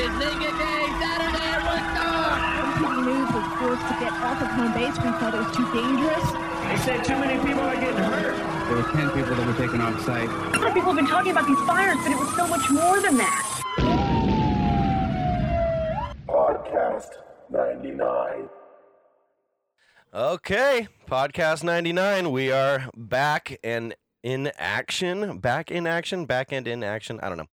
It's 0.00 0.06
Naked 0.14 0.54
Day, 0.56 0.86
Saturday 1.02 1.42
at 1.42 1.58
Woodstock! 1.66 2.38
When 2.86 3.04
News 3.04 3.34
was 3.34 3.46
forced 3.58 3.82
to 3.88 3.94
get 3.98 4.12
off 4.12 4.40
of 4.40 4.46
home 4.46 4.72
base, 4.72 4.94
we 4.94 5.10
felt 5.18 5.34
it 5.34 5.38
was 5.38 5.56
too 5.56 5.66
dangerous. 5.74 6.22
They 6.68 6.76
said 6.76 7.02
too 7.02 7.18
many 7.18 7.44
people 7.44 7.62
are 7.62 7.74
getting 7.74 8.04
hurt. 8.04 8.36
There 8.68 8.76
were 8.76 8.92
10 8.92 9.10
people 9.10 9.34
that 9.34 9.44
were 9.44 9.54
taken 9.54 9.80
off 9.80 10.00
site. 10.04 10.28
A 10.28 10.58
lot 10.60 10.68
of 10.68 10.74
people 10.74 10.92
have 10.92 10.94
been 10.94 11.08
talking 11.08 11.32
about 11.32 11.48
these 11.48 11.58
fires, 11.66 11.96
but 11.96 12.12
it 12.12 12.16
was 12.16 12.32
so 12.36 12.46
much 12.46 12.70
more 12.70 13.00
than 13.00 13.16
that. 13.16 13.60
Podcast 16.28 17.08
99. 17.50 18.48
Okay, 20.14 20.86
podcast 21.10 21.64
99. 21.64 22.30
We 22.30 22.52
are 22.52 22.88
back 22.96 23.58
and 23.64 23.96
in 24.22 24.52
action. 24.58 25.38
Back 25.38 25.72
in 25.72 25.88
action. 25.88 26.24
Back 26.24 26.52
and 26.52 26.68
in 26.68 26.84
action. 26.84 27.18
I 27.20 27.28
don't 27.28 27.38
know. 27.38 27.48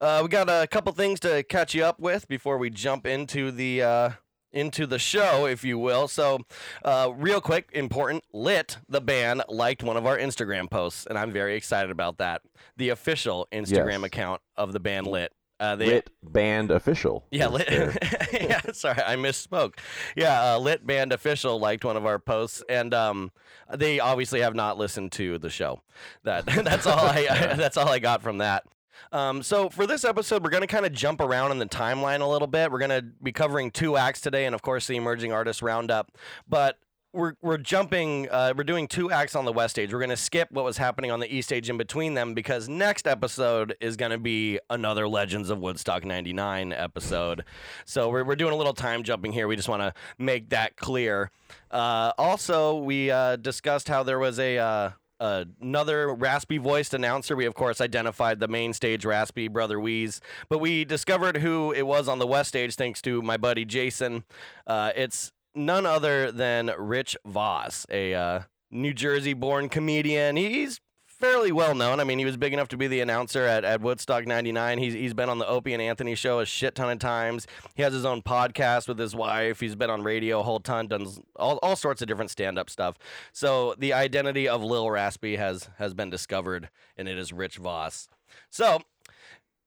Uh, 0.00 0.20
we 0.22 0.28
got 0.28 0.48
a 0.48 0.66
couple 0.66 0.92
things 0.92 1.20
to 1.20 1.42
catch 1.42 1.74
you 1.74 1.84
up 1.84 2.00
with 2.00 2.26
before 2.28 2.56
we 2.58 2.70
jump 2.70 3.06
into 3.06 3.50
the 3.50 3.82
uh, 3.82 4.10
into 4.52 4.86
the 4.86 4.98
show, 4.98 5.46
if 5.46 5.62
you 5.62 5.78
will. 5.78 6.08
So, 6.08 6.40
uh, 6.84 7.12
real 7.14 7.40
quick, 7.40 7.68
important. 7.72 8.24
Lit 8.32 8.78
the 8.88 9.00
band 9.00 9.42
liked 9.48 9.82
one 9.82 9.96
of 9.96 10.06
our 10.06 10.16
Instagram 10.18 10.70
posts, 10.70 11.06
and 11.06 11.18
I'm 11.18 11.32
very 11.32 11.54
excited 11.54 11.90
about 11.90 12.18
that. 12.18 12.42
The 12.76 12.88
official 12.88 13.46
Instagram 13.52 13.98
Yes. 14.00 14.04
account 14.04 14.40
of 14.56 14.72
the 14.72 14.80
band 14.80 15.06
Lit. 15.06 15.32
Uh, 15.60 15.76
they, 15.76 15.86
Lit 15.86 16.10
band 16.22 16.70
official. 16.70 17.26
yeah, 17.30 17.46
lit. 17.48 17.68
yeah, 18.32 18.62
sorry, 18.72 19.02
I 19.06 19.16
misspoke. 19.16 19.74
Yeah, 20.16 20.54
uh, 20.54 20.58
lit 20.58 20.86
band 20.86 21.12
official 21.12 21.60
liked 21.60 21.84
one 21.84 21.98
of 21.98 22.06
our 22.06 22.18
posts, 22.18 22.62
and 22.70 22.94
um, 22.94 23.30
they 23.76 24.00
obviously 24.00 24.40
have 24.40 24.54
not 24.54 24.78
listened 24.78 25.12
to 25.12 25.36
the 25.36 25.50
show. 25.50 25.82
That 26.24 26.46
that's 26.64 26.86
all 26.86 27.04
I, 27.04 27.26
that's 27.58 27.76
all 27.76 27.90
I 27.90 27.98
got 27.98 28.22
from 28.22 28.38
that. 28.38 28.64
Um, 29.12 29.42
so 29.42 29.68
for 29.68 29.86
this 29.86 30.04
episode, 30.04 30.42
we're 30.44 30.50
going 30.50 30.62
to 30.62 30.66
kind 30.66 30.86
of 30.86 30.92
jump 30.92 31.20
around 31.20 31.52
in 31.52 31.58
the 31.58 31.66
timeline 31.66 32.20
a 32.20 32.26
little 32.26 32.48
bit. 32.48 32.70
We're 32.70 32.78
going 32.78 32.90
to 32.90 33.02
be 33.22 33.32
covering 33.32 33.70
two 33.70 33.96
acts 33.96 34.20
today, 34.20 34.46
and 34.46 34.54
of 34.54 34.62
course 34.62 34.86
the 34.86 34.96
emerging 34.96 35.32
artist 35.32 35.62
roundup. 35.62 36.12
But 36.48 36.78
we're 37.12 37.34
we're 37.42 37.58
jumping. 37.58 38.28
Uh, 38.30 38.54
we're 38.56 38.64
doing 38.64 38.86
two 38.86 39.10
acts 39.10 39.34
on 39.34 39.44
the 39.44 39.52
west 39.52 39.74
stage. 39.74 39.92
We're 39.92 39.98
going 39.98 40.10
to 40.10 40.16
skip 40.16 40.50
what 40.52 40.64
was 40.64 40.76
happening 40.76 41.10
on 41.10 41.20
the 41.20 41.32
east 41.34 41.48
stage 41.48 41.68
in 41.68 41.76
between 41.76 42.14
them 42.14 42.34
because 42.34 42.68
next 42.68 43.06
episode 43.06 43.74
is 43.80 43.96
going 43.96 44.12
to 44.12 44.18
be 44.18 44.60
another 44.70 45.08
Legends 45.08 45.50
of 45.50 45.58
Woodstock 45.58 46.04
'99 46.04 46.72
episode. 46.72 47.44
So 47.84 48.08
we're 48.08 48.24
we're 48.24 48.36
doing 48.36 48.52
a 48.52 48.56
little 48.56 48.74
time 48.74 49.02
jumping 49.02 49.32
here. 49.32 49.48
We 49.48 49.56
just 49.56 49.68
want 49.68 49.82
to 49.82 49.92
make 50.18 50.50
that 50.50 50.76
clear. 50.76 51.30
Uh, 51.70 52.12
also, 52.16 52.76
we 52.76 53.10
uh, 53.10 53.36
discussed 53.36 53.88
how 53.88 54.02
there 54.02 54.18
was 54.18 54.38
a. 54.38 54.94
Uh, 55.20 55.44
Another 55.60 56.14
raspy 56.14 56.58
voiced 56.58 56.94
announcer. 56.94 57.36
We, 57.36 57.44
of 57.44 57.54
course, 57.54 57.80
identified 57.80 58.40
the 58.40 58.48
main 58.48 58.72
stage 58.72 59.04
raspy 59.04 59.48
brother 59.48 59.78
Wheeze, 59.78 60.20
but 60.48 60.58
we 60.58 60.84
discovered 60.84 61.36
who 61.36 61.72
it 61.72 61.86
was 61.86 62.08
on 62.08 62.18
the 62.18 62.26
west 62.26 62.48
stage 62.48 62.74
thanks 62.74 63.02
to 63.02 63.20
my 63.22 63.36
buddy 63.36 63.64
Jason. 63.64 64.24
Uh, 64.66 64.92
it's 64.96 65.30
none 65.54 65.84
other 65.86 66.32
than 66.32 66.72
Rich 66.78 67.16
Voss, 67.26 67.86
a 67.90 68.14
uh, 68.14 68.40
New 68.70 68.94
Jersey 68.94 69.34
born 69.34 69.68
comedian. 69.68 70.36
He's 70.36 70.80
fairly 71.20 71.52
well 71.52 71.74
known. 71.74 72.00
I 72.00 72.04
mean, 72.04 72.18
he 72.18 72.24
was 72.24 72.36
big 72.36 72.52
enough 72.52 72.68
to 72.68 72.76
be 72.76 72.86
the 72.86 73.00
announcer 73.00 73.44
at, 73.44 73.64
at 73.64 73.80
Woodstock 73.80 74.26
99. 74.26 74.78
He's, 74.78 74.94
he's 74.94 75.14
been 75.14 75.28
on 75.28 75.38
the 75.38 75.46
Opie 75.46 75.74
and 75.74 75.82
Anthony 75.82 76.14
show 76.14 76.40
a 76.40 76.46
shit 76.46 76.74
ton 76.74 76.90
of 76.90 76.98
times. 76.98 77.46
He 77.74 77.82
has 77.82 77.92
his 77.92 78.04
own 78.04 78.22
podcast 78.22 78.88
with 78.88 78.98
his 78.98 79.14
wife. 79.14 79.60
He's 79.60 79.76
been 79.76 79.90
on 79.90 80.02
radio 80.02 80.40
a 80.40 80.42
whole 80.42 80.60
ton, 80.60 80.88
done 80.88 81.06
all, 81.36 81.58
all 81.62 81.76
sorts 81.76 82.00
of 82.02 82.08
different 82.08 82.30
stand 82.30 82.58
up 82.58 82.70
stuff. 82.70 82.96
So 83.32 83.74
the 83.78 83.92
identity 83.92 84.48
of 84.48 84.62
Lil 84.62 84.90
Raspy 84.90 85.36
has, 85.36 85.68
has 85.78 85.94
been 85.94 86.10
discovered, 86.10 86.70
and 86.96 87.06
it 87.06 87.18
is 87.18 87.32
Rich 87.32 87.58
Voss. 87.58 88.08
So, 88.48 88.80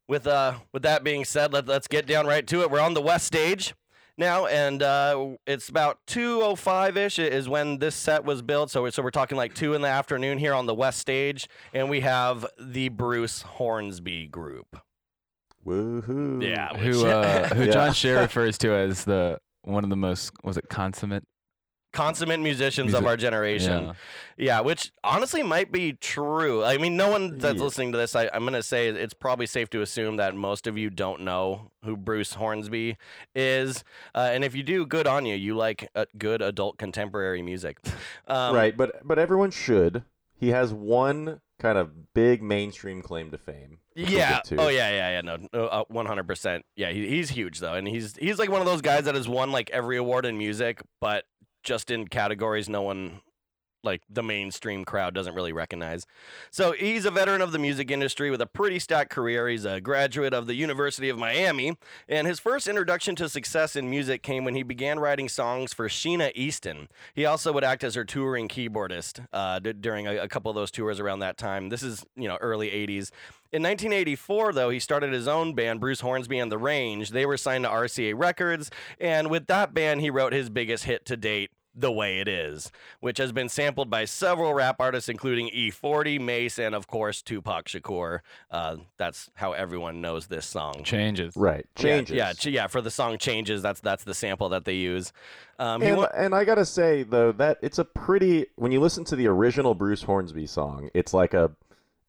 with 0.07 0.27
uh 0.27 0.55
with 0.73 0.83
that 0.83 1.03
being 1.03 1.23
said, 1.23 1.53
let, 1.53 1.67
let's 1.67 1.87
get 1.87 2.05
down 2.05 2.27
right 2.27 2.45
to 2.47 2.61
it. 2.61 2.69
We're 2.69 2.81
on 2.81 2.93
the 2.93 3.01
west 3.01 3.25
stage 3.25 3.73
now, 4.17 4.45
and 4.45 4.81
uh, 4.83 5.35
it's 5.47 5.69
about 5.69 5.99
two 6.05 6.41
oh 6.41 6.55
five 6.55 6.97
ish 6.97 7.19
is 7.19 7.49
when 7.49 7.79
this 7.79 7.95
set 7.95 8.23
was 8.23 8.41
built. 8.41 8.71
So 8.71 8.83
we're, 8.83 8.91
so 8.91 9.01
we're 9.01 9.11
talking 9.11 9.37
like 9.37 9.53
two 9.53 9.73
in 9.73 9.81
the 9.81 9.87
afternoon 9.87 10.37
here 10.37 10.53
on 10.53 10.65
the 10.65 10.75
west 10.75 10.99
stage, 10.99 11.47
and 11.73 11.89
we 11.89 12.01
have 12.01 12.45
the 12.59 12.89
Bruce 12.89 13.41
Hornsby 13.41 14.27
group. 14.27 14.77
Woohoo. 15.65 16.43
Yeah, 16.43 16.75
who 16.77 17.05
uh, 17.07 17.47
who 17.53 17.65
Yeah. 17.65 17.71
John 17.71 17.89
Scher 17.91 18.21
refers 18.21 18.57
to 18.59 18.73
as 18.73 19.05
the 19.05 19.39
one 19.63 19.83
of 19.83 19.89
the 19.89 19.95
most 19.95 20.31
was 20.43 20.57
it 20.57 20.65
consummate? 20.69 21.23
Consummate 21.93 22.39
musicians 22.41 22.93
of 22.93 23.05
our 23.05 23.15
generation. 23.15 23.85
Yeah. 23.85 23.93
Yeah, 24.35 24.59
which 24.61 24.91
honestly 25.03 25.43
might 25.43 25.71
be 25.71 25.93
true. 25.93 26.63
I 26.63 26.77
mean, 26.79 26.97
no 26.97 27.09
one 27.09 27.37
that's 27.37 27.57
Yeah. 27.59 27.63
listening 27.63 27.91
to 27.91 27.97
this, 27.99 28.15
I, 28.15 28.29
I'm 28.33 28.41
going 28.41 28.53
to 28.53 28.63
say 28.63 28.87
it's 28.89 29.13
probably 29.13 29.45
safe 29.45 29.69
to 29.69 29.81
assume 29.81 30.17
that 30.17 30.35
most 30.35 30.65
of 30.65 30.75
you 30.77 30.89
don't 30.89 31.21
know 31.21 31.71
who 31.85 31.95
Bruce 31.95 32.33
Hornsby 32.33 32.97
is. 33.35 33.83
Uh, 34.15 34.29
and 34.31 34.43
if 34.43 34.55
you 34.55 34.63
do, 34.63 34.85
good 34.87 35.05
on 35.07 35.25
you. 35.27 35.35
You 35.35 35.55
like 35.55 35.87
uh, 35.95 36.05
good 36.17 36.41
adult 36.41 36.77
contemporary 36.79 37.43
music. 37.43 37.77
Um, 38.27 38.55
right, 38.55 38.75
but 38.75 39.05
but 39.07 39.19
everyone 39.19 39.51
should. 39.51 40.03
He 40.35 40.49
has 40.49 40.73
one 40.73 41.39
kind 41.59 41.77
of 41.77 42.13
big 42.13 42.41
mainstream 42.41 43.01
claim 43.01 43.31
to 43.31 43.37
fame. 43.37 43.79
we'll 43.95 44.09
Yeah. 44.09 44.41
Oh 44.57 44.67
yeah, 44.67 44.89
yeah, 44.89 45.09
yeah. 45.11 45.21
No, 45.21 45.37
no, 45.53 45.67
uh, 45.67 45.83
one 45.87 46.05
hundred 46.07 46.27
percent. 46.27 46.65
Yeah, 46.75 46.91
he, 46.91 47.07
he's 47.07 47.29
huge 47.29 47.59
though, 47.59 47.75
and 47.75 47.87
he's 47.87 48.17
he's 48.17 48.39
like 48.39 48.49
one 48.49 48.59
of 48.61 48.67
those 48.67 48.81
guys 48.81 49.05
that 49.05 49.15
has 49.15 49.27
won 49.27 49.51
like 49.51 49.69
every 49.69 49.97
award 49.97 50.25
in 50.25 50.37
music, 50.37 50.81
but 50.99 51.23
just 51.63 51.89
in 51.89 52.07
categories 52.07 52.69
no 52.69 52.81
one 52.81 53.21
like 53.83 54.01
the 54.09 54.23
mainstream 54.23 54.85
crowd 54.85 55.13
doesn't 55.13 55.35
really 55.35 55.51
recognize. 55.51 56.05
So 56.51 56.71
he's 56.71 57.05
a 57.05 57.11
veteran 57.11 57.41
of 57.41 57.51
the 57.51 57.59
music 57.59 57.91
industry 57.91 58.31
with 58.31 58.41
a 58.41 58.45
pretty 58.45 58.79
stacked 58.79 59.09
career. 59.09 59.47
He's 59.47 59.65
a 59.65 59.81
graduate 59.81 60.33
of 60.33 60.47
the 60.47 60.55
University 60.55 61.09
of 61.09 61.17
Miami, 61.17 61.77
and 62.07 62.25
his 62.25 62.39
first 62.39 62.67
introduction 62.67 63.15
to 63.17 63.27
success 63.27 63.75
in 63.75 63.89
music 63.89 64.23
came 64.23 64.45
when 64.45 64.55
he 64.55 64.63
began 64.63 64.99
writing 64.99 65.27
songs 65.27 65.73
for 65.73 65.87
Sheena 65.87 66.31
Easton. 66.33 66.87
He 67.13 67.25
also 67.25 67.51
would 67.51 67.63
act 67.63 67.83
as 67.83 67.95
her 67.95 68.05
touring 68.05 68.47
keyboardist 68.47 69.25
uh, 69.33 69.59
d- 69.59 69.73
during 69.73 70.07
a, 70.07 70.17
a 70.17 70.27
couple 70.27 70.49
of 70.49 70.55
those 70.55 70.71
tours 70.71 70.99
around 70.99 71.19
that 71.19 71.37
time. 71.37 71.69
This 71.69 71.83
is 71.83 72.05
you 72.15 72.27
know 72.27 72.37
early 72.39 72.69
'80s. 72.69 73.11
In 73.51 73.61
1984, 73.61 74.53
though, 74.53 74.71
he 74.71 74.79
started 74.79 75.13
his 75.13 75.27
own 75.27 75.53
band, 75.53 75.79
Bruce 75.79 75.99
Hornsby 75.99 76.39
and 76.39 76.51
the 76.51 76.57
Range. 76.57 77.07
They 77.11 77.25
were 77.27 77.37
signed 77.37 77.65
to 77.65 77.69
RCA 77.69 78.13
Records, 78.17 78.71
and 78.99 79.29
with 79.29 79.45
that 79.45 79.75
band, 79.75 80.01
he 80.01 80.09
wrote 80.09 80.33
his 80.33 80.49
biggest 80.49 80.85
hit 80.85 81.05
to 81.05 81.15
date, 81.15 81.51
The 81.75 81.91
Way 81.91 82.19
It 82.19 82.27
Is, 82.27 82.71
which 82.99 83.17
has 83.17 83.31
been 83.31 83.49
sampled 83.49 83.89
by 83.89 84.05
several 84.05 84.53
rap 84.53 84.75
artists, 84.79 85.09
including 85.09 85.49
E40, 85.49 86.19
Mase, 86.19 86.59
and 86.59 86.75
of 86.75 86.87
course, 86.87 87.21
Tupac 87.21 87.65
Shakur. 87.67 88.19
Uh, 88.51 88.77
that's 88.97 89.29
how 89.35 89.53
everyone 89.53 89.99
knows 90.01 90.27
this 90.27 90.45
song. 90.45 90.83
Changes. 90.83 91.35
Right. 91.35 91.65
Changes. 91.75 92.15
Yeah, 92.15 92.33
yeah, 92.43 92.49
yeah. 92.49 92.67
For 92.67 92.81
the 92.81 92.91
song 92.91 93.17
"Changes," 93.17 93.61
that's 93.61 93.79
that's 93.79 94.03
the 94.03 94.13
sample 94.13 94.49
that 94.49 94.65
they 94.65 94.75
use. 94.75 95.11
Um, 95.59 95.81
And, 95.81 95.97
wa- 95.97 96.09
and 96.15 96.35
I 96.35 96.45
gotta 96.45 96.65
say 96.65 97.03
though 97.03 97.31
that 97.33 97.57
it's 97.61 97.79
a 97.79 97.85
pretty 97.85 98.47
when 98.55 98.71
you 98.71 98.79
listen 98.79 99.03
to 99.05 99.15
the 99.15 99.27
original 99.27 99.73
Bruce 99.75 100.03
Hornsby 100.03 100.47
song, 100.47 100.89
it's 100.93 101.13
like 101.13 101.33
a 101.33 101.51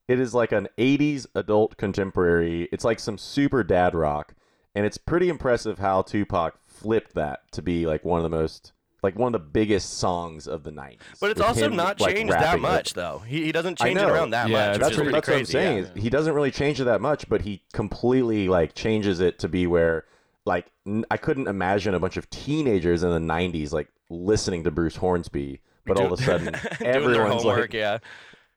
it 0.09 0.21
is 0.21 0.35
like 0.35 0.53
an 0.53 0.69
80s 0.77 1.27
adult 1.35 1.79
contemporary. 1.79 2.69
It's 2.71 2.85
like 2.85 2.99
some 3.01 3.17
super 3.17 3.65
dad 3.65 3.95
rock, 3.95 4.35
and 4.75 4.85
it's 4.85 4.99
pretty 4.99 5.31
impressive 5.31 5.79
how 5.79 6.03
Tupac 6.03 6.59
flipped 6.67 7.15
that 7.15 7.51
to 7.53 7.63
be 7.63 7.87
like 7.87 8.05
one 8.05 8.19
of 8.19 8.23
the 8.23 8.37
most 8.37 8.73
like 9.05 9.17
one 9.19 9.33
of 9.35 9.41
the 9.41 9.47
biggest 9.49 9.99
songs 9.99 10.49
of 10.49 10.65
the 10.65 10.73
90s. 10.73 10.99
but 11.21 11.31
it's 11.31 11.41
also 11.41 11.67
him, 11.67 11.77
not 11.77 12.01
like, 12.01 12.17
changed 12.17 12.33
that 12.33 12.41
rapping 12.41 12.59
it. 12.59 12.63
much, 12.63 12.95
though. 12.95 13.19
He, 13.27 13.45
he 13.45 13.53
doesn't 13.53 13.79
change 13.79 13.97
it 13.97 14.03
know. 14.03 14.13
around 14.13 14.31
that 14.31 14.49
Yeah, 14.49 14.71
much. 14.71 14.79
That's, 14.81 14.91
which 14.91 14.93
is 14.93 14.99
what, 14.99 15.05
pretty 15.05 15.13
that's 15.15 15.29
what 15.29 15.37
I'm 15.37 15.45
saying. 15.45 15.91
yeah. 15.95 16.03
He 16.03 16.11
doesn't 16.11 16.35
really 16.35 16.51
change 16.51 16.81
it 16.81 16.85
that 16.85 17.01
much, 17.01 17.29
but 17.29 17.43
he 17.43 17.63
completely 17.73 18.49
like 18.49 18.75
changes 18.75 19.21
it 19.21 19.39
to 19.41 19.49
be 19.49 19.67
where 19.69 20.05
like 20.47 20.67
n- 20.87 21.05
I 21.11 21.17
couldn't 21.17 21.47
imagine 21.47 21.95
a 21.95 22.01
bunch 22.01 22.17
of 22.17 22.29
teenagers 22.31 23.03
in 23.03 23.11
the 23.11 23.19
'90s 23.35 23.73
like 23.73 23.89
listening 24.11 24.65
to 24.65 24.71
Bruce 24.71 24.97
Hornsby, 24.97 25.61
but 25.87 25.99
all 25.99 26.13
of 26.13 26.19
a 26.19 26.23
sudden 26.23 26.47
Doing 26.53 26.61
their 26.81 26.89
everyone's 26.95 27.43
homework, 27.43 27.61
like, 27.61 27.73
yeah. 27.75 27.99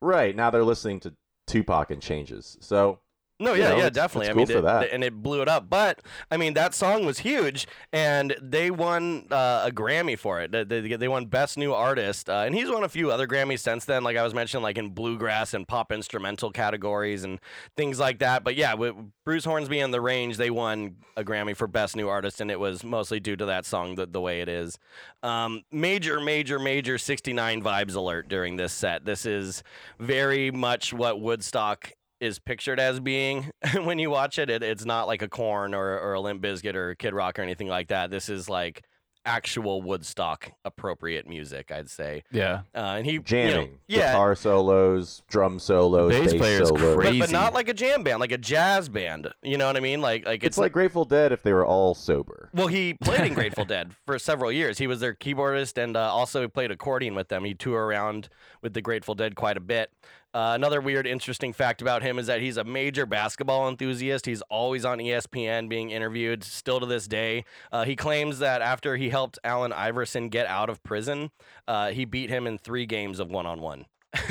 right 0.01 0.35
now 0.35 0.49
they're 0.49 0.63
listening 0.63 0.99
to 1.01 1.13
Tupac 1.45 1.91
and 1.91 2.01
changes. 2.01 2.57
So 2.61 2.99
No, 3.39 3.53
you 3.53 3.61
yeah, 3.61 3.69
know, 3.69 3.77
yeah, 3.77 3.89
definitely. 3.91 4.29
I 4.29 4.33
mean, 4.33 4.47
for 4.47 4.57
it- 4.57 4.63
that. 4.63 4.91
and 4.91 5.03
it 5.03 5.13
blew 5.21 5.43
it 5.43 5.47
up. 5.47 5.69
But 5.69 6.01
I 6.31 6.37
mean, 6.37 6.55
that 6.55 6.73
song 6.73 7.05
was 7.05 7.19
huge, 7.19 7.67
and 7.93 8.35
they 8.41 8.71
won 8.71 9.27
uh, 9.29 9.63
a 9.65 9.71
Grammy 9.71 10.17
for 10.17 10.41
it. 10.41 10.51
They, 10.51 10.63
they, 10.63 10.95
they 10.95 11.07
won 11.07 11.27
Best 11.27 11.55
New 11.55 11.71
Artist, 11.71 12.29
uh, 12.31 12.43
and 12.47 12.55
he's 12.55 12.67
won 12.69 12.83
a 12.83 12.89
few 12.89 13.11
other 13.11 13.27
Grammys 13.27 13.59
since 13.59 13.85
then. 13.85 14.03
Like 14.03 14.17
I 14.17 14.23
was 14.23 14.33
mentioning, 14.33 14.63
like 14.63 14.79
in 14.79 14.89
bluegrass 14.89 15.53
and 15.53 15.67
pop 15.67 15.91
instrumental 15.91 16.51
categories 16.51 17.23
and 17.23 17.39
things 17.75 17.99
like 17.99 18.19
that. 18.19 18.43
But 18.43 18.55
yeah, 18.55 18.73
with 18.73 18.95
Bruce 19.23 19.45
Hornsby 19.45 19.79
and 19.81 19.93
The 19.93 20.01
Range, 20.01 20.35
they 20.35 20.49
won 20.49 20.95
a 21.15 21.23
Grammy 21.23 21.55
for 21.55 21.67
Best 21.67 21.95
New 21.95 22.09
Artist, 22.09 22.41
and 22.41 22.49
it 22.49 22.59
was 22.59 22.83
mostly 22.83 23.19
due 23.19 23.35
to 23.35 23.45
that 23.45 23.65
song, 23.67 23.95
the, 23.95 24.07
the 24.07 24.21
way 24.21 24.41
it 24.41 24.49
is. 24.49 24.79
Um, 25.21 25.61
major, 25.71 26.19
major, 26.19 26.57
major 26.57 26.97
69 26.97 27.61
vibes 27.61 27.93
alert 27.93 28.29
during 28.29 28.55
this 28.55 28.73
set. 28.73 29.05
This 29.05 29.27
is 29.27 29.61
very 29.99 30.49
much 30.49 30.91
what 30.91 31.21
Woodstock 31.21 31.91
is 32.19 32.39
pictured 32.39 32.79
as 32.79 32.99
being 32.99 33.51
when 33.83 33.99
you 33.99 34.09
watch 34.09 34.39
it. 34.39 34.49
it 34.49 34.63
it's 34.63 34.85
not 34.85 35.07
like 35.07 35.21
a 35.21 35.27
Korn 35.27 35.73
or, 35.73 35.99
or 35.99 36.13
a 36.13 36.19
Limp 36.19 36.41
Bizkit 36.41 36.75
or 36.75 36.95
Kid 36.95 37.13
Rock 37.13 37.39
or 37.39 37.41
anything 37.41 37.67
like 37.67 37.89
that. 37.89 38.09
This 38.09 38.29
is 38.29 38.49
like 38.49 38.83
actual 39.27 39.81
Woodstock 39.81 40.51
appropriate 40.63 41.27
music, 41.27 41.69
I'd 41.71 41.89
say. 41.89 42.23
Yeah. 42.31 42.61
Uh, 42.73 42.95
and 42.97 43.05
he 43.05 43.13
you 43.13 43.17
know, 43.19 43.23
Jamming, 43.23 43.79
yeah, 43.87 44.11
guitar 44.11 44.35
solos, 44.35 45.21
drum 45.29 45.59
solos, 45.59 46.13
Bass 46.13 46.31
bass, 46.31 46.39
player's 46.39 46.69
solos. 46.69 46.95
but, 46.95 47.19
but 47.19 47.31
not 47.31 47.53
like 47.53 47.67
a 47.67 47.73
jam 47.73 48.03
band, 48.03 48.19
like 48.19 48.31
a 48.31 48.37
jazz 48.37 48.87
band. 48.89 49.27
You 49.43 49.57
know 49.57 49.67
what 49.67 49.75
I 49.75 49.81
mean? 49.81 50.01
Like 50.01 50.25
like 50.25 50.43
It's 50.43 50.57
like 50.57 50.71
Grateful 50.71 51.05
Dead 51.05 51.31
if 51.31 51.43
they 51.43 51.53
were 51.53 51.65
all 51.65 51.93
sober. 51.93 52.49
Well, 52.53 52.67
he 52.67 52.93
played 52.93 53.21
in 53.21 53.33
Grateful 53.35 53.65
Dead 53.65 53.91
for 54.05 54.17
several 54.17 54.51
years. 54.51 54.77
He 54.77 54.87
was 54.87 55.01
their 55.01 55.13
keyboardist 55.13 55.81
and 55.81 55.97
uh, 55.97 56.11
also 56.11 56.41
he 56.41 56.47
played 56.47 56.71
accordion 56.71 57.13
with 57.13 57.27
them. 57.27 57.43
He 57.43 57.53
toured 57.53 57.83
around 57.83 58.29
with 58.61 58.73
the 58.73 58.81
Grateful 58.81 59.13
Dead 59.13 59.35
quite 59.35 59.57
a 59.57 59.61
bit. 59.61 59.91
Uh, 60.37 60.53
another 60.53 60.79
weird, 60.79 61.07
interesting 61.07 61.51
fact 61.51 61.81
about 61.81 62.03
him 62.03 62.19
is 62.19 62.27
that 62.27 62.41
he's 62.41 62.57
a 62.57 62.63
major 62.63 63.07
basketball 63.07 63.67
enthusiast. 63.67 64.27
He's 64.27 64.43
always 64.43 64.85
on 64.85 64.99
ESPN 64.99 65.67
being 65.67 65.89
interviewed, 65.89 66.43
still 66.43 66.79
to 66.79 66.85
this 66.85 67.07
day. 67.07 67.43
Uh, 67.71 67.85
he 67.85 67.95
claims 67.95 68.37
that 68.37 68.61
after 68.61 68.97
he 68.97 69.09
helped 69.09 69.39
Allen 69.43 69.73
Iverson 69.73 70.29
get 70.29 70.45
out 70.45 70.69
of 70.69 70.83
prison, 70.83 71.31
uh, 71.67 71.89
he 71.89 72.05
beat 72.05 72.29
him 72.29 72.45
in 72.45 72.59
three 72.59 72.85
games 72.85 73.19
of 73.19 73.31
one 73.31 73.47
on 73.47 73.61
one. 73.61 73.87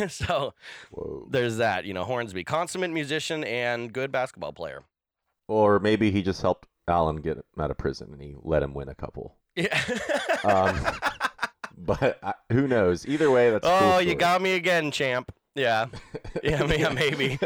So 0.09 0.55
Whoa. 0.93 1.27
there's 1.29 1.57
that. 1.57 1.85
You 1.85 1.93
know, 1.93 2.05
Hornsby, 2.05 2.45
consummate 2.45 2.93
musician 2.93 3.43
and 3.43 3.93
good 3.93 4.13
basketball 4.13 4.53
player. 4.53 4.85
Or 5.49 5.81
maybe 5.81 6.13
he 6.13 6.23
just 6.23 6.41
helped 6.41 6.69
Alan 6.87 7.17
get 7.17 7.39
out 7.59 7.73
of 7.73 7.79
prison 7.79 8.11
and 8.13 8.23
he 8.23 8.37
let 8.43 8.63
him 8.63 8.75
win 8.75 8.89
a 8.89 8.95
couple. 8.95 9.35
Yeah. 9.57 9.77
Um, 10.45 10.79
but 11.77 12.21
I, 12.23 12.35
who 12.53 12.69
knows? 12.69 13.07
Either 13.09 13.29
way, 13.29 13.51
that's 13.51 13.67
a 13.67 13.79
cool 13.79 13.89
oh, 13.89 13.99
you 13.99 14.15
got 14.15 14.41
me 14.41 14.55
again, 14.55 14.93
champ. 14.93 15.33
Yeah, 15.57 15.87
yeah, 16.45 16.63
ma- 16.65 16.75
yeah, 16.75 16.91
maybe. 16.91 17.39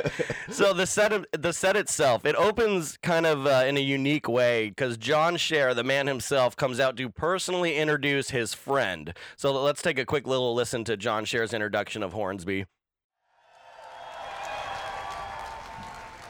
So 0.50 0.74
the 0.74 0.86
set 0.86 1.12
of 1.12 1.26
the 1.30 1.52
set 1.52 1.76
itself, 1.76 2.26
it 2.26 2.34
opens 2.34 2.96
kind 2.96 3.24
of 3.24 3.46
uh, 3.46 3.64
in 3.66 3.76
a 3.76 3.80
unique 3.80 4.28
way 4.28 4.68
because 4.68 4.96
John 4.96 5.36
Scher, 5.36 5.74
the 5.76 5.84
man 5.84 6.08
himself, 6.08 6.56
comes 6.56 6.80
out 6.80 6.96
to 6.96 7.08
personally 7.08 7.76
introduce 7.76 8.30
his 8.30 8.52
friend. 8.52 9.14
So 9.36 9.52
let's 9.52 9.80
take 9.80 9.96
a 9.96 10.04
quick 10.04 10.26
little 10.26 10.54
listen 10.54 10.82
to 10.84 10.96
John 10.96 11.24
Scher's 11.24 11.54
introduction 11.54 12.02
of 12.02 12.12
Hornsby. 12.12 12.66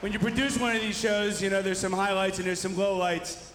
When 0.00 0.12
you 0.12 0.19
produce 0.19 0.59
one 0.59 0.76
of 0.76 0.83
these 0.83 0.99
shows, 0.99 1.43
you 1.43 1.49
know, 1.49 1.62
there's 1.62 1.79
some 1.79 1.93
highlights 1.93 2.38
and 2.38 2.47
there's 2.47 2.61
some 2.61 2.75
lowlights. 2.75 3.50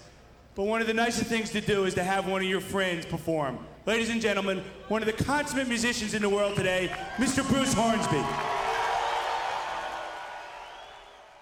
But 0.56 0.63
one 0.63 0.81
of 0.81 0.88
the 0.88 0.94
nicest 0.94 1.28
things 1.28 1.51
to 1.51 1.62
do 1.62 1.86
is 1.86 1.94
to 1.94 2.04
have 2.04 2.28
one 2.28 2.42
of 2.42 2.48
your 2.48 2.62
friends 2.62 3.06
perform. 3.06 3.60
Ladies 3.86 4.10
and 4.10 4.20
gentlemen, 4.20 4.64
one 4.88 5.04
of 5.04 5.06
the 5.06 5.24
consummate 5.24 5.68
musicians 5.68 6.16
in 6.16 6.22
the 6.24 6.30
world 6.30 6.56
today, 6.56 6.90
Mr. 7.18 7.48
Bruce 7.48 7.72
Hornsby. 7.72 8.24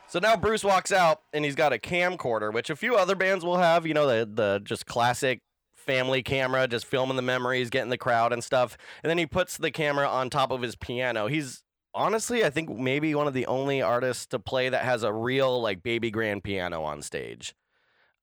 So 0.09 0.19
now 0.19 0.35
Bruce 0.35 0.63
walks 0.63 0.91
out 0.91 1.21
and 1.31 1.45
he's 1.45 1.55
got 1.55 1.71
a 1.71 1.77
camcorder, 1.77 2.53
which 2.53 2.69
a 2.69 2.75
few 2.75 2.95
other 2.95 3.15
bands 3.15 3.45
will 3.45 3.57
have. 3.57 3.87
You 3.87 3.93
know, 3.93 4.05
the 4.05 4.29
the 4.31 4.61
just 4.61 4.85
classic 4.85 5.39
family 5.73 6.21
camera, 6.21 6.67
just 6.67 6.85
filming 6.85 7.15
the 7.15 7.21
memories, 7.21 7.69
getting 7.69 7.89
the 7.89 7.97
crowd 7.97 8.33
and 8.33 8.43
stuff. 8.43 8.77
And 9.03 9.09
then 9.09 9.17
he 9.17 9.25
puts 9.25 9.55
the 9.55 9.71
camera 9.71 10.07
on 10.07 10.29
top 10.29 10.51
of 10.51 10.61
his 10.61 10.75
piano. 10.75 11.27
He's 11.27 11.63
honestly, 11.93 12.43
I 12.43 12.49
think 12.49 12.69
maybe 12.69 13.15
one 13.15 13.27
of 13.27 13.33
the 13.33 13.45
only 13.45 13.81
artists 13.81 14.25
to 14.27 14.39
play 14.39 14.67
that 14.67 14.83
has 14.83 15.03
a 15.03 15.13
real 15.13 15.61
like 15.61 15.81
baby 15.81 16.11
grand 16.11 16.43
piano 16.43 16.83
on 16.83 17.01
stage. 17.01 17.55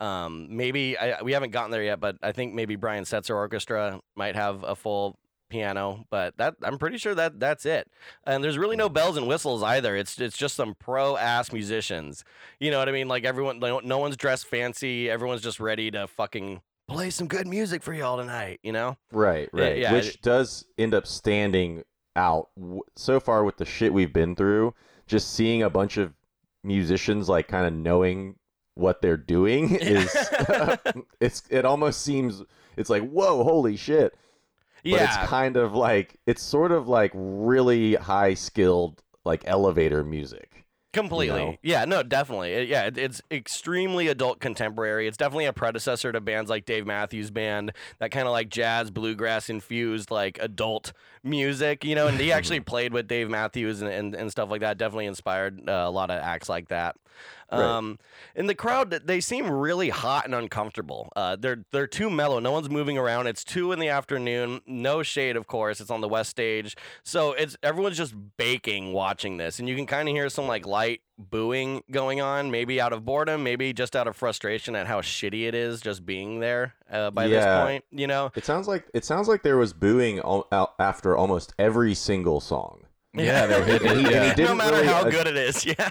Um, 0.00 0.48
maybe 0.50 0.96
I, 0.98 1.22
we 1.22 1.32
haven't 1.32 1.50
gotten 1.50 1.70
there 1.70 1.82
yet, 1.82 2.00
but 2.00 2.16
I 2.22 2.32
think 2.32 2.54
maybe 2.54 2.74
Brian 2.76 3.04
Setzer 3.04 3.34
Orchestra 3.34 4.00
might 4.16 4.34
have 4.34 4.64
a 4.64 4.74
full 4.74 5.18
piano, 5.50 6.06
but 6.10 6.36
that 6.38 6.54
I'm 6.62 6.78
pretty 6.78 6.96
sure 6.96 7.14
that 7.14 7.38
that's 7.40 7.66
it. 7.66 7.90
And 8.24 8.42
there's 8.42 8.56
really 8.56 8.76
no 8.76 8.88
bells 8.88 9.16
and 9.16 9.26
whistles 9.28 9.62
either. 9.62 9.94
It's 9.96 10.18
it's 10.20 10.36
just 10.38 10.54
some 10.56 10.74
pro 10.78 11.16
ass 11.16 11.52
musicians. 11.52 12.24
You 12.60 12.70
know 12.70 12.78
what 12.78 12.88
I 12.88 12.92
mean? 12.92 13.08
Like 13.08 13.24
everyone, 13.24 13.58
no, 13.58 13.80
no 13.80 13.98
one's 13.98 14.16
dressed 14.16 14.46
fancy. 14.46 15.10
Everyone's 15.10 15.42
just 15.42 15.60
ready 15.60 15.90
to 15.90 16.06
fucking 16.06 16.62
play 16.88 17.10
some 17.10 17.26
good 17.28 17.46
music 17.46 17.82
for 17.82 17.92
y'all 17.92 18.16
tonight. 18.16 18.60
You 18.62 18.72
know? 18.72 18.96
Right, 19.12 19.48
right. 19.52 19.76
yeah, 19.78 19.92
Which 19.92 20.14
it- 20.14 20.22
does 20.22 20.64
end 20.78 20.94
up 20.94 21.06
standing 21.06 21.82
out 22.16 22.48
so 22.96 23.20
far 23.20 23.44
with 23.44 23.56
the 23.58 23.64
shit 23.64 23.92
we've 23.92 24.12
been 24.12 24.34
through. 24.34 24.74
Just 25.06 25.34
seeing 25.34 25.62
a 25.62 25.70
bunch 25.70 25.96
of 25.96 26.14
musicians 26.62 27.28
like 27.28 27.48
kind 27.48 27.66
of 27.66 27.72
knowing 27.72 28.36
what 28.80 29.02
they're 29.02 29.16
doing 29.16 29.76
is 29.80 30.14
it's 31.20 31.42
it 31.50 31.64
almost 31.64 32.02
seems 32.02 32.42
it's 32.76 32.90
like 32.90 33.08
whoa, 33.08 33.44
holy 33.44 33.76
shit. 33.76 34.14
But 34.82 34.92
yeah. 34.92 35.04
it's 35.04 35.28
kind 35.28 35.56
of 35.56 35.74
like 35.74 36.18
it's 36.26 36.42
sort 36.42 36.72
of 36.72 36.88
like 36.88 37.12
really 37.14 37.94
high 37.94 38.34
skilled 38.34 39.02
like 39.24 39.42
elevator 39.46 40.02
music. 40.02 40.60
Completely. 40.92 41.38
know? 41.38 41.56
Yeah, 41.62 41.84
no, 41.84 42.02
definitely. 42.02 42.52
It- 42.52 42.68
yeah, 42.68 42.86
it, 42.86 42.98
it's 42.98 43.22
extremely 43.30 44.08
adult 44.08 44.40
contemporary. 44.40 45.06
It's 45.06 45.16
definitely 45.16 45.44
a 45.44 45.52
predecessor 45.52 46.10
to 46.10 46.20
bands 46.20 46.50
like 46.50 46.64
Dave 46.64 46.84
Matthews 46.84 47.30
Band, 47.30 47.72
that 48.00 48.10
kind 48.10 48.26
of 48.26 48.32
like 48.32 48.48
jazz, 48.48 48.90
bluegrass 48.90 49.48
infused 49.48 50.10
like 50.10 50.38
adult 50.40 50.92
music, 51.22 51.84
you 51.84 51.94
know, 51.94 52.08
and 52.08 52.18
he 52.18 52.32
actually 52.32 52.60
played 52.60 52.92
with 52.92 53.06
Dave 53.06 53.30
Matthews 53.30 53.82
and, 53.82 53.90
and, 53.90 54.14
and 54.16 54.30
stuff 54.32 54.50
like 54.50 54.62
that. 54.62 54.78
Definitely 54.78 55.06
inspired 55.06 55.68
uh, 55.68 55.84
a 55.86 55.90
lot 55.90 56.10
of 56.10 56.20
acts 56.20 56.48
like 56.48 56.68
that. 56.68 56.96
Right. 57.52 57.60
Um, 57.60 57.98
in 58.34 58.46
the 58.46 58.54
crowd, 58.54 58.90
they 58.90 59.20
seem 59.20 59.50
really 59.50 59.88
hot 59.88 60.24
and 60.24 60.34
uncomfortable. 60.34 61.10
Uh, 61.16 61.36
they're 61.36 61.64
they're 61.72 61.86
too 61.86 62.10
mellow. 62.10 62.38
No 62.38 62.52
one's 62.52 62.70
moving 62.70 62.96
around. 62.96 63.26
It's 63.26 63.44
two 63.44 63.72
in 63.72 63.78
the 63.78 63.88
afternoon. 63.88 64.60
No 64.66 65.02
shade, 65.02 65.36
of 65.36 65.46
course. 65.46 65.80
It's 65.80 65.90
on 65.90 66.00
the 66.00 66.08
west 66.08 66.30
stage, 66.30 66.76
so 67.02 67.32
it's 67.32 67.56
everyone's 67.62 67.96
just 67.96 68.14
baking 68.36 68.92
watching 68.92 69.36
this, 69.36 69.58
and 69.58 69.68
you 69.68 69.74
can 69.76 69.86
kind 69.86 70.08
of 70.08 70.14
hear 70.14 70.28
some 70.28 70.46
like 70.46 70.66
light 70.66 71.00
booing 71.18 71.82
going 71.90 72.20
on. 72.20 72.50
Maybe 72.50 72.80
out 72.80 72.92
of 72.92 73.04
boredom, 73.04 73.42
maybe 73.42 73.72
just 73.72 73.96
out 73.96 74.06
of 74.06 74.16
frustration 74.16 74.76
at 74.76 74.86
how 74.86 75.00
shitty 75.00 75.46
it 75.46 75.54
is 75.54 75.80
just 75.80 76.06
being 76.06 76.40
there. 76.40 76.74
Uh, 76.90 77.10
by 77.10 77.26
this 77.28 77.44
point, 77.64 77.84
you 77.90 78.06
know. 78.06 78.32
It 78.34 78.44
sounds 78.44 78.68
like 78.68 78.84
it 78.94 79.04
sounds 79.04 79.28
like 79.28 79.42
there 79.42 79.56
was 79.56 79.72
booing 79.72 80.18
al- 80.20 80.74
after 80.78 81.16
almost 81.16 81.52
every 81.58 81.94
single 81.94 82.40
song. 82.40 82.84
Yeah, 83.12 83.46
they 83.46 83.58
were 83.58 83.64
hitting 83.66 83.88
And 83.88 83.98
he- 83.98 84.04
and 84.06 84.14
he 84.14 84.28
Yeah. 84.28 84.34
didn't 84.34 84.50
no 84.50 84.54
matter 84.54 84.76
really 84.76 84.86
how 84.88 85.04
ad- 85.06 85.10
good 85.12 85.26
it 85.26 85.36
is, 85.36 85.66
yeah. 85.66 85.88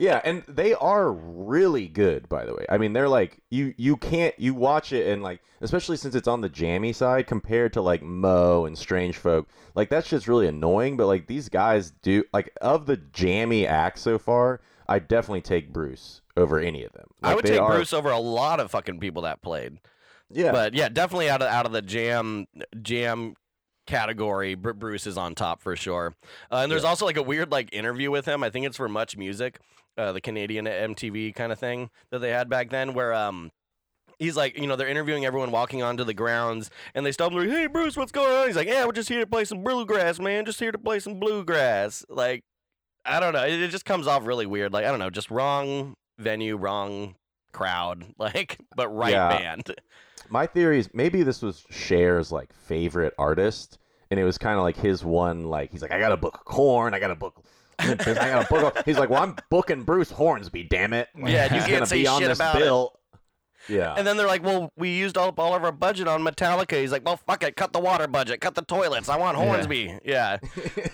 yeah, 0.00 0.20
and 0.24 0.42
they 0.48 0.72
are 0.74 1.12
really 1.12 1.86
good, 1.88 2.28
by 2.28 2.44
the 2.46 2.54
way. 2.54 2.64
I 2.70 2.78
mean, 2.78 2.92
they're 2.94 3.08
like 3.08 3.40
you 3.50 3.74
you 3.76 3.96
can't 3.96 4.34
you 4.38 4.54
watch 4.54 4.92
it 4.92 5.06
and 5.08 5.22
like 5.22 5.40
especially 5.60 5.96
since 5.98 6.14
it's 6.14 6.26
on 6.28 6.40
the 6.40 6.48
jammy 6.48 6.92
side 6.92 7.26
compared 7.26 7.72
to 7.74 7.82
like 7.82 8.02
Mo 8.02 8.64
and 8.64 8.74
Strangefolk. 8.76 9.46
Like 9.74 9.90
that's 9.90 10.08
just 10.08 10.26
really 10.26 10.46
annoying, 10.48 10.96
but 10.96 11.06
like 11.06 11.26
these 11.26 11.48
guys 11.48 11.90
do 12.02 12.24
like 12.32 12.50
of 12.62 12.86
the 12.86 12.96
jammy 12.96 13.66
acts 13.66 14.00
so 14.00 14.18
far, 14.18 14.60
I 14.88 14.98
definitely 14.98 15.42
take 15.42 15.72
Bruce 15.72 16.22
over 16.36 16.58
any 16.58 16.84
of 16.84 16.92
them. 16.94 17.08
I 17.22 17.34
would 17.34 17.44
take 17.44 17.60
are- 17.60 17.70
Bruce 17.74 17.92
over 17.92 18.10
a 18.10 18.18
lot 18.18 18.60
of 18.60 18.70
fucking 18.70 18.98
people 18.98 19.22
that 19.22 19.42
played. 19.42 19.78
Yeah, 20.34 20.50
But 20.52 20.72
yeah, 20.72 20.88
definitely 20.88 21.28
out 21.28 21.42
of 21.42 21.48
out 21.48 21.66
of 21.66 21.72
the 21.72 21.82
jam 21.82 22.46
jam 22.80 23.34
category, 23.86 24.54
Br- 24.54 24.72
Bruce 24.72 25.06
is 25.06 25.16
on 25.18 25.34
top 25.34 25.60
for 25.62 25.76
sure. 25.76 26.14
Uh, 26.50 26.56
and 26.56 26.72
there's 26.72 26.84
also 26.84 27.04
like 27.06 27.16
a 27.16 27.22
weird 27.22 27.50
like 27.52 27.72
interview 27.72 28.10
with 28.10 28.26
him. 28.26 28.42
I 28.42 28.50
think 28.50 28.66
it's 28.66 28.76
for 28.76 28.88
Much 28.88 29.16
Music, 29.16 29.58
uh, 29.98 30.12
the 30.12 30.20
Canadian 30.20 30.66
MTV 30.66 31.34
kind 31.34 31.52
of 31.52 31.58
thing 31.58 31.90
that 32.10 32.20
they 32.20 32.30
had 32.30 32.48
back 32.48 32.70
then, 32.70 32.94
where 32.94 33.12
um. 33.14 33.50
He's 34.18 34.36
like, 34.36 34.56
you 34.56 34.68
know, 34.68 34.76
they're 34.76 34.86
interviewing 34.86 35.24
everyone 35.24 35.50
walking 35.50 35.82
onto 35.82 36.04
the 36.04 36.14
grounds, 36.14 36.70
and 36.94 37.04
they 37.04 37.10
stumble. 37.10 37.40
like, 37.40 37.48
"Hey, 37.48 37.66
Bruce, 37.66 37.96
what's 37.96 38.12
going 38.12 38.32
on?" 38.32 38.46
He's 38.46 38.54
like, 38.54 38.68
"Yeah, 38.68 38.84
we're 38.84 38.92
just 38.92 39.08
here 39.08 39.18
to 39.18 39.26
play 39.26 39.44
some 39.44 39.64
bluegrass, 39.64 40.20
man. 40.20 40.44
Just 40.44 40.60
here 40.60 40.70
to 40.70 40.78
play 40.78 41.00
some 41.00 41.18
bluegrass." 41.18 42.04
Like, 42.08 42.42
I 43.04 43.18
don't 43.18 43.32
know. 43.32 43.42
It, 43.44 43.60
it 43.60 43.68
just 43.72 43.84
comes 43.84 44.06
off 44.06 44.24
really 44.24 44.46
weird. 44.46 44.72
Like, 44.72 44.84
I 44.84 44.90
don't 44.90 45.00
know, 45.00 45.10
just 45.10 45.28
wrong 45.32 45.94
venue, 46.20 46.56
wrong 46.56 47.16
crowd, 47.52 48.04
like, 48.18 48.58
but 48.76 48.88
right 48.94 49.10
Yeah. 49.12 49.28
band. 49.28 49.74
my 50.28 50.46
theory 50.46 50.78
is 50.78 50.88
maybe 50.94 51.24
this 51.24 51.42
was 51.42 51.64
Scher's 51.70 52.30
like 52.30 52.52
favorite 52.52 53.14
artist, 53.18 53.78
and 54.12 54.20
it 54.20 54.24
was 54.24 54.36
kind 54.36 54.58
of 54.58 54.62
like 54.62 54.76
his 54.76 55.02
one. 55.02 55.46
Like 55.46 55.72
he's 55.72 55.80
like, 55.80 55.90
I 55.90 55.98
got 55.98 56.10
to 56.10 56.18
book 56.18 56.42
Korn, 56.44 56.92
I 56.92 57.00
got 57.00 57.08
to 57.08 57.14
book. 57.16 57.42
I 57.78 57.94
got 57.94 58.46
to 58.46 58.46
book. 58.48 58.82
He's 58.84 58.98
like, 58.98 59.08
well, 59.08 59.22
I'm 59.22 59.34
booking 59.48 59.82
Bruce 59.84 60.10
Hornsby. 60.10 60.64
Damn 60.64 60.92
it! 60.92 61.08
Like, 61.18 61.32
Yeah, 61.32 61.52
you 61.52 61.62
can't 61.62 61.88
say 61.88 62.02
be 62.02 62.06
on 62.06 62.20
shit 62.20 62.28
this 62.28 62.38
about 62.38 62.60
it. 62.60 62.88
Yeah, 63.68 63.94
And 63.96 64.06
then 64.06 64.16
they're 64.16 64.26
like, 64.26 64.42
"Well, 64.42 64.70
we 64.76 64.90
used 64.90 65.16
all, 65.16 65.32
all 65.38 65.54
of 65.54 65.64
our 65.64 65.72
budget 65.72 66.08
on 66.08 66.22
Metallica." 66.22 66.80
He's 66.80 66.92
like, 66.92 67.04
"Well, 67.04 67.16
fuck 67.16 67.42
it, 67.42 67.56
cut 67.56 67.72
the 67.72 67.80
water 67.80 68.06
budget, 68.06 68.40
cut 68.40 68.54
the 68.54 68.62
toilets. 68.62 69.08
I 69.08 69.16
want 69.16 69.36
Hornsby." 69.36 69.98
Yeah. 70.04 70.38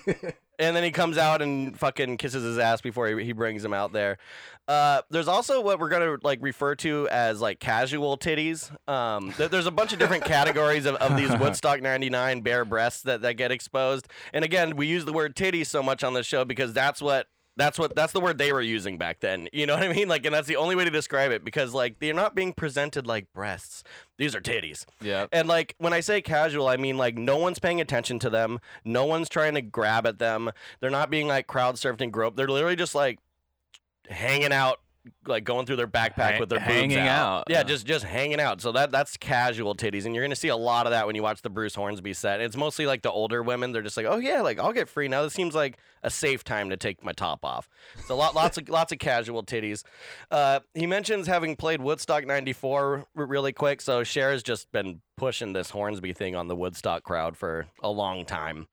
and 0.59 0.75
then 0.75 0.83
he 0.83 0.91
comes 0.91 1.19
out 1.19 1.41
and 1.41 1.79
fucking 1.79 2.17
kisses 2.17 2.43
his 2.43 2.59
ass 2.59 2.81
before 2.81 3.09
he, 3.09 3.25
he 3.25 3.33
brings 3.33 3.65
him 3.65 3.73
out 3.73 3.93
there. 3.93 4.19
Uh, 4.67 5.03
there's 5.09 5.29
also 5.29 5.63
what 5.63 5.79
we're 5.79 5.89
gonna 5.89 6.17
like 6.23 6.41
refer 6.43 6.75
to 6.75 7.09
as 7.11 7.41
like 7.41 7.61
casual 7.61 8.19
titties. 8.19 8.71
Um, 8.89 9.33
th- 9.33 9.51
there's 9.51 9.67
a 9.67 9.71
bunch 9.71 9.93
of 9.93 9.99
different 9.99 10.25
categories 10.27 10.85
of, 10.85 10.97
of 10.97 11.17
these 11.17 11.31
Woodstock 11.39 11.81
'99 11.81 12.41
bare 12.43 12.65
breasts 12.65 13.03
that, 13.03 13.23
that 13.23 13.35
get 13.35 13.51
exposed. 13.53 14.09
And 14.33 14.45
again, 14.45 14.77
we 14.77 14.87
use 14.87 15.05
the 15.05 15.13
word 15.13 15.37
titties 15.37 15.67
so 15.67 15.83
much 15.83 16.05
on 16.05 16.13
this 16.13 16.27
show 16.27 16.45
because 16.45 16.73
that's 16.73 17.01
what 17.01 17.29
that's 17.59 17.79
what 17.79 17.95
that's 17.95 18.12
the 18.12 18.21
word 18.21 18.38
they 18.38 18.53
were 18.53 18.62
using 18.62 18.97
back 18.97 19.21
then. 19.21 19.49
You 19.53 19.67
know 19.67 19.75
what 19.75 19.83
I 19.83 19.93
mean? 19.93 20.09
Like, 20.09 20.25
and 20.25 20.35
that's 20.35 20.47
the 20.47 20.57
only 20.57 20.77
way 20.77 20.85
to 20.85 20.91
describe 20.91 21.33
it 21.33 21.45
because 21.45 21.75
like 21.75 21.99
they're 21.99 22.15
not 22.15 22.35
being 22.35 22.53
presented 22.53 23.07
like 23.07 23.31
breasts. 23.35 23.83
These 24.17 24.35
are 24.35 24.41
titties. 24.41 24.87
Yeah. 25.00 25.27
And 25.33 25.49
like 25.49 25.75
when 25.79 25.93
I 25.93 26.00
say 26.00 26.23
casual, 26.23 26.69
I 26.69 26.77
mean 26.77 26.97
like 26.97 27.19
no 27.19 27.37
one's 27.37 27.59
paying 27.59 27.81
attention 27.81 28.21
to 28.21 28.31
them. 28.31 28.61
No 28.85 29.05
one's 29.05 29.29
trying 29.29 29.55
to 29.55 29.61
grab 29.61 30.07
at 30.07 30.19
them. 30.19 30.50
They're 30.81 30.88
not 30.88 31.11
being 31.11 31.27
like 31.27 31.49
crowd 31.49 31.75
surfed 31.75 32.00
and 32.00 32.12
groped. 32.12 32.37
They're 32.37 32.49
literally 32.49 32.77
just 32.77 32.95
like 32.95 33.19
hanging 34.09 34.53
out, 34.53 34.81
like 35.27 35.45
going 35.45 35.67
through 35.67 35.77
their 35.77 35.87
backpack 35.88 36.33
Hang- 36.33 36.41
with 36.41 36.49
their 36.49 36.59
boobs 36.61 36.71
hanging 36.73 36.99
out. 36.99 37.38
out. 37.41 37.45
Yeah, 37.49 37.62
just 37.62 37.87
just 37.87 38.05
hanging 38.05 38.41
out. 38.41 38.61
So 38.61 38.73
that 38.73 38.91
that's 38.91 39.17
casual 39.17 39.75
titties, 39.75 40.05
and 40.07 40.15
you're 40.15 40.25
gonna 40.25 40.37
see 40.37 40.49
a 40.49 40.57
lot 40.57 40.87
of 40.87 40.93
that 40.93 41.07
when 41.07 41.15
you 41.17 41.23
watch 41.23 41.43
the 41.43 41.50
Bruce 41.50 41.75
Hornsby 41.75 42.12
set. 42.15 42.41
It's 42.41 42.57
mostly 42.57 42.87
like 42.87 43.03
the 43.03 43.11
older 43.11 43.43
women. 43.43 43.73
They're 43.73 43.83
just 43.83 43.97
like, 43.97 44.07
oh 44.07 44.19
yeah, 44.19 44.41
like 44.43 44.59
I'll 44.59 44.73
get 44.73 44.88
free 44.88 45.09
now. 45.09 45.23
This 45.23 45.35
seems 45.35 45.55
like 45.55 45.79
a 46.03 46.11
safe 46.11 46.45
time 46.45 46.71
to 46.71 46.77
take 46.77 47.03
my 47.05 47.12
top 47.12 47.45
off. 47.45 47.69
So 48.07 48.17
lot 48.17 48.35
lots 48.35 48.59
of 48.59 48.69
lots 48.69 48.93
of 48.93 48.99
casual 48.99 49.43
titties. 49.43 49.83
Uh, 50.31 50.61
he 50.75 50.87
mentions 50.87 51.27
having 51.27 51.57
played 51.57 51.81
Woodstock 51.81 52.27
'94 52.27 53.07
r- 53.17 53.27
really 53.27 53.53
quick. 53.53 53.81
So 53.81 54.03
Scher's 54.05 54.43
just 54.43 54.71
been 54.73 55.00
pushing 55.17 55.53
this 55.53 55.71
Hornsby 55.71 56.12
thing 56.12 56.37
on 56.37 56.49
the 56.49 56.57
Woodstock 56.57 57.03
crowd 57.03 57.37
for 57.37 57.67
a 57.83 57.91
long 57.91 58.25
time. 58.25 58.69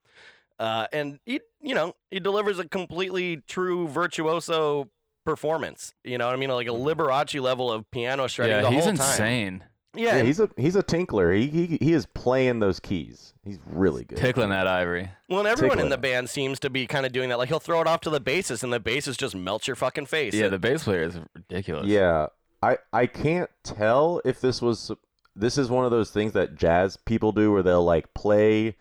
Uh, 0.58 0.88
and 0.94 1.20
he, 1.26 1.42
you 1.60 1.76
know, 1.76 1.94
he 2.12 2.18
delivers 2.20 2.60
a 2.60 2.66
completely 2.68 3.38
true 3.46 3.90
virtuoso 3.90 4.90
performance. 5.26 5.94
You 6.04 6.18
know 6.18 6.28
what 6.28 6.34
I 6.34 6.38
mean? 6.38 6.50
Like 6.50 6.68
a 6.68 6.72
mm-hmm. 6.72 7.02
Liberace 7.02 7.42
level 7.42 7.72
of 7.72 7.90
piano 7.92 8.28
shredding 8.28 8.56
Yeah, 8.56 8.62
the 8.62 8.70
he's 8.72 8.84
whole 8.86 8.94
time. 8.94 9.08
insane. 9.08 9.64
Yeah, 9.96 10.18
Yeah, 10.18 10.24
he's 10.24 10.40
a 10.40 10.50
he's 10.58 10.76
a 10.76 10.84
tinkler. 10.84 11.32
He 11.34 11.48
he 11.48 11.78
he 11.82 11.94
is 11.94 12.06
playing 12.06 12.60
those 12.60 12.80
keys. 12.80 13.34
He's 13.44 13.60
really 13.66 14.04
good. 14.04 14.18
Tickling 14.18 14.50
that 14.50 14.68
ivory. 14.68 15.10
well, 15.30 15.40
and 15.40 15.48
everyone 15.48 15.80
in 15.80 15.90
the 15.90 15.98
band 15.98 16.30
seems 16.30 16.60
to 16.62 16.70
be 16.70 16.86
kind 16.88 17.06
of 17.06 17.12
doing 17.12 17.30
that. 17.30 17.38
Like 17.38 17.50
he'll 17.50 17.60
throw 17.60 17.82
it 17.82 17.88
off 17.88 18.02
to 18.02 18.10
the 18.10 18.22
bassist, 18.22 18.64
and 18.64 18.74
the 18.74 18.80
bassist 18.80 19.18
just 19.18 19.36
melts 19.36 19.68
your 19.68 19.76
fucking 19.76 20.06
face. 20.08 20.34
Yeah, 20.34 20.46
And- 20.46 20.54
the 20.54 20.60
bass 20.60 20.84
player 20.84 21.04
is 21.04 21.20
ridiculous. 21.34 21.88
Yeah, 21.88 22.28
I 22.62 22.78
I 22.92 23.08
can't 23.08 23.50
tell 23.64 24.22
if 24.26 24.42
this 24.42 24.62
was 24.62 24.92
this 25.36 25.58
is 25.58 25.70
one 25.70 25.86
of 25.86 25.92
those 25.92 26.12
things 26.12 26.34
that 26.34 26.56
jazz 26.56 26.98
people 26.98 27.32
do 27.32 27.52
where 27.52 27.64
they'll 27.64 27.84
like 27.84 28.14
play, 28.14 28.76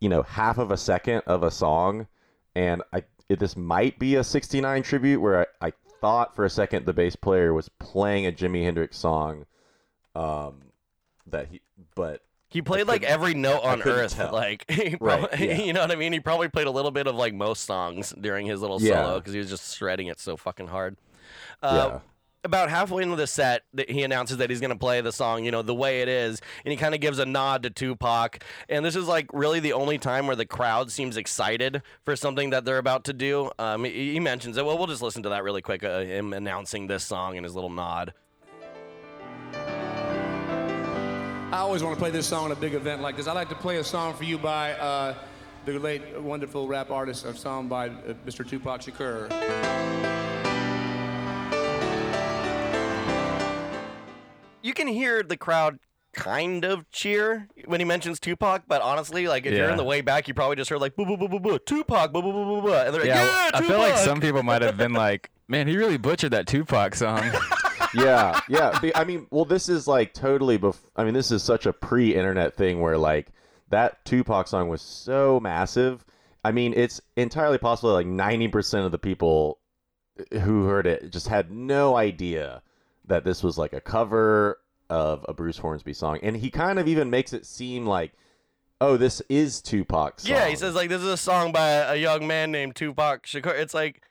you 0.00 0.08
know, 0.08 0.22
half 0.22 0.58
of 0.58 0.70
a 0.70 0.76
second 0.76 1.22
of 1.26 1.42
a 1.42 1.50
song, 1.50 2.06
and 2.54 2.82
I 2.92 2.98
it, 2.98 3.06
this 3.28 3.56
might 3.56 3.98
be 3.98 4.16
a 4.16 4.24
'69 4.24 4.82
tribute 4.82 5.20
where 5.20 5.46
I, 5.60 5.68
I 5.68 5.72
thought 6.00 6.34
for 6.36 6.44
a 6.44 6.50
second 6.50 6.86
the 6.86 6.92
bass 6.92 7.16
player 7.16 7.52
was 7.54 7.68
playing 7.78 8.26
a 8.26 8.32
Jimi 8.32 8.62
Hendrix 8.64 8.96
song, 8.98 9.46
um, 10.14 10.62
that 11.26 11.48
he 11.48 11.60
but 11.94 12.20
He 12.48 12.60
played 12.62 12.86
like 12.86 13.02
every 13.02 13.34
note 13.34 13.62
on 13.64 13.82
earth. 13.82 14.14
tell. 14.14 14.32
Like, 14.32 14.64
he 14.70 14.96
Right, 15.00 15.20
probably- 15.28 15.48
yeah. 15.48 15.56
you 15.62 15.72
know 15.72 15.80
what 15.80 15.90
I 15.90 15.96
mean? 15.96 16.12
He 16.12 16.20
probably 16.20 16.48
played 16.48 16.66
a 16.66 16.70
little 16.70 16.90
bit 16.90 17.06
of 17.06 17.14
like 17.14 17.34
most 17.34 17.64
songs 17.64 18.12
during 18.20 18.46
his 18.46 18.60
little 18.60 18.80
Yeah. 18.80 19.02
solo 19.04 19.18
because 19.20 19.32
he 19.32 19.38
was 19.38 19.48
just 19.50 19.76
shredding 19.76 20.06
it 20.08 20.20
so 20.20 20.36
fucking 20.36 20.68
hard. 20.68 20.96
Uh, 21.62 21.88
yeah. 21.94 21.98
About 22.44 22.68
halfway 22.68 23.02
into 23.02 23.16
the 23.16 23.26
set, 23.26 23.62
that 23.72 23.88
he 23.88 24.02
announces 24.02 24.36
that 24.36 24.50
he's 24.50 24.60
going 24.60 24.70
to 24.70 24.78
play 24.78 25.00
the 25.00 25.12
song, 25.12 25.44
you 25.44 25.50
know, 25.50 25.62
the 25.62 25.74
way 25.74 26.02
it 26.02 26.08
is, 26.08 26.42
and 26.64 26.70
he 26.70 26.76
kind 26.76 26.94
of 26.94 27.00
gives 27.00 27.18
a 27.18 27.24
nod 27.24 27.62
to 27.62 27.70
Tupac. 27.70 28.44
And 28.68 28.84
this 28.84 28.96
is 28.96 29.06
like 29.06 29.26
really 29.32 29.60
the 29.60 29.72
only 29.72 29.96
time 29.96 30.26
where 30.26 30.36
the 30.36 30.44
crowd 30.44 30.92
seems 30.92 31.16
excited 31.16 31.80
for 32.04 32.16
something 32.16 32.50
that 32.50 32.66
they're 32.66 32.76
about 32.76 33.04
to 33.04 33.14
do. 33.14 33.50
Um, 33.58 33.84
he, 33.84 34.12
he 34.12 34.20
mentions 34.20 34.58
it. 34.58 34.66
Well, 34.66 34.76
we'll 34.76 34.88
just 34.88 35.00
listen 35.00 35.22
to 35.22 35.30
that 35.30 35.42
really 35.42 35.62
quick. 35.62 35.82
Uh, 35.82 36.00
him 36.00 36.34
announcing 36.34 36.86
this 36.86 37.02
song 37.02 37.38
and 37.38 37.44
his 37.44 37.54
little 37.54 37.70
nod. 37.70 38.12
I 41.54 41.58
always 41.58 41.82
want 41.82 41.94
to 41.94 42.00
play 42.00 42.10
this 42.10 42.26
song 42.26 42.50
at 42.50 42.58
a 42.58 42.60
big 42.60 42.74
event 42.74 43.00
like 43.00 43.16
this. 43.16 43.26
I 43.26 43.32
like 43.32 43.48
to 43.48 43.54
play 43.54 43.78
a 43.78 43.84
song 43.84 44.12
for 44.12 44.24
you 44.24 44.36
by 44.36 44.72
uh, 44.72 45.14
the 45.64 45.78
late 45.78 46.20
wonderful 46.20 46.66
rap 46.66 46.90
artist, 46.90 47.24
a 47.24 47.34
song 47.34 47.68
by 47.68 47.88
uh, 47.88 48.14
Mr. 48.26 48.46
Tupac 48.46 48.82
Shakur. 48.82 49.30
You 54.64 54.72
can 54.72 54.88
hear 54.88 55.22
the 55.22 55.36
crowd 55.36 55.78
kind 56.14 56.64
of 56.64 56.90
cheer 56.90 57.48
when 57.66 57.80
he 57.80 57.84
mentions 57.84 58.18
Tupac, 58.18 58.62
but 58.66 58.80
honestly, 58.80 59.28
like 59.28 59.44
if 59.46 59.52
you're 59.52 59.68
in 59.68 59.76
the 59.76 59.84
way 59.84 60.00
back, 60.00 60.26
you 60.26 60.34
probably 60.34 60.56
just 60.56 60.70
heard 60.70 60.80
like 60.80 60.96
boo 60.96 61.04
boo 61.04 61.16
boo 61.16 61.28
boo 61.28 61.38
boo 61.38 61.58
Tupac 61.58 62.12
boo 62.12 62.22
boo 62.22 62.32
boo 62.32 62.44
boo 62.44 62.62
boo, 62.62 62.72
and 62.72 62.94
they're 62.94 63.02
like, 63.02 63.08
Yeah, 63.08 63.24
yeah, 63.24 63.50
I 63.52 63.62
feel 63.62 63.78
like 63.78 63.96
some 63.98 64.20
people 64.20 64.42
might 64.42 64.62
have 64.62 64.76
been 64.76 64.94
like, 64.94 65.30
"Man, 65.48 65.68
he 65.68 65.76
really 65.76 65.98
butchered 65.98 66.32
that 66.32 66.46
Tupac 66.46 66.94
song." 66.94 67.22
yeah, 67.94 68.40
yeah. 68.48 68.78
I 68.94 69.04
mean, 69.04 69.26
well, 69.30 69.44
this 69.44 69.68
is 69.68 69.86
like 69.86 70.14
totally. 70.14 70.58
Bef- 70.58 70.78
I 70.96 71.04
mean, 71.04 71.14
this 71.14 71.30
is 71.30 71.42
such 71.42 71.66
a 71.66 71.72
pre-internet 71.72 72.56
thing 72.56 72.80
where 72.80 72.96
like 72.96 73.28
that 73.68 74.02
Tupac 74.06 74.48
song 74.48 74.68
was 74.68 74.80
so 74.80 75.40
massive. 75.40 76.04
I 76.42 76.52
mean, 76.52 76.72
it's 76.74 77.00
entirely 77.16 77.58
possible 77.58 77.92
like 77.92 78.06
ninety 78.06 78.48
percent 78.48 78.86
of 78.86 78.92
the 78.92 78.98
people 78.98 79.58
who 80.32 80.64
heard 80.64 80.86
it 80.86 81.10
just 81.10 81.28
had 81.28 81.50
no 81.50 81.96
idea 81.96 82.62
that 83.06 83.24
this 83.24 83.42
was 83.42 83.58
like 83.58 83.72
a 83.72 83.80
cover 83.80 84.58
of 84.90 85.24
a 85.28 85.34
Bruce 85.34 85.58
Hornsby 85.58 85.94
song, 85.94 86.18
and 86.22 86.36
he 86.36 86.50
kind 86.50 86.78
of 86.78 86.88
even 86.88 87.10
makes 87.10 87.32
it 87.32 87.46
seem 87.46 87.86
like, 87.86 88.12
oh, 88.80 88.96
this 88.96 89.22
is 89.28 89.60
Tupac's 89.60 90.24
song. 90.24 90.32
Yeah, 90.32 90.48
he 90.48 90.56
says 90.56 90.74
like 90.74 90.88
this 90.88 91.02
is 91.02 91.08
a 91.08 91.16
song 91.16 91.52
by 91.52 91.70
a 91.70 91.96
young 91.96 92.26
man 92.26 92.50
named 92.50 92.76
Tupac 92.76 93.26
Shakur. 93.26 93.58
It's 93.58 93.74
like. 93.74 94.02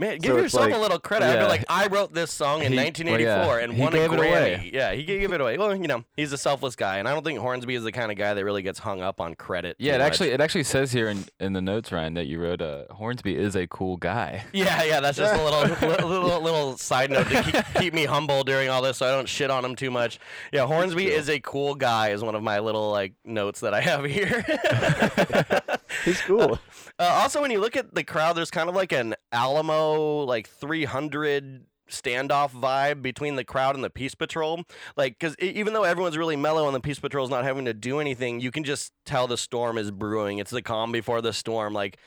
Man, 0.00 0.18
give 0.18 0.30
So 0.30 0.38
yourself 0.38 0.64
like- 0.66 0.74
a 0.74 0.78
little 0.78 1.00
credit. 1.00 1.26
I'd 1.26 1.40
be 1.40 1.46
like, 1.48 1.64
I 1.68 1.88
wrote 1.88 2.14
this 2.14 2.30
song 2.32 2.62
in 2.62 2.70
He- 2.70 2.76
well, 2.78 2.84
1984 2.84 3.58
yeah. 3.58 3.64
and 3.64 3.72
He 3.74 3.80
won 3.82 3.92
a 3.92 3.96
gave 3.96 4.12
it 4.12 4.18
Grammy. 4.20 4.28
away. 4.28 4.70
Yeah, 4.72 4.92
he 4.92 5.02
gave 5.02 5.32
it 5.32 5.40
away. 5.40 5.58
Well, 5.58 5.74
you 5.74 5.88
know, 5.88 6.04
he's 6.16 6.32
a 6.32 6.38
selfless 6.38 6.76
guy, 6.76 6.98
and 6.98 7.08
I 7.08 7.12
don't 7.14 7.24
think 7.24 7.40
Hornsby 7.40 7.74
is 7.74 7.82
the 7.82 7.90
kind 7.90 8.12
of 8.12 8.16
guy 8.16 8.32
that 8.32 8.44
really 8.44 8.62
gets 8.62 8.78
hung 8.78 9.02
up 9.02 9.20
on 9.20 9.34
credit. 9.34 9.74
yeah, 9.80 9.96
it 9.96 9.98
much. 9.98 10.06
actually 10.06 10.30
it 10.30 10.40
actually 10.40 10.62
says 10.62 10.92
here 10.92 11.08
in, 11.08 11.24
in 11.40 11.52
the 11.52 11.60
notes, 11.60 11.90
Ryan, 11.90 12.14
that 12.14 12.26
you 12.28 12.40
wrote, 12.40 12.62
uh, 12.62 12.84
"Hornsby 12.92 13.34
is 13.34 13.56
a 13.56 13.66
cool 13.66 13.96
guy." 13.96 14.44
Yeah, 14.52 14.84
yeah, 14.84 15.00
that's 15.00 15.18
just 15.18 15.34
a 15.34 15.42
little 15.44 15.60
little, 15.88 16.08
little, 16.08 16.40
little 16.42 16.76
side 16.76 17.10
note 17.10 17.28
to 17.30 17.42
keep, 17.42 17.64
keep 17.80 17.94
me 17.94 18.04
humble 18.04 18.44
during 18.44 18.68
all 18.68 18.82
this, 18.82 18.98
so 18.98 19.06
I 19.06 19.10
don't 19.10 19.28
shit 19.28 19.50
on 19.50 19.64
him 19.64 19.74
too 19.74 19.90
much. 19.90 20.20
Yeah, 20.52 20.66
Hornsby 20.66 21.10
is 21.10 21.28
a 21.28 21.40
cool 21.40 21.74
guy. 21.74 22.10
Is 22.10 22.22
one 22.22 22.36
of 22.36 22.42
my 22.44 22.60
little 22.60 22.92
like 22.92 23.14
notes 23.24 23.58
that 23.60 23.74
I 23.74 23.80
have 23.80 24.04
here. 24.04 24.44
he's 26.04 26.20
cool. 26.22 26.58
Uh, 26.98 27.20
also, 27.22 27.40
when 27.40 27.50
you 27.50 27.60
look 27.60 27.76
at 27.76 27.94
the 27.94 28.04
crowd, 28.04 28.36
there's 28.36 28.50
kind 28.50 28.68
of 28.68 28.74
like 28.74 28.92
an 28.92 29.14
Alamo 29.32 30.24
like 30.24 30.48
300 30.48 31.64
standoff 31.88 32.50
vibe 32.50 33.02
between 33.02 33.36
the 33.36 33.44
crowd 33.44 33.74
and 33.74 33.84
the 33.84 33.90
Peace 33.90 34.14
Patrol. 34.14 34.64
Like, 34.96 35.18
because 35.18 35.36
even 35.38 35.72
though 35.72 35.84
everyone's 35.84 36.16
really 36.16 36.36
mellow 36.36 36.66
and 36.66 36.74
the 36.74 36.80
Peace 36.80 36.98
Patrol's 36.98 37.30
not 37.30 37.44
having 37.44 37.64
to 37.66 37.74
do 37.74 38.00
anything, 38.00 38.40
you 38.40 38.50
can 38.50 38.64
just 38.64 38.92
tell 39.06 39.26
the 39.26 39.36
storm 39.36 39.78
is 39.78 39.90
brewing. 39.90 40.38
It's 40.38 40.50
the 40.50 40.62
calm 40.62 40.92
before 40.92 41.22
the 41.22 41.32
storm. 41.32 41.72
Like, 41.72 41.98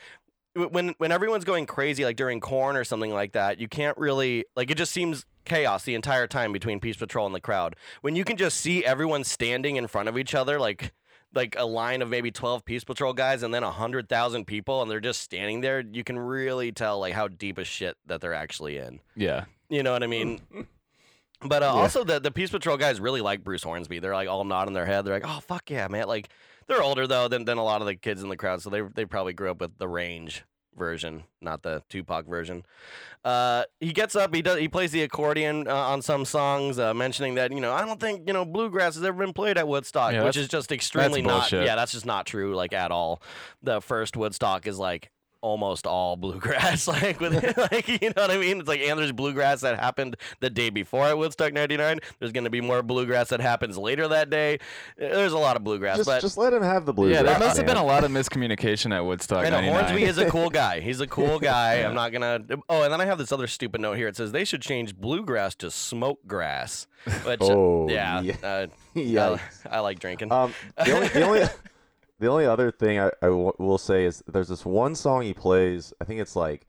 when 0.53 0.93
when 0.97 1.11
everyone's 1.13 1.45
going 1.45 1.65
crazy, 1.65 2.03
like 2.03 2.17
during 2.17 2.41
Korn 2.41 2.75
or 2.75 2.83
something 2.83 3.11
like 3.11 3.31
that, 3.33 3.59
you 3.59 3.67
can't 3.67 3.97
really 3.97 4.45
like. 4.55 4.69
It 4.69 4.77
just 4.77 4.91
seems 4.91 5.25
chaos 5.45 5.83
the 5.83 5.95
entire 5.95 6.27
time 6.27 6.51
between 6.51 6.79
Peace 6.79 6.97
Patrol 6.97 7.25
and 7.25 7.33
the 7.33 7.39
crowd. 7.39 7.75
When 8.01 8.15
you 8.15 8.25
can 8.25 8.35
just 8.37 8.57
see 8.57 8.83
everyone 8.83 9.23
standing 9.23 9.77
in 9.77 9.87
front 9.87 10.09
of 10.09 10.17
each 10.17 10.35
other, 10.35 10.59
like 10.59 10.93
like 11.33 11.55
a 11.57 11.65
line 11.65 12.01
of 12.01 12.09
maybe 12.09 12.31
12 12.31 12.65
peace 12.65 12.83
patrol 12.83 13.13
guys 13.13 13.43
and 13.43 13.53
then 13.53 13.63
100,000 13.63 14.45
people 14.45 14.81
and 14.81 14.91
they're 14.91 14.99
just 14.99 15.21
standing 15.21 15.61
there 15.61 15.79
you 15.79 16.03
can 16.03 16.17
really 16.19 16.71
tell 16.71 16.99
like 16.99 17.13
how 17.13 17.27
deep 17.27 17.57
a 17.57 17.63
shit 17.63 17.97
that 18.05 18.21
they're 18.21 18.33
actually 18.33 18.77
in. 18.77 18.99
Yeah, 19.15 19.45
you 19.69 19.83
know 19.83 19.93
what 19.93 20.03
i 20.03 20.07
mean? 20.07 20.41
But 21.43 21.63
uh, 21.63 21.73
also 21.73 22.03
the, 22.03 22.19
the 22.19 22.31
peace 22.31 22.51
patrol 22.51 22.77
guys 22.77 22.99
really 22.99 23.21
like 23.21 23.43
bruce 23.43 23.63
hornsby. 23.63 23.99
They're 23.99 24.13
like 24.13 24.29
all 24.29 24.43
nodding 24.43 24.73
their 24.73 24.85
head. 24.85 25.05
They're 25.05 25.15
like 25.15 25.27
oh 25.27 25.39
fuck 25.39 25.69
yeah 25.69 25.87
man. 25.87 26.07
Like 26.07 26.29
they're 26.67 26.83
older 26.83 27.07
though 27.07 27.27
than, 27.27 27.45
than 27.45 27.57
a 27.57 27.63
lot 27.63 27.81
of 27.81 27.87
the 27.87 27.95
kids 27.95 28.21
in 28.21 28.29
the 28.29 28.37
crowd 28.37 28.61
so 28.61 28.69
they, 28.69 28.81
they 28.81 29.05
probably 29.05 29.33
grew 29.33 29.51
up 29.51 29.59
with 29.59 29.77
the 29.77 29.87
range 29.87 30.43
version 30.77 31.23
not 31.41 31.63
the 31.63 31.83
tupac 31.89 32.25
version. 32.27 32.63
Uh, 33.25 33.63
he 33.79 33.91
gets 33.91 34.15
up 34.15 34.33
he 34.33 34.41
does 34.41 34.57
he 34.59 34.67
plays 34.67 34.91
the 34.91 35.03
accordion 35.03 35.67
uh, 35.67 35.75
on 35.75 36.01
some 36.01 36.25
songs 36.25 36.79
uh, 36.79 36.93
mentioning 36.93 37.35
that 37.35 37.51
you 37.51 37.59
know 37.59 37.71
i 37.71 37.85
don't 37.85 37.99
think 37.99 38.27
you 38.27 38.33
know 38.33 38.45
bluegrass 38.45 38.95
has 38.95 39.03
ever 39.03 39.17
been 39.17 39.33
played 39.33 39.57
at 39.57 39.67
woodstock 39.67 40.13
Yeah, 40.13 40.23
which 40.23 40.37
is 40.37 40.47
just 40.47 40.71
extremely 40.71 41.21
not 41.21 41.51
yeah 41.65 41.75
that's 41.75 41.91
just 41.91 42.05
not 42.05 42.25
true 42.25 42.55
like 42.55 42.73
at 42.73 42.91
all. 42.91 43.21
The 43.61 43.79
first 43.81 44.17
woodstock 44.17 44.65
is 44.65 44.79
like 44.79 45.11
almost 45.41 45.87
all 45.87 46.15
bluegrass 46.15 46.87
like 46.87 47.19
with 47.19 47.57
like 47.57 47.87
you 47.87 48.09
know 48.15 48.21
what 48.21 48.31
i 48.31 48.37
mean 48.37 48.59
it's 48.59 48.67
like 48.67 48.79
and 48.81 48.99
there's 48.99 49.11
bluegrass 49.11 49.61
that 49.61 49.79
happened 49.79 50.15
the 50.39 50.49
day 50.49 50.69
before 50.69 51.05
at 51.05 51.17
woodstock 51.17 51.51
99 51.51 51.99
there's 52.19 52.31
going 52.31 52.43
to 52.43 52.49
be 52.49 52.61
more 52.61 52.83
bluegrass 52.83 53.29
that 53.29 53.39
happens 53.41 53.77
later 53.77 54.07
that 54.07 54.29
day 54.29 54.59
there's 54.97 55.33
a 55.33 55.37
lot 55.37 55.55
of 55.55 55.63
bluegrass 55.63 55.97
Just 55.97 56.07
but 56.07 56.21
just 56.21 56.37
let 56.37 56.53
him 56.53 56.61
have 56.63 56.85
the 56.85 56.93
blues. 56.93 57.11
yeah. 57.13 57.23
There 57.23 57.39
must 57.39 57.57
have 57.57 57.65
been 57.65 57.77
a 57.77 57.83
lot 57.83 58.03
of 58.03 58.11
miscommunication 58.11 58.93
at 58.95 59.03
Woodstock 59.03 59.45
I 59.45 59.49
know 59.49 59.61
'99. 59.61 59.73
Hornsby 59.73 60.03
is 60.03 60.17
a 60.17 60.29
cool 60.29 60.49
guy. 60.61 60.79
He's 60.79 60.99
a 61.01 61.07
cool 61.07 61.39
guy. 61.39 61.75
I'm 61.83 61.93
not 61.95 62.11
gonna. 62.11 62.39
Oh, 62.69 62.83
and 62.83 62.91
then 62.93 63.01
I 63.01 63.05
have 63.05 63.17
this 63.17 63.31
other 63.31 63.47
stupid 63.47 63.81
note 63.81 63.93
here. 63.97 64.07
It 64.07 64.15
says 64.15 64.31
they 64.31 64.45
should 64.45 64.61
change 64.61 64.95
bluegrass 64.95 65.55
to 65.55 65.71
smoke 65.71 66.19
grass. 66.27 66.87
Which, 67.25 67.39
Oh, 67.41 67.89
yeah, 67.89 68.21
yeah. 68.21 68.35
Uh, 68.43 69.37
I, 69.69 69.77
I 69.77 69.79
like 69.79 69.99
drinking. 69.99 70.31
Um, 70.31 70.53
the 70.77 70.91
only, 70.93 71.07
the 71.07 71.23
only, 71.23 71.43
the 72.21 72.27
only 72.27 72.45
other 72.45 72.71
thing 72.71 72.97
I, 72.99 73.07
I 73.21 73.27
w- 73.27 73.51
will 73.57 73.77
say 73.77 74.05
is 74.05 74.23
there's 74.27 74.47
this 74.47 74.65
one 74.65 74.95
song 74.95 75.23
he 75.23 75.33
plays. 75.33 75.93
I 75.99 76.05
think 76.05 76.21
it's 76.21 76.35
like, 76.35 76.65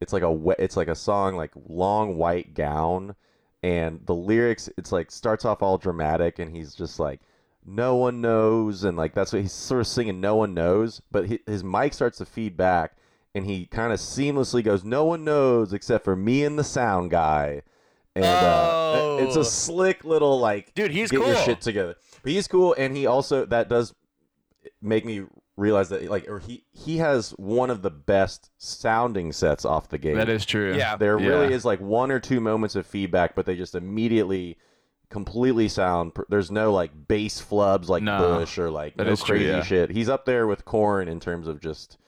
it's 0.00 0.12
like 0.12 0.22
a 0.22 0.54
it's 0.58 0.76
like 0.76 0.88
a 0.88 0.94
song 0.94 1.36
like 1.36 1.52
long 1.68 2.16
white 2.18 2.52
gown, 2.54 3.14
and 3.62 4.00
the 4.06 4.14
lyrics 4.14 4.68
it's 4.76 4.92
like 4.92 5.10
starts 5.10 5.44
off 5.44 5.62
all 5.62 5.78
dramatic, 5.78 6.38
and 6.38 6.54
he's 6.54 6.74
just 6.74 7.00
like, 7.00 7.20
no 7.64 7.96
one 7.96 8.20
knows, 8.20 8.84
and 8.84 8.96
like 8.96 9.14
that's 9.14 9.32
what 9.32 9.42
he's 9.42 9.52
sort 9.52 9.80
of 9.80 9.86
singing. 9.86 10.20
No 10.20 10.36
one 10.36 10.52
knows, 10.54 11.00
but 11.10 11.28
hi 11.28 11.38
his 11.46 11.64
mic 11.64 11.94
starts 11.94 12.18
to 12.18 12.26
feed 12.26 12.56
back, 12.56 12.96
and 13.34 13.46
he 13.46 13.66
kind 13.66 13.92
of 13.92 13.98
seamlessly 14.00 14.62
goes, 14.62 14.84
no 14.84 15.04
one 15.04 15.24
knows 15.24 15.72
except 15.72 16.04
for 16.04 16.14
me 16.16 16.44
and 16.44 16.58
the 16.58 16.64
sound 16.64 17.10
guy. 17.10 17.62
And 18.14 18.24
uh, 18.24 19.18
it's 19.20 19.36
Oh. 19.36 19.40
a 19.40 19.44
slick 19.44 20.04
little 20.04 20.40
like 20.40 20.74
Dude, 20.74 20.90
he's 20.90 21.10
get 21.10 21.24
your 21.26 21.36
shit 21.36 21.60
together. 21.60 21.94
But 22.22 22.32
he's 22.32 22.48
cool, 22.48 22.74
and 22.78 22.96
he 22.96 23.06
also 23.06 23.44
that 23.46 23.68
does 23.68 23.94
make 24.82 25.04
me 25.04 25.24
realize 25.56 25.88
that 25.88 26.08
like 26.08 26.28
or 26.28 26.38
he 26.38 26.64
he 26.72 26.98
has 26.98 27.30
one 27.32 27.68
of 27.70 27.82
the 27.82 27.90
best 27.90 28.50
sounding 28.58 29.32
sets 29.32 29.64
off 29.64 29.88
the 29.88 29.98
gate. 29.98 30.14
That 30.14 30.28
is 30.28 30.44
true. 30.46 30.76
Yeah. 30.76 30.96
There 30.96 31.16
really 31.18 31.52
is 31.52 31.64
like 31.64 31.80
one 31.80 32.10
or 32.10 32.20
two 32.20 32.40
moments 32.40 32.76
of 32.76 32.86
feedback, 32.86 33.34
but 33.34 33.44
they 33.46 33.56
just 33.56 33.74
immediately 33.74 34.56
completely 35.10 35.68
sound. 35.68 36.12
There's 36.28 36.50
no 36.50 36.72
like 36.72 36.90
bass 37.08 37.40
flubs 37.40 37.88
like 37.88 38.02
No, 38.02 38.38
Bush 38.38 38.58
or 38.58 38.70
like 38.70 38.96
that 38.96 39.06
no 39.06 39.12
is 39.12 39.22
true, 39.22 39.36
crazy 39.36 39.50
yeah. 39.50 39.62
shit. 39.62 39.90
He's 39.90 40.08
up 40.08 40.24
there 40.26 40.46
with 40.46 40.64
Korn 40.64 41.08
in 41.08 41.18
terms 41.20 41.48
of 41.48 41.60
just 41.60 41.98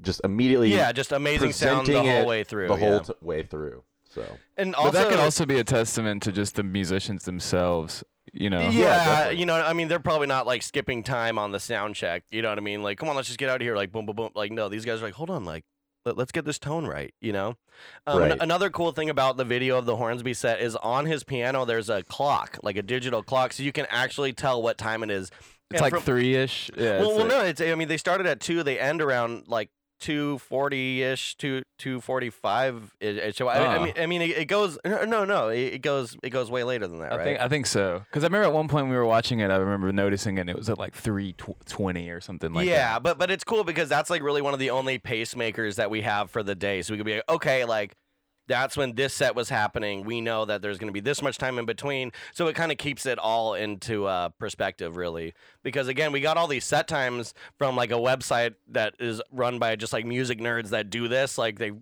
just 0.00 0.20
immediately 0.24 0.74
Yeah, 0.74 0.92
just 0.92 1.12
amazing 1.12 1.52
sound 1.52 1.86
the 1.86 1.92
presenting 1.92 2.10
whole 2.12 2.22
it 2.22 2.26
way 2.26 2.44
through. 2.44 2.68
the 2.68 2.76
whole 2.76 3.00
t- 3.00 3.12
way 3.20 3.42
through. 3.42 3.82
So 4.10 4.24
and 4.56 4.72
But 4.72 4.78
also 4.80 4.98
that 4.98 5.08
could 5.10 5.18
also 5.20 5.44
be 5.46 5.58
a 5.58 5.64
testament 5.64 6.22
to 6.24 6.32
just 6.32 6.56
the 6.56 6.62
musicians 6.62 7.24
themselves. 7.24 8.02
You 8.40 8.50
know. 8.50 8.60
Yeah, 8.70 9.04
definitely. 9.04 9.40
you 9.40 9.46
know, 9.46 9.54
I 9.56 9.72
mean, 9.72 9.88
they're 9.88 9.98
probably 9.98 10.28
not 10.28 10.46
like 10.46 10.62
skipping 10.62 11.02
time 11.02 11.38
on 11.38 11.50
the 11.50 11.58
sound 11.60 11.96
check. 11.96 12.22
You 12.30 12.40
know 12.42 12.50
what 12.50 12.58
I 12.58 12.60
mean? 12.60 12.82
Like, 12.82 12.96
come 12.98 13.08
on, 13.08 13.16
let's 13.16 13.26
just 13.28 13.38
get 13.38 13.48
out 13.48 13.56
of 13.56 13.62
here. 13.62 13.74
Like, 13.74 13.90
boom, 13.90 14.06
boom, 14.06 14.14
boom. 14.16 14.30
Like, 14.34 14.52
no, 14.52 14.68
these 14.68 14.84
guys 14.84 15.00
are 15.00 15.04
like, 15.04 15.14
hold 15.14 15.28
on, 15.30 15.44
like, 15.44 15.64
let, 16.04 16.16
us 16.18 16.30
get 16.30 16.44
this 16.44 16.58
tone 16.58 16.86
right. 16.86 17.12
You 17.20 17.32
know. 17.32 17.56
Um, 18.06 18.22
an- 18.22 18.28
Right. 18.30 18.38
another 18.40 18.70
cool 18.70 18.92
thing 18.92 19.10
about 19.10 19.36
the 19.38 19.44
video 19.44 19.76
of 19.76 19.86
the 19.86 19.96
Hornsby 19.96 20.34
set 20.34 20.60
is 20.60 20.76
on 20.76 21.06
his 21.06 21.24
piano. 21.24 21.64
There's 21.64 21.90
a 21.90 22.02
clock, 22.04 22.58
like 22.62 22.76
a 22.76 22.82
digital 22.82 23.22
clock, 23.24 23.52
so 23.52 23.62
you 23.64 23.72
can 23.72 23.86
actually 23.90 24.32
tell 24.32 24.62
what 24.62 24.78
time 24.78 25.02
it 25.02 25.10
is. 25.10 25.30
It's 25.70 25.82
And 25.82 25.92
like 25.92 26.02
three 26.02 26.34
ish. 26.36 26.70
Yeah. 26.76 27.00
well, 27.00 27.08
well, 27.10 27.18
like- 27.18 27.28
no, 27.28 27.40
it's. 27.40 27.60
I 27.60 27.74
mean, 27.74 27.88
they 27.88 27.96
started 27.98 28.26
at 28.26 28.40
two. 28.40 28.62
They 28.62 28.78
end 28.78 29.02
around 29.02 29.48
like 29.48 29.68
two 29.98 30.38
forty 30.38 31.02
ish, 31.02 31.36
two 31.36 31.62
two 31.78 32.00
forty 32.00 32.30
five. 32.30 32.94
So 33.32 33.48
I, 33.48 33.76
I 33.76 33.84
mean, 33.84 33.94
I 33.96 34.06
mean, 34.06 34.22
it, 34.22 34.46
goes. 34.46 34.78
No, 34.84 35.24
no, 35.24 35.48
it, 35.48 35.82
goes. 35.82 36.16
It 36.22 36.30
goes 36.30 36.50
way 36.50 36.64
later 36.64 36.86
than 36.86 37.00
that, 37.00 37.12
I 37.12 37.16
right? 37.16 37.24
think 37.24 37.40
I 37.40 37.48
think 37.48 37.66
so. 37.66 38.02
Because 38.04 38.22
I 38.22 38.26
remember 38.28 38.46
at 38.46 38.52
one 38.52 38.68
point 38.68 38.88
we 38.88 38.94
were 38.94 39.06
watching 39.06 39.40
it. 39.40 39.50
I 39.50 39.56
remember 39.56 39.90
noticing 39.92 40.38
it. 40.38 40.48
It 40.48 40.56
was 40.56 40.70
at 40.70 40.78
like 40.78 40.94
three 40.94 41.34
twenty 41.66 42.10
or 42.10 42.20
something 42.20 42.52
like 42.52 42.66
yeah, 42.66 42.72
that. 42.72 42.78
Yeah 42.78 42.98
but 43.08 43.18
but 43.18 43.30
it's 43.30 43.44
cool 43.44 43.64
because 43.64 43.88
that's 43.88 44.10
like 44.10 44.22
really 44.22 44.42
one 44.42 44.52
of 44.52 44.60
the 44.60 44.70
only 44.70 44.98
pacemakers 44.98 45.76
that 45.76 45.90
we 45.90 46.02
have 46.02 46.30
for 46.30 46.42
the 46.42 46.54
day. 46.54 46.82
So 46.82 46.92
we 46.92 46.98
could 46.98 47.06
be 47.06 47.14
like, 47.14 47.28
okay, 47.28 47.64
like 47.64 47.94
that's 48.48 48.76
when 48.76 48.94
this 48.94 49.14
set 49.14 49.34
was 49.34 49.48
happening. 49.48 50.04
We 50.04 50.20
know 50.20 50.44
that 50.46 50.62
there's 50.62 50.78
going 50.78 50.88
to 50.88 50.92
be 50.92 51.00
this 51.00 51.22
much 51.22 51.38
time 51.38 51.58
in 51.58 51.66
between, 51.66 52.12
so 52.32 52.48
it 52.48 52.56
kind 52.56 52.72
of 52.72 52.78
keeps 52.78 53.06
it 53.06 53.18
all 53.18 53.54
into 53.54 54.06
uh, 54.06 54.30
perspective, 54.30 54.96
really. 54.96 55.34
Because 55.62 55.86
again, 55.86 56.10
we 56.10 56.20
got 56.20 56.36
all 56.36 56.48
these 56.48 56.64
set 56.64 56.88
times 56.88 57.34
from 57.56 57.76
like 57.76 57.90
a 57.90 57.94
website 57.94 58.54
that 58.68 58.94
is 58.98 59.22
run 59.30 59.58
by 59.58 59.76
just 59.76 59.92
like 59.92 60.04
music 60.04 60.40
nerds 60.40 60.70
that 60.70 60.90
do 60.90 61.06
this. 61.06 61.38
Like 61.38 61.58
they 61.58 61.72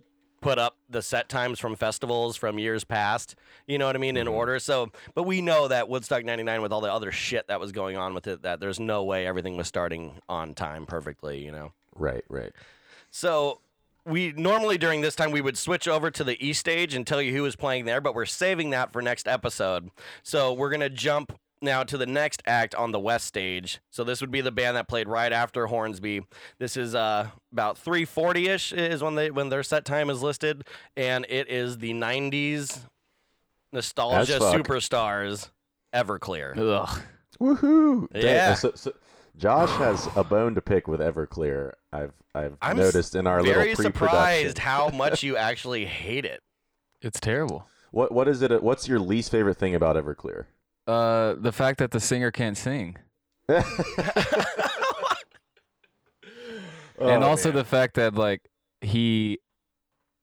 put 0.41 0.59
up 0.59 0.77
the 0.91 1.03
set 1.03 1.29
times 1.29 1.59
from 1.59 1.77
festivals 1.77 2.37
from 2.37 2.59
years 2.59 2.85
past. 2.85 3.37
You 3.67 3.79
know 3.79 3.87
what 3.87 3.97
I 3.97 3.99
mean 3.99 4.17
in 4.17 4.29
order. 4.29 4.59
So, 4.59 4.91
but 5.15 5.23
we 5.23 5.41
know 5.41 5.69
that 5.69 5.89
Woodstock 5.89 6.25
'99 6.25 6.63
with 6.63 6.73
all 6.73 6.81
the 6.81 6.93
other 6.93 7.13
shit 7.13 7.49
that 7.49 7.61
was 7.61 7.73
going 7.73 7.97
on 7.97 8.13
with 8.15 8.27
it, 8.27 8.43
that 8.43 8.61
there's 8.61 8.81
no 8.81 9.05
way 9.05 9.27
everything 9.27 9.57
was 9.57 9.69
starting 9.69 10.21
on 10.29 10.55
time 10.55 10.87
perfectly. 10.87 11.45
You 11.45 11.53
know. 11.53 11.73
right, 11.95 12.25
right. 12.29 12.53
So 13.11 13.61
we 14.07 14.33
normally 14.33 14.79
during 14.79 15.01
this 15.01 15.15
time 15.17 15.31
we 15.31 15.41
would 15.41 15.59
switch 15.59 15.89
over 15.89 16.11
to 16.11 16.25
the 16.25 16.43
E 16.45 16.53
stage 16.53 16.95
and 16.95 17.07
tell 17.07 17.21
you 17.21 17.33
who 17.33 17.43
was 17.43 17.57
playing 17.57 17.85
there, 17.85 18.01
but 18.01 18.15
we're 18.15 18.25
saving 18.25 18.71
that 18.71 18.93
for 18.93 19.03
next 19.03 19.27
episode. 19.27 19.91
So 20.23 20.53
we're 20.53 20.71
gonna 20.71 20.89
jump 20.89 21.37
now 21.61 21.83
to 21.83 21.99
the 21.99 22.07
next 22.07 22.43
act 22.47 22.75
on 22.75 22.93
the 22.93 23.01
West 23.01 23.27
stage. 23.27 23.81
So 23.91 24.05
this 24.05 24.21
would 24.21 24.31
be 24.31 24.41
the 24.41 24.53
band 24.53 24.77
that 24.77 24.89
played 24.89 25.09
right 25.09 25.33
after 25.33 25.67
Hornsby. 25.67 26.23
This 26.59 26.77
is 26.77 26.95
uh, 26.95 27.29
about 27.53 27.79
340 27.79 28.49
ish 28.49 28.73
is 28.73 29.03
when 29.03 29.15
they 29.15 29.31
when 29.31 29.49
their 29.49 29.63
set 29.63 29.85
time 29.85 30.11
is 30.11 30.23
listed, 30.23 30.65
and 30.97 31.27
it 31.29 31.51
is 31.51 31.79
the 31.79 31.93
90s 31.93 32.81
nostalgia 33.73 34.37
As 34.37 34.41
superstars 34.41 35.51
Everclear. 35.95 36.57
Ugh. 36.57 37.03
Woohoo! 37.41 38.11
Dang, 38.13 38.23
Yeah. 38.23 38.55
So, 38.55 38.73
so 38.75 38.93
Josh 39.37 39.71
has 39.79 40.09
a 40.17 40.25
bone 40.25 40.55
to 40.55 40.63
pick 40.63 40.89
with 40.89 41.01
Everclear. 41.01 41.73
I've 41.93 42.13
I've 42.35 42.57
I'm 42.63 42.77
noticed 42.77 43.15
in 43.15 43.27
our 43.27 43.43
little 43.43 43.63
pre-production. 43.63 43.93
surprised 43.93 44.59
how 44.59 44.89
much 44.89 45.23
you 45.23 45.37
actually 45.37 45.85
hate 45.85 46.25
it. 46.25 46.41
It's 47.03 47.21
terrible. 47.21 47.67
What 47.91 48.13
what 48.13 48.29
is 48.29 48.43
it? 48.43 48.63
What's 48.63 48.89
your 48.89 48.99
least 48.99 49.31
favorite 49.31 49.59
thing 49.59 49.75
about 49.75 49.97
Everclear? 49.97 50.47
Uh, 50.87 51.35
the 51.39 51.53
fact 51.53 51.79
that 51.79 51.91
the 51.91 52.01
singer 52.01 52.31
can't 52.31 52.57
sing, 52.57 52.97
Oh, 53.49 53.57
and 57.01 57.25
also 57.25 57.51
the 57.51 57.65
fact 57.65 57.95
that 57.95 58.15
like 58.15 58.41
he. 58.81 59.39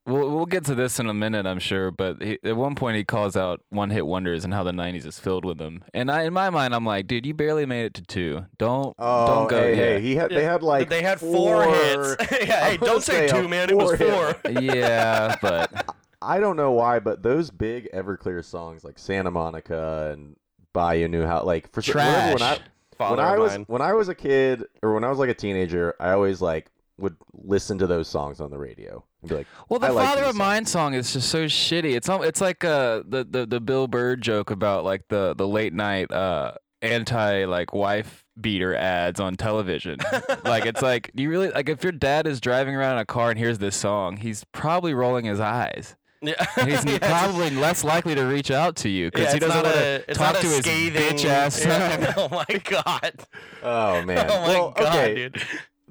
We'll, 0.05 0.29
we'll 0.35 0.45
get 0.45 0.65
to 0.65 0.75
this 0.75 0.99
in 0.99 1.07
a 1.07 1.13
minute, 1.13 1.45
I'm 1.45 1.59
sure, 1.59 1.89
but 1.89 2.21
he, 2.21 2.37
at 2.43 2.57
one 2.57 2.75
point 2.75 2.97
he 2.97 3.05
calls 3.05 3.37
out 3.37 3.61
one-hit 3.69 4.05
wonders 4.05 4.43
and 4.43 4.53
how 4.53 4.63
the 4.63 4.71
'90s 4.73 5.05
is 5.05 5.17
filled 5.17 5.45
with 5.45 5.57
them. 5.59 5.83
And 5.93 6.11
I, 6.11 6.23
in 6.23 6.33
my 6.33 6.49
mind, 6.49 6.75
I'm 6.75 6.85
like, 6.85 7.07
dude, 7.07 7.25
you 7.25 7.33
barely 7.33 7.65
made 7.65 7.85
it 7.85 7.93
to 7.93 8.01
two. 8.01 8.45
Don't, 8.57 8.93
Oh, 8.99 9.27
don't 9.27 9.49
go. 9.49 9.61
hey, 9.61 9.69
yeah. 9.71 9.75
hey, 9.97 10.01
he 10.01 10.15
had 10.15 10.29
they 10.31 10.43
had 10.43 10.61
like 10.61 10.89
they 10.89 11.01
had 11.03 11.21
four, 11.21 11.63
hits. 11.63 12.15
yeah, 12.31 12.69
hey, 12.71 12.77
don't 12.77 13.01
say 13.01 13.27
say 13.29 13.41
two, 13.41 13.47
man. 13.47 13.69
It 13.69 13.77
was 13.77 13.97
four-hit. 13.97 14.41
four. 14.43 14.51
yeah, 14.61 15.37
but 15.41 15.95
I 16.21 16.41
don't 16.41 16.57
know 16.57 16.71
why, 16.73 16.99
but 16.99 17.23
those 17.23 17.49
big 17.49 17.89
Everclear 17.93 18.43
songs 18.43 18.83
like 18.83 18.99
Santa 18.99 19.31
Monica 19.31 20.11
and 20.11 20.35
Buy 20.73 20.95
You 20.95 21.07
New 21.07 21.25
House, 21.25 21.45
like 21.45 21.71
for 21.71 21.81
some- 21.81 21.95
whenever 21.95 22.37
trash. 22.37 22.39
when 22.39 22.43
I 22.43 22.59
Father 22.97 23.15
when 23.15 23.25
I 23.25 23.37
was 23.37 23.51
mine. 23.53 23.65
when 23.69 23.81
I 23.81 23.93
was 23.93 24.09
a 24.09 24.15
kid 24.15 24.65
or 24.83 24.93
when 24.93 25.03
I 25.03 25.09
was 25.09 25.17
like 25.17 25.29
a 25.29 25.33
teenager, 25.33 25.95
I 25.99 26.11
always 26.11 26.41
like 26.41 26.69
would 26.97 27.15
listen 27.33 27.77
to 27.79 27.87
those 27.87 28.07
songs 28.07 28.39
on 28.39 28.51
the 28.51 28.57
radio 28.57 29.03
and 29.21 29.29
be 29.29 29.35
like, 29.35 29.47
Well, 29.69 29.79
the 29.79 29.87
I 29.87 29.89
like 29.89 30.07
Father 30.07 30.21
these 30.21 30.29
of 30.31 30.35
Mine 30.35 30.65
song 30.65 30.93
is 30.93 31.13
just 31.13 31.29
so 31.29 31.45
shitty. 31.45 31.95
It's 31.95 32.09
al- 32.09 32.23
it's 32.23 32.41
like 32.41 32.63
uh 32.63 33.03
the, 33.07 33.25
the 33.29 33.45
the 33.45 33.59
Bill 33.59 33.87
Burr 33.87 34.15
joke 34.15 34.51
about 34.51 34.83
like 34.83 35.07
the 35.09 35.33
the 35.35 35.47
late 35.47 35.73
night 35.73 36.11
uh 36.11 36.53
anti 36.81 37.45
like 37.45 37.73
wife 37.73 38.25
beater 38.39 38.75
ads 38.75 39.19
on 39.19 39.35
television. 39.35 39.99
like 40.45 40.65
it's 40.65 40.81
like 40.81 41.11
you 41.15 41.29
really 41.29 41.49
like 41.49 41.69
if 41.69 41.83
your 41.83 41.91
dad 41.91 42.27
is 42.27 42.39
driving 42.39 42.75
around 42.75 42.93
in 42.93 42.99
a 42.99 43.05
car 43.05 43.29
and 43.31 43.39
hears 43.39 43.57
this 43.57 43.75
song, 43.75 44.17
he's 44.17 44.43
probably 44.51 44.93
rolling 44.93 45.25
his 45.25 45.39
eyes. 45.39 45.95
Yeah. 46.21 46.45
He's 46.65 46.85
Yeah, 46.85 46.99
probably 46.99 47.49
less 47.49 47.83
likely 47.83 48.15
to 48.15 48.23
reach 48.23 48.49
out 48.49 48.75
to 48.77 48.89
you 48.89 49.11
because 49.11 49.27
yeah, 49.27 49.33
he 49.33 49.39
doesn't 49.39 49.63
want 49.63 49.75
to 49.75 50.13
talk 50.13 50.39
to 50.39 50.47
his 50.47 50.61
bitch 50.61 51.25
ass 51.25 51.65
Yeah. 51.65 52.13
Oh 52.17 52.29
my 52.29 52.57
god. 52.63 53.13
Oh 53.61 54.01
man. 54.03 54.27
Oh 54.29 54.41
my 54.41 54.47
well, 54.47 54.71
god, 54.71 54.95
okay. 54.95 55.15
dude. 55.15 55.41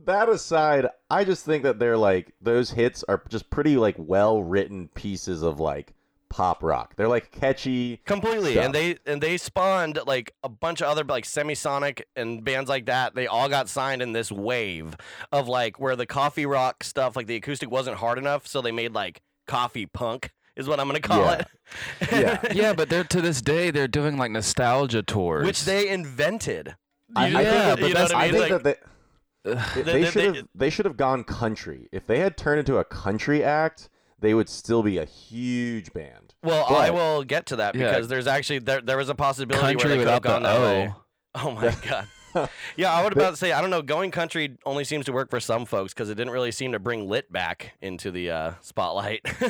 That 0.04 0.28
aside, 0.28 0.86
I 1.10 1.24
just 1.24 1.44
think 1.44 1.62
that 1.64 1.78
they're 1.78 1.96
like 1.96 2.32
those 2.40 2.70
hits 2.70 3.04
are 3.08 3.22
just 3.28 3.50
pretty 3.50 3.76
like 3.76 3.94
well 3.98 4.42
written 4.42 4.88
pieces 4.94 5.42
of 5.42 5.60
like 5.60 5.92
pop 6.28 6.62
rock. 6.62 6.96
They're 6.96 7.08
like 7.08 7.30
catchy. 7.30 8.00
Completely, 8.06 8.52
stuff. 8.52 8.64
and 8.64 8.74
they 8.74 8.96
and 9.06 9.22
they 9.22 9.36
spawned 9.36 9.98
like 10.06 10.34
a 10.42 10.48
bunch 10.48 10.80
of 10.80 10.88
other 10.88 11.04
like 11.04 11.24
semisonic 11.24 12.02
and 12.16 12.42
bands 12.42 12.68
like 12.70 12.86
that. 12.86 13.14
They 13.14 13.26
all 13.26 13.48
got 13.48 13.68
signed 13.68 14.00
in 14.02 14.12
this 14.12 14.32
wave 14.32 14.96
of 15.30 15.46
like 15.48 15.78
where 15.78 15.94
the 15.94 16.06
coffee 16.06 16.46
rock 16.46 16.82
stuff, 16.84 17.16
like 17.16 17.26
the 17.26 17.36
acoustic 17.36 17.70
wasn't 17.70 17.98
hard 17.98 18.18
enough, 18.18 18.46
so 18.46 18.60
they 18.62 18.72
made 18.72 18.92
like 18.94 19.20
coffee 19.46 19.86
punk 19.86 20.30
is 20.56 20.68
what 20.68 20.80
I'm 20.80 20.86
gonna 20.86 21.00
call 21.00 21.20
Yeah. 21.20 21.32
it. 21.32 22.12
Yeah. 22.12 22.40
yeah, 22.54 22.72
but 22.72 22.88
they're 22.88 23.04
to 23.04 23.20
this 23.20 23.40
day 23.42 23.70
they're 23.70 23.88
doing 23.88 24.16
like 24.16 24.30
nostalgia 24.30 25.02
tours. 25.02 25.44
which 25.46 25.64
they 25.64 25.88
invented. 25.88 26.76
I, 27.14 27.26
You- 27.28 27.36
I 27.38 27.42
Yeah, 27.42 27.50
think 27.50 27.62
that, 27.64 27.78
but 27.80 27.88
you 27.88 27.94
know 27.94 28.02
what 28.02 28.14
I 28.14 28.24
I 28.24 28.30
think 28.30 28.40
Like- 28.40 28.50
that 28.50 28.64
they, 28.64 28.70
Ugh. 28.70 28.88
They, 29.44 29.54
They- 29.54 29.82
they- 29.82 30.04
should 30.10 30.14
they- 30.34 30.38
have 30.38 30.48
they 30.54 30.70
should 30.70 30.84
have 30.86 30.96
gone 30.96 31.24
country. 31.24 31.88
If 31.92 32.06
they 32.06 32.20
had 32.20 32.36
turned 32.36 32.58
into 32.60 32.78
a 32.78 32.84
country 32.84 33.42
act, 33.42 33.88
they 34.20 34.34
would 34.34 34.48
still 34.48 34.82
be 34.82 34.98
a 34.98 35.04
huge 35.04 35.92
band. 35.92 36.34
Well, 36.44 36.64
I 36.74 36.90
will 36.90 37.24
get 37.24 37.46
to 37.46 37.56
that 37.56 37.74
Yeah. 37.74 37.88
because 37.90 38.08
there's 38.08 38.26
actually 38.26 38.60
there 38.60 38.80
there 38.80 38.96
was 38.96 39.08
a 39.08 39.14
possibility 39.14 39.60
country 39.74 39.88
where 39.90 39.96
they 39.98 40.04
could 40.04 40.08
have 40.10 40.22
without 40.22 40.42
gone 40.42 40.42
the 40.42 40.48
that 40.48 40.60
way. 40.60 40.88
O. 40.94 40.98
Oh 41.34 41.50
my 41.50 41.74
god. 41.88 42.06
Yeah, 42.78 42.90
I 42.90 43.02
would 43.04 43.12
about 43.12 43.32
to 43.32 43.36
say 43.36 43.52
I 43.52 43.60
don't 43.60 43.68
know. 43.68 43.82
Going 43.82 44.10
country 44.10 44.56
only 44.64 44.84
seems 44.84 45.04
to 45.04 45.12
work 45.12 45.28
for 45.28 45.38
some 45.38 45.66
folks 45.66 45.92
because 45.92 46.08
it 46.08 46.14
didn't 46.14 46.32
really 46.32 46.50
seem 46.50 46.72
to 46.72 46.78
bring 46.78 47.06
Lit 47.06 47.30
back 47.30 47.74
into 47.82 48.10
the 48.10 48.30
uh, 48.30 48.52
spotlight. 48.62 49.20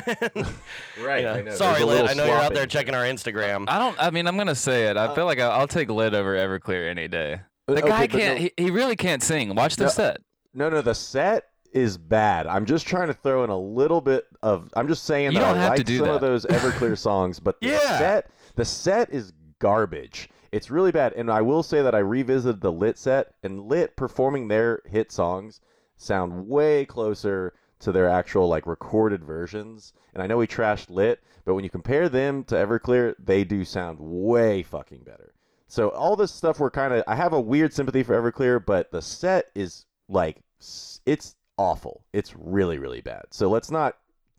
Right. 1.01 1.23
Yeah. 1.23 1.51
Sorry, 1.51 1.83
Lit. 1.83 2.09
I 2.09 2.13
know 2.13 2.25
you're 2.25 2.35
out 2.35 2.53
there 2.53 2.65
checking 2.67 2.93
our 2.93 3.03
Instagram. 3.03 3.65
I 3.69 3.79
don't. 3.79 3.95
I 3.99 4.09
mean, 4.11 4.27
I'm 4.27 4.37
gonna 4.37 4.53
say 4.55 4.87
it. 4.89 4.97
I 4.97 5.13
feel 5.15 5.25
like 5.25 5.39
I'll, 5.39 5.51
I'll 5.51 5.67
take 5.67 5.89
lit 5.89 6.13
over 6.13 6.35
Everclear 6.35 6.89
any 6.89 7.07
day. 7.07 7.39
Uh, 7.67 7.73
the 7.75 7.79
Okay, 7.79 7.89
guy 7.89 8.07
can't. 8.07 8.39
no- 8.39 8.49
He, 8.57 8.63
he 8.65 8.71
really 8.71 8.95
can't 8.95 9.23
sing. 9.23 9.53
Watch 9.55 9.75
the 9.75 9.85
No. 9.85 9.89
set. 9.89 10.17
No, 10.53 10.69
no, 10.69 10.81
the 10.81 10.93
set 10.95 11.45
is 11.71 11.97
bad. 11.97 12.45
I'm 12.45 12.65
just 12.65 12.85
trying 12.85 13.07
to 13.07 13.13
throw 13.13 13.43
in 13.43 13.49
a 13.49 13.57
little 13.57 14.01
bit 14.01 14.25
of. 14.43 14.69
I'm 14.75 14.87
just 14.87 15.05
saying 15.05 15.31
You 15.31 15.39
that 15.39 15.45
don't 15.47 15.57
I 15.57 15.61
have 15.63 15.73
to 15.75 15.77
like 15.79 15.85
do 15.85 15.97
some 15.99 16.09
of 16.09 16.21
those 16.21 16.45
Everclear 16.45 16.97
songs, 16.97 17.39
but 17.39 17.59
the 17.61 17.67
Yeah. 17.69 17.97
set, 17.97 18.29
the 18.55 18.65
set 18.65 19.09
is 19.11 19.33
garbage. 19.59 20.29
It's 20.51 20.69
really 20.69 20.91
bad, 20.91 21.13
and 21.13 21.31
I 21.31 21.41
will 21.41 21.63
say 21.63 21.81
that 21.81 21.95
I 21.95 21.99
revisited 21.99 22.61
the 22.61 22.71
Lit 22.71 22.99
set, 22.99 23.33
and 23.41 23.61
Lit 23.61 23.95
performing 23.95 24.47
their 24.47 24.81
hit 24.85 25.11
songs 25.11 25.59
sound 25.97 26.47
way 26.47 26.85
closer 26.85 27.53
to 27.79 27.91
their 27.91 28.07
actual 28.07 28.47
like 28.47 28.67
recorded 28.67 29.23
versions. 29.23 29.93
And 30.13 30.21
I 30.21 30.27
know 30.27 30.37
we 30.37 30.45
trashed 30.45 30.91
Lit, 30.91 31.23
but 31.43 31.55
when 31.55 31.63
you 31.63 31.71
compare 31.71 32.07
them 32.07 32.43
to 32.45 32.55
Everclear, 32.55 33.15
they 33.17 33.43
do 33.43 33.65
sound 33.65 33.97
way 33.99 34.61
fucking 34.61 35.03
better. 35.03 35.33
So 35.73 35.89
all 35.89 36.15
this 36.15 36.31
stuff 36.31 36.59
we're 36.59 36.69
kind 36.69 36.93
of 36.93 37.03
I 37.07 37.15
have 37.15 37.33
a 37.33 37.41
weird 37.41 37.73
sympathy 37.73 38.03
for 38.03 38.13
Everclear, 38.13 38.63
but 38.63 38.91
the 38.91 39.01
set 39.01 39.45
is 39.55 39.87
like 40.07 40.37
it's 40.59 41.33
awful. 41.57 42.03
It's 42.13 42.35
really 42.37 42.77
really 42.77 43.01
bad. 43.01 43.23
So 43.31 43.49
let's 43.49 43.71
not, 43.71 43.97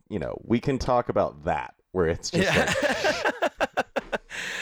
you 0.09 0.21
know, 0.21 0.41
we 0.45 0.61
can 0.61 0.79
talk 0.79 1.09
about 1.09 1.43
that 1.45 1.75
where 1.91 2.07
it's 2.07 2.31
just 2.31 2.57
like 2.57 3.51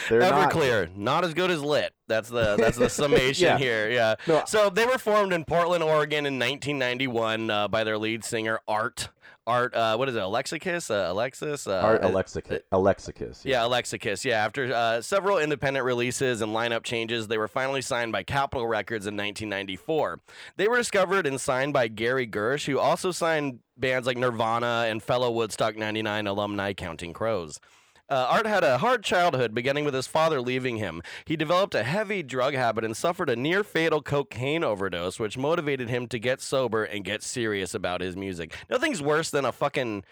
They're 0.09 0.19
not- 0.21 0.51
Everclear, 0.51 0.95
not, 0.95 1.23
as 1.23 1.35
good 1.35 1.51
as 1.51 1.61
Lit. 1.61 1.93
That's 2.07 2.29
the 2.29 2.55
that's 2.57 2.77
the 2.79 2.89
summation 2.89 3.45
Yeah. 3.49 3.57
here. 3.59 3.91
Yeah. 3.91 4.15
No. 4.27 4.41
So 4.47 4.71
they 4.71 4.85
were 4.87 4.97
formed 4.97 5.31
in 5.31 5.45
Portland, 5.45 5.83
Oregon, 5.83 6.25
in 6.25 6.39
1991 6.39 7.49
uh, 7.51 7.67
by 7.67 7.83
their 7.83 7.99
lead 7.99 8.23
singer 8.23 8.59
Art. 8.67 9.09
Art, 9.45 9.75
uh, 9.75 9.95
what 9.97 10.07
is 10.07 10.15
it? 10.15 10.19
Alexakis? 10.19 10.89
Uh, 10.89 11.11
Alexis? 11.11 11.67
Uh, 11.67 11.81
Art 11.81 12.03
uh, 12.03 12.09
Alexakis. 12.09 12.61
Alexakis. 12.71 13.41
Yeah, 13.43 13.61
Alexakis. 13.63 14.23
Yeah, 14.23 14.43
after 14.43 14.73
uh, 14.73 15.01
several 15.01 15.37
independent 15.37 15.85
releases 15.85 16.41
and 16.41 16.53
lineup 16.53 16.83
changes, 16.83 17.27
they 17.27 17.37
were 17.37 17.49
finally 17.49 17.81
signed 17.81 18.13
by 18.13 18.23
Capitol 18.23 18.67
Records 18.67 19.05
in 19.05 19.15
1994. 19.15 20.21
They 20.55 20.67
were 20.67 20.77
discovered 20.77 21.27
and 21.27 21.41
signed 21.41 21.73
by 21.73 21.89
Gary 21.89 22.25
Gersh, 22.25 22.65
who 22.65 22.79
also 22.79 23.11
signed 23.11 23.59
bands 23.77 24.07
like 24.07 24.17
Nirvana 24.17 24.85
and 24.87 25.03
fellow 25.03 25.29
Woodstock 25.29 25.75
99 25.75 26.25
alumni 26.25 26.71
Counting 26.73 27.11
Crows. 27.11 27.59
Uh, 28.13 28.27
Art 28.29 28.45
had 28.45 28.63
a 28.63 28.77
hard 28.77 29.03
childhood, 29.03 29.55
beginning 29.55 29.85
with 29.85 29.95
his 29.95 30.05
father 30.05 30.39
leaving 30.39 30.77
him. 30.77 31.01
He 31.25 31.35
developed 31.35 31.73
a 31.73 31.81
heavy 31.81 32.21
drug 32.21 32.53
habit 32.53 32.85
and 32.85 32.95
suffered 32.95 33.27
a 33.27 33.35
near 33.35 33.63
fatal 33.63 34.03
cocaine 34.03 34.63
overdose, 34.63 35.19
which 35.19 35.35
motivated 35.35 35.89
him 35.89 36.05
to 36.09 36.19
get 36.19 36.39
sober 36.39 36.83
and 36.83 37.03
get 37.03 37.23
serious 37.23 37.73
about 37.73 38.01
his 38.01 38.15
music. 38.15 38.53
Nothing's 38.69 39.01
worse 39.01 39.31
than 39.31 39.45
a 39.45 39.51
fucking 39.51 40.03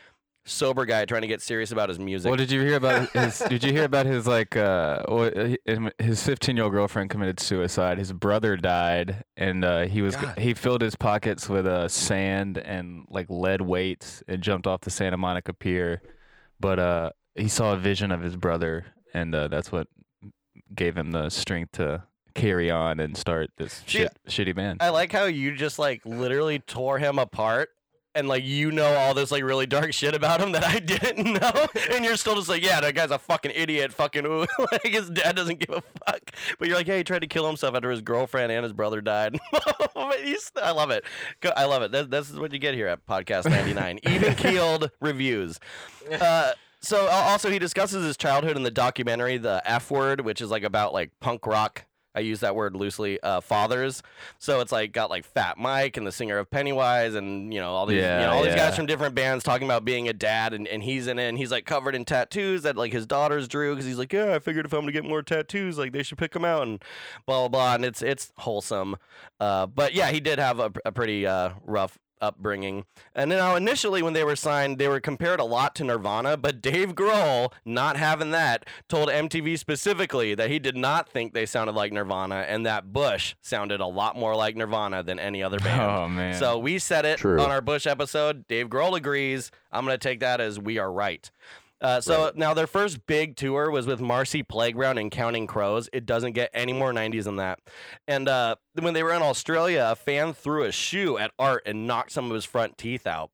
sober 0.45 0.85
guy 0.85 1.05
trying 1.05 1.21
to 1.21 1.27
get 1.27 1.43
serious 1.43 1.71
about 1.71 1.89
his 1.89 1.99
music. 1.99 2.27
Well, 2.27 2.37
did 2.37 2.51
you 2.51 2.61
hear 2.61 2.75
about 2.77 3.07
his? 3.13 3.37
did 3.37 3.63
you 3.63 3.71
hear 3.71 3.83
about 3.83 4.07
his 4.07 4.25
like 4.25 4.55
uh, 4.57 5.03
his 5.99 6.23
15 6.23 6.55
year 6.55 6.63
old 6.63 6.73
girlfriend 6.73 7.11
committed 7.11 7.39
suicide? 7.39 7.99
His 7.99 8.11
brother 8.13 8.57
died, 8.57 9.23
and 9.37 9.63
uh, 9.63 9.81
he 9.81 10.01
was 10.01 10.15
God. 10.15 10.39
he 10.39 10.55
filled 10.55 10.81
his 10.81 10.95
pockets 10.95 11.47
with 11.47 11.67
uh, 11.67 11.87
sand 11.87 12.57
and 12.57 13.05
like 13.09 13.27
lead 13.29 13.61
weights 13.61 14.23
and 14.27 14.41
jumped 14.41 14.65
off 14.65 14.81
the 14.81 14.89
Santa 14.89 15.17
Monica 15.17 15.53
Pier, 15.53 16.01
but 16.59 16.79
uh, 16.79 17.11
he 17.35 17.47
saw 17.47 17.73
a 17.73 17.77
vision 17.77 18.11
of 18.11 18.21
his 18.21 18.35
brother, 18.35 18.85
and 19.13 19.33
uh, 19.33 19.47
that's 19.47 19.71
what 19.71 19.87
gave 20.73 20.95
him 20.95 21.11
the 21.11 21.29
strength 21.29 21.73
to 21.73 22.03
carry 22.33 22.71
on 22.71 22.99
and 22.99 23.17
start 23.17 23.49
this 23.57 23.83
See, 23.85 23.99
shit, 23.99 24.17
shitty 24.27 24.55
band. 24.55 24.81
I 24.81 24.89
like 24.89 25.11
how 25.11 25.25
you 25.25 25.55
just 25.55 25.79
like 25.79 26.05
literally 26.05 26.59
tore 26.59 26.99
him 26.99 27.19
apart. 27.19 27.69
And 28.13 28.27
like 28.27 28.43
you 28.43 28.71
know 28.73 28.93
all 28.93 29.13
this 29.13 29.31
like 29.31 29.41
really 29.41 29.65
dark 29.65 29.93
shit 29.93 30.13
about 30.13 30.41
him 30.41 30.51
that 30.51 30.65
I 30.65 30.79
didn't 30.79 31.31
know, 31.41 31.67
and 31.91 32.03
you're 32.03 32.17
still 32.17 32.35
just 32.35 32.49
like, 32.49 32.61
yeah, 32.61 32.81
that 32.81 32.93
guy's 32.93 33.09
a 33.09 33.17
fucking 33.17 33.53
idiot, 33.55 33.93
fucking 33.93 34.25
like 34.59 34.85
his 34.87 35.09
dad 35.09 35.37
doesn't 35.37 35.59
give 35.59 35.77
a 35.77 35.81
fuck. 35.81 36.31
But 36.59 36.67
you're 36.67 36.75
like, 36.75 36.87
hey, 36.87 36.97
he 36.97 37.03
tried 37.05 37.19
to 37.19 37.27
kill 37.27 37.47
himself 37.47 37.73
after 37.73 37.89
his 37.89 38.01
girlfriend 38.01 38.51
and 38.51 38.65
his 38.65 38.73
brother 38.73 38.99
died. 38.99 39.39
I 39.95 40.71
love 40.71 40.91
it. 40.91 41.05
I 41.55 41.63
love 41.63 41.83
it. 41.83 41.93
This, 41.93 42.07
this 42.07 42.29
is 42.29 42.37
what 42.37 42.51
you 42.51 42.59
get 42.59 42.73
here 42.73 42.87
at 42.87 43.05
Podcast 43.05 43.49
99. 43.49 43.99
Even 44.09 44.35
keeled 44.35 44.91
reviews. 44.99 45.57
Uh, 46.11 46.51
so 46.81 47.07
uh, 47.07 47.11
also 47.11 47.49
he 47.49 47.59
discusses 47.59 48.05
his 48.05 48.17
childhood 48.17 48.57
in 48.57 48.63
the 48.63 48.71
documentary 48.71 49.37
The 49.37 49.61
F 49.65 49.91
Word, 49.91 50.21
which 50.21 50.41
is 50.41 50.49
like 50.49 50.63
about 50.63 50.93
like 50.93 51.11
punk 51.19 51.45
rock. 51.45 51.85
I 52.13 52.19
use 52.19 52.41
that 52.41 52.55
word 52.55 52.75
loosely. 52.75 53.21
Uh, 53.21 53.39
fathers. 53.39 54.03
So 54.37 54.59
it's 54.59 54.71
like 54.71 54.91
got 54.91 55.09
like 55.09 55.23
Fat 55.23 55.57
Mike 55.57 55.95
and 55.95 56.05
the 56.05 56.11
singer 56.11 56.37
of 56.37 56.51
Pennywise, 56.51 57.15
and 57.15 57.53
you 57.53 57.59
know 57.61 57.71
all 57.71 57.85
these 57.85 58.01
you 58.01 58.01
know 58.01 58.31
all 58.31 58.43
these 58.43 58.55
guys 58.55 58.75
from 58.75 58.85
different 58.85 59.15
bands 59.15 59.43
talking 59.43 59.65
about 59.65 59.85
being 59.85 60.09
a 60.09 60.13
dad, 60.13 60.53
and, 60.53 60.67
and 60.67 60.83
he's 60.83 61.07
in 61.07 61.19
it, 61.19 61.29
and 61.29 61.37
he's 61.37 61.51
like 61.51 61.65
covered 61.65 61.95
in 61.95 62.03
tattoos 62.03 62.63
that 62.63 62.75
like 62.75 62.91
his 62.91 63.05
daughters 63.05 63.47
drew 63.47 63.73
because 63.73 63.85
he's 63.85 63.97
like, 63.97 64.11
yeah, 64.11 64.35
I 64.35 64.39
figured 64.39 64.65
if 64.65 64.73
I'm 64.73 64.81
gonna 64.81 64.91
get 64.91 65.05
more 65.05 65.21
tattoos, 65.21 65.77
like 65.77 65.93
they 65.93 66.03
should 66.03 66.17
pick 66.17 66.33
them 66.33 66.43
out, 66.43 66.63
and 66.63 66.83
blah 67.25 67.47
blah 67.47 67.47
blah, 67.47 67.75
and 67.75 67.85
it's 67.85 68.01
it's 68.01 68.33
wholesome. 68.39 68.97
Uh, 69.39 69.67
but 69.67 69.93
yeah, 69.93 70.11
he 70.11 70.19
did 70.19 70.37
have 70.37 70.59
a, 70.59 70.71
a 70.85 70.91
pretty 70.91 71.25
uh, 71.25 71.51
rough 71.65 71.97
upbringing. 72.21 72.85
And 73.15 73.29
now 73.29 73.53
uh, 73.53 73.57
initially 73.57 74.01
when 74.01 74.13
they 74.13 74.23
were 74.23 74.35
signed, 74.35 74.77
they 74.77 74.87
were 74.87 74.99
compared 74.99 75.39
a 75.39 75.43
lot 75.43 75.75
to 75.75 75.83
Nirvana, 75.83 76.37
but 76.37 76.61
Dave 76.61 76.95
Grohl, 76.95 77.51
not 77.65 77.97
having 77.97 78.31
that, 78.31 78.65
told 78.87 79.09
MTV 79.09 79.57
specifically 79.57 80.35
that 80.35 80.49
he 80.49 80.59
did 80.59 80.77
not 80.77 81.09
think 81.09 81.33
they 81.33 81.45
sounded 81.45 81.75
like 81.75 81.91
Nirvana 81.91 82.45
and 82.47 82.65
that 82.65 82.93
Bush 82.93 83.35
sounded 83.41 83.81
a 83.81 83.87
lot 83.87 84.15
more 84.15 84.35
like 84.35 84.55
Nirvana 84.55 85.03
than 85.03 85.19
any 85.19 85.43
other 85.43 85.57
oh, 85.61 85.63
band. 85.63 85.81
Oh 85.81 86.07
man. 86.07 86.33
So 86.35 86.57
we 86.57 86.79
said 86.79 87.05
it 87.05 87.17
True. 87.17 87.39
on 87.39 87.49
our 87.49 87.61
Bush 87.61 87.87
episode. 87.87 88.47
Dave 88.47 88.67
Grohl 88.67 88.95
agrees. 88.95 89.51
I'm 89.71 89.85
going 89.85 89.97
to 89.97 90.09
take 90.09 90.19
that 90.19 90.39
as 90.39 90.59
we 90.59 90.77
are 90.77 90.91
right. 90.91 91.29
Uh, 91.81 91.99
so 91.99 92.31
now 92.35 92.53
their 92.53 92.67
first 92.67 93.05
big 93.07 93.35
tour 93.35 93.71
was 93.71 93.87
with 93.87 93.99
Marcy 93.99 94.43
Playground 94.43 94.99
and 94.99 95.09
Counting 95.09 95.47
Crows. 95.47 95.89
It 95.91 96.05
doesn't 96.05 96.33
get 96.33 96.51
any 96.53 96.73
more 96.73 96.93
90s 96.93 97.23
than 97.23 97.37
that. 97.37 97.59
And 98.07 98.27
uh, 98.29 98.55
when 98.79 98.93
they 98.93 99.03
were 99.03 99.13
in 99.13 99.21
Australia, 99.21 99.87
a 99.91 99.95
fan 99.95 100.33
threw 100.33 100.63
a 100.63 100.71
shoe 100.71 101.17
at 101.17 101.31
Art 101.39 101.63
and 101.65 101.87
knocked 101.87 102.11
some 102.11 102.25
of 102.25 102.35
his 102.35 102.45
front 102.45 102.77
teeth 102.77 103.07
out. 103.07 103.31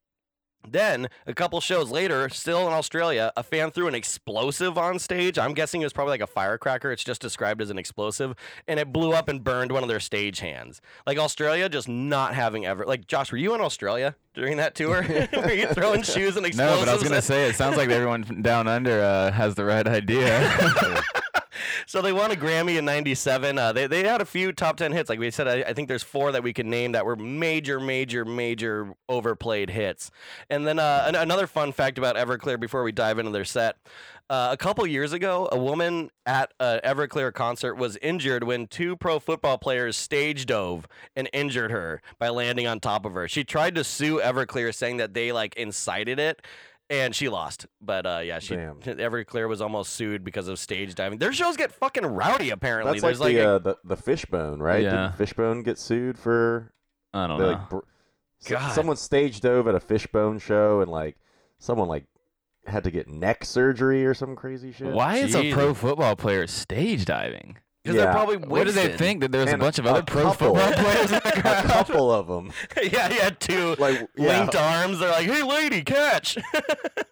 Then, 0.71 1.07
a 1.25 1.33
couple 1.33 1.59
shows 1.61 1.91
later, 1.91 2.29
still 2.29 2.67
in 2.67 2.73
Australia, 2.73 3.31
a 3.37 3.43
fan 3.43 3.71
threw 3.71 3.87
an 3.87 3.95
explosive 3.95 4.77
on 4.77 4.99
stage. 4.99 5.39
I'm 5.39 5.53
guessing 5.53 5.81
it 5.81 5.85
was 5.85 5.93
probably 5.93 6.11
like 6.11 6.21
a 6.21 6.27
firecracker. 6.27 6.91
It's 6.91 7.03
just 7.03 7.21
described 7.21 7.61
as 7.61 7.69
an 7.69 7.77
explosive. 7.77 8.35
And 8.67 8.79
it 8.79 8.91
blew 8.91 9.13
up 9.13 9.29
and 9.29 9.43
burned 9.43 9.71
one 9.71 9.83
of 9.83 9.89
their 9.89 9.99
stage 9.99 10.39
hands. 10.39 10.81
Like 11.05 11.17
Australia 11.17 11.69
just 11.69 11.87
not 11.87 12.33
having 12.33 12.65
ever. 12.65 12.85
Like, 12.85 13.07
Josh, 13.07 13.31
were 13.31 13.37
you 13.37 13.53
in 13.55 13.61
Australia 13.61 14.15
during 14.33 14.57
that 14.57 14.75
tour? 14.75 15.05
were 15.33 15.51
you 15.51 15.67
throwing 15.67 16.03
shoes 16.03 16.37
and 16.37 16.45
explosives? 16.45 16.79
no, 16.79 16.79
but 16.79 16.89
I 16.89 16.93
was 16.93 17.03
gonna 17.03 17.21
say 17.21 17.49
it 17.49 17.55
sounds 17.55 17.77
like 17.77 17.89
everyone 17.89 18.41
down 18.41 18.67
under 18.67 19.01
uh, 19.01 19.31
has 19.31 19.55
the 19.55 19.65
right 19.65 19.87
idea. 19.87 20.53
So 21.85 22.01
they 22.01 22.13
won 22.13 22.31
a 22.31 22.35
Grammy 22.35 22.77
in 22.77 22.85
'97. 22.85 23.57
Uh, 23.57 23.73
they 23.73 23.87
they 23.87 24.03
had 24.03 24.21
a 24.21 24.25
few 24.25 24.51
top 24.51 24.77
ten 24.77 24.91
hits. 24.91 25.09
Like 25.09 25.19
we 25.19 25.31
said, 25.31 25.47
I, 25.47 25.61
I 25.69 25.73
think 25.73 25.87
there's 25.87 26.03
four 26.03 26.31
that 26.31 26.43
we 26.43 26.53
can 26.53 26.69
name 26.69 26.93
that 26.93 27.05
were 27.05 27.15
major, 27.15 27.79
major, 27.79 28.25
major 28.25 28.93
overplayed 29.09 29.69
hits. 29.69 30.11
And 30.49 30.67
then 30.67 30.79
uh, 30.79 31.05
an- 31.07 31.15
another 31.15 31.47
fun 31.47 31.71
fact 31.71 31.97
about 31.97 32.15
Everclear 32.15 32.59
before 32.59 32.83
we 32.83 32.91
dive 32.91 33.19
into 33.19 33.31
their 33.31 33.45
set. 33.45 33.77
Uh, 34.29 34.49
a 34.51 34.57
couple 34.57 34.85
years 34.85 35.13
ago, 35.13 35.47
a 35.53 35.57
woman 35.57 36.11
at 36.25 36.53
an 36.59 36.81
Everclear 36.83 37.33
concert 37.33 37.75
was 37.75 37.95
injured 38.01 38.43
when 38.43 38.67
two 38.67 38.97
pro 38.97 39.19
football 39.19 39.57
players 39.57 39.95
stage 39.95 40.45
dove 40.45 40.85
and 41.15 41.29
injured 41.31 41.71
her 41.71 42.01
by 42.19 42.27
landing 42.27 42.67
on 42.67 42.81
top 42.81 43.05
of 43.05 43.13
her. 43.13 43.29
She 43.29 43.45
tried 43.45 43.75
to 43.75 43.85
sue 43.85 44.19
Everclear, 44.19 44.75
saying 44.75 44.97
that 44.97 45.13
they 45.13 45.31
like 45.31 45.55
incited 45.55 46.19
it, 46.19 46.41
and 46.89 47.15
she 47.15 47.29
lost. 47.29 47.65
But 47.81 48.05
uh, 48.05 48.21
yeah, 48.23 48.39
she 48.39 48.55
Damn. 48.55 48.79
Everclear 48.81 49.47
was 49.47 49.61
almost 49.61 49.93
sued 49.93 50.23
because 50.23 50.47
of 50.47 50.59
stage 50.59 50.95
diving. 50.95 51.19
Their 51.19 51.33
shows 51.33 51.57
get 51.57 51.71
fucking 51.71 52.05
rowdy. 52.05 52.49
Apparently, 52.49 52.99
That's 52.99 53.21
like 53.21 53.33
there's 53.33 53.33
the, 53.35 53.41
a- 53.43 53.55
uh, 53.55 53.59
the 53.59 53.77
the 53.83 53.97
Fishbone, 53.97 54.59
right? 54.61 54.83
Yeah. 54.83 54.89
Didn't 54.91 55.15
Fishbone 55.17 55.63
get 55.63 55.77
sued 55.77 56.17
for 56.17 56.71
I 57.13 57.27
don't 57.27 57.39
they, 57.39 57.45
know. 57.45 57.51
like 57.51 57.69
br- 57.69 57.79
God. 58.47 58.71
someone 58.73 58.97
stage 58.97 59.41
dove 59.41 59.67
at 59.67 59.75
a 59.75 59.79
Fishbone 59.79 60.39
show 60.39 60.81
and 60.81 60.91
like 60.91 61.17
someone 61.59 61.87
like 61.87 62.05
had 62.65 62.83
to 62.83 62.91
get 62.91 63.07
neck 63.07 63.45
surgery 63.45 64.05
or 64.05 64.13
some 64.13 64.35
crazy 64.35 64.71
shit. 64.71 64.91
Why 64.93 65.17
is 65.17 65.35
a 65.35 65.51
pro 65.53 65.73
football 65.73 66.15
player 66.15 66.47
stage 66.47 67.05
diving? 67.05 67.57
Because 67.87 67.95
Yeah. 67.95 68.05
they're 68.05 68.13
probably 68.13 68.37
What 68.37 68.65
do 68.65 68.71
they 68.73 68.95
think 68.97 69.21
that 69.21 69.31
there's 69.31 69.49
a 69.49 69.53
And 69.53 69.61
bunch 69.61 69.79
of 69.79 69.85
a 69.85 69.89
other 69.89 70.03
pro 70.03 70.23
couple. 70.31 70.55
football 70.55 70.73
players 70.83 71.11
in 71.11 71.19
the 71.23 71.39
A 71.39 71.63
couple 71.67 72.11
of 72.11 72.27
them. 72.27 72.51
yeah, 72.83 73.09
yeah, 73.13 73.29
two 73.29 73.75
Like 73.79 74.07
yeah. 74.17 74.39
linked 74.39 74.55
arms. 74.55 74.99
They're 74.99 75.09
like, 75.09 75.27
"Hey, 75.27 75.43
lady, 75.43 75.83
catch!" 75.83 76.37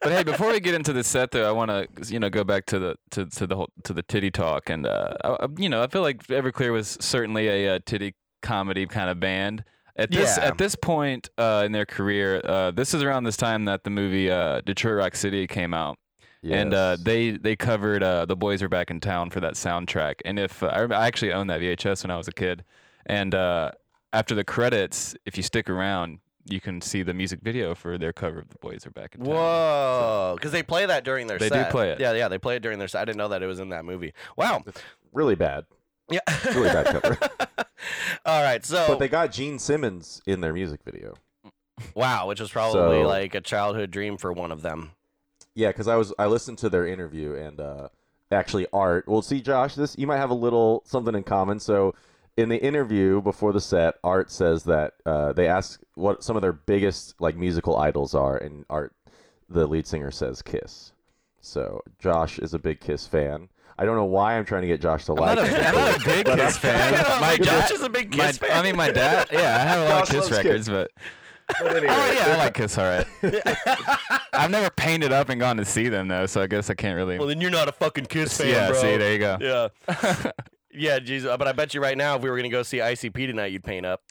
But 0.02 0.12
hey, 0.12 0.24
before 0.24 0.52
we 0.52 0.60
get 0.60 0.76
into 0.76 0.94
the 0.94 1.04
set, 1.04 1.32
though, 1.32 1.48
I 1.50 1.52
want 1.52 1.72
to 1.72 1.88
you 2.14 2.20
know 2.20 2.30
go 2.30 2.44
back 2.44 2.66
to 2.68 2.78
the 2.80 2.96
to, 3.12 3.26
to 3.26 3.48
the 3.48 3.56
whole 3.56 3.70
to 3.86 3.94
the 3.94 4.04
titty 4.04 4.30
talk, 4.32 4.70
and 4.70 4.86
uh, 4.86 5.14
I, 5.24 5.30
I- 5.30 5.48
you 5.58 5.70
know 5.70 5.82
I 5.82 5.88
feel 5.88 6.02
like 6.04 6.28
Everclear 6.28 6.72
was 6.72 6.98
certainly 7.02 7.48
a, 7.48 7.76
uh 7.76 7.80
titty 7.86 8.14
comedy 8.44 8.86
kind 8.86 9.10
of 9.10 9.20
band. 9.20 9.64
At 9.98 10.12
this 10.12 10.38
Yeah. 10.38 10.46
at 10.48 10.58
this 10.58 10.76
point 10.76 11.30
uh, 11.38 11.64
in 11.66 11.72
their 11.72 11.86
career, 11.86 12.42
uh, 12.44 12.70
this 12.72 12.94
is 12.94 13.02
around 13.02 13.24
this 13.24 13.38
time 13.38 13.66
that 13.66 13.84
the 13.86 13.90
movie 13.90 14.30
uh, 14.30 14.60
Detroit 14.62 14.98
Rock 14.98 15.16
City 15.16 15.48
came 15.48 15.74
out, 15.74 15.98
and 16.54 16.74
uh, 16.74 16.98
they 17.00 17.32
they 17.32 17.56
covered 17.56 18.04
uh, 18.04 18.26
"The 18.26 18.36
Boys 18.36 18.62
Are 18.62 18.70
Back 18.70 18.92
in 18.92 19.00
Town" 19.00 19.30
for 19.30 19.40
that 19.40 19.54
soundtrack. 19.54 20.16
And 20.26 20.38
if 20.40 20.62
uh, 20.64 20.68
I, 20.68 20.82
rem- 20.82 20.92
I 20.94 21.08
actually 21.08 21.34
owned 21.34 21.50
that 21.50 21.62
VHS 21.62 22.04
when 22.04 22.12
I 22.12 22.18
was 22.18 22.28
a 22.28 22.32
kid, 22.32 22.64
and 23.06 23.34
uh, 23.34 23.72
after 24.14 24.36
the 24.36 24.44
credits, 24.44 25.16
if 25.26 25.38
you 25.38 25.44
stick 25.44 25.70
around, 25.70 26.20
you 26.48 26.62
can 26.62 26.82
see 26.82 27.02
the 27.04 27.14
music 27.14 27.40
video 27.42 27.74
for 27.76 27.98
their 27.98 28.14
cover 28.14 28.40
of 28.40 28.50
"The 28.50 28.58
Boys 28.60 28.86
Are 28.86 28.92
Back 28.92 29.16
in 29.16 29.22
Town." 29.24 29.34
Whoa, 29.34 30.34
because 30.38 30.52
they 30.52 30.64
play 30.64 30.86
that 30.86 31.04
during 31.04 31.28
their 31.28 31.38
They 31.40 31.50
do 31.50 31.56
set. 31.56 31.72
play 31.72 31.90
it. 31.92 32.00
Yeah, 32.00 32.14
yeah, 32.14 32.28
they 32.28 32.38
play 32.38 32.56
it 32.58 32.62
during 32.62 32.80
their 32.80 32.88
set. 32.88 33.02
I 33.02 33.06
didn't 33.06 33.18
know 33.18 33.30
that 33.30 33.42
it 33.44 33.48
was 33.48 33.60
in 33.60 33.70
that 33.70 33.86
movie. 33.86 34.14
Wow. 34.38 34.64
really 35.14 35.36
bad. 35.36 35.66
Yeah. 36.10 36.20
Really 36.54 36.70
bad 36.70 36.86
cover. 37.02 37.18
All 38.26 38.44
right, 38.44 38.64
so 38.64 38.86
But 38.88 39.00
they 39.00 39.08
got 39.08 39.32
Gene 39.32 39.58
Simmons 39.60 40.22
in 40.28 40.42
their 40.42 40.54
music 40.54 40.82
video. 40.86 41.16
wow, 41.96 42.28
which 42.28 42.40
was 42.40 42.52
probably 42.52 43.02
So- 43.02 43.08
like 43.08 43.34
a 43.36 43.42
childhood 43.42 43.90
dream 43.92 44.18
for 44.18 44.32
one 44.32 44.52
of 44.52 44.62
them. 44.62 44.92
Yeah, 45.56 45.70
because 45.70 45.88
I 45.88 45.96
was 45.96 46.14
I 46.20 46.28
listened 46.28 46.58
to 46.60 46.70
their 46.70 46.86
interview 46.86 47.34
and 47.34 47.60
uh, 47.60 47.88
actually 48.32 48.68
Art. 48.74 49.08
Well, 49.08 49.22
see, 49.22 49.42
Josh, 49.42 49.76
this 49.76 49.98
you 49.98 50.06
might 50.06 50.18
have 50.18 50.30
a 50.30 50.36
little 50.36 50.84
something 50.86 51.16
in 51.16 51.24
common. 51.24 51.60
So, 51.60 51.96
in 52.38 52.50
the 52.50 52.62
interview 52.62 53.22
before 53.22 53.54
the 53.54 53.62
set, 53.62 53.96
Art 54.04 54.30
says 54.30 54.64
that 54.66 54.94
uh, 55.06 55.32
they 55.34 55.48
ask 55.48 55.82
what 55.96 56.24
some 56.24 56.36
of 56.36 56.42
their 56.42 56.52
biggest 56.54 57.16
like 57.22 57.38
musical 57.38 57.78
idols 57.78 58.14
are, 58.14 58.36
and 58.38 58.66
Art, 58.70 58.94
the 59.50 59.66
lead 59.66 59.88
singer, 59.88 60.12
says 60.12 60.42
Kiss. 60.42 60.92
So 61.40 61.82
Josh 62.00 62.40
is 62.40 62.54
a 62.54 62.60
big 62.60 62.80
Kiss 62.82 63.08
fan. 63.08 63.50
I 63.78 63.86
don't 63.86 63.96
know 63.98 64.06
why 64.06 64.36
I'm 64.38 64.46
trying 64.46 64.62
to 64.64 64.68
get 64.68 64.82
Josh 64.82 65.06
to 65.06 65.12
I'm 65.14 65.18
like. 65.20 65.36
not, 65.38 65.48
a. 65.48 65.68
I'm 65.68 65.76
not 65.76 66.02
a 66.02 66.06
big 66.06 66.26
Kiss 66.26 66.58
fan. 66.58 66.94
My 67.22 67.38
Josh 67.38 67.72
is 67.72 67.82
a 67.82 67.90
big 67.90 68.16
my- 68.18 68.28
Kiss 68.28 68.40
fan. 68.40 68.52
I 68.52 68.62
mean, 68.64 68.76
my 68.76 68.90
dad. 68.92 69.28
Yeah, 69.32 69.56
I 69.56 69.60
have 69.60 69.80
a 69.80 69.90
lot 69.90 70.08
Josh 70.08 70.16
of 70.16 70.22
Kiss 70.24 70.32
records, 70.32 70.68
but 70.68 70.92
But 71.48 71.76
anyway, 71.76 71.94
oh 71.96 72.12
yeah, 72.12 72.34
I 72.34 72.38
like 72.38 72.54
Kiss. 72.54 72.78
All 72.78 72.86
right. 72.86 73.06
I've 74.34 74.52
never 74.52 74.70
painted 74.72 75.12
up 75.12 75.30
and 75.30 75.40
gone 75.40 75.58
to 75.58 75.66
see 75.66 75.90
them 75.90 76.08
though, 76.08 76.26
so 76.26 76.42
I 76.42 76.48
guess 76.48 76.70
I 76.70 76.74
can't 76.74 76.96
really. 76.96 77.18
Well, 77.18 77.28
then 77.28 77.42
you're 77.42 77.52
not 77.52 77.68
a 77.68 77.72
fucking 77.72 78.06
Kiss 78.06 78.38
fan, 78.38 78.50
yeah, 78.50 78.70
bro. 78.70 78.82
see, 78.82 78.98
there 78.98 79.14
you 79.14 79.20
go. 79.20 79.38
Yeah. 79.40 80.32
yeah, 80.72 81.00
Jesus. 81.00 81.36
But 81.38 81.48
I 81.48 81.52
bet 81.52 81.74
you 81.74 81.82
right 81.82 81.98
now, 81.98 82.16
if 82.16 82.22
we 82.22 82.30
were 82.30 82.38
gonna 82.38 82.50
go 82.50 82.64
see 82.64 82.78
ICP 82.78 83.28
tonight, 83.28 83.52
you'd 83.52 83.64
paint 83.64 83.86
up. 83.86 84.02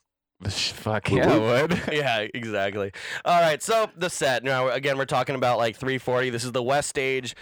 Fuck 0.48 1.10
yeah, 1.10 1.32
I 1.32 1.38
would. 1.38 1.82
yeah, 1.92 2.26
exactly. 2.34 2.92
All 3.24 3.40
right, 3.40 3.62
so 3.62 3.90
the 3.96 4.10
set. 4.10 4.44
Now, 4.44 4.68
again, 4.68 4.98
we're 4.98 5.04
talking 5.04 5.34
about 5.34 5.58
like 5.58 5.76
340. 5.76 6.30
This 6.30 6.44
is 6.44 6.52
the 6.52 6.62
West 6.62 6.88
Stage. 6.88 7.34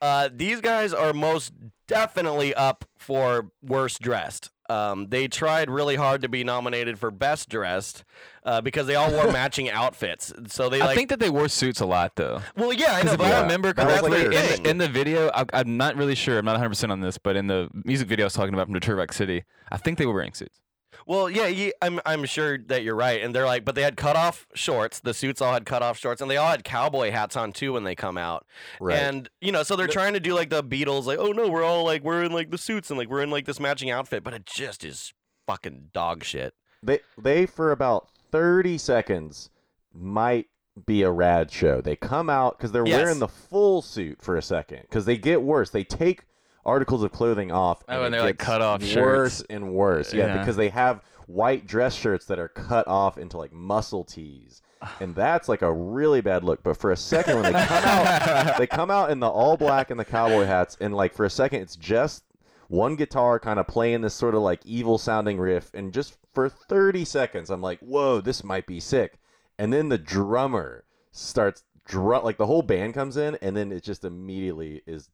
Uh, 0.00 0.28
these 0.32 0.60
guys 0.60 0.92
are 0.92 1.12
most 1.12 1.52
definitely 1.86 2.54
up 2.54 2.84
for 2.98 3.50
worst 3.62 4.00
dressed. 4.00 4.50
Um, 4.72 5.08
they 5.08 5.28
tried 5.28 5.68
really 5.68 5.96
hard 5.96 6.22
to 6.22 6.28
be 6.28 6.44
nominated 6.44 6.98
for 6.98 7.10
best 7.10 7.48
dressed 7.48 8.04
uh, 8.44 8.60
because 8.60 8.86
they 8.86 8.94
all 8.94 9.10
wore 9.10 9.30
matching 9.32 9.68
outfits. 9.68 10.32
So 10.46 10.68
they 10.68 10.80
I 10.80 10.94
think 10.94 11.10
that 11.10 11.20
they 11.20 11.30
wore 11.30 11.48
suits 11.48 11.80
a 11.80 11.86
lot 11.86 12.16
though. 12.16 12.40
well, 12.56 12.72
yeah, 12.72 12.94
I 12.94 13.02
know. 13.02 13.12
If 13.12 13.18
but 13.18 13.32
I 13.32 13.42
remember 13.42 13.68
like, 13.68 13.76
correctly, 13.76 14.24
in, 14.24 14.30
the, 14.30 14.70
in 14.70 14.78
the 14.78 14.88
video, 14.88 15.30
I, 15.34 15.44
I'm 15.52 15.76
not 15.76 15.96
really 15.96 16.14
sure. 16.14 16.38
I'm 16.38 16.44
not 16.44 16.52
100 16.52 16.70
percent 16.70 16.92
on 16.92 17.00
this, 17.00 17.18
but 17.18 17.36
in 17.36 17.48
the 17.48 17.68
music 17.84 18.08
video 18.08 18.24
I 18.24 18.26
was 18.26 18.34
talking 18.34 18.54
about 18.54 18.66
from 18.66 18.74
Detroit 18.74 18.98
Rock 18.98 19.12
City, 19.12 19.44
I 19.70 19.76
think 19.76 19.98
they 19.98 20.06
were 20.06 20.14
wearing 20.14 20.32
suits. 20.32 20.60
Well, 21.06 21.28
yeah, 21.30 21.46
ye- 21.46 21.72
I'm 21.82 22.00
I'm 22.06 22.24
sure 22.24 22.58
that 22.58 22.82
you're 22.82 22.94
right, 22.94 23.22
and 23.22 23.34
they're 23.34 23.46
like, 23.46 23.64
but 23.64 23.74
they 23.74 23.82
had 23.82 23.96
cut 23.96 24.16
off 24.16 24.46
shorts. 24.54 25.00
The 25.00 25.14
suits 25.14 25.40
all 25.40 25.52
had 25.52 25.66
cut 25.66 25.82
off 25.82 25.98
shorts, 25.98 26.20
and 26.20 26.30
they 26.30 26.36
all 26.36 26.50
had 26.50 26.64
cowboy 26.64 27.10
hats 27.10 27.36
on 27.36 27.52
too 27.52 27.72
when 27.74 27.84
they 27.84 27.94
come 27.94 28.16
out. 28.18 28.46
Right. 28.80 28.96
And 28.98 29.28
you 29.40 29.52
know, 29.52 29.62
so 29.62 29.76
they're 29.76 29.86
trying 29.86 30.12
to 30.14 30.20
do 30.20 30.34
like 30.34 30.50
the 30.50 30.62
Beatles, 30.62 31.04
like, 31.06 31.18
oh 31.18 31.32
no, 31.32 31.48
we're 31.48 31.64
all 31.64 31.84
like 31.84 32.02
we're 32.02 32.22
in 32.24 32.32
like 32.32 32.50
the 32.50 32.58
suits 32.58 32.90
and 32.90 32.98
like 32.98 33.08
we're 33.08 33.22
in 33.22 33.30
like 33.30 33.46
this 33.46 33.58
matching 33.60 33.90
outfit, 33.90 34.22
but 34.24 34.34
it 34.34 34.46
just 34.46 34.84
is 34.84 35.12
fucking 35.46 35.90
dog 35.92 36.22
shit. 36.24 36.54
they 36.82 37.00
they 37.18 37.46
for 37.46 37.72
about 37.72 38.08
30 38.30 38.78
seconds 38.78 39.50
might 39.92 40.46
be 40.86 41.02
a 41.02 41.10
rad 41.10 41.50
show. 41.50 41.80
They 41.80 41.96
come 41.96 42.30
out 42.30 42.56
because 42.56 42.72
they're 42.72 42.86
Yes. 42.86 43.02
wearing 43.02 43.18
the 43.18 43.28
full 43.28 43.82
suit 43.82 44.22
for 44.22 44.36
a 44.36 44.42
second 44.42 44.82
because 44.82 45.04
they 45.04 45.18
get 45.18 45.42
worse. 45.42 45.68
They 45.70 45.84
take 45.84 46.24
articles 46.64 47.02
of 47.02 47.12
clothing 47.12 47.50
off. 47.50 47.82
Oh, 47.88 48.04
and 48.04 48.14
they're, 48.14 48.22
like, 48.22 48.38
cut 48.38 48.62
off 48.62 48.80
worse 48.80 48.90
shirts. 49.38 49.44
and 49.50 49.72
worse. 49.72 50.12
Yeah, 50.14 50.26
Yeah. 50.26 50.38
because 50.38 50.56
they 50.56 50.68
have 50.70 51.02
white 51.26 51.66
dress 51.66 51.94
shirts 51.94 52.26
that 52.26 52.38
are 52.38 52.48
cut 52.48 52.86
off 52.88 53.16
into 53.18 53.36
like 53.38 53.52
muscle 53.52 54.04
tees. 54.04 54.60
And 55.00 55.14
that's 55.14 55.48
like 55.48 55.62
a 55.62 55.72
really 55.72 56.20
bad 56.20 56.44
look. 56.44 56.62
But 56.62 56.76
for 56.76 56.90
a 56.90 56.96
second, 56.96 57.36
when 57.40 57.44
they 57.52 57.52
come 57.52 57.84
out, 57.84 58.56
they 58.58 58.66
come 58.66 58.90
out 58.90 59.10
in 59.10 59.20
the 59.20 59.28
all 59.28 59.56
black 59.56 59.90
and 59.90 59.98
the 59.98 60.04
cowboy 60.04 60.44
hats, 60.44 60.76
and 60.80 60.94
like 60.94 61.14
for 61.14 61.24
a 61.24 61.30
second, 61.30 61.60
it's 61.62 61.76
just 61.76 62.24
one 62.68 62.96
guitar 62.96 63.38
kind 63.38 63.58
of 63.58 63.66
playing 63.66 64.00
this 64.00 64.14
sort 64.14 64.34
of 64.34 64.42
like 64.42 64.60
evil 64.64 64.98
sounding 64.98 65.38
riff, 65.38 65.70
and 65.74 65.92
just 65.92 66.16
for 66.34 66.48
30 66.48 67.04
seconds, 67.04 67.50
I'm 67.50 67.60
like, 67.60 67.78
whoa, 67.80 68.20
this 68.20 68.42
might 68.42 68.66
be 68.66 68.80
sick. 68.80 69.18
And 69.58 69.72
then 69.72 69.90
the 69.90 69.98
drummer 69.98 70.84
starts 71.10 71.62
drum 71.86 72.24
like 72.24 72.38
the 72.38 72.46
whole 72.46 72.62
band 72.62 72.94
comes 72.94 73.16
in, 73.16 73.36
and 73.42 73.56
then 73.56 73.70
it 73.72 73.82
just 73.82 74.04
immediately 74.04 74.82
is 74.86 75.10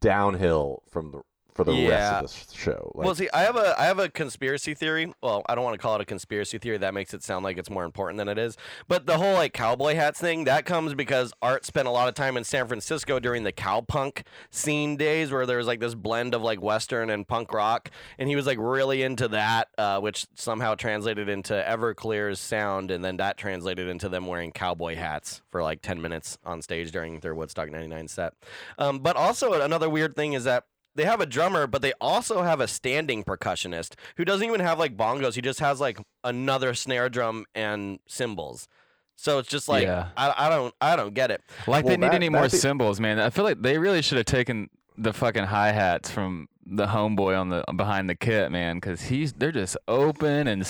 downhill 0.00 0.82
from 0.88 1.10
the 1.10 1.20
for 1.54 1.64
the 1.64 1.72
Yeah. 1.72 2.20
rest 2.20 2.42
of 2.46 2.52
the 2.52 2.56
show. 2.58 2.92
Like, 2.94 3.04
well, 3.06 3.14
see, 3.14 3.28
I 3.32 3.42
have 3.42 3.56
a 3.56 3.80
I 3.80 3.84
have 3.84 3.98
a 3.98 4.08
conspiracy 4.08 4.74
theory. 4.74 5.12
Well, 5.22 5.42
I 5.48 5.54
don't 5.54 5.62
want 5.64 5.74
to 5.74 5.78
call 5.78 5.94
it 5.94 6.00
a 6.00 6.04
conspiracy 6.04 6.58
theory. 6.58 6.78
That 6.78 6.94
makes 6.94 7.14
it 7.14 7.22
sound 7.22 7.44
like 7.44 7.58
it's 7.58 7.70
more 7.70 7.84
important 7.84 8.18
than 8.18 8.28
it 8.28 8.38
is. 8.38 8.56
But 8.88 9.06
the 9.06 9.18
whole 9.18 9.34
like 9.34 9.52
cowboy 9.52 9.94
hats 9.94 10.20
thing 10.20 10.44
that 10.44 10.64
comes 10.66 10.94
because 10.94 11.32
Art 11.42 11.64
spent 11.64 11.86
a 11.86 11.90
lot 11.90 12.08
of 12.08 12.14
time 12.14 12.36
in 12.36 12.44
San 12.44 12.66
Francisco 12.66 13.18
during 13.20 13.44
the 13.44 13.52
cowpunk 13.52 14.22
scene 14.50 14.96
days, 14.96 15.30
where 15.30 15.46
there 15.46 15.58
was 15.58 15.66
like 15.66 15.80
this 15.80 15.94
blend 15.94 16.34
of 16.34 16.42
like 16.42 16.60
western 16.60 17.10
and 17.10 17.26
punk 17.26 17.52
rock, 17.52 17.90
and 18.18 18.28
he 18.28 18.36
was 18.36 18.46
like 18.46 18.58
really 18.60 19.02
into 19.02 19.28
that, 19.28 19.68
uh, 19.78 20.00
which 20.00 20.26
somehow 20.34 20.74
translated 20.74 21.28
into 21.28 21.54
Everclear's 21.54 22.40
sound, 22.40 22.90
and 22.90 23.04
then 23.04 23.16
that 23.18 23.36
translated 23.36 23.88
into 23.88 24.08
them 24.08 24.26
wearing 24.26 24.50
cowboy 24.50 24.96
hats 24.96 25.42
for 25.50 25.62
like 25.62 25.82
ten 25.82 26.00
minutes 26.02 26.38
on 26.44 26.62
stage 26.62 26.90
during 26.90 27.20
their 27.20 27.34
Woodstock 27.34 27.70
'99 27.70 28.08
set. 28.08 28.34
Um, 28.78 28.98
but 28.98 29.16
also 29.16 29.52
another 29.60 29.88
weird 29.88 30.16
thing 30.16 30.32
is 30.32 30.44
that 30.44 30.64
they 30.96 31.04
have 31.04 31.20
a 31.20 31.26
drummer, 31.26 31.66
but 31.66 31.82
they 31.82 31.92
also 32.00 32.42
have 32.42 32.60
a 32.60 32.68
standing 32.68 33.24
percussionist 33.24 33.94
who 34.16 34.24
doesn't 34.24 34.46
even 34.46 34.60
have 34.60 34.78
like 34.78 34.96
bongos. 34.96 35.34
He 35.34 35.40
just 35.42 35.60
has 35.60 35.80
like 35.80 35.98
another 36.22 36.74
snare 36.74 37.08
drum 37.08 37.44
and 37.54 37.98
cymbals. 38.06 38.68
So 39.16 39.38
it's 39.38 39.48
just 39.48 39.68
like 39.68 39.84
Yeah. 39.84 40.08
I, 40.16 40.34
I 40.46 40.48
don't 40.48 40.74
I 40.80 40.96
don't 40.96 41.14
get 41.14 41.30
it. 41.30 41.42
Like 41.66 41.84
Well, 41.84 41.92
they 41.92 41.96
need 41.96 42.06
that- 42.08 42.14
any 42.14 42.28
more 42.28 42.42
that'd 42.42 42.52
be- 42.52 42.58
symbols, 42.58 43.00
man. 43.00 43.18
I 43.20 43.30
feel 43.30 43.44
like 43.44 43.62
they 43.62 43.78
really 43.78 44.02
should 44.02 44.16
have 44.18 44.26
taken 44.26 44.68
the 44.96 45.12
fucking 45.12 45.44
hi 45.44 45.72
hats 45.72 46.10
from 46.10 46.48
the 46.66 46.86
homeboy 46.86 47.38
on 47.38 47.50
the 47.50 47.62
behind 47.76 48.08
the 48.08 48.14
kit, 48.14 48.50
man, 48.50 48.76
because 48.76 49.02
he's 49.02 49.32
they're 49.34 49.52
just 49.52 49.76
open 49.86 50.46
and 50.48 50.62
He 50.62 50.68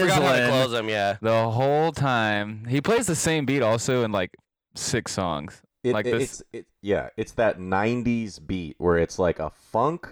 forgot 0.00 0.22
how 0.22 0.32
to 0.32 0.36
sizzling 0.36 0.48
close 0.50 0.70
them. 0.70 0.88
Yeah. 0.88 1.16
the 1.20 1.50
whole 1.50 1.92
time. 1.92 2.64
He 2.68 2.80
plays 2.80 3.06
the 3.06 3.14
same 3.16 3.44
beat 3.44 3.62
also 3.62 4.02
in 4.04 4.12
like 4.12 4.30
six 4.74 5.12
songs. 5.12 5.60
It, 5.86 5.92
like 5.92 6.06
it- 6.06 6.18
this- 6.18 6.40
It's, 6.40 6.42
it, 6.52 6.66
yeah, 6.82 7.08
it's 7.16 7.32
that 7.32 7.58
'90s 7.58 8.44
beat 8.44 8.76
where 8.78 8.98
it's 8.98 9.18
like 9.18 9.38
a 9.38 9.50
funk 9.50 10.08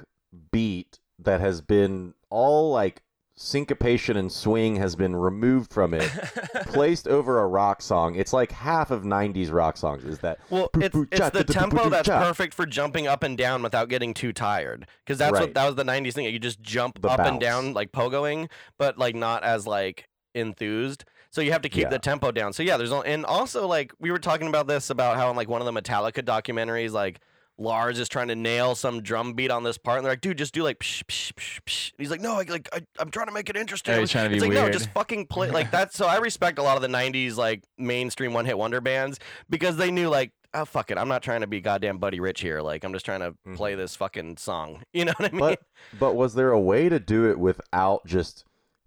beat 0.53 0.99
that 1.19 1.41
has 1.41 1.61
been 1.61 2.15
all 2.31 2.71
like 2.73 3.03
syncopation 3.37 4.17
and 4.17 4.31
swing 4.31 4.77
has 4.77 4.95
been 4.95 5.17
removed 5.17 5.73
from 5.73 5.93
it, 5.93 6.03
placed 6.67 7.09
over 7.09 7.41
a 7.41 7.47
rock 7.49 7.83
song. 7.83 8.15
It's 8.15 8.33
like 8.33 8.53
half 8.53 8.91
of 8.93 9.03
'90s 9.03 9.53
rock 9.53 9.77
songs. 9.77 10.05
Is 10.05 10.21
that 10.21 10.39
Well, 10.51 10.71
it's, 10.81 10.97
it's 11.11 11.31
the 11.31 11.45
tempo 11.45 11.89
that's 11.89 12.09
perfect 12.09 12.55
for 12.55 12.67
jumping 12.67 13.07
up 13.09 13.23
and 13.25 13.37
down 13.37 13.63
without 13.63 13.89
getting 13.89 14.15
too 14.15 14.33
tired. 14.33 14.87
Because 15.05 15.19
that's 15.19 15.33
what 15.41 15.55
that 15.55 15.67
was 15.67 15.75
the 15.75 15.85
'90s 15.85 16.13
thing. 16.15 16.27
You 16.27 16.39
just 16.39 16.63
jump 16.63 17.01
The 17.03 17.09
up 17.09 17.21
and 17.21 17.41
down 17.41 17.73
like 17.75 17.91
pogoing, 17.93 18.49
but 18.79 18.99
like 18.99 19.15
not 19.17 19.43
as 19.43 19.67
like 19.67 20.09
enthused. 20.35 21.05
So 21.35 21.41
you 21.41 21.51
have 21.51 21.63
to 21.63 21.69
keep 21.69 21.83
Yeah. 21.83 21.89
the 21.89 21.99
tempo 21.99 22.31
down. 22.31 22.53
So 22.53 22.63
yeah, 22.63 22.77
there's 22.77 22.93
al- 22.93 23.03
and 23.03 23.27
also 23.27 23.67
like 23.67 23.93
we 23.99 24.13
were 24.13 24.21
talking 24.21 24.47
about 24.47 24.69
this 24.69 24.89
about 24.89 25.17
how 25.17 25.31
in 25.31 25.37
like 25.37 25.49
one 25.49 25.61
of 25.61 25.67
the 25.67 25.73
Metallica 25.73 26.23
documentaries, 26.25 26.93
like 26.93 27.19
Lars 27.59 27.99
is 27.99 28.09
trying 28.09 28.29
to 28.29 28.37
nail 28.37 28.77
some 28.77 29.03
drum 29.03 29.33
beat 29.33 29.51
on 29.51 29.65
this 29.65 29.77
part, 29.77 29.99
and 29.99 30.05
they're 30.07 30.13
like, 30.13 30.21
"Dude, 30.21 30.39
just 30.39 30.55
do 30.55 30.63
like 30.63 30.79
psh, 30.79 31.03
psh, 31.07 31.33
psh, 31.33 31.61
psh." 31.67 31.91
And 31.91 31.99
he's 31.99 32.11
like, 32.11 32.21
"No, 32.21 32.35
I, 32.35 32.43
like 32.45 32.69
I, 32.73 32.83
I'm 33.01 33.11
trying 33.11 33.27
to 33.27 33.33
make 33.33 33.51
it 33.51 33.57
interesting." 33.57 33.99
He's 33.99 34.13
trying 34.13 34.29
to 34.31 34.35
it's 34.37 34.45
like, 34.45 34.53
no, 34.53 34.71
just 34.71 34.91
fucking 34.91 35.27
play 35.27 35.51
like 35.51 35.71
that. 35.73 35.93
So 35.93 36.07
I 36.07 36.19
respect 36.19 36.61
a 36.61 36.63
lot 36.63 36.77
of 36.77 36.83
the 36.83 36.89
'90s 36.89 37.37
like 37.37 37.65
mainstream 37.79 38.33
one 38.33 38.45
hit 38.45 38.57
wonder 38.57 38.81
bands 38.81 39.19
because 39.51 39.77
they 39.77 39.91
knew 39.91 40.09
like. 40.09 40.31
Oh 40.57 40.65
fuck 40.65 40.93
it! 40.93 40.99
I'm 40.99 41.09
not 41.09 41.21
trying 41.25 41.41
to 41.41 41.49
be 41.49 41.61
goddamn 41.61 41.99
Buddy 41.99 42.21
Rich 42.21 42.41
here. 42.41 42.61
Like 42.61 42.85
I'm 42.85 42.93
just 42.93 43.05
trying 43.05 43.19
to 43.23 43.31
Mm-hmm. 43.33 43.55
play 43.57 43.75
this 43.75 43.97
fucking 43.97 44.37
song. 44.37 44.85
You 44.93 45.05
know 45.07 45.13
what 45.17 45.29
I 45.31 45.33
mean? 45.33 45.41
But 45.41 45.63
but 45.99 46.15
was 46.15 46.35
there 46.35 46.53
a 46.53 46.61
way 46.61 46.89
to 46.89 47.01
do 47.01 47.29
it 47.29 47.41
without 47.41 48.07
just 48.07 48.45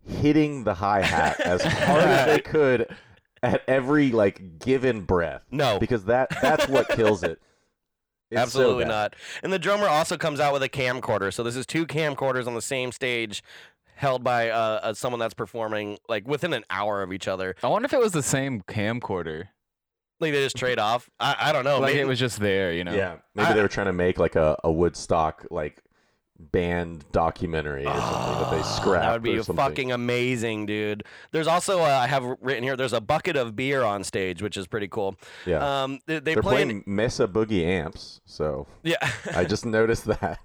hitting 0.07 0.63
the 0.63 0.73
hi 0.73 1.01
hat 1.01 1.39
as 1.45 1.61
hard 1.63 2.03
as 2.03 2.25
they 2.27 2.39
could 2.41 2.87
at 3.43 3.61
every 3.67 4.11
like 4.11 4.59
given 4.59 5.01
breath? 5.01 5.43
No. 5.51 5.79
because 5.79 6.05
that 6.05 6.29
that's 6.41 6.67
what 6.67 6.89
kills 6.89 7.23
it. 7.23 7.39
It's 8.29 8.41
Absolutely 8.41 8.83
bad. 8.83 8.89
not. 8.89 9.15
And 9.41 9.53
the 9.53 9.57
drummer 9.59 9.87
also 9.87 10.17
comes 10.17 10.41
out 10.41 10.51
with 10.51 10.61
a 10.61 10.67
camcorder. 10.67 11.33
So 11.33 11.43
this 11.43 11.55
is 11.55 11.65
two 11.65 11.85
camcorders 11.87 12.45
on 12.45 12.55
the 12.55 12.61
same 12.61 12.91
stage, 12.91 13.41
held 13.95 14.21
by 14.21 14.49
uh, 14.49 14.57
uh, 14.83 14.93
someone 14.93 15.19
that's 15.21 15.33
performing 15.33 15.97
like 16.09 16.27
within 16.27 16.51
an 16.51 16.65
hour 16.69 17.01
of 17.01 17.13
each 17.13 17.29
other. 17.29 17.55
I 17.63 17.69
wonder 17.69 17.85
if 17.85 17.93
it 17.93 18.01
was 18.01 18.11
the 18.11 18.21
same 18.21 18.63
camcorder. 18.63 19.45
Like 20.19 20.33
they 20.33 20.43
just 20.43 20.57
trade 20.57 20.77
off. 20.77 21.09
I, 21.21 21.37
I 21.39 21.51
don't 21.53 21.63
know. 21.63 21.79
like 21.79 21.93
maybe- 21.93 22.01
it 22.01 22.05
was 22.09 22.19
just 22.19 22.41
there, 22.41 22.73
you 22.73 22.83
know. 22.83 22.93
Yeah, 22.93 23.15
maybe 23.33 23.47
I- 23.47 23.53
they 23.53 23.61
were 23.61 23.69
trying 23.69 23.85
to 23.87 23.93
make 23.93 24.19
like 24.19 24.35
a, 24.35 24.57
a 24.61 24.69
Woodstock 24.73 25.45
like 25.49 25.81
band 26.39 27.05
documentary 27.11 27.85
or 27.85 27.93
something 27.99 28.41
that 28.41 28.51
they 28.51 28.61
scrapped. 28.63 29.03
That 29.03 29.13
would 29.13 29.23
be 29.23 29.41
fucking 29.41 29.91
amazing, 29.91 30.65
dude. 30.65 31.03
There's 31.31 31.47
also 31.47 31.81
uh, 31.81 31.85
I 31.85 32.07
have 32.07 32.23
written 32.41 32.63
here. 32.63 32.75
There's 32.75 32.93
a 32.93 33.01
bucket 33.01 33.35
of 33.35 33.55
beer 33.55 33.83
on 33.83 34.03
stage, 34.03 34.41
which 34.41 34.57
is 34.57 34.67
pretty 34.67 34.87
cool. 34.87 35.15
Yeah. 35.45 35.83
Um, 35.83 35.99
they, 36.05 36.19
they 36.19 36.33
They're 36.33 36.43
playing. 36.43 36.67
playing 36.67 36.83
Mesa 36.85 37.27
Boogie 37.27 37.63
amps, 37.65 38.21
so 38.25 38.67
yeah. 38.83 38.97
I 39.35 39.45
just 39.45 39.65
noticed 39.77 40.05
that. 40.05 40.39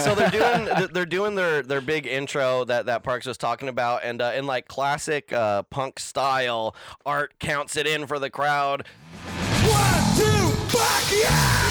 so 0.00 0.14
they're 0.14 0.30
doing 0.66 0.88
they're 0.92 1.06
doing 1.06 1.34
their 1.34 1.62
their 1.62 1.80
big 1.80 2.06
intro 2.06 2.64
that 2.64 2.86
that 2.86 3.02
Parks 3.02 3.26
was 3.26 3.36
talking 3.38 3.68
about, 3.68 4.02
and 4.04 4.20
uh, 4.22 4.32
in 4.34 4.46
like 4.46 4.68
classic 4.68 5.32
uh, 5.32 5.62
punk 5.64 5.98
style, 5.98 6.74
Art 7.06 7.34
counts 7.38 7.76
it 7.76 7.86
in 7.86 8.06
for 8.06 8.18
the 8.18 8.30
crowd. 8.30 8.86
One, 9.26 10.16
two, 10.16 10.54
fuck 10.68 11.12
yeah! 11.12 11.61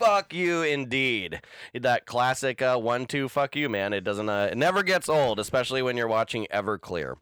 Fuck 0.00 0.32
you, 0.32 0.62
indeed. 0.62 1.42
That 1.74 2.06
classic 2.06 2.62
uh, 2.62 2.78
one 2.78 3.06
two 3.06 3.28
fuck 3.28 3.54
you, 3.54 3.68
man. 3.68 3.92
It 3.92 4.02
doesn't 4.02 4.28
uh, 4.28 4.48
it 4.50 4.56
never 4.56 4.82
gets 4.82 5.08
old, 5.08 5.38
especially 5.38 5.82
when 5.82 5.96
you're 5.96 6.08
watching 6.08 6.46
Everclear. 6.52 7.16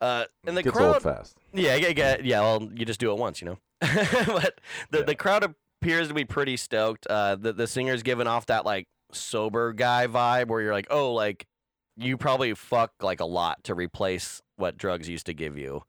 Uh, 0.00 0.24
and 0.46 0.56
the 0.56 0.62
Gets 0.62 0.76
crowd, 0.76 0.94
old 0.94 1.02
fast. 1.02 1.36
Yeah, 1.52 1.76
yeah, 1.76 1.92
yeah, 1.96 2.16
yeah. 2.22 2.40
Well, 2.40 2.68
you 2.74 2.84
just 2.84 3.00
do 3.00 3.10
it 3.12 3.18
once, 3.18 3.40
you 3.40 3.46
know. 3.46 3.58
but 3.80 4.60
the 4.90 5.04
the 5.04 5.14
crowd 5.14 5.54
appears 5.80 6.08
to 6.08 6.14
be 6.14 6.24
pretty 6.24 6.56
stoked. 6.56 7.06
Uh, 7.06 7.36
the 7.36 7.52
the 7.52 7.66
singer's 7.66 8.02
giving 8.02 8.26
off 8.26 8.46
that 8.46 8.66
like 8.66 8.86
sober 9.12 9.72
guy 9.72 10.06
vibe, 10.06 10.48
where 10.48 10.60
you're 10.60 10.72
like, 10.72 10.88
oh, 10.90 11.12
like 11.12 11.46
you 11.96 12.16
probably 12.16 12.54
fuck 12.54 12.92
like 13.00 13.20
a 13.20 13.24
lot 13.24 13.62
to 13.64 13.74
replace 13.74 14.42
what 14.56 14.76
drugs 14.76 15.08
used 15.08 15.26
to 15.26 15.34
give 15.34 15.56
you. 15.56 15.82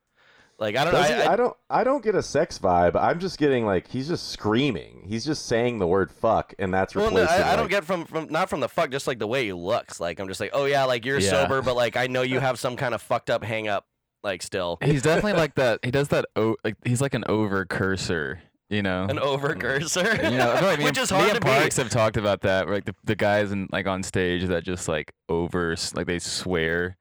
Like 0.60 0.76
I 0.76 0.84
don't 0.84 0.93
know. 0.93 1.00
I, 1.00 1.08
I- 1.24 1.34
I 1.34 1.36
don't. 1.38 1.58
I 1.69 1.84
don't 1.86 2.04
get 2.04 2.15
a 2.15 2.22
sex 2.24 2.60
vibe. 2.60 2.95
I'm 3.00 3.19
just 3.19 3.38
getting 3.38 3.65
like 3.65 3.88
he's 3.88 4.08
just 4.10 4.30
screaming. 4.30 5.06
He's 5.08 5.24
just 5.26 5.45
saying 5.45 5.80
the 5.80 5.88
word 5.88 6.12
"fuck," 6.12 6.54
and 6.60 6.74
that's 6.74 6.93
well, 6.95 7.06
replacing. 7.06 7.38
no, 7.39 7.43
I, 7.45 7.54
I 7.54 7.56
don't 7.56 7.69
get 7.69 7.86
from 7.86 8.04
from 8.06 8.28
not 8.30 8.50
from 8.50 8.60
the 8.60 8.67
fuck, 8.67 8.91
just 8.91 9.08
like 9.08 9.19
the 9.19 9.28
way 9.28 9.45
he 9.45 9.54
looks. 9.54 10.00
Like 10.02 10.19
I'm 10.19 10.28
just 10.28 10.39
like, 10.41 10.52
oh 10.54 10.65
yeah, 10.65 10.84
like 10.84 11.06
you're 11.06 11.19
Yeah. 11.19 11.30
sober, 11.30 11.62
but 11.62 11.76
like 11.78 11.95
I 11.95 12.08
know 12.08 12.22
you 12.24 12.39
have 12.41 12.60
some 12.60 12.76
kind 12.76 12.93
of 12.93 13.02
fucked 13.02 13.30
up 13.30 13.43
hang 13.43 13.69
up, 13.69 13.86
like 14.22 14.41
still. 14.41 14.78
He's 14.84 15.02
definitely 15.02 15.34
like 15.39 15.56
that. 15.56 15.80
He 15.84 15.91
does 15.91 16.10
that. 16.10 16.26
O- 16.36 16.58
like 16.65 16.76
he's 16.84 17.00
like 17.02 17.13
an 17.13 17.24
over 17.30 17.63
cursor. 17.65 18.41
You 18.72 18.84
know, 18.84 19.06
An 19.10 19.17
overcurser. 19.17 20.24
you 20.32 20.38
know, 20.38 20.52
I 20.54 20.76
mean, 20.76 20.86
which 20.86 20.98
is 21.00 21.12
me 21.12 21.17
hard 21.17 21.32
and 21.32 21.41
to 21.41 21.48
Parks 21.48 21.78
beat. 21.78 21.82
have 21.84 21.91
talked 21.91 22.17
about 22.17 22.41
that. 22.41 22.69
Like 22.69 22.86
the, 22.86 22.93
the 23.04 23.15
guys 23.15 23.52
in 23.52 23.67
like 23.72 23.88
on 23.88 24.04
stage 24.04 24.43
that 24.45 24.63
just 24.63 24.88
like 24.88 25.12
over 25.28 25.76
like 25.95 26.06
they 26.06 26.19
swear 26.19 26.95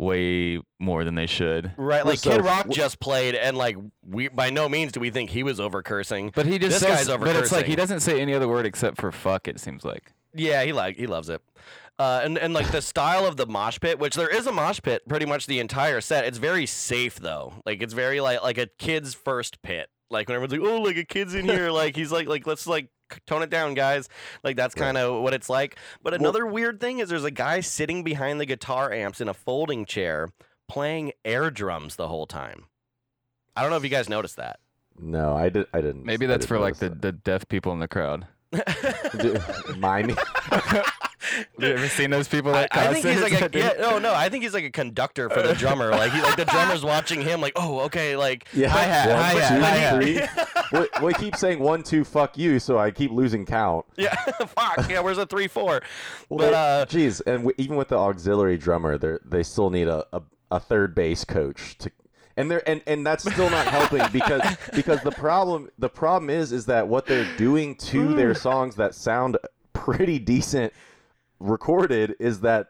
way 0.00 0.58
more 0.78 1.04
than 1.04 1.14
they 1.14 1.26
should. 1.26 1.72
Right, 1.76 2.04
Well, 2.04 2.12
like 2.12 2.18
so 2.18 2.30
Kid 2.30 2.44
Rock 2.44 2.64
w- 2.64 2.74
just 2.74 2.98
played, 3.00 3.34
and 3.34 3.56
like 3.56 3.76
we 4.04 4.28
by 4.28 4.50
no 4.50 4.68
means 4.68 4.92
do 4.92 5.00
we 5.00 5.10
think 5.10 5.30
he 5.30 5.42
was 5.42 5.60
over 5.60 5.82
cursing. 5.82 6.32
But 6.34 6.46
he 6.46 6.58
just 6.58 6.80
this 6.80 6.80
says, 6.80 6.98
guy's 6.98 7.08
over 7.08 7.24
but 7.26 7.36
it's 7.36 7.52
like 7.52 7.66
he 7.66 7.76
doesn't 7.76 8.00
say 8.00 8.20
any 8.20 8.34
other 8.34 8.48
word 8.48 8.66
except 8.66 9.00
for 9.00 9.12
fuck. 9.12 9.46
It 9.46 9.60
seems 9.60 9.84
like. 9.84 10.12
Yeah, 10.34 10.62
he 10.64 10.72
like 10.72 10.96
he 10.96 11.06
loves 11.06 11.28
it. 11.28 11.42
Uh, 11.98 12.22
and 12.24 12.38
and 12.38 12.54
like 12.54 12.70
the 12.70 12.80
style 12.80 13.26
of 13.26 13.36
the 13.36 13.46
mosh 13.46 13.78
pit, 13.78 13.98
which 13.98 14.14
there 14.14 14.28
is 14.28 14.46
a 14.46 14.52
mosh 14.52 14.80
pit 14.82 15.02
pretty 15.06 15.26
much 15.26 15.46
the 15.46 15.60
entire 15.60 16.00
set. 16.00 16.24
It's 16.24 16.38
very 16.38 16.64
safe 16.64 17.20
though. 17.20 17.54
Like 17.66 17.82
it's 17.82 17.92
very 17.92 18.20
like 18.20 18.42
like 18.42 18.56
a 18.58 18.66
kid's 18.78 19.12
first 19.12 19.60
pit. 19.62 19.90
Like 20.10 20.28
when 20.28 20.34
everyone's 20.36 20.52
like, 20.52 20.72
oh, 20.72 20.82
like 20.82 20.96
a 20.96 21.04
kid's 21.04 21.34
in 21.34 21.44
here. 21.44 21.70
like 21.70 21.96
he's 21.96 22.12
like 22.12 22.26
like 22.26 22.46
let's 22.46 22.66
like 22.66 22.88
tone 23.26 23.42
it 23.42 23.50
down, 23.50 23.74
guys. 23.74 24.08
Like 24.42 24.56
that's 24.56 24.74
kind 24.74 24.96
of 24.96 25.22
what 25.22 25.34
it's 25.34 25.48
like. 25.48 25.76
But 26.02 26.14
another 26.14 26.46
weird 26.46 26.80
thing 26.80 26.98
is 26.98 27.08
there's 27.08 27.24
a 27.24 27.30
guy 27.30 27.60
sitting 27.60 28.02
behind 28.02 28.40
the 28.40 28.46
guitar 28.46 28.92
amps 28.92 29.20
in 29.20 29.28
a 29.28 29.34
folding 29.34 29.84
chair 29.84 30.28
playing 30.68 31.12
air 31.24 31.50
drums 31.50 31.96
the 31.96 32.08
whole 32.08 32.26
time. 32.26 32.66
I 33.56 33.62
don't 33.62 33.70
know 33.70 33.76
if 33.76 33.84
you 33.84 33.90
guys 33.90 34.08
noticed 34.08 34.36
that. 34.36 34.60
No, 34.98 35.34
I 35.34 35.48
did. 35.48 35.66
I 35.72 35.80
didn't. 35.80 36.04
Maybe 36.04 36.26
that's 36.26 36.44
didn't 36.44 36.48
for 36.48 36.58
like 36.58 36.80
notice 36.80 36.98
the, 37.00 37.08
the 37.08 37.12
deaf 37.12 37.48
people 37.48 37.72
in 37.72 37.78
the 37.78 37.88
crowd. 37.88 38.26
that. 38.50 39.76
Miming. 39.78 40.16
Have 41.20 41.46
you 41.58 41.66
ever 41.74 41.88
seen 41.88 42.10
those 42.10 42.28
people 42.28 42.52
that 42.52 42.68
I 42.74 42.92
think 42.92 43.04
he's 43.06 43.20
like 43.20 43.32
a 43.32 43.50
yeah, 43.58 43.72
no 43.78 43.98
no 43.98 44.14
I 44.14 44.28
think 44.28 44.42
he's 44.42 44.54
like 44.54 44.64
a 44.64 44.70
conductor 44.70 45.28
for 45.28 45.42
the 45.42 45.54
drummer 45.54 45.90
like 45.90 46.12
he 46.12 46.20
like 46.22 46.36
the 46.36 46.46
drummer's 46.46 46.82
watching 46.84 47.20
him 47.20 47.40
like 47.40 47.52
oh 47.56 47.80
okay 47.80 48.16
like 48.16 48.46
Yeah. 48.54 48.68
hi 48.68 48.82
hat 48.82 49.08
One, 49.08 49.18
hi 49.22 49.32
two, 49.32 49.38
hat 49.40 49.60
hi 49.62 49.68
hat 49.76 49.94
three. 50.02 50.78
well, 50.78 50.86
well, 51.02 51.08
he 51.08 51.14
keeps 51.14 51.38
saying 51.40 51.58
one, 51.58 51.82
two, 51.82 52.04
fuck 52.04 52.38
you, 52.38 52.58
so 52.58 52.78
I 52.78 52.90
keep 52.90 53.10
losing 53.10 53.44
count. 53.44 53.84
yeah 53.96 54.14
fuck 54.14 54.88
yeah 54.90 55.00
where's 55.00 55.18
a 55.18 55.26
three 55.26 55.46
four 55.48 55.82
Well, 56.28 56.38
but 56.38 56.50
they- 56.50 56.56
uh 56.56 56.86
geez, 56.86 57.20
and 57.22 57.38
w- 57.38 57.54
even 57.58 57.76
with 57.76 57.88
the 57.88 57.98
auxiliary 57.98 58.56
drummer, 58.56 58.96
they 58.96 59.16
they 59.24 59.42
still 59.42 59.70
need 59.70 59.88
a, 59.88 60.06
a, 60.12 60.22
a 60.50 60.60
third 60.60 60.94
base 60.94 61.24
coach 61.24 61.76
to, 61.78 61.90
and 62.36 62.50
they're 62.50 62.66
and, 62.68 62.80
and 62.86 63.06
that's 63.06 63.30
still 63.30 63.50
not 63.50 63.66
helping 63.66 64.02
because 64.12 64.40
because 64.74 65.02
the 65.02 65.10
problem 65.12 65.68
the 65.78 65.88
problem 65.90 66.30
is 66.30 66.50
is 66.52 66.64
that 66.66 66.88
what 66.88 67.04
they're 67.06 67.28
doing 67.36 67.74
to 67.76 68.14
their 68.14 68.34
songs 68.34 68.76
that 68.76 68.94
sound 68.94 69.36
pretty 69.72 70.18
decent 70.18 70.72
recorded 71.40 72.14
is 72.20 72.40
that 72.40 72.68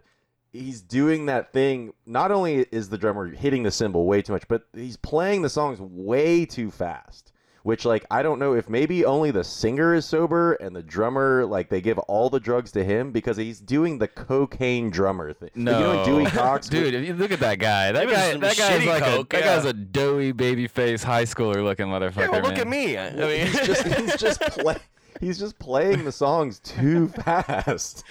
he's 0.52 0.80
doing 0.80 1.26
that 1.26 1.52
thing. 1.52 1.92
Not 2.06 2.30
only 2.30 2.66
is 2.72 2.88
the 2.88 2.98
drummer 2.98 3.28
hitting 3.28 3.62
the 3.64 3.70
cymbal 3.70 4.06
way 4.06 4.22
too 4.22 4.33
much, 4.33 4.48
but 4.48 4.62
he's 4.74 4.96
playing 4.96 5.42
the 5.42 5.50
songs 5.50 5.80
way 5.80 6.46
too 6.46 6.70
fast. 6.70 7.33
Which 7.62 7.85
like 7.85 8.06
I 8.11 8.22
don't 8.22 8.38
know 8.38 8.54
if 8.54 8.70
maybe 8.70 9.04
only 9.04 9.30
the 9.33 9.44
singer 9.44 9.92
is 9.92 10.06
sober 10.06 10.54
and 10.54 10.74
the 10.74 10.83
drummer 10.83 11.44
like 11.44 11.68
they 11.68 11.83
give 11.83 11.98
all 11.98 12.30
the 12.30 12.40
drugs 12.40 12.72
to 12.72 12.83
him 12.83 13.12
because 13.12 13.37
he's 13.37 13.61
doing 13.61 13.98
the 13.98 14.09
cocaine 14.09 14.88
drummer 14.88 15.35
thing. 15.35 15.50
Like, 15.54 15.56
No, 15.56 15.78
you 15.78 15.85
know 15.85 16.04
Dewey 16.06 16.24
Cox, 16.30 16.68
dude. 16.70 16.94
If 16.94 17.06
you 17.06 17.12
look 17.12 17.33
at 17.33 17.40
that 17.40 17.59
guy, 17.59 17.92
that 17.92 18.09
guy, 18.09 18.33
some 18.33 18.40
that 18.40 18.56
guy's 18.56 18.80
shitty 18.80 18.87
like 18.87 19.02
coke, 19.02 19.35
a, 19.35 19.37
that 19.37 19.44
guy's 19.44 19.66
a 19.66 19.74
doughy 19.74 20.33
baby 20.33 20.68
face 20.68 21.02
high 21.02 21.24
schooler 21.24 21.62
looking 21.62 21.85
motherfucker. 21.88 22.16
yeah, 22.16 22.28
well, 22.30 22.40
look 22.40 22.52
man. 22.52 22.61
at 22.61 22.66
me 22.66 22.96
I 22.96 23.11
mean 23.11 23.46
he's 23.46 23.66
just 23.66 23.87
he's 23.87 24.16
just 24.16 24.40
play, 24.52 24.78
he's 25.20 25.38
just 25.38 25.59
playing 25.59 26.04
the 26.04 26.11
songs 26.12 26.59
too 26.61 27.09
fast. 27.24 28.02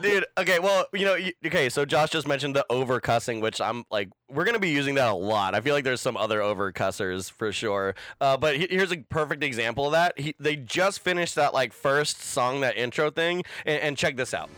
dude 0.00 0.24
okay 0.38 0.58
well 0.60 0.86
you 0.92 1.04
know 1.04 1.14
you, 1.16 1.32
okay 1.44 1.68
so 1.68 1.84
Josh 1.84 2.10
just 2.10 2.26
mentioned 2.28 2.54
the 2.56 2.64
over 2.70 3.00
cussing 3.00 3.40
which 3.40 3.60
I'm 3.60 3.84
like 3.90 4.08
we're 4.30 4.44
gonna 4.44 4.58
be 4.60 4.70
using 4.70 4.94
that 4.94 5.10
a 5.10 5.14
lot 5.14 5.54
I 5.54 5.60
feel 5.60 5.74
like 5.74 5.84
there's 5.84 6.00
some 6.00 6.16
other 6.16 6.40
over 6.40 6.70
cussers 6.72 7.28
for 7.30 7.50
sure 7.52 7.94
uh, 8.20 8.36
but 8.36 8.56
he- 8.56 8.68
here's 8.70 8.92
a 8.92 8.98
perfect 8.98 9.42
example 9.42 9.86
of 9.86 9.92
that 9.92 10.18
he, 10.18 10.34
they 10.38 10.56
just 10.56 11.00
finished 11.00 11.34
that 11.34 11.52
like 11.52 11.72
first 11.72 12.22
song 12.22 12.60
that 12.60 12.76
intro 12.76 13.10
thing 13.10 13.42
and, 13.66 13.80
and 13.82 13.96
check 13.96 14.16
this 14.16 14.32
out 14.32 14.48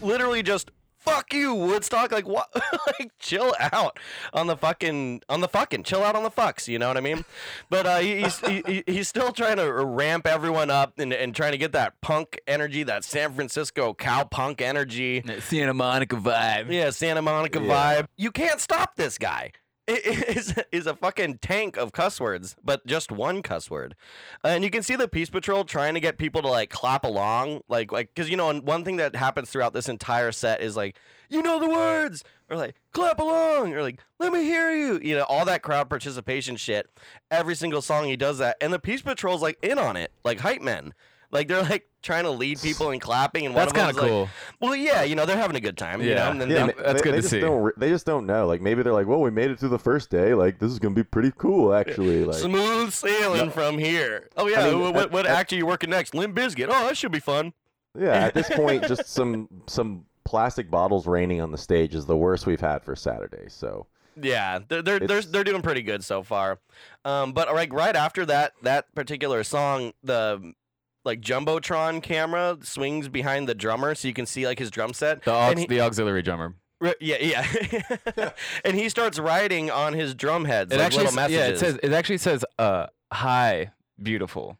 literally 0.00 0.40
just 0.42 0.70
fuck 0.98 1.32
you 1.32 1.54
woodstock. 1.54 2.12
Like 2.12 2.26
what? 2.28 2.48
Like 2.98 3.10
chill 3.18 3.54
out 3.60 3.98
on 4.32 4.46
the 4.46 4.56
fucking 4.56 5.22
on 5.28 5.40
the 5.40 5.48
fucking 5.48 5.82
chill 5.84 6.02
out 6.02 6.16
on 6.16 6.22
the 6.22 6.30
fucks 6.30 6.66
you 6.68 6.78
know 6.78 6.88
what 6.88 6.96
i 6.96 7.00
mean? 7.00 7.24
But 7.70 7.86
uh 7.86 7.98
he- 7.98 8.22
he's 8.22 8.38
he, 8.40 8.62
he- 8.66 8.84
he's 8.86 9.08
still 9.08 9.30
trying 9.32 9.56
to 9.58 9.72
ramp 9.84 10.26
everyone 10.26 10.70
up 10.70 10.98
and, 10.98 11.12
and 11.12 11.34
trying 11.34 11.52
to 11.52 11.58
get 11.58 11.72
that 11.72 12.00
punk 12.00 12.40
energy 12.46 12.82
that 12.84 13.04
san 13.04 13.32
francisco 13.34 13.94
cow 13.94 14.24
punk 14.24 14.60
energy. 14.60 15.22
Santa 15.40 15.74
Monica 15.74 16.16
vibe. 16.16 16.70
yeah 16.72 16.90
santa 16.90 17.22
monica 17.22 17.60
Yeah. 17.60 17.68
vibe. 18.02 18.06
You 18.16 18.30
can't 18.32 18.60
stop 18.60 18.96
this 18.96 19.18
guy 19.18 19.52
is 19.96 20.54
is 20.70 20.86
a 20.86 20.94
fucking 20.94 21.38
tank 21.38 21.78
of 21.78 21.92
cuss 21.92 22.20
words, 22.20 22.56
but 22.62 22.86
just 22.86 23.10
one 23.10 23.40
cuss 23.40 23.70
word, 23.70 23.94
and 24.44 24.62
you 24.62 24.68
can 24.68 24.82
see 24.82 24.96
the 24.96 25.08
Peace 25.08 25.30
Patrol 25.30 25.64
trying 25.64 25.94
to 25.94 26.00
get 26.00 26.18
people 26.18 26.42
to 26.42 26.48
like 26.48 26.68
clap 26.68 27.04
along, 27.04 27.62
like 27.68 27.90
like 27.90 28.14
because 28.14 28.28
you 28.28 28.36
know 28.36 28.52
one 28.60 28.84
thing 28.84 28.96
that 28.96 29.16
happens 29.16 29.48
throughout 29.48 29.72
this 29.72 29.88
entire 29.88 30.30
set 30.30 30.60
is 30.60 30.76
like 30.76 30.96
you 31.30 31.42
know 31.42 31.58
the 31.58 31.70
words 31.70 32.22
or 32.50 32.58
like 32.58 32.74
clap 32.92 33.18
along 33.18 33.72
or 33.72 33.80
like 33.80 33.98
let 34.18 34.30
me 34.30 34.42
hear 34.42 34.70
you, 34.70 35.00
you 35.02 35.16
know 35.16 35.24
all 35.24 35.46
that 35.46 35.62
crowd 35.62 35.88
participation 35.88 36.56
shit. 36.56 36.90
Every 37.30 37.54
single 37.54 37.80
song 37.80 38.04
he 38.04 38.16
does 38.16 38.36
that, 38.38 38.58
and 38.60 38.74
the 38.74 38.78
Peace 38.78 39.00
Patrol's 39.00 39.40
like 39.40 39.58
in 39.62 39.78
on 39.78 39.96
it, 39.96 40.12
like 40.22 40.40
hype 40.40 40.60
men. 40.60 40.92
Like 41.30 41.48
they're 41.48 41.62
like 41.62 41.86
trying 42.02 42.24
to 42.24 42.30
lead 42.30 42.60
people 42.60 42.90
in 42.90 43.00
clapping, 43.00 43.44
and 43.44 43.54
one 43.54 43.66
That's 43.66 43.72
kinda 43.72 44.00
like- 44.00 44.10
cool. 44.10 44.28
well, 44.60 44.74
yeah, 44.74 45.02
you 45.02 45.14
know 45.14 45.26
they're 45.26 45.36
having 45.36 45.56
a 45.56 45.60
good 45.60 45.76
time. 45.76 46.00
you 46.00 46.10
Yeah. 46.10 46.14
know, 46.24 46.30
and 46.30 46.40
then 46.40 46.50
Yeah, 46.50 46.66
they- 46.66 46.72
that's 46.72 46.92
they, 46.94 47.04
good 47.04 47.12
they 47.12 47.16
to 47.18 47.22
just 47.22 47.30
see. 47.30 47.40
Don't, 47.40 47.78
they 47.78 47.88
just 47.90 48.06
don't 48.06 48.24
know. 48.24 48.46
Like 48.46 48.60
maybe 48.62 48.82
they're 48.82 48.92
like, 48.94 49.06
well, 49.06 49.20
we 49.20 49.30
made 49.30 49.50
it 49.50 49.58
through 49.58 49.68
the 49.70 49.78
first 49.78 50.08
day. 50.10 50.32
Like 50.34 50.58
this 50.58 50.70
is 50.72 50.78
gonna 50.78 50.94
be 50.94 51.04
pretty 51.04 51.32
cool, 51.36 51.74
actually. 51.74 52.24
Like 52.24 52.36
Smooth 52.38 52.92
sailing 52.92 53.50
from 53.50 53.78
here. 53.78 54.28
Oh 54.36 54.46
yeah, 54.48 54.66
I 54.66 54.70
mean, 54.70 54.80
what, 54.94 54.96
at- 54.96 55.10
what 55.12 55.26
at- 55.26 55.32
act 55.32 55.52
are 55.52 55.56
you 55.56 55.66
working 55.66 55.90
next? 55.90 56.14
Limp 56.14 56.34
Bizkit. 56.36 56.66
Oh, 56.70 56.86
that 56.86 56.96
should 56.96 57.12
be 57.12 57.20
fun. 57.20 57.52
yeah, 57.98 58.12
at 58.14 58.32
this 58.34 58.48
point, 58.54 58.86
just 58.86 59.06
some 59.08 59.48
some 59.66 60.04
plastic 60.24 60.70
bottles 60.70 61.06
raining 61.06 61.40
on 61.40 61.50
the 61.52 61.58
stage 61.58 61.94
is 61.94 62.06
the 62.06 62.16
worst 62.16 62.46
we've 62.46 62.60
had 62.60 62.82
for 62.84 62.94
Saturday. 62.94 63.46
So 63.48 63.86
Yeah, 64.20 64.60
they're 64.68 64.82
they're 64.82 64.98
they're, 65.00 65.22
they're 65.22 65.44
doing 65.44 65.62
pretty 65.62 65.82
good 65.82 66.04
so 66.04 66.22
far. 66.22 66.58
Um, 67.04 67.32
but 67.32 67.52
like 67.54 67.72
right 67.72 67.96
after 67.96 68.24
that 68.26 68.52
that 68.62 68.94
particular 68.94 69.42
song, 69.44 69.92
the 70.02 70.52
like 71.08 71.20
jumbotron 71.20 72.00
camera 72.02 72.56
swings 72.62 73.08
behind 73.08 73.48
the 73.48 73.54
drummer, 73.56 73.96
so 73.96 74.06
you 74.06 74.14
can 74.14 74.26
see 74.26 74.46
like 74.46 74.60
his 74.60 74.70
drum 74.70 74.92
set. 74.92 75.24
The, 75.24 75.32
aux- 75.32 75.54
he- 75.56 75.66
the 75.66 75.80
auxiliary 75.80 76.22
drummer. 76.22 76.54
Ri- 76.80 76.94
yeah, 77.00 77.16
yeah. 77.20 78.30
and 78.64 78.76
he 78.76 78.88
starts 78.88 79.18
writing 79.18 79.68
on 79.68 79.94
his 79.94 80.14
drum 80.14 80.44
heads 80.44 80.72
It 80.72 80.76
like 80.76 80.86
actually, 80.86 81.04
little 81.06 81.16
messages. 81.16 81.38
yeah, 81.40 81.46
it 81.48 81.58
says 81.58 81.78
it 81.82 81.92
actually 81.92 82.18
says 82.18 82.44
uh 82.60 82.86
hi 83.12 83.72
beautiful. 84.00 84.56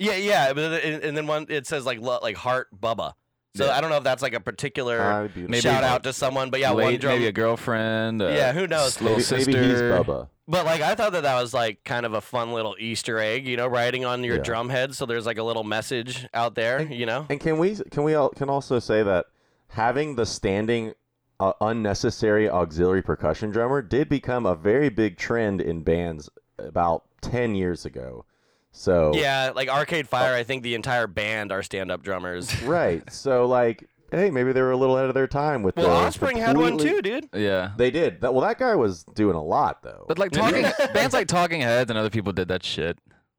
yeah, 0.00 0.16
yeah. 0.16 0.52
But 0.52 0.84
and, 0.84 1.04
and 1.04 1.16
then 1.16 1.28
one 1.28 1.46
it 1.48 1.68
says 1.68 1.86
like 1.86 2.00
lo- 2.00 2.18
like 2.22 2.36
heart 2.36 2.66
Bubba. 2.76 3.12
So 3.56 3.66
Yeah. 3.66 3.76
I 3.76 3.80
don't 3.80 3.90
know 3.90 3.98
if 3.98 4.02
that's 4.02 4.20
like 4.20 4.34
a 4.34 4.40
particular 4.40 4.98
Hi, 5.00 5.20
beautiful. 5.28 5.48
Maybe- 5.50 5.60
shout 5.60 5.84
out 5.84 6.02
to 6.02 6.12
someone, 6.12 6.50
but 6.50 6.58
yeah, 6.58 6.72
one 6.72 6.86
Late- 6.86 7.00
drum. 7.00 7.12
maybe 7.14 7.28
a 7.28 7.32
girlfriend. 7.32 8.20
Uh, 8.20 8.30
Yeah, 8.30 8.52
who 8.52 8.66
knows? 8.66 9.00
Little 9.00 9.18
maybe, 9.18 9.22
sister. 9.22 9.52
maybe 9.52 9.68
he's 9.68 9.80
Bubba. 9.80 10.28
But 10.46 10.66
like 10.66 10.80
I 10.82 10.94
thought 10.94 11.12
that 11.12 11.22
that 11.22 11.40
was 11.40 11.54
like 11.54 11.84
kind 11.84 12.04
of 12.04 12.12
a 12.12 12.20
fun 12.20 12.52
little 12.52 12.76
Easter 12.78 13.18
egg, 13.18 13.46
you 13.46 13.56
know, 13.56 13.66
writing 13.66 14.04
on 14.04 14.22
your 14.24 14.36
Yeah. 14.36 14.42
drum 14.42 14.68
head, 14.68 14.94
so 14.94 15.06
there's 15.06 15.24
like 15.26 15.38
a 15.38 15.42
little 15.42 15.64
message 15.64 16.26
out 16.34 16.54
there, 16.54 16.82
you 16.82 17.06
know. 17.06 17.26
And 17.30 17.40
can 17.40 17.58
we 17.58 17.76
can 17.90 18.02
we 18.04 18.14
al- 18.14 18.28
can 18.30 18.50
also 18.50 18.78
say 18.78 19.02
that 19.02 19.26
having 19.68 20.16
the 20.16 20.26
standing 20.26 20.92
uh, 21.40 21.52
unnecessary 21.60 22.48
auxiliary 22.48 23.02
percussion 23.02 23.50
drummer 23.50 23.82
did 23.82 24.08
become 24.08 24.46
a 24.46 24.54
very 24.54 24.88
big 24.88 25.16
trend 25.16 25.60
in 25.60 25.82
bands 25.82 26.28
about 26.58 27.04
10 27.22 27.54
years 27.54 27.84
ago. 27.84 28.24
So 28.70 29.12
Yeah, 29.14 29.50
like 29.54 29.68
Arcade 29.68 30.06
Fire, 30.08 30.34
I 30.34 30.42
think 30.44 30.62
the 30.62 30.74
entire 30.74 31.06
band 31.06 31.50
are 31.52 31.62
stand-up 31.62 32.02
drummers. 32.02 32.62
right. 32.62 33.02
So 33.12 33.46
like 33.46 33.88
hey, 34.16 34.30
maybe 34.30 34.52
they 34.52 34.62
were 34.62 34.70
a 34.70 34.76
little 34.76 34.96
ahead 34.96 35.08
of 35.08 35.14
their 35.14 35.26
time 35.26 35.62
with 35.62 35.76
Well, 35.76 35.86
the 35.86 35.92
Offspring 35.92 36.36
had 36.36 36.56
one 36.56 36.70
completely- 36.78 37.02
too, 37.10 37.20
dude. 37.20 37.28
Yeah. 37.34 37.72
They 37.76 37.90
did. 37.90 38.20
That, 38.20 38.32
well, 38.34 38.46
that 38.46 38.58
guy 38.58 38.74
was 38.74 39.04
doing 39.14 39.36
a 39.36 39.42
lot 39.42 39.82
though. 39.82 40.04
But 40.08 40.18
like 40.18 40.30
talking 40.32 40.62
bands 40.94 41.12
like 41.14 41.28
Talking 41.28 41.60
Heads 41.60 41.90
and 41.90 41.98
other 41.98 42.10
people 42.10 42.32
did 42.32 42.48
that 42.48 42.62
shit. 42.64 42.98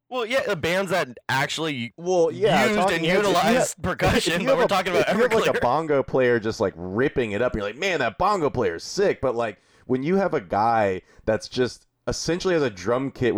Well, 0.10 0.26
yeah, 0.26 0.42
the 0.42 0.56
bands 0.56 0.92
that 0.92 1.18
actually 1.30 1.94
well, 1.98 2.30
yeah, 2.32 2.66
used 2.66 2.76
Talking 2.78 2.98
and 2.98 3.06
Heads, 3.06 3.18
if 3.20 3.24
you 3.24 3.30
utilized 3.30 3.76
have- 3.76 3.76
percussion, 3.82 4.42
you 4.42 4.48
but 4.48 4.52
have 4.52 4.58
we're 4.60 4.66
a- 4.66 4.68
talking 4.68 4.92
about 4.94 5.10
if 5.10 5.16
you 5.16 5.22
have 5.24 5.34
like 5.34 5.48
a 5.48 5.54
Everclear. 5.54 5.62
bongo 5.62 6.04
player 6.04 6.40
just 6.40 6.60
like 6.60 6.74
ripping 6.78 7.32
it 7.32 7.42
up, 7.42 7.56
you're 7.56 7.64
like, 7.64 7.78
man, 7.78 8.00
that 8.00 8.18
bongo 8.18 8.50
player's 8.50 8.84
sick. 8.84 9.20
But 9.22 9.36
like 9.36 9.58
when 9.88 10.04
you 10.04 10.16
have 10.18 10.34
a 10.34 10.42
guy 10.42 11.02
that's 11.26 11.48
just 11.50 11.88
essentially 12.08 12.54
has 12.54 12.62
a 12.64 12.70
drum 12.70 13.10
kit 13.12 13.36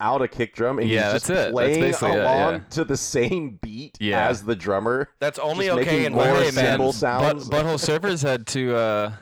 without 0.00 0.22
a 0.22 0.28
kick 0.28 0.54
drum 0.54 0.78
and 0.78 0.88
Yeah, 0.88 1.04
he's 1.04 1.12
just 1.14 1.26
that's. 1.28 1.40
That's 1.40 1.52
playing 1.52 1.80
basically 1.80 2.12
it, 2.12 2.20
along 2.20 2.52
yeah. 2.54 2.58
to 2.70 2.84
the 2.84 2.96
same 2.96 3.58
beat 3.62 3.96
Yeah. 4.00 4.28
as 4.28 4.42
the 4.42 4.56
drummer. 4.56 5.08
That's 5.20 5.38
only 5.38 5.66
just 5.66 5.78
okay 5.78 5.90
making 5.90 6.04
in 6.06 6.12
more 6.14 6.24
Wire 6.24 6.34
Hey, 6.36 6.50
man, 6.52 6.52
cymbal 6.52 6.92
sounds. 6.92 7.48
Butt, 7.48 7.64
Butthole 7.66 7.98
Surfers 8.00 8.22
had 8.22 8.46
two 8.46 8.74
uh 8.74 9.12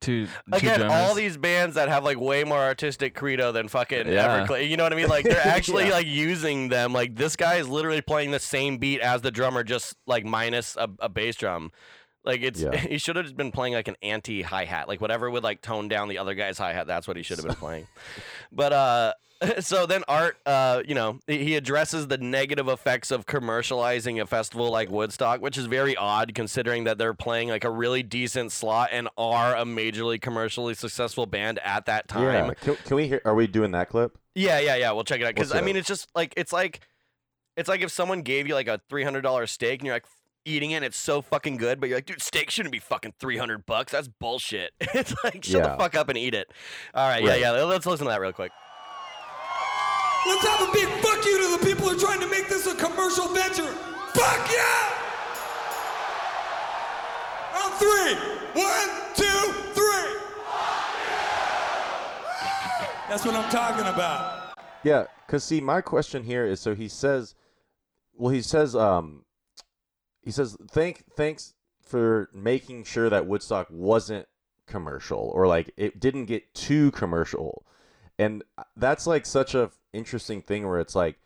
two 0.00 0.26
two 0.26 0.30
Again, 0.52 0.78
drummers. 0.80 0.96
all 0.96 1.14
these 1.14 1.36
bands 1.36 1.74
that 1.74 1.88
have 1.88 2.04
like 2.04 2.18
way 2.20 2.44
more 2.44 2.58
artistic 2.60 3.14
credo 3.14 3.50
than 3.52 3.66
fucking 3.68 4.06
Yeah. 4.08 4.46
Everclear. 4.46 4.68
You 4.68 4.76
know 4.76 4.84
what 4.84 4.92
I 4.92 4.96
mean? 4.96 5.08
Like 5.08 5.24
they're 5.24 5.40
actually 5.46 5.86
Yeah. 5.86 5.94
like 5.94 6.06
using 6.06 6.68
them. 6.68 6.92
Like 6.92 7.16
this 7.16 7.34
guy 7.36 7.56
is 7.56 7.68
literally 7.68 8.00
playing 8.02 8.30
the 8.30 8.38
same 8.38 8.78
beat 8.78 9.00
as 9.00 9.22
the 9.22 9.30
drummer, 9.30 9.64
just 9.64 9.96
like 10.06 10.24
minus 10.24 10.76
a, 10.76 10.88
a 11.00 11.08
bass 11.08 11.34
drum. 11.36 11.72
Like 12.24 12.42
it's 12.42 12.60
Yeah. 12.60 12.76
he 12.76 12.98
should 12.98 13.16
have 13.16 13.24
just 13.24 13.36
been 13.36 13.50
playing 13.50 13.74
like 13.74 13.88
an 13.88 13.96
anti 14.02 14.42
hi 14.42 14.64
hat, 14.64 14.86
like 14.86 15.00
whatever 15.00 15.28
would 15.28 15.42
like 15.42 15.60
tone 15.62 15.88
down 15.88 16.08
the 16.08 16.18
other 16.18 16.34
guy's 16.34 16.58
hi 16.58 16.72
hat. 16.72 16.86
That's 16.86 17.08
what 17.08 17.16
he 17.16 17.24
should 17.24 17.38
have 17.38 17.46
been 17.46 17.56
playing. 17.56 17.88
But 18.52 18.72
uh, 18.72 19.12
so 19.60 19.86
then 19.86 20.02
Art, 20.08 20.36
uh, 20.46 20.82
you 20.86 20.94
know, 20.94 21.20
he 21.26 21.54
addresses 21.56 22.08
the 22.08 22.18
negative 22.18 22.66
effects 22.68 23.10
of 23.10 23.26
commercializing 23.26 24.20
a 24.20 24.26
festival 24.26 24.70
like 24.70 24.90
Woodstock, 24.90 25.40
which 25.40 25.56
is 25.56 25.66
very 25.66 25.96
odd 25.96 26.34
considering 26.34 26.84
that 26.84 26.98
they're 26.98 27.14
playing 27.14 27.48
like 27.48 27.64
a 27.64 27.70
really 27.70 28.02
decent 28.02 28.50
slot 28.52 28.90
and 28.92 29.08
are 29.16 29.56
a 29.56 29.64
majorly 29.64 30.20
commercially 30.20 30.74
successful 30.74 31.26
band 31.26 31.60
at 31.64 31.86
that 31.86 32.08
time. 32.08 32.22
Yeah. 32.24 32.54
Can, 32.54 32.76
can 32.84 32.96
we 32.96 33.06
hear? 33.08 33.22
Are 33.24 33.34
we 33.34 33.46
doing 33.46 33.70
that 33.72 33.88
clip? 33.90 34.18
Yeah, 34.34 34.58
yeah, 34.58 34.76
yeah. 34.76 34.90
We'll 34.92 35.04
check 35.04 35.20
it 35.20 35.24
out 35.24 35.34
because 35.34 35.52
I 35.52 35.60
mean, 35.60 35.76
it's 35.76 35.88
just 35.88 36.08
like 36.14 36.34
it's 36.36 36.52
like 36.52 36.80
it's 37.56 37.68
like 37.68 37.80
if 37.80 37.90
someone 37.90 38.22
gave 38.22 38.46
you 38.48 38.54
like 38.54 38.68
a 38.68 38.80
three 38.88 39.04
hundred 39.04 39.22
dollar 39.22 39.46
steak 39.46 39.80
and 39.80 39.86
you're 39.86 39.94
like 39.96 40.04
eating 40.44 40.70
it, 40.70 40.76
and 40.76 40.84
it's 40.84 40.96
so 40.96 41.20
fucking 41.22 41.56
good, 41.58 41.78
but 41.80 41.88
you're 41.88 41.98
like, 41.98 42.06
dude, 42.06 42.22
steak 42.22 42.50
shouldn't 42.50 42.72
be 42.72 42.78
fucking 42.78 43.14
three 43.20 43.36
hundred 43.36 43.66
bucks. 43.66 43.92
That's 43.92 44.08
bullshit. 44.08 44.72
It's 44.94 45.14
like 45.24 45.44
shut 45.44 45.62
Yeah. 45.62 45.72
the 45.72 45.76
fuck 45.78 45.94
up 45.94 46.08
and 46.08 46.16
eat 46.18 46.34
it. 46.34 46.50
All 46.94 47.06
right, 47.08 47.22
Right. 47.22 47.40
yeah, 47.40 47.54
yeah. 47.56 47.62
Let's 47.64 47.84
listen 47.86 48.06
to 48.06 48.10
that 48.10 48.20
real 48.20 48.32
quick. 48.32 48.52
Let's 50.28 50.46
have 50.46 50.68
a 50.68 50.72
big 50.72 50.88
fuck 51.02 51.24
you 51.24 51.42
to 51.42 51.58
the 51.58 51.66
people 51.66 51.88
who 51.88 51.96
are 51.96 51.98
trying 51.98 52.20
to 52.20 52.28
make 52.28 52.48
this 52.48 52.66
a 52.66 52.74
commercial 52.74 53.28
venture. 53.28 53.72
Fuck 54.12 54.50
yeah! 54.52 54.92
On 57.64 57.70
three. 57.78 58.14
One, 58.52 58.88
two, 59.14 59.52
three. 59.72 60.08
That's 63.08 63.24
what 63.24 63.34
I'm 63.34 63.50
talking 63.50 63.86
about. 63.86 64.58
Yeah, 64.84 65.06
because 65.26 65.44
see, 65.44 65.60
my 65.60 65.80
question 65.80 66.22
here 66.22 66.46
is 66.46 66.60
so 66.60 66.74
he 66.74 66.88
says, 66.88 67.34
well, 68.14 68.32
he 68.32 68.42
says, 68.42 68.76
um, 68.76 69.24
he 70.20 70.30
says, 70.30 70.56
thank, 70.70 71.04
thanks 71.16 71.54
for 71.80 72.28
making 72.34 72.84
sure 72.84 73.08
that 73.08 73.26
Woodstock 73.26 73.68
wasn't 73.70 74.26
commercial 74.66 75.32
or 75.34 75.46
like 75.46 75.72
it 75.76 75.98
didn't 75.98 76.26
get 76.26 76.52
too 76.52 76.90
commercial, 76.90 77.64
and 78.18 78.42
that's 78.76 79.06
like 79.06 79.26
such 79.26 79.54
a 79.54 79.70
interesting 79.92 80.42
thing 80.42 80.66
where 80.66 80.80
it's 80.80 80.94
like, 80.94 81.16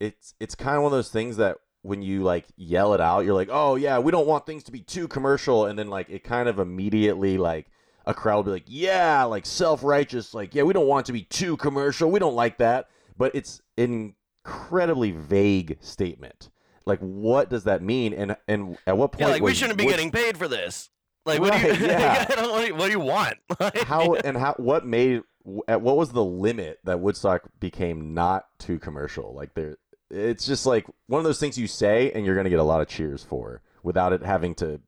it's 0.00 0.34
it's 0.40 0.54
kind 0.54 0.76
of 0.76 0.82
one 0.82 0.92
of 0.92 0.96
those 0.98 1.10
things 1.10 1.36
that 1.36 1.58
when 1.82 2.02
you 2.02 2.22
like 2.22 2.46
yell 2.56 2.94
it 2.94 3.00
out, 3.00 3.24
you're 3.24 3.34
like, 3.34 3.50
oh 3.50 3.76
yeah, 3.76 3.98
we 3.98 4.10
don't 4.10 4.26
want 4.26 4.46
things 4.46 4.64
to 4.64 4.72
be 4.72 4.80
too 4.80 5.06
commercial, 5.08 5.66
and 5.66 5.78
then 5.78 5.88
like 5.88 6.08
it 6.10 6.24
kind 6.24 6.48
of 6.48 6.58
immediately 6.58 7.38
like 7.38 7.66
a 8.06 8.14
crowd 8.14 8.36
will 8.36 8.44
be 8.44 8.50
like, 8.50 8.64
yeah, 8.66 9.24
like 9.24 9.46
self 9.46 9.82
righteous, 9.82 10.34
like, 10.34 10.54
yeah, 10.54 10.62
we 10.62 10.72
don't 10.72 10.86
want 10.86 11.04
it 11.04 11.08
to 11.08 11.12
be 11.12 11.22
too 11.22 11.56
commercial. 11.56 12.10
We 12.10 12.18
don't 12.18 12.34
like 12.34 12.58
that. 12.58 12.88
But 13.16 13.34
it's 13.34 13.62
an 13.78 14.14
incredibly 14.44 15.12
vague 15.12 15.78
statement. 15.80 16.50
Like, 16.86 16.98
what 16.98 17.48
does 17.48 17.64
that 17.64 17.82
mean? 17.82 18.12
And 18.12 18.36
and 18.46 18.76
at 18.86 18.96
what 18.96 19.12
point? 19.12 19.20
Yeah, 19.20 19.28
like 19.28 19.42
we 19.42 19.54
shouldn't 19.54 19.78
be 19.78 19.84
Wood- 19.84 19.92
getting 19.92 20.10
paid 20.10 20.36
for 20.36 20.48
this. 20.48 20.90
Like, 21.24 21.40
what 21.40 21.54
do 21.54 21.68
you? 21.68 21.74
Yeah. 21.86 22.26
What, 22.28 22.60
do 22.60 22.66
you 22.66 22.74
what 22.74 22.86
do 22.86 22.90
you 22.92 23.00
want? 23.00 23.36
How 23.86 24.14
and 24.14 24.36
how? 24.36 24.54
What 24.58 24.86
made? 24.86 25.22
At 25.68 25.82
what 25.82 25.96
was 25.96 26.10
the 26.10 26.24
limit 26.24 26.80
that 26.84 27.00
Woodstock 27.00 27.42
became 27.60 28.14
not 28.14 28.46
too 28.58 28.78
commercial? 28.78 29.34
Like 29.34 29.54
there, 29.54 29.76
it's 30.10 30.46
just 30.46 30.64
like 30.64 30.86
one 31.06 31.18
of 31.18 31.24
those 31.24 31.40
things 31.40 31.58
you 31.58 31.66
say 31.66 32.10
and 32.12 32.24
you're 32.24 32.36
gonna 32.36 32.50
get 32.50 32.58
a 32.58 32.64
lot 32.64 32.80
of 32.80 32.88
cheers 32.88 33.22
for 33.22 33.62
without 33.82 34.12
it 34.12 34.22
having 34.22 34.54
to 34.56 34.80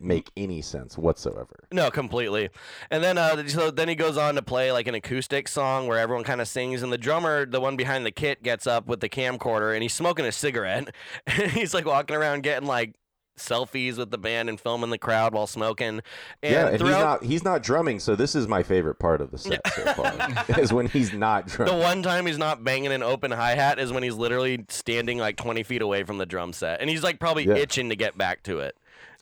make 0.00 0.30
any 0.36 0.62
sense 0.62 0.96
whatsoever. 0.96 1.66
No, 1.72 1.90
completely. 1.90 2.50
And 2.90 3.02
then 3.02 3.18
uh, 3.18 3.46
so 3.48 3.70
then 3.70 3.88
he 3.88 3.94
goes 3.94 4.16
on 4.16 4.36
to 4.36 4.42
play 4.42 4.70
like 4.70 4.86
an 4.86 4.94
acoustic 4.94 5.48
song 5.48 5.86
where 5.86 5.98
everyone 5.98 6.24
kind 6.24 6.40
of 6.40 6.48
sings, 6.48 6.82
and 6.82 6.92
the 6.92 6.98
drummer, 6.98 7.46
the 7.46 7.60
one 7.60 7.76
behind 7.76 8.06
the 8.06 8.10
kit, 8.10 8.42
gets 8.42 8.66
up 8.66 8.86
with 8.86 9.00
the 9.00 9.08
camcorder 9.08 9.74
and 9.74 9.82
he's 9.82 9.94
smoking 9.94 10.24
a 10.24 10.32
cigarette, 10.32 10.94
and 11.26 11.50
he's 11.52 11.74
like 11.74 11.86
walking 11.86 12.16
around 12.16 12.42
getting 12.42 12.68
like 12.68 12.94
selfies 13.40 13.96
with 13.98 14.10
the 14.10 14.18
band 14.18 14.48
and 14.48 14.60
filming 14.60 14.90
the 14.90 14.98
crowd 14.98 15.34
while 15.34 15.46
smoking. 15.46 16.00
And 16.42 16.52
yeah, 16.52 16.62
and 16.66 16.70
he's 16.72 16.80
throughout 16.80 17.22
not 17.22 17.24
he's 17.24 17.44
not 17.44 17.62
drumming, 17.62 17.98
so 18.00 18.14
this 18.14 18.34
is 18.34 18.46
my 18.46 18.62
favorite 18.62 18.98
part 19.00 19.20
of 19.20 19.30
the 19.30 19.38
set 19.38 19.60
so 19.74 19.84
far. 19.94 20.14
is 20.60 20.72
when 20.72 20.86
he's 20.86 21.12
not 21.12 21.48
the 21.48 21.74
one 21.74 22.02
time 22.02 22.26
he's 22.26 22.38
not 22.38 22.62
banging 22.62 22.92
an 22.92 23.02
open 23.02 23.30
hi 23.30 23.54
hat 23.54 23.78
is 23.78 23.92
when 23.92 24.02
he's 24.02 24.14
literally 24.14 24.64
standing 24.68 25.18
like 25.18 25.36
20 25.36 25.62
feet 25.64 25.82
away 25.82 26.04
from 26.04 26.18
the 26.18 26.26
drum 26.26 26.52
set, 26.52 26.80
and 26.80 26.88
he's 26.88 27.02
like 27.02 27.18
probably 27.18 27.46
Yeah. 27.46 27.54
itching 27.56 27.88
to 27.90 27.96
get 27.96 28.16
back 28.16 28.42
to 28.44 28.60
it. 28.60 28.76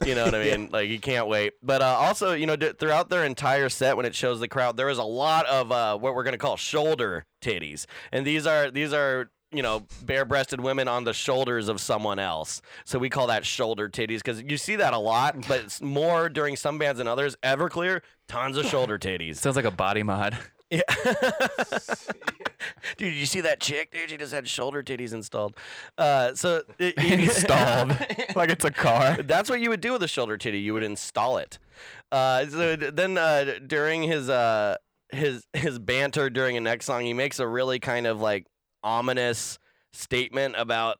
You 0.04 0.14
know 0.14 0.24
what 0.26 0.34
I 0.36 0.44
mean? 0.44 0.68
Like 0.70 0.88
he 0.88 0.98
can't 0.98 1.26
wait. 1.26 1.54
But 1.62 1.82
uh, 1.82 1.86
also, 1.98 2.32
you 2.32 2.46
know, 2.46 2.54
d- 2.56 2.72
throughout 2.78 3.10
their 3.10 3.24
entire 3.24 3.68
set, 3.68 3.96
when 3.96 4.06
it 4.06 4.14
shows 4.14 4.38
the 4.38 4.46
crowd, 4.46 4.76
there 4.76 4.88
is 4.90 4.98
a 4.98 5.02
lot 5.04 5.44
of 5.46 5.72
uh, 5.72 5.98
what 5.98 6.14
we're 6.14 6.22
gonna 6.24 6.38
call 6.38 6.56
shoulder 6.56 7.24
titties, 7.42 7.86
and 8.12 8.24
these 8.26 8.46
are 8.46 8.70
these 8.70 8.92
are 8.92 9.30
you 9.52 9.62
know 9.62 9.86
bare-breasted 10.02 10.60
women 10.60 10.88
on 10.88 11.04
the 11.04 11.12
shoulders 11.14 11.68
of 11.68 11.80
someone 11.80 12.18
else. 12.18 12.60
So 12.84 12.98
we 12.98 13.08
call 13.10 13.28
that 13.28 13.46
shoulder 13.46 13.88
titties 13.88 14.18
because 14.18 14.42
you 14.42 14.56
see 14.56 14.76
that 14.76 14.92
a 14.92 14.98
lot, 14.98 15.36
but 15.48 15.60
it's 15.60 15.80
more 15.80 16.28
during 16.28 16.56
some 16.56 16.78
bands 16.78 16.98
than 16.98 17.08
others. 17.08 17.36
Everclear, 17.42 18.02
tons 18.28 18.56
of 18.56 18.66
shoulder 18.66 18.98
titties. 18.98 19.36
Sounds 19.36 19.56
like 19.56 19.64
a 19.64 19.70
body 19.70 20.02
mod. 20.02 20.36
Yeah. 20.70 20.82
dude, 22.98 23.14
you 23.14 23.24
see 23.26 23.40
that 23.40 23.60
chick? 23.60 23.90
Dude, 23.90 24.10
she 24.10 24.16
just 24.18 24.34
had 24.34 24.46
shoulder 24.46 24.82
titties 24.82 25.14
installed. 25.14 25.56
Uh, 25.96 26.34
so 26.34 26.62
Installed. 26.78 27.96
like 28.36 28.50
it's 28.50 28.66
a 28.66 28.70
car. 28.70 29.22
That's 29.22 29.48
what 29.48 29.60
you 29.60 29.70
would 29.70 29.80
do 29.80 29.92
with 29.92 30.02
a 30.02 30.08
shoulder 30.08 30.36
titty. 30.36 30.60
You 30.60 30.74
would 30.74 30.82
install 30.82 31.38
it. 31.38 31.58
Uh, 32.12 32.44
so 32.46 32.76
then 32.76 33.16
uh, 33.16 33.54
during 33.66 34.02
his 34.02 34.28
uh, 34.28 34.76
his 35.10 35.46
his 35.54 35.78
banter 35.78 36.28
during 36.28 36.56
a 36.56 36.60
next 36.60 36.86
song, 36.86 37.02
he 37.04 37.14
makes 37.14 37.38
a 37.38 37.46
really 37.46 37.78
kind 37.78 38.06
of 38.06 38.20
like 38.20 38.46
ominous 38.82 39.58
statement 39.92 40.54
about 40.58 40.98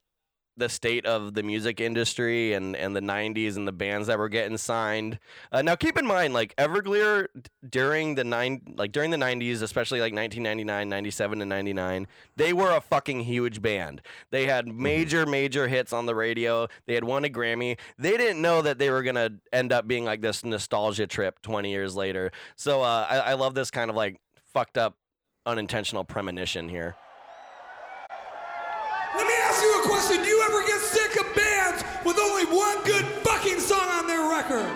the 0.58 0.68
state 0.68 1.06
of 1.06 1.34
the 1.34 1.42
music 1.42 1.80
industry 1.80 2.52
and, 2.52 2.74
and 2.74 2.94
the 2.94 3.00
90s 3.00 3.56
and 3.56 3.66
the 3.66 3.72
bands 3.72 4.08
that 4.08 4.18
were 4.18 4.28
getting 4.28 4.58
signed. 4.58 5.18
Uh, 5.52 5.62
now 5.62 5.76
keep 5.76 5.96
in 5.96 6.06
mind 6.06 6.34
like 6.34 6.54
Everclear 6.56 7.28
during 7.68 8.16
the 8.16 8.24
nine 8.24 8.60
like 8.76 8.92
during 8.92 9.10
the 9.10 9.16
90s, 9.16 9.62
especially 9.62 10.00
like 10.00 10.12
1999, 10.12 10.88
97 10.88 11.40
and 11.40 11.48
99, 11.48 12.06
they 12.36 12.52
were 12.52 12.72
a 12.72 12.80
fucking 12.80 13.20
huge 13.20 13.62
band. 13.62 14.02
They 14.30 14.46
had 14.46 14.66
major 14.66 15.24
major 15.24 15.68
hits 15.68 15.92
on 15.92 16.06
the 16.06 16.14
radio. 16.14 16.66
They 16.86 16.94
had 16.94 17.04
won 17.04 17.24
a 17.24 17.28
Grammy. 17.28 17.78
They 17.96 18.16
didn't 18.16 18.42
know 18.42 18.60
that 18.62 18.78
they 18.78 18.90
were 18.90 19.04
going 19.04 19.14
to 19.14 19.34
end 19.52 19.72
up 19.72 19.86
being 19.86 20.04
like 20.04 20.20
this 20.20 20.44
nostalgia 20.44 21.06
trip 21.06 21.40
20 21.42 21.70
years 21.70 21.94
later. 21.94 22.32
So 22.56 22.82
uh, 22.82 23.06
I, 23.08 23.18
I 23.18 23.34
love 23.34 23.54
this 23.54 23.70
kind 23.70 23.90
of 23.90 23.96
like 23.96 24.20
fucked 24.52 24.76
up 24.76 24.96
unintentional 25.46 26.04
premonition 26.04 26.68
here. 26.68 26.96
Let 29.78 29.86
me 29.86 29.92
ask 29.92 30.08
you 30.08 30.16
a 30.16 30.18
question. 30.18 30.24
Do 30.24 30.28
you 30.28 30.42
ever 30.42 30.66
get 30.66 30.80
sick 30.80 31.20
of 31.20 31.34
bands 31.36 31.84
with 32.04 32.18
only 32.18 32.44
one 32.46 32.82
good 32.84 33.04
fucking 33.22 33.60
song 33.60 33.88
on 33.90 34.06
their 34.06 34.28
record? 34.28 34.66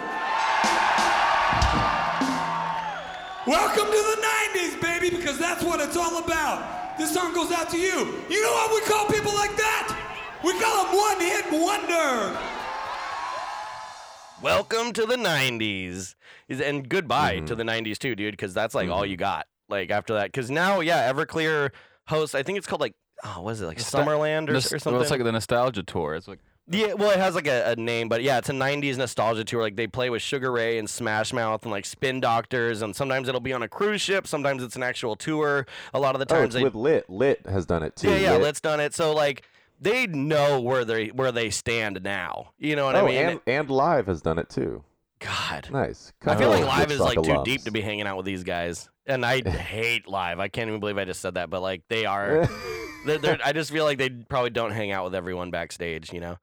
Welcome 3.47 3.87
to 3.87 3.91
the 3.91 4.27
90s, 4.55 4.81
baby, 4.81 5.11
because 5.11 5.39
that's 5.39 5.65
what 5.65 5.81
it's 5.81 5.97
all 5.97 6.23
about. 6.23 6.99
This 6.99 7.13
song 7.13 7.35
goes 7.35 7.51
out 7.51 7.69
to 7.71 7.79
you. 7.79 8.23
You 8.29 8.43
know 8.43 8.53
what 8.53 8.75
we 8.75 8.81
call 8.89 9.07
people 9.07 9.35
like 9.35 9.57
that? 9.57 9.99
We 10.45 10.53
call 10.61 10.85
them 10.85 10.97
one 10.97 11.21
hit 11.21 11.47
wonder. 11.51 12.39
Welcome 14.41 14.93
to 14.93 15.07
the 15.07 15.17
90s. 15.17 16.15
And 16.49 16.89
goodbye 16.89 17.41
to 17.41 17.57
mm-hmm. 17.57 17.57
the 17.57 17.65
90s 17.65 17.99
too, 17.99 18.15
dude, 18.15 18.33
because 18.35 18.55
that's 18.55 18.75
like 18.75 18.89
all 18.89 19.03
mm-hmm. 19.03 19.11
you 19.11 19.17
got. 19.17 19.47
Like 19.69 19.91
after 19.91 20.15
that. 20.15 20.27
Because 20.27 20.51
now, 20.51 20.81
yeah, 20.81 21.13
Everclear 21.13 21.71
hosts, 22.07 22.35
I 22.37 22.43
think 22.45 22.59
it's 22.59 22.67
called 22.67 22.81
like, 22.81 22.95
oh, 23.25 23.43
what 23.43 23.51
is 23.53 23.61
it? 23.63 23.67
Like 23.67 23.79
Summerland 23.79 24.49
or, 24.49 24.57
or 24.57 24.61
something? 24.61 24.93
Well, 24.93 25.03
it's 25.03 25.11
like 25.11 25.23
the 25.23 25.33
nostalgia 25.33 25.83
tour. 25.83 26.15
It's 26.15 26.29
like 26.29 26.39
Yeah, 26.69 26.95
well, 26.95 27.11
it 27.11 27.19
has 27.19 27.35
like 27.35 27.47
a, 27.47 27.71
a 27.73 27.77
name, 27.77 28.09
but 28.09 28.23
yeah, 28.23 28.39
it's 28.39 28.49
a 28.49 28.53
'90s 28.53 28.97
nostalgia 28.97 29.45
tour. 29.45 29.63
Like 29.63 29.77
they 29.77 29.87
play 29.87 30.11
with 30.11 30.23
Sugar 30.23 30.51
Ray 30.53 30.79
and 30.79 30.89
Smash 30.89 31.33
Mouth 31.33 31.63
and 31.63 31.71
like 31.73 31.85
Spin 31.85 32.21
Doctors, 32.21 32.83
and 32.83 32.95
sometimes 32.95 33.29
it'll 33.29 33.41
be 33.41 33.53
on 33.53 33.63
a 33.63 33.69
cruise 33.69 34.01
ship. 34.01 34.27
Sometimes 34.27 34.63
it's 34.63 34.77
an 34.77 34.83
actual 34.83 35.17
tour. 35.17 35.67
A 35.95 36.01
lot 36.01 36.15
of 36.15 36.21
the 36.27 36.33
Oh, 36.35 36.39
times 36.39 36.55
it's 36.55 36.55
they, 36.57 36.65
with 36.65 36.75
Lit. 36.75 37.09
Lit 37.11 37.47
has 37.47 37.67
done 37.67 37.83
it 37.83 37.97
too. 37.97 38.09
yeah, 38.11 38.17
yeah, 38.17 38.33
Lit. 38.33 38.43
Let's 38.43 38.61
done 38.61 38.81
it. 38.81 38.95
So 38.95 39.13
like 39.13 39.43
they 39.81 40.07
know 40.07 40.61
where 40.61 40.85
they 40.85 41.09
where 41.09 41.33
they 41.33 41.51
stand 41.51 42.01
now. 42.05 42.53
You 42.59 42.77
know 42.77 42.85
what 42.87 42.95
oh, 42.97 43.01
I 43.01 43.07
mean? 43.07 43.17
and 43.17 43.41
and 43.47 43.71
Live 43.71 44.07
has 44.07 44.23
done 44.23 44.39
it 44.39 44.49
too. 44.49 44.85
God, 45.25 45.69
Nice. 45.71 46.13
I 46.27 46.35
feel 46.37 46.51
like 46.51 46.65
live 46.65 46.91
is 46.91 47.01
like 47.01 47.15
too 47.15 47.23
alums. 47.31 47.45
deep 47.45 47.63
to 47.65 47.71
be 47.71 47.81
hanging 47.81 48.07
out 48.07 48.17
with 48.17 48.27
these 48.27 48.43
guys, 48.45 48.89
and 49.07 49.25
I 49.25 49.41
hate 49.49 50.09
live. 50.09 50.41
I 50.41 50.49
can't 50.49 50.69
even 50.69 50.81
believe 50.81 50.99
I 50.99 51.05
just 51.05 51.21
said 51.21 51.35
that, 51.35 51.49
but 51.51 51.63
like 51.63 51.83
they 51.89 52.05
are. 52.07 52.49
they're, 53.07 53.19
they're, 53.19 53.39
I 53.45 53.53
just 53.53 53.71
feel 53.71 53.85
like 53.85 53.99
they 53.99 54.11
probably 54.11 54.51
don't 54.51 54.73
hang 54.73 54.91
out 54.91 55.05
with 55.05 55.15
everyone 55.15 55.51
backstage, 55.51 56.13
you 56.13 56.21
know. 56.21 56.39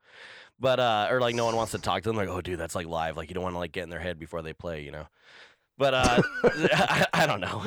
But 0.58 0.78
uh, 0.80 1.08
or 1.10 1.20
like 1.20 1.34
no 1.34 1.44
one 1.46 1.56
wants 1.56 1.72
to 1.72 1.78
talk 1.78 2.02
to 2.02 2.08
them. 2.08 2.16
Like, 2.16 2.28
oh, 2.28 2.40
dude, 2.40 2.58
that's 2.58 2.74
like 2.74 2.86
live. 2.86 3.16
Like 3.16 3.28
you 3.30 3.34
don't 3.34 3.42
want 3.44 3.54
to 3.54 3.58
like 3.58 3.72
get 3.72 3.84
in 3.84 3.90
their 3.90 4.00
head 4.00 4.18
before 4.18 4.42
they 4.42 4.52
play, 4.52 4.82
you 4.82 4.90
know. 4.90 5.06
But 5.78 5.94
uh, 5.94 6.22
I, 6.44 7.06
I 7.14 7.26
don't 7.26 7.40
know. 7.40 7.62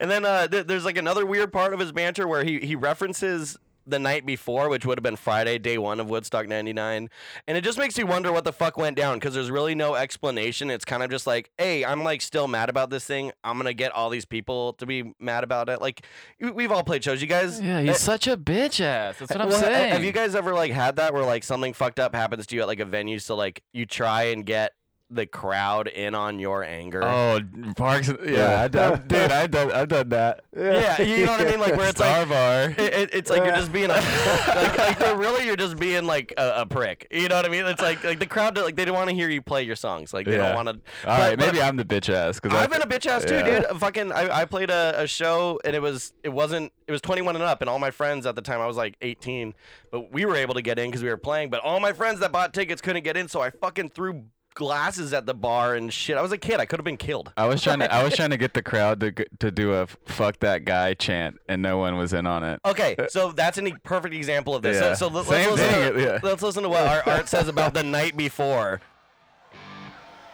and 0.00 0.10
then 0.10 0.24
uh, 0.24 0.48
th- 0.48 0.66
there's 0.66 0.84
like 0.84 0.96
another 0.96 1.24
weird 1.24 1.52
part 1.52 1.72
of 1.72 1.80
his 1.80 1.92
banter 1.92 2.26
where 2.26 2.42
he 2.44 2.58
he 2.58 2.74
references 2.74 3.56
the 3.88 3.98
night 3.98 4.26
before, 4.26 4.68
which 4.68 4.84
would 4.86 4.98
have 4.98 5.02
been 5.02 5.16
Friday, 5.16 5.58
day 5.58 5.78
one 5.78 6.00
of 6.00 6.08
Woodstock 6.10 6.46
99. 6.46 7.08
And 7.46 7.56
it 7.56 7.62
just 7.62 7.78
makes 7.78 7.96
you 7.98 8.06
wonder 8.06 8.32
what 8.32 8.44
the 8.44 8.52
fuck 8.52 8.76
went 8.76 8.96
down 8.96 9.16
because 9.18 9.34
there's 9.34 9.50
really 9.50 9.74
no 9.74 9.94
explanation. 9.94 10.70
It's 10.70 10.84
kind 10.84 11.02
of 11.02 11.10
just 11.10 11.26
like, 11.26 11.50
hey, 11.58 11.84
I'm 11.84 12.04
like 12.04 12.20
still 12.22 12.48
mad 12.48 12.68
about 12.68 12.90
this 12.90 13.04
thing. 13.04 13.32
I'm 13.44 13.56
going 13.56 13.66
to 13.66 13.74
get 13.74 13.92
all 13.92 14.10
these 14.10 14.24
people 14.24 14.74
to 14.74 14.86
be 14.86 15.12
mad 15.18 15.44
about 15.44 15.68
it. 15.68 15.80
Like, 15.80 16.04
we- 16.40 16.50
we've 16.50 16.72
all 16.72 16.84
played 16.84 17.04
shows. 17.04 17.20
You 17.20 17.28
guys. 17.28 17.60
Yeah, 17.60 17.80
he's 17.80 17.90
eh, 17.90 17.94
such 17.94 18.26
a 18.26 18.36
bitch 18.36 18.80
ass. 18.80 19.18
That's 19.18 19.32
what 19.32 19.40
I'm 19.40 19.48
well, 19.48 19.60
saying. 19.60 19.92
Have 19.92 20.04
you 20.04 20.12
guys 20.12 20.34
ever 20.34 20.54
like 20.54 20.72
had 20.72 20.96
that 20.96 21.14
where 21.14 21.24
like 21.24 21.44
something 21.44 21.72
fucked 21.72 22.00
up 22.00 22.14
happens 22.14 22.46
to 22.48 22.56
you 22.56 22.62
at 22.62 22.68
like 22.68 22.80
a 22.80 22.84
venue, 22.84 23.18
so 23.18 23.36
like 23.36 23.62
you 23.72 23.86
try 23.86 24.24
and 24.24 24.44
get 24.44 24.72
the 25.10 25.26
crowd 25.26 25.88
in 25.88 26.14
on 26.14 26.38
your 26.38 26.62
anger? 26.62 27.02
Oh, 27.02 27.40
Parks. 27.76 28.10
Yeah, 28.26 28.62
I, 28.62 28.68
done- 28.68 29.04
dude, 29.06 29.30
I've 29.32 29.50
done, 29.50 29.72
I've 29.72 29.88
done 29.88 30.08
that. 30.10 30.44
Yeah, 30.56 31.00
you 31.00 31.24
know 31.26 31.32
what 31.32 31.40
I 31.46 31.50
mean? 31.50 31.60
Like 31.60 31.76
where 31.76 31.88
it's 31.88 31.98
Star 31.98 32.20
like 32.20 32.28
bar. 32.28 32.62
it, 32.70 32.78
it- 32.94 33.10
it's 33.14 33.30
like 33.30 33.44
you're 33.44 33.54
just 33.56 33.72
being 33.72 33.90
a, 33.90 33.94
like, 33.94 34.78
like 34.78 34.98
they're 34.98 35.16
really 35.16 35.46
you're 35.46 35.56
just 35.56 35.78
being 35.78 36.04
like 36.04 36.34
a, 36.36 36.62
a 36.62 36.66
prick. 36.66 37.06
You 37.10 37.28
know 37.28 37.36
what 37.36 37.46
I 37.46 37.48
mean? 37.48 37.64
It's 37.66 37.80
like 37.80 38.04
like 38.04 38.18
the 38.18 38.26
crowd 38.26 38.56
like 38.58 38.76
they 38.76 38.84
don't 38.84 38.94
want 38.94 39.08
to 39.10 39.14
hear 39.16 39.28
you 39.30 39.40
play 39.40 39.62
your 39.62 39.76
songs. 39.76 40.12
Like 40.12 40.26
they 40.26 40.32
Yeah. 40.36 40.52
don't 40.52 40.64
want 40.66 40.68
to. 40.68 41.08
All 41.10 41.18
right, 41.18 41.38
maybe 41.38 41.60
I'm 41.62 41.76
the 41.76 41.84
bitch 41.84 42.12
ass. 42.12 42.38
Cause 42.40 42.52
I- 42.52 42.64
I've 42.64 42.70
been 42.70 42.82
a 42.82 42.86
bitch 42.86 43.06
ass 43.06 43.24
too, 43.24 43.34
Yeah. 43.36 43.60
dude. 43.60 43.80
Fucking, 43.80 44.12
I, 44.12 44.40
I 44.40 44.44
played 44.44 44.70
a, 44.70 44.94
a 45.02 45.06
show 45.06 45.58
and 45.64 45.74
it 45.74 45.80
was 45.80 46.12
it 46.22 46.28
wasn't 46.30 46.72
it 46.86 46.92
was 46.92 47.00
21 47.00 47.34
and 47.34 47.44
up, 47.44 47.60
and 47.60 47.68
all 47.70 47.78
my 47.78 47.90
friends 47.90 48.26
at 48.26 48.34
the 48.34 48.42
time 48.42 48.60
I 48.60 48.66
was 48.66 48.76
like 48.76 48.96
18, 49.02 49.54
but 49.90 50.12
we 50.12 50.24
were 50.24 50.36
able 50.36 50.54
to 50.54 50.62
get 50.62 50.78
in 50.78 50.88
because 50.90 51.02
we 51.02 51.08
were 51.08 51.16
playing. 51.18 51.50
But 51.50 51.60
all 51.60 51.80
my 51.80 51.92
friends 51.92 52.20
that 52.20 52.32
bought 52.32 52.52
tickets 52.54 52.80
couldn't 52.80 53.04
get 53.04 53.16
in, 53.16 53.28
so 53.28 53.40
I 53.40 53.50
fucking 53.50 53.90
threw 53.90 54.24
glasses 54.58 55.12
at 55.12 55.24
the 55.24 55.34
bar 55.34 55.76
and 55.76 55.92
shit. 55.92 56.16
I 56.16 56.20
was 56.20 56.32
a 56.32 56.36
kid. 56.36 56.58
I 56.58 56.66
could 56.66 56.80
have 56.80 56.84
been 56.84 56.96
killed. 56.96 57.32
I 57.36 57.46
was 57.46 57.62
trying 57.62 57.78
to 57.78 57.94
I 57.94 58.02
was 58.02 58.16
trying 58.16 58.30
to 58.30 58.36
get 58.36 58.54
the 58.54 58.62
crowd 58.62 58.98
to 59.00 59.12
to 59.38 59.52
do 59.52 59.72
a 59.72 59.86
fuck 59.86 60.40
that 60.40 60.64
guy 60.64 60.94
chant, 60.94 61.38
and 61.48 61.62
no 61.62 61.78
one 61.78 61.96
was 61.96 62.12
in 62.12 62.26
on 62.26 62.42
it. 62.42 62.60
Okay, 62.66 62.96
so 63.08 63.30
that's 63.30 63.56
a 63.56 63.72
perfect 63.84 64.14
example 64.14 64.56
of 64.56 64.62
this. 64.62 64.80
Yeah. 64.80 64.94
So, 64.94 65.08
so 65.08 65.14
let- 65.14 65.26
Same 65.26 65.50
let's, 65.50 65.62
listen 65.62 65.74
thing, 65.74 65.94
to, 65.94 66.02
yeah. 66.02 66.18
let's 66.24 66.42
listen 66.42 66.64
to 66.64 66.68
what 66.68 66.86
our 66.86 67.02
art 67.06 67.28
says 67.28 67.46
about 67.46 67.72
the 67.72 67.84
night 67.84 68.16
before. 68.16 68.80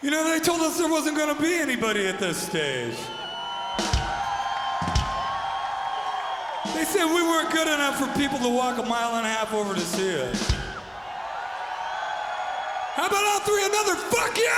You 0.03 0.11
know, 0.11 0.25
they 0.25 0.41
told 0.41 0.61
us 0.63 0.79
there 0.79 0.91
wasn't 0.91 1.19
going 1.19 1.35
to 1.35 1.41
be 1.41 1.55
anybody 1.55 2.07
at 2.07 2.19
this 2.19 2.39
stage. 2.39 2.97
They 6.75 6.85
said 6.85 7.05
we 7.07 7.23
weren't 7.23 7.51
good 7.53 7.69
enough 7.69 7.99
for 7.99 8.19
people 8.19 8.39
to 8.39 8.49
walk 8.49 8.79
a 8.79 8.83
mile 8.83 9.17
and 9.17 9.27
a 9.27 9.31
half 9.31 9.53
over 9.53 9.75
to 9.75 9.81
see 9.81 10.19
us. 10.19 10.64
How 12.95 13.07
about 13.07 13.25
all 13.25 13.41
three? 13.41 13.65
Another 13.67 13.97
fuck 13.97 14.37
you! 14.39 14.55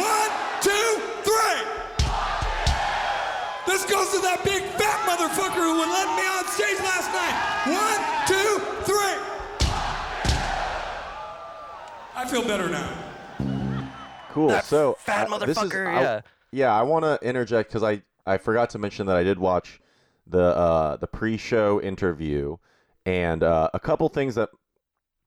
One, 0.00 0.30
two, 0.62 0.88
three! 1.22 1.60
This 3.66 3.84
goes 3.84 4.10
to 4.12 4.18
that 4.24 4.40
big 4.44 4.62
fat 4.80 4.98
motherfucker 5.06 5.60
who 5.60 5.78
would 5.78 5.92
let 5.92 6.08
me 6.16 6.24
on 6.24 6.44
stage 6.48 6.80
last 6.80 7.12
night. 7.12 7.36
One, 7.68 8.00
two, 8.26 8.60
three! 8.84 9.18
I 12.16 12.24
feel 12.26 12.42
better 12.42 12.68
now. 12.68 12.88
Cool. 14.30 14.48
That 14.48 14.64
so 14.64 14.96
fat 14.98 15.30
uh, 15.30 15.38
this 15.38 15.50
is- 15.50 15.62
motherfucker, 15.64 15.86
I- 15.86 16.00
yeah. 16.02 16.20
yeah. 16.52 16.72
I 16.74 16.82
want 16.82 17.04
to 17.04 17.18
interject 17.26 17.68
because 17.70 17.82
I 17.82 18.02
I 18.26 18.38
forgot 18.38 18.70
to 18.70 18.78
mention 18.78 19.06
that 19.06 19.16
I 19.16 19.22
did 19.22 19.38
watch 19.38 19.80
the 20.26 20.42
uh, 20.56 20.96
the 20.96 21.06
pre-show 21.06 21.80
interview, 21.80 22.56
and 23.04 23.42
uh, 23.42 23.68
a 23.74 23.80
couple 23.80 24.08
things 24.08 24.34
that 24.36 24.50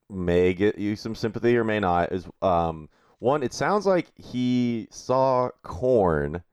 may 0.09 0.53
get 0.53 0.77
you 0.77 0.95
some 0.95 1.15
sympathy 1.15 1.57
or 1.57 1.63
may 1.63 1.79
not 1.79 2.11
is 2.11 2.27
um 2.41 2.89
one. 3.19 3.41
It 3.41 3.53
sounds 3.53 3.85
like 3.85 4.11
he 4.15 4.87
saw 4.91 5.49
Korn 5.63 6.43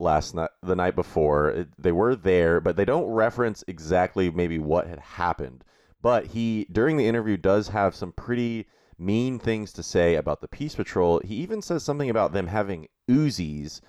last 0.00 0.34
night, 0.34 0.50
the 0.62 0.76
night 0.76 0.96
before. 0.96 1.50
It, 1.50 1.68
they 1.78 1.92
were 1.92 2.16
there, 2.16 2.60
but 2.60 2.76
they 2.76 2.84
don't 2.84 3.06
reference 3.06 3.64
exactly 3.68 4.30
maybe 4.30 4.58
what 4.58 4.86
had 4.88 4.98
happened. 4.98 5.64
But 6.02 6.26
he 6.26 6.66
during 6.70 6.96
the 6.96 7.06
interview 7.06 7.36
does 7.36 7.68
have 7.68 7.94
some 7.94 8.12
pretty 8.12 8.66
mean 8.98 9.38
things 9.38 9.72
to 9.74 9.82
say 9.82 10.16
about 10.16 10.40
the 10.40 10.48
Peace 10.48 10.74
Patrol. 10.74 11.20
He 11.24 11.36
even 11.36 11.62
says 11.62 11.84
something 11.84 12.10
about 12.10 12.32
them 12.32 12.48
having 12.48 12.88
Uzis, 13.08 13.80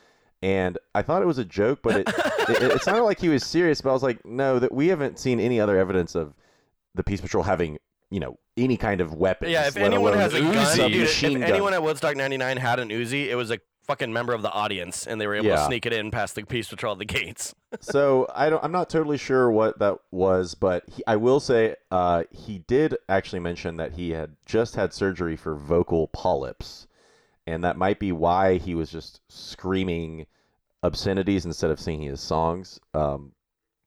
and 0.41 0.77
I 0.93 1.01
thought 1.01 1.21
it 1.21 1.27
was 1.27 1.37
a 1.37 1.45
joke, 1.45 1.79
but 1.81 1.97
it 1.97 2.09
it, 2.49 2.63
it 2.63 2.81
sounded 2.81 3.03
like 3.03 3.19
he 3.19 3.29
was 3.29 3.45
serious. 3.45 3.81
But 3.81 3.89
I 3.89 3.93
was 3.93 4.03
like, 4.03 4.23
no, 4.25 4.59
that 4.59 4.73
we 4.73 4.87
haven't 4.87 5.19
seen 5.19 5.39
any 5.39 5.59
other 5.59 5.77
evidence 5.77 6.15
of 6.15 6.33
the 6.95 7.03
Peace 7.03 7.21
Patrol 7.21 7.43
having 7.43 7.77
you 8.09 8.19
know 8.19 8.37
any 8.57 8.77
kind 8.77 9.01
of 9.01 9.13
weapons. 9.13 9.51
Yeah, 9.51 9.67
if 9.67 9.77
anyone 9.77 10.13
has 10.13 10.33
a 10.33 10.41
gun, 10.41 10.91
dude, 10.91 11.07
if 11.07 11.21
gun. 11.21 11.43
anyone 11.43 11.73
at 11.73 11.81
Woodstock 11.81 12.15
99 12.15 12.57
had 12.57 12.79
an 12.79 12.89
Uzi, 12.89 13.27
it 13.27 13.35
was 13.35 13.51
a 13.51 13.59
fucking 13.89 14.13
member 14.13 14.33
of 14.33 14.43
the 14.43 14.51
audience, 14.51 15.07
and 15.07 15.19
they 15.19 15.25
were 15.25 15.33
able 15.33 15.49
to 15.49 15.65
sneak 15.65 15.83
it 15.87 15.93
in 15.93 16.11
past 16.11 16.35
the 16.35 16.43
Peace 16.43 16.69
Patrol 16.69 16.93
at 16.93 16.99
the 16.99 17.05
gates. 17.05 17.55
so 17.79 18.27
I 18.33 18.49
don't. 18.49 18.63
I'm 18.63 18.71
not 18.71 18.89
totally 18.89 19.17
sure 19.17 19.49
what 19.51 19.79
that 19.79 19.97
was, 20.11 20.53
but 20.53 20.83
he, 20.87 21.03
I 21.07 21.15
will 21.15 21.39
say 21.39 21.75
uh, 21.91 22.23
he 22.31 22.59
did 22.59 22.95
actually 23.09 23.39
mention 23.39 23.77
that 23.77 23.93
he 23.93 24.11
had 24.11 24.35
just 24.45 24.75
had 24.75 24.93
surgery 24.93 25.35
for 25.35 25.55
vocal 25.55 26.07
polyps, 26.07 26.87
and 27.47 27.63
that 27.63 27.77
might 27.77 27.99
be 27.99 28.11
why 28.11 28.57
he 28.57 28.75
was 28.75 28.91
just 28.91 29.21
screaming 29.27 30.27
obscenities 30.83 31.45
instead 31.45 31.71
of 31.71 31.79
singing 31.79 32.09
his 32.09 32.21
songs, 32.21 32.79
um, 32.93 33.33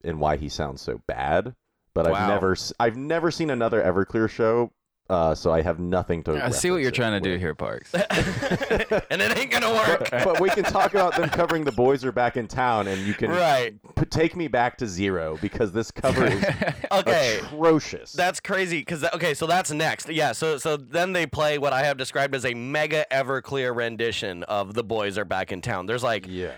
and 0.02 0.18
why 0.18 0.36
he 0.36 0.48
sounds 0.48 0.82
so 0.82 1.00
bad. 1.06 1.54
But 1.94 2.06
I've 2.06 2.28
never, 2.28 2.52
s- 2.52 2.72
I've 2.80 2.96
never 2.96 3.30
seen 3.30 3.50
another 3.50 3.82
Everclear 3.82 4.28
show, 4.30 4.72
uh, 5.10 5.34
so 5.34 5.52
I 5.52 5.60
have 5.60 5.78
nothing 5.78 6.22
to. 6.24 6.42
I 6.42 6.48
see 6.50 6.70
what 6.70 6.78
you're 6.78 6.88
it 6.88 6.94
trying 6.94 7.20
to 7.22 7.30
do 7.30 7.36
here, 7.36 7.54
Parks. 7.54 7.92
and 7.94 9.20
it 9.20 9.36
ain't 9.36 9.50
gonna 9.50 9.70
work. 9.74 10.08
but 10.10 10.40
we 10.40 10.48
can 10.48 10.64
talk 10.64 10.92
about 10.94 11.16
them 11.16 11.28
covering 11.28 11.64
the 11.64 11.72
boys 11.72 12.02
are 12.04 12.12
back 12.12 12.36
in 12.38 12.48
town, 12.48 12.88
and 12.88 13.02
you 13.02 13.12
can 13.12 13.30
Right. 13.30 13.74
p- 13.96 14.04
take 14.06 14.34
me 14.36 14.48
back 14.48 14.78
to 14.78 14.86
zero 14.86 15.38
because 15.42 15.72
this 15.72 15.90
cover 15.90 16.24
is 16.24 16.42
Okay. 16.92 17.40
atrocious. 17.42 18.12
That's 18.12 18.40
crazy 18.40 18.78
because 18.78 19.04
okay, 19.12 19.34
so 19.34 19.46
that's 19.46 19.70
next. 19.70 20.08
Yeah, 20.08 20.32
so 20.32 20.56
so 20.56 20.76
then 20.78 21.12
they 21.12 21.26
play 21.26 21.58
what 21.58 21.72
I 21.74 21.82
have 21.84 21.98
described 21.98 22.34
as 22.34 22.46
a 22.46 22.54
mega 22.54 23.04
Everclear 23.10 23.74
rendition 23.76 24.44
of 24.44 24.72
"The 24.72 24.84
Boys 24.84 25.18
Are 25.18 25.24
Back 25.26 25.52
in 25.52 25.60
Town." 25.60 25.84
There's 25.84 26.02
like 26.04 26.24
yeah. 26.26 26.52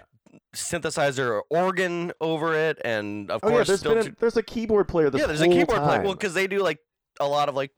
Synthesizer 0.55 1.43
organ 1.51 2.13
over 2.21 2.55
it, 2.55 2.79
and 2.85 3.31
of 3.31 3.41
Oh 3.43 3.49
yeah, 3.49 3.55
course 3.55 3.67
there's 3.69 3.81
still 3.81 3.95
been 3.95 4.09
a, 4.09 4.17
there's 4.19 4.37
a 4.37 4.43
keyboard 4.43 4.89
player. 4.89 5.11
This 5.11 5.21
yeah, 5.21 5.27
there's 5.27 5.41
a 5.41 5.47
whole 5.47 5.55
keyboard 5.55 5.83
player. 5.83 6.03
Well, 6.03 6.15
because 6.15 6.35
they 6.35 6.47
do 6.47 6.63
like 6.63 6.79
a 7.21 7.29
lot 7.29 7.49
of 7.49 7.55
like 7.55 7.71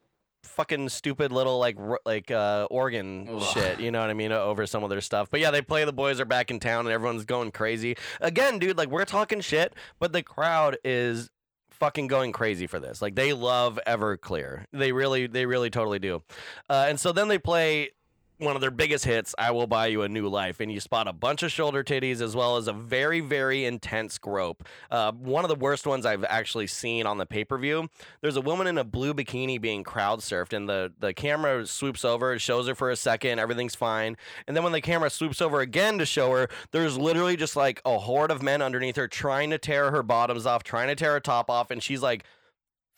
fucking 0.44 0.88
stupid 0.88 1.32
little 1.32 1.58
like 1.58 1.74
ro- 1.76 1.98
like 2.06 2.30
uh 2.30 2.68
organ 2.70 3.40
shit 3.52 3.80
you 3.80 3.90
know 3.90 4.00
what 4.00 4.08
i 4.10 4.14
mean 4.14 4.30
over 4.30 4.64
some 4.64 4.84
of 4.84 4.90
their 4.90 5.00
stuff. 5.00 5.28
But 5.28 5.40
yeah 5.40 5.50
they 5.50 5.60
play 5.60 5.84
the 5.84 5.92
boys 5.92 6.20
are 6.20 6.24
back 6.24 6.52
in 6.52 6.60
town 6.60 6.86
and 6.86 6.92
everyone's 6.92 7.24
going 7.24 7.50
crazy. 7.50 7.96
Again 8.20 8.60
dude 8.60 8.78
like 8.78 8.88
we're 8.88 9.04
talking 9.04 9.40
shit 9.40 9.74
but 9.98 10.12
the 10.12 10.22
crowd 10.22 10.78
is 10.84 11.30
fucking 11.70 12.06
going 12.06 12.32
crazy 12.32 12.66
for 12.66 12.80
this. 12.80 13.02
Like 13.02 13.14
they 13.14 13.32
love 13.32 13.78
everclear. 13.86 14.64
They 14.72 14.92
really 14.92 15.26
they 15.26 15.46
really 15.46 15.70
totally 15.70 15.98
do. 15.98 16.22
Uh, 16.70 16.86
and 16.88 16.98
so 16.98 17.12
then 17.12 17.28
they 17.28 17.38
play 17.38 17.90
one 18.38 18.54
of 18.54 18.60
their 18.60 18.70
biggest 18.70 19.04
hits, 19.04 19.34
I 19.38 19.50
Will 19.50 19.66
Buy 19.66 19.86
You 19.86 20.02
a 20.02 20.08
New 20.08 20.28
Life. 20.28 20.60
And 20.60 20.70
you 20.70 20.80
spot 20.80 21.08
a 21.08 21.12
bunch 21.12 21.42
of 21.42 21.50
shoulder 21.50 21.82
titties 21.82 22.20
as 22.20 22.36
well 22.36 22.56
as 22.56 22.68
a 22.68 22.72
very, 22.72 23.20
very 23.20 23.64
intense 23.64 24.18
grope. 24.18 24.64
Uh, 24.90 25.12
one 25.12 25.44
of 25.44 25.48
the 25.48 25.54
worst 25.54 25.86
ones 25.86 26.04
I've 26.04 26.24
actually 26.24 26.66
seen 26.66 27.06
on 27.06 27.18
the 27.18 27.26
pay 27.26 27.44
per 27.44 27.56
view. 27.58 27.88
There's 28.20 28.36
a 28.36 28.40
woman 28.40 28.66
in 28.66 28.78
a 28.78 28.84
blue 28.84 29.14
bikini 29.14 29.60
being 29.60 29.84
crowd 29.84 30.20
surfed, 30.20 30.52
and 30.52 30.68
the, 30.68 30.92
the 30.98 31.14
camera 31.14 31.66
swoops 31.66 32.04
over, 32.04 32.34
it 32.34 32.40
shows 32.40 32.68
her 32.68 32.74
for 32.74 32.90
a 32.90 32.96
second, 32.96 33.38
everything's 33.38 33.74
fine. 33.74 34.16
And 34.46 34.56
then 34.56 34.64
when 34.64 34.72
the 34.72 34.80
camera 34.80 35.10
swoops 35.10 35.40
over 35.40 35.60
again 35.60 35.98
to 35.98 36.06
show 36.06 36.30
her, 36.32 36.48
there's 36.72 36.98
literally 36.98 37.36
just 37.36 37.56
like 37.56 37.80
a 37.84 37.98
horde 37.98 38.30
of 38.30 38.42
men 38.42 38.60
underneath 38.62 38.96
her 38.96 39.08
trying 39.08 39.50
to 39.50 39.58
tear 39.58 39.90
her 39.90 40.02
bottoms 40.02 40.46
off, 40.46 40.62
trying 40.62 40.88
to 40.88 40.94
tear 40.94 41.12
her 41.12 41.20
top 41.20 41.50
off, 41.50 41.70
and 41.70 41.82
she's 41.82 42.02
like, 42.02 42.24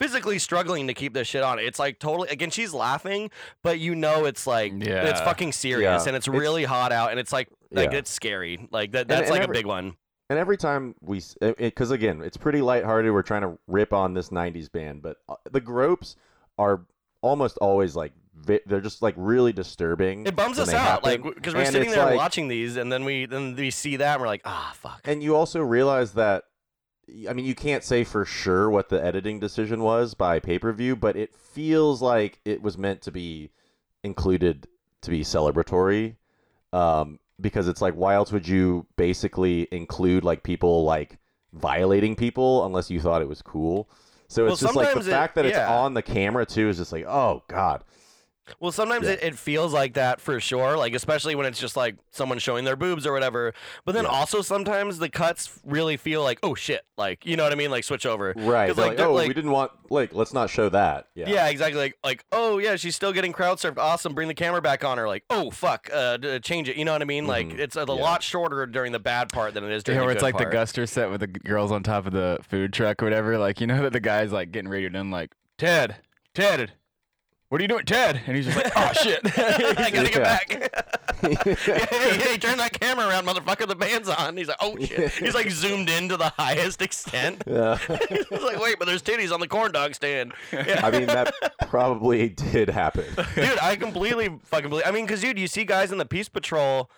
physically 0.00 0.38
struggling 0.38 0.86
to 0.86 0.94
keep 0.94 1.12
this 1.14 1.26
shit 1.28 1.42
on. 1.42 1.58
It's 1.58 1.78
like 1.78 1.98
totally 1.98 2.28
again, 2.28 2.50
she's 2.50 2.72
laughing, 2.72 3.30
but 3.62 3.78
you 3.80 3.94
know 3.94 4.24
it's 4.24 4.46
like 4.46 4.72
it's 4.74 5.20
fucking 5.20 5.52
serious 5.52 6.04
Yeah. 6.04 6.08
and 6.08 6.16
it's 6.16 6.28
It's- 6.28 6.40
really 6.40 6.64
hot 6.64 6.92
out 6.92 7.10
and 7.10 7.18
it's 7.20 7.32
like 7.32 7.48
like 7.70 7.92
Yeah. 7.92 7.98
it's 7.98 8.10
scary. 8.10 8.68
Like 8.70 8.92
that 8.92 9.08
that's 9.08 9.22
and 9.22 9.30
like 9.30 9.42
every- 9.42 9.56
a 9.56 9.58
big 9.58 9.66
one. 9.66 9.96
And 10.30 10.38
every 10.38 10.58
time 10.58 10.94
we, 11.00 11.22
because 11.40 11.90
again, 11.90 12.20
it's 12.22 12.36
pretty 12.36 12.60
lighthearted. 12.60 13.10
We're 13.12 13.22
trying 13.22 13.40
to 13.42 13.58
rip 13.66 13.94
on 13.94 14.12
this 14.12 14.28
'90s 14.28 14.70
band, 14.70 15.00
but 15.00 15.16
uh, 15.26 15.36
the 15.50 15.60
gropes 15.60 16.16
are 16.58 16.82
almost 17.22 17.56
always 17.62 17.96
like 17.96 18.12
they're 18.44 18.80
just 18.82 19.00
like 19.02 19.14
really 19.16 19.52
disturbing. 19.54 20.26
It 20.26 20.36
bums 20.36 20.58
us 20.58 20.68
out, 20.72 21.02
happen. 21.02 21.10
like 21.24 21.34
because 21.34 21.54
we're 21.54 21.60
And 21.62 21.72
sitting 21.72 21.90
there 21.90 22.04
like- 22.04 22.16
watching 22.16 22.46
these, 22.48 22.76
and 22.76 22.92
then 22.92 23.04
we 23.06 23.24
then 23.24 23.56
we 23.56 23.70
see 23.70 23.96
that, 23.96 24.12
and 24.14 24.20
we're 24.20 24.26
like, 24.28 24.42
ah, 24.44 24.72
fuck. 24.76 25.00
And 25.04 25.22
you 25.22 25.34
also 25.34 25.60
realize 25.62 26.12
that, 26.12 26.44
I 27.28 27.32
mean, 27.32 27.44
you 27.46 27.54
can't 27.54 27.82
say 27.84 28.04
for 28.04 28.24
sure 28.24 28.68
what 28.70 28.88
the 28.88 29.02
editing 29.02 29.40
decision 29.40 29.82
was 29.82 30.14
by 30.14 30.38
pay 30.40 30.58
per 30.58 30.72
view, 30.72 30.94
but 30.96 31.16
it 31.16 31.34
feels 31.34 32.02
like 32.02 32.40
it 32.44 32.62
was 32.62 32.76
meant 32.76 33.02
to 33.02 33.10
be 33.10 33.50
included 34.02 34.66
to 35.02 35.10
be 35.10 35.20
celebratory. 35.22 36.16
Um, 36.72 37.18
because 37.40 37.68
it's 37.68 37.80
like, 37.80 37.94
why 37.94 38.14
else 38.14 38.32
would 38.32 38.46
you 38.48 38.86
basically 38.96 39.68
include 39.70 40.24
like 40.24 40.42
people 40.42 40.84
like 40.84 41.18
violating 41.52 42.14
people 42.16 42.66
unless 42.66 42.90
you 42.90 43.00
thought 43.00 43.22
it 43.22 43.28
was 43.28 43.42
cool? 43.42 43.88
So 44.28 44.44
Well, 44.44 44.52
it's 44.52 44.60
just 44.60 44.76
like 44.76 44.92
the 44.92 45.00
it- 45.00 45.04
fact 45.04 45.34
that 45.36 45.46
it's 45.46 45.56
on 45.58 45.94
the 45.94 46.02
camera 46.02 46.44
too 46.44 46.68
is 46.68 46.76
just 46.78 46.92
like, 46.92 47.04
oh 47.06 47.42
god. 47.48 47.84
Well, 48.60 48.72
sometimes 48.72 49.06
Yeah. 49.06 49.12
it, 49.14 49.22
it 49.22 49.38
feels 49.38 49.72
like 49.72 49.94
that 49.94 50.20
for 50.20 50.40
sure, 50.40 50.76
like 50.76 50.94
especially 50.94 51.34
when 51.34 51.46
it's 51.46 51.58
just 51.60 51.76
like 51.76 51.96
someone 52.10 52.38
showing 52.38 52.64
their 52.64 52.76
boobs 52.76 53.06
or 53.06 53.12
whatever. 53.12 53.54
But 53.84 53.92
then 53.94 54.04
Yeah. 54.04 54.10
also 54.10 54.42
sometimes 54.42 54.98
the 54.98 55.08
cuts 55.08 55.58
really 55.64 55.96
feel 55.96 56.22
like, 56.22 56.38
oh 56.42 56.54
shit, 56.54 56.82
like 56.96 57.24
you 57.26 57.36
know 57.36 57.42
what 57.44 57.52
I 57.52 57.56
mean, 57.56 57.70
like 57.70 57.84
switch 57.84 58.06
over. 58.06 58.32
right? 58.36 58.76
Like, 58.76 58.98
like, 58.98 59.00
oh, 59.00 59.12
like- 59.14 59.28
we 59.28 59.34
didn't 59.34 59.50
want 59.50 59.72
like 59.90 60.12
let's 60.14 60.32
not 60.34 60.50
show 60.50 60.68
that. 60.70 61.08
Yeah. 61.14 61.28
Yeah, 61.28 61.48
exactly. 61.48 61.80
Like, 61.80 61.96
like, 62.04 62.24
oh 62.32 62.58
yeah, 62.58 62.76
she's 62.76 62.94
still 62.96 63.12
getting 63.12 63.32
crowd 63.32 63.58
surfed. 63.58 63.78
Awesome. 63.78 64.14
Bring 64.14 64.28
the 64.28 64.34
camera 64.34 64.60
back 64.62 64.84
on 64.84 64.98
her. 64.98 65.06
Like, 65.06 65.24
oh 65.30 65.50
fuck, 65.50 65.88
uh, 65.92 66.18
change 66.40 66.68
it. 66.68 66.76
You 66.76 66.84
know 66.84 66.92
what 66.92 67.02
I 67.02 67.06
mean? 67.06 67.26
Like, 67.26 67.48
Mhm. 67.48 67.58
it's 67.58 67.76
a, 67.76 67.84
Yeah. 67.88 67.94
lot 67.94 68.22
shorter 68.22 68.66
during 68.66 68.92
the 68.92 68.98
bad 68.98 69.30
part 69.30 69.54
than 69.54 69.64
it 69.64 69.70
is 69.72 69.82
during 69.82 69.96
Yeah, 69.96 70.00
the 70.02 70.06
where 70.06 70.14
it's 70.14 70.22
like 70.22 70.36
part. 70.36 70.50
the 70.50 70.56
Guster 70.56 70.88
set 70.88 71.10
with 71.10 71.20
the 71.20 71.26
girls 71.26 71.72
on 71.72 71.82
top 71.82 72.06
of 72.06 72.12
the 72.12 72.38
food 72.48 72.72
truck 72.72 73.02
or 73.02 73.06
whatever. 73.06 73.38
Like 73.38 73.60
you 73.60 73.66
know 73.66 73.82
that 73.82 73.92
the 73.92 74.00
guy's 74.00 74.32
like 74.32 74.52
getting 74.52 74.68
ready 74.70 74.88
to 74.90 75.02
like 75.04 75.32
Ted, 75.56 75.96
Ted, 76.34 76.72
what 77.48 77.60
are 77.60 77.64
you 77.64 77.68
doing, 77.68 77.84
Ted? 77.84 78.20
And 78.26 78.36
he's 78.36 78.46
just 78.46 78.56
like, 78.56 78.72
oh 78.76 78.92
shit. 79.02 79.20
I 79.38 79.90
gotta 79.90 80.10
get 80.10 80.14
Yeah. 80.14 80.20
back. 80.20 80.88
hey, 81.58 82.16
hey, 82.18 82.38
turn 82.38 82.58
that 82.58 82.78
camera 82.78 83.08
around, 83.08 83.26
motherfucker. 83.26 83.66
The 83.66 83.74
band's 83.74 84.08
on. 84.08 84.36
He's 84.36 84.48
like, 84.48 84.58
oh 84.60 84.78
shit. 84.78 85.10
He's 85.12 85.34
like 85.34 85.50
zoomed 85.50 85.88
in 85.88 86.08
to 86.10 86.16
the 86.16 86.28
highest 86.36 86.80
extent. 86.82 87.42
Yeah. 87.46 87.76
He's 88.08 88.30
like, 88.30 88.60
wait, 88.60 88.78
but 88.78 88.86
there's 88.86 89.02
titties 89.02 89.32
on 89.32 89.40
the 89.40 89.48
corn 89.48 89.72
dog 89.72 89.94
stand. 89.94 90.32
Yeah. 90.52 90.80
I 90.84 90.90
mean, 90.90 91.06
that 91.06 91.32
probably 91.68 92.28
did 92.28 92.68
happen. 92.68 93.04
dude, 93.34 93.58
I 93.60 93.76
completely 93.76 94.38
fucking 94.44 94.68
believe. 94.70 94.84
I 94.86 94.90
mean, 94.90 95.06
because 95.06 95.20
dude, 95.22 95.38
you 95.38 95.48
see 95.48 95.64
guys 95.64 95.90
in 95.90 95.98
the 95.98 96.06
Peace 96.06 96.28
Patrol 96.28 96.90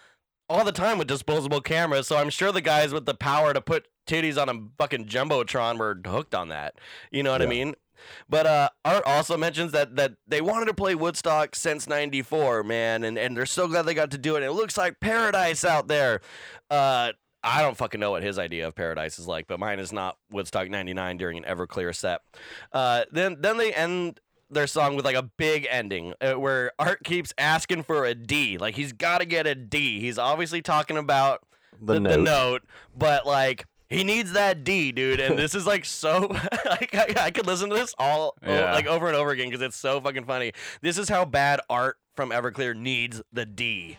all 0.48 0.64
the 0.64 0.72
time 0.72 0.98
with 0.98 1.06
disposable 1.06 1.60
cameras, 1.60 2.08
so 2.08 2.16
I'm 2.16 2.28
sure 2.28 2.50
the 2.50 2.60
guys 2.60 2.92
with 2.92 3.06
the 3.06 3.14
power 3.14 3.54
to 3.54 3.60
put 3.60 3.86
titties 4.06 4.36
on 4.40 4.48
a 4.48 4.60
fucking 4.78 5.06
jumbotron 5.06 5.78
were 5.78 5.98
hooked 6.04 6.34
on 6.34 6.48
that. 6.48 6.74
You 7.12 7.22
know 7.22 7.30
what 7.30 7.40
I 7.40 7.46
mean? 7.46 7.74
But 8.28 8.46
uh, 8.46 8.68
Art 8.84 9.02
also 9.06 9.36
mentions 9.36 9.72
that 9.72 9.96
that 9.96 10.12
they 10.26 10.40
wanted 10.40 10.66
to 10.66 10.74
play 10.74 10.94
Woodstock 10.94 11.54
since 11.54 11.88
'94, 11.88 12.62
man, 12.62 13.04
and 13.04 13.18
and 13.18 13.36
they're 13.36 13.46
so 13.46 13.68
glad 13.68 13.82
they 13.82 13.94
got 13.94 14.10
to 14.12 14.18
do 14.18 14.36
it. 14.36 14.42
It 14.42 14.52
looks 14.52 14.76
like 14.76 15.00
paradise 15.00 15.64
out 15.64 15.88
there. 15.88 16.20
Uh, 16.70 17.12
I 17.42 17.62
don't 17.62 17.76
fucking 17.76 17.98
know 18.00 18.10
what 18.10 18.22
his 18.22 18.38
idea 18.38 18.66
of 18.68 18.74
paradise 18.74 19.18
is 19.18 19.26
like, 19.26 19.46
but 19.46 19.58
mine 19.58 19.78
is 19.78 19.92
not 19.92 20.18
Woodstock 20.30 20.68
'99 20.68 21.16
during 21.16 21.38
an 21.38 21.44
Everclear 21.44 21.94
set. 21.94 22.20
Uh, 22.72 23.04
then 23.10 23.36
then 23.40 23.56
they 23.56 23.72
end 23.72 24.20
their 24.50 24.66
song 24.66 24.96
with 24.96 25.04
like 25.04 25.16
a 25.16 25.22
big 25.22 25.66
ending 25.70 26.12
uh, 26.20 26.32
where 26.34 26.72
Art 26.78 27.04
keeps 27.04 27.32
asking 27.38 27.84
for 27.84 28.04
a 28.04 28.14
D. 28.14 28.58
Like 28.58 28.74
he's 28.74 28.92
got 28.92 29.18
to 29.18 29.24
get 29.24 29.46
a 29.46 29.54
D. 29.54 30.00
He's 30.00 30.18
obviously 30.18 30.60
talking 30.60 30.96
about 30.98 31.40
The 31.80 31.94
the, 31.94 32.00
note. 32.00 32.10
the 32.10 32.18
note, 32.18 32.62
but 32.96 33.26
like 33.26 33.64
he 33.90 34.04
needs 34.04 34.32
that 34.32 34.64
D, 34.64 34.92
dude. 34.92 35.20
And 35.20 35.38
this 35.38 35.54
is 35.54 35.66
like 35.66 35.84
so 35.84 36.28
like 36.64 36.94
I, 36.94 37.14
I 37.26 37.30
could 37.30 37.46
listen 37.46 37.68
to 37.70 37.76
this 37.76 37.94
all 37.98 38.34
Yeah. 38.42 38.72
like 38.72 38.86
over 38.86 39.08
and 39.08 39.16
over 39.16 39.30
again 39.30 39.48
because 39.50 39.60
it's 39.62 39.76
so 39.76 40.00
fucking 40.00 40.24
funny. 40.24 40.52
This 40.80 40.96
is 40.96 41.08
how 41.08 41.24
bad 41.24 41.60
Art 41.68 41.96
from 42.16 42.30
Everclear 42.30 42.74
needs 42.76 43.20
the 43.32 43.44
D. 43.44 43.98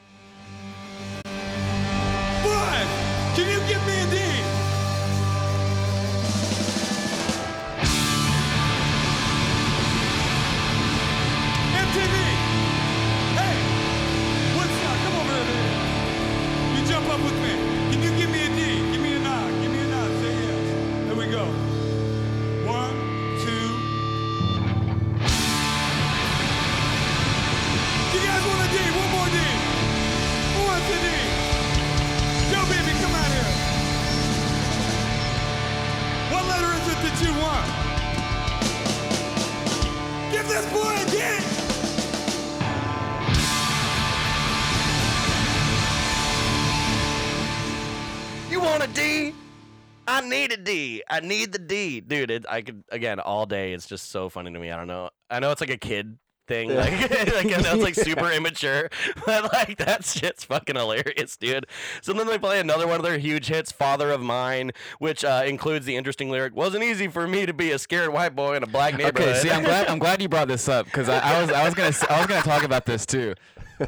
I 51.12 51.20
need 51.20 51.52
the 51.52 51.60
D, 51.60 52.02
dude. 52.02 52.32
It, 52.32 52.46
I 52.50 52.62
could 52.62 52.84
again 52.90 53.20
all 53.20 53.46
day. 53.46 53.74
It's 53.74 53.86
just 53.86 54.10
so 54.10 54.30
funny 54.30 54.52
to 54.52 54.60
me. 54.60 54.72
I 54.72 54.78
don't 54.78 54.88
know. 54.88 55.10
I 55.30 55.40
know 55.40 55.52
it's 55.52 55.62
like 55.62 55.70
a 55.70 55.78
kid 55.78 56.18
thing. 56.48 56.76
Like, 56.76 56.92
like 57.12 57.46
I 57.46 57.62
know 57.62 57.76
it's 57.76 57.84
like 57.84 57.96
super 57.96 58.32
immature, 58.32 58.90
but 59.26 59.52
like 59.54 59.78
that 59.78 60.04
shit's 60.06 60.44
fucking 60.46 60.76
hilarious, 60.76 61.38
dude. 61.38 61.66
So 62.02 62.14
then 62.14 62.28
they 62.28 62.38
play 62.38 62.60
another 62.60 62.88
one 62.88 62.98
of 62.98 63.04
their 63.04 63.18
huge 63.18 63.48
hits, 63.48 63.72
"Father 63.72 64.12
of 64.12 64.22
Mine," 64.22 64.72
which 65.00 65.24
uh, 65.24 65.44
includes 65.46 65.86
the 65.86 65.96
interesting 65.96 66.30
lyric, 66.30 66.56
"Wasn't 66.56 66.84
easy 66.84 67.08
for 67.08 67.28
me 67.28 67.46
to 67.46 67.54
be 67.54 67.72
a 67.72 67.80
scared 67.80 68.10
white 68.10 68.36
boy 68.36 68.56
in 68.56 68.64
a 68.64 68.68
black 68.68 68.98
neighborhood." 68.98 69.30
Okay, 69.30 69.40
see, 69.40 69.52
I'm 69.52 69.64
glad 69.64 69.88
I'm 69.88 70.00
glad 70.00 70.22
you 70.22 70.30
brought 70.30 70.48
this 70.48 70.68
up 70.68 70.86
because 70.86 71.10
I, 71.10 71.20
I 71.20 71.42
was 71.42 71.52
I 71.52 71.66
was 71.66 71.74
gonna 71.74 71.96
I 72.10 72.18
was 72.20 72.28
gonna 72.28 72.42
talk 72.42 72.64
about 72.64 72.86
this 72.86 73.06
too. 73.06 73.36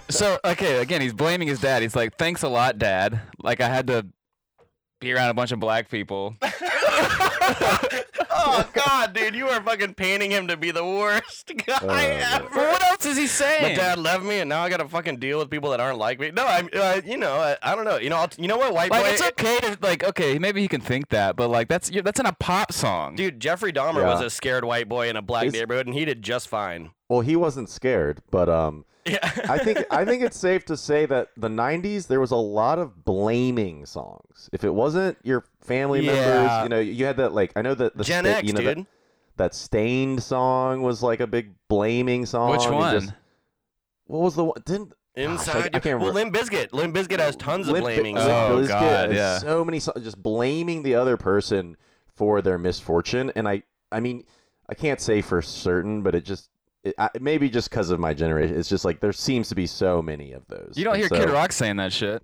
So 0.09 0.39
okay, 0.43 0.81
again, 0.81 1.01
he's 1.01 1.13
blaming 1.13 1.47
his 1.47 1.59
dad. 1.59 1.81
He's 1.81 1.95
like, 1.95 2.17
"Thanks 2.17 2.43
a 2.43 2.49
lot, 2.49 2.77
Dad. 2.77 3.19
Like 3.41 3.61
I 3.61 3.69
had 3.69 3.87
to 3.87 4.07
be 4.99 5.13
around 5.13 5.29
a 5.29 5.33
bunch 5.33 5.51
of 5.51 5.59
black 5.59 5.89
people." 5.89 6.35
Oh 7.05 8.69
god, 8.73 9.13
dude, 9.13 9.35
you 9.35 9.47
are 9.47 9.61
fucking 9.61 9.93
painting 9.95 10.31
him 10.31 10.47
to 10.47 10.57
be 10.57 10.71
the 10.71 10.83
worst 10.83 11.51
guy 11.65 11.77
Oh, 11.81 11.87
ever. 11.89 12.47
What 12.55 12.83
else 12.83 13.05
is 13.05 13.17
he 13.17 13.27
saying? 13.27 13.63
My 13.63 13.73
dad 13.75 13.97
left 13.99 14.23
me, 14.23 14.39
and 14.39 14.49
now 14.49 14.61
I 14.63 14.69
gotta 14.69 14.87
fucking 14.87 15.17
deal 15.17 15.39
with 15.39 15.49
people 15.49 15.71
that 15.71 15.79
aren't 15.79 15.97
like 15.97 16.19
me. 16.19 16.31
No, 16.31 16.45
I'm, 16.45 16.69
uh, 16.73 17.01
you 17.05 17.17
know, 17.17 17.33
I, 17.33 17.57
I 17.61 17.75
don't 17.75 17.85
know. 17.85 17.97
You 17.97 18.09
know, 18.09 18.17
I'll, 18.17 18.29
you 18.37 18.47
know 18.47 18.57
what, 18.57 18.73
white 18.73 18.91
like 18.91 19.03
boy. 19.03 19.09
it's 19.09 19.21
okay 19.29 19.59
to 19.59 19.77
like 19.81 20.03
okay, 20.03 20.39
maybe 20.39 20.61
he 20.61 20.67
can 20.67 20.81
think 20.81 21.09
that, 21.09 21.35
but 21.35 21.49
like 21.49 21.67
that's 21.67 21.91
you're, 21.91 22.03
that's 22.03 22.19
in 22.19 22.25
a 22.25 22.33
pop 22.33 22.71
song. 22.71 23.15
Dude, 23.15 23.39
Jeffrey 23.39 23.73
Dahmer 23.73 23.95
Yeah. 24.01 24.13
was 24.13 24.21
a 24.21 24.29
scared 24.29 24.65
white 24.65 24.87
boy 24.89 25.09
in 25.09 25.15
a 25.15 25.21
black 25.21 25.45
Is- 25.47 25.53
neighborhood, 25.53 25.87
and 25.87 25.95
he 25.95 26.05
did 26.05 26.21
just 26.21 26.47
fine. 26.47 26.91
Well, 27.09 27.21
he 27.21 27.35
wasn't 27.35 27.69
scared, 27.69 28.21
but 28.31 28.49
um, 28.49 28.85
Yeah, 29.05 29.19
I 29.49 29.57
think 29.57 29.83
I 29.91 30.05
think 30.05 30.23
it's 30.23 30.37
safe 30.37 30.63
to 30.65 30.77
say 30.77 31.05
that 31.07 31.29
the 31.35 31.49
'90s 31.49 32.07
there 32.07 32.19
was 32.21 32.31
a 32.31 32.35
lot 32.37 32.79
of 32.79 33.03
blaming 33.03 33.85
songs. 33.85 34.49
If 34.53 34.63
it 34.63 34.73
wasn't 34.73 35.17
your 35.23 35.43
family 35.61 36.05
Yeah. 36.05 36.13
members, 36.13 36.63
you 36.63 36.69
know, 36.69 36.79
you 36.79 37.05
had 37.05 37.17
that 37.17 37.33
like 37.33 37.51
I 37.55 37.61
know 37.61 37.73
that 37.75 37.97
the 37.97 38.03
Gen 38.03 38.23
sta- 38.23 38.37
X, 38.37 38.47
you 38.47 38.53
know, 38.53 38.61
dude. 38.61 38.77
That, 38.79 38.87
that 39.35 39.55
Staind 39.55 40.21
song 40.23 40.83
was 40.83 41.03
like 41.03 41.19
a 41.19 41.27
big 41.27 41.53
blaming 41.67 42.25
song. 42.25 42.51
Which 42.51 42.67
one? 42.67 42.99
just- 43.01 43.13
what 44.05 44.19
was 44.21 44.35
the 44.35 44.43
one? 44.45 44.61
Didn't 44.65 44.89
Gosh, 44.89 44.97
I- 45.27 45.31
Inside, 45.31 45.75
I 45.75 45.79
can't 45.79 45.99
well, 45.99 46.09
remember. 46.09 46.37
Limp 46.39 46.49
Bizkit. 46.49 46.73
Limp 46.73 46.95
Bizkit 46.95 47.19
has 47.19 47.35
tons 47.35 47.67
of 47.67 47.73
Limp- 47.73 47.83
blaming. 47.85 48.15
Limp 48.15 48.27
Oh, 48.27 48.57
Bizkit 48.61 48.67
God, 48.69 49.09
has 49.09 49.15
yeah. 49.15 49.37
So 49.39 49.63
many 49.63 49.79
songs 49.79 50.03
just 50.03 50.21
blaming 50.23 50.81
the 50.83 50.95
other 50.95 51.17
person 51.17 51.77
for 52.15 52.41
their 52.41 52.57
misfortune, 52.57 53.31
and 53.35 53.47
I, 53.47 53.63
I 53.91 53.99
mean, 53.99 54.23
I 54.69 54.73
can't 54.75 54.99
say 55.01 55.21
for 55.21 55.41
certain, 55.41 56.01
but 56.03 56.15
it 56.15 56.25
just, 56.25 56.49
it, 56.83 56.95
I, 56.97 57.09
maybe 57.19 57.49
just 57.49 57.69
because 57.69 57.89
of 57.89 57.99
my 57.99 58.13
generation, 58.13 58.57
it's 58.57 58.69
just 58.69 58.85
like 58.85 58.99
there 58.99 59.13
seems 59.13 59.49
to 59.49 59.55
be 59.55 59.65
so 59.67 60.01
many 60.01 60.33
of 60.33 60.45
those. 60.47 60.73
You 60.75 60.83
don't 60.83 60.93
And 60.95 61.01
hear 61.01 61.09
so- 61.09 61.15
Kid 61.15 61.29
Rock 61.29 61.51
saying 61.51 61.77
that 61.77 61.93
shit. 61.93 62.23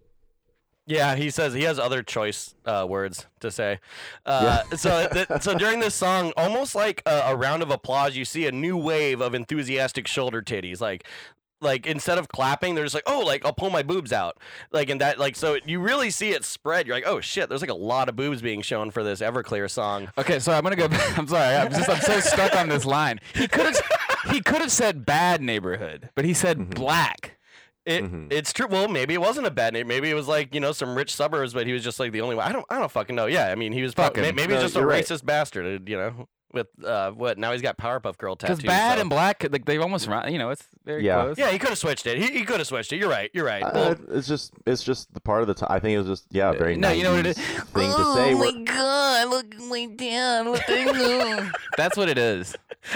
Yeah, 0.86 1.16
he 1.16 1.30
says 1.30 1.54
he 1.54 1.64
has 1.64 1.78
other 1.78 2.02
choice 2.02 2.56
uh, 2.66 2.84
words 2.90 3.28
to 3.42 3.52
say. 3.52 3.80
Uh, 4.26 4.64
so, 4.76 5.08
th- 5.14 5.28
so 5.40 5.54
during 5.56 5.80
this 5.80 5.94
song, 5.94 6.34
almost 6.36 6.74
like 6.74 7.04
a, 7.06 7.22
a 7.28 7.36
round 7.36 7.62
of 7.62 7.70
applause, 7.70 8.16
you 8.18 8.26
see 8.26 8.48
a 8.48 8.52
new 8.52 8.76
wave 8.76 9.22
of 9.22 9.36
enthusiastic 9.36 10.08
shoulder 10.08 10.42
titties. 10.42 10.82
Like, 10.82 11.04
like 11.62 11.86
instead 11.86 12.18
of 12.18 12.28
clapping, 12.30 12.74
they're 12.74 12.86
just 12.86 12.96
like, 12.96 13.04
oh, 13.06 13.20
like 13.20 13.46
I'll 13.46 13.54
pull 13.54 13.70
my 13.70 13.84
boobs 13.84 14.12
out. 14.12 14.40
Like, 14.72 14.90
and 14.90 15.00
that, 15.00 15.20
like, 15.20 15.36
so 15.36 15.58
you 15.64 15.80
really 15.80 16.10
see 16.10 16.32
it 16.32 16.44
spread. 16.44 16.88
You're 16.88 16.96
like, 16.96 17.06
oh 17.06 17.22
shit, 17.22 17.50
there's 17.50 17.62
like 17.62 17.70
a 17.70 17.76
lot 17.76 18.10
of 18.10 18.16
boobs 18.16 18.42
being 18.42 18.64
shown 18.64 18.90
for 18.90 19.04
this 19.04 19.20
Everclear 19.22 19.70
song. 19.70 20.10
Okay, 20.18 20.40
so 20.40 20.54
I'm 20.54 20.64
gonna 20.64 20.76
go. 20.76 20.88
I'm 21.18 21.28
sorry. 21.28 21.56
I'm 21.56 21.70
just 21.70 21.88
I'm 21.88 22.02
so 22.02 22.20
stuck 22.20 22.56
on 22.56 22.68
this 22.68 22.86
line. 22.86 23.20
He 23.36 23.48
could 23.48 23.68
have 23.68 23.76
he 24.32 24.42
could 24.42 24.62
have 24.62 24.72
said 24.72 25.06
bad 25.06 25.42
neighborhood, 25.42 26.10
but 26.16 26.26
he 26.26 26.34
said 26.34 26.58
Mm-hmm. 26.58 26.70
black. 26.72 27.38
It 27.86 28.04
Mhm. 28.04 28.32
it's 28.32 28.54
true. 28.54 28.68
Well, 28.68 28.88
maybe 28.88 29.14
it 29.14 29.22
wasn't 29.22 29.48
a 29.48 29.52
bad 29.52 29.74
name. 29.74 29.88
Maybe 29.88 30.10
it 30.10 30.14
was 30.14 30.28
like 30.28 30.54
you 30.54 30.60
know 30.60 30.72
some 30.74 30.96
rich 30.96 31.14
suburbs, 31.16 31.54
but 31.54 31.66
he 31.66 31.74
was 31.74 31.84
just 31.84 32.00
like 32.00 32.12
the 32.12 32.22
only 32.22 32.36
one. 32.36 32.48
I 32.48 32.52
don't 32.52 32.66
I 32.70 32.78
don't 32.78 32.92
fucking 32.92 33.16
know. 33.16 33.26
Yeah, 33.26 33.48
I 33.48 33.56
mean 33.56 33.72
he 33.72 33.82
was 33.82 33.94
Fuck 33.94 34.18
fucking 34.18 34.36
maybe 34.36 34.54
he's 34.54 34.60
No, 34.60 34.62
just 34.62 34.76
a 34.76 34.80
you're 34.80 34.88
right. 34.88 35.04
racist 35.04 35.26
bastard. 35.26 35.88
You 35.90 35.98
know, 35.98 36.28
with 36.52 36.68
uh 36.84 37.12
what 37.12 37.38
now 37.38 37.52
he's 37.52 37.62
got 37.62 37.78
Powerpuff 37.78 38.18
Girl 38.18 38.36
tattoos. 38.36 38.58
Because 38.58 38.68
bad 38.68 38.96
so- 38.96 39.02
and 39.02 39.10
black, 39.10 39.46
like 39.52 39.66
they 39.66 39.78
almost 39.78 40.08
rhyme. 40.08 40.32
You 40.32 40.40
know, 40.40 40.50
it's 40.50 40.64
very 40.86 41.06
Yeah. 41.06 41.22
close. 41.24 41.38
Yeah, 41.38 41.52
he 41.52 41.60
could 41.60 41.70
have 41.70 41.78
switched 41.78 42.08
it. 42.08 42.18
He, 42.18 42.28
he 42.40 42.44
could 42.46 42.60
have 42.60 42.68
switched 42.68 42.92
it. 42.94 42.98
You're 42.98 43.10
right. 43.10 43.30
You're 43.34 43.46
right. 43.46 43.62
Uh, 43.64 43.72
Well, 43.74 43.96
it's 44.18 44.28
just, 44.28 44.54
it's 44.66 44.84
just 44.84 45.14
the 45.14 45.20
part 45.20 45.42
of 45.42 45.48
the 45.48 45.54
time. 45.54 45.68
I 45.72 45.80
think 45.80 45.94
it 45.96 46.00
was 46.00 46.08
just, 46.08 46.26
yeah, 46.32 46.52
very. 46.52 46.76
No, 46.76 46.90
you 46.92 47.04
know 47.04 47.14
what 47.16 47.26
it 47.26 47.38
90s 47.38 47.40
is? 47.40 47.64
Thing 47.64 47.92
to 47.92 48.14
say. 48.14 48.34
where- 48.34 48.50
Oh 48.50 48.64
god, 48.66 49.30
look 49.30 49.54
at 49.56 49.62
my 49.62 49.86
dad, 49.86 50.46
look 50.48 50.68
at 50.70 50.96
him. 50.96 51.52
That's 51.78 51.96
what 51.98 52.10
it 52.10 52.18
is. 52.18 52.56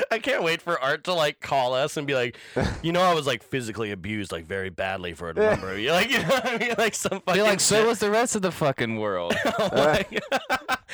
I 0.09 0.17
can't 0.19 0.43
wait 0.43 0.61
for 0.61 0.79
Art 0.79 1.03
to 1.05 1.13
like 1.13 1.39
call 1.41 1.73
us 1.73 1.97
and 1.97 2.07
be 2.07 2.15
like, 2.15 2.37
you 2.81 2.91
know, 2.91 3.01
I 3.01 3.13
was 3.13 3.27
like 3.27 3.43
physically 3.43 3.91
abused 3.91 4.31
like 4.31 4.45
very 4.45 4.69
badly 4.69 5.13
for 5.13 5.29
a 5.29 5.33
number 5.33 5.71
of 5.71 5.79
you. 5.79 5.91
Like, 5.91 6.09
you 6.11 6.19
know 6.19 6.29
what 6.29 6.47
I 6.47 6.57
mean? 6.57 6.73
Like 6.77 6.95
some 6.95 7.19
fucking. 7.21 7.35
You're 7.35 7.45
like, 7.47 7.59
so 7.59 7.85
was 7.87 7.99
the 7.99 8.09
rest 8.09 8.35
of 8.35 8.41
the 8.41 8.51
fucking 8.51 8.97
world. 8.97 9.35
Like- 9.71 10.23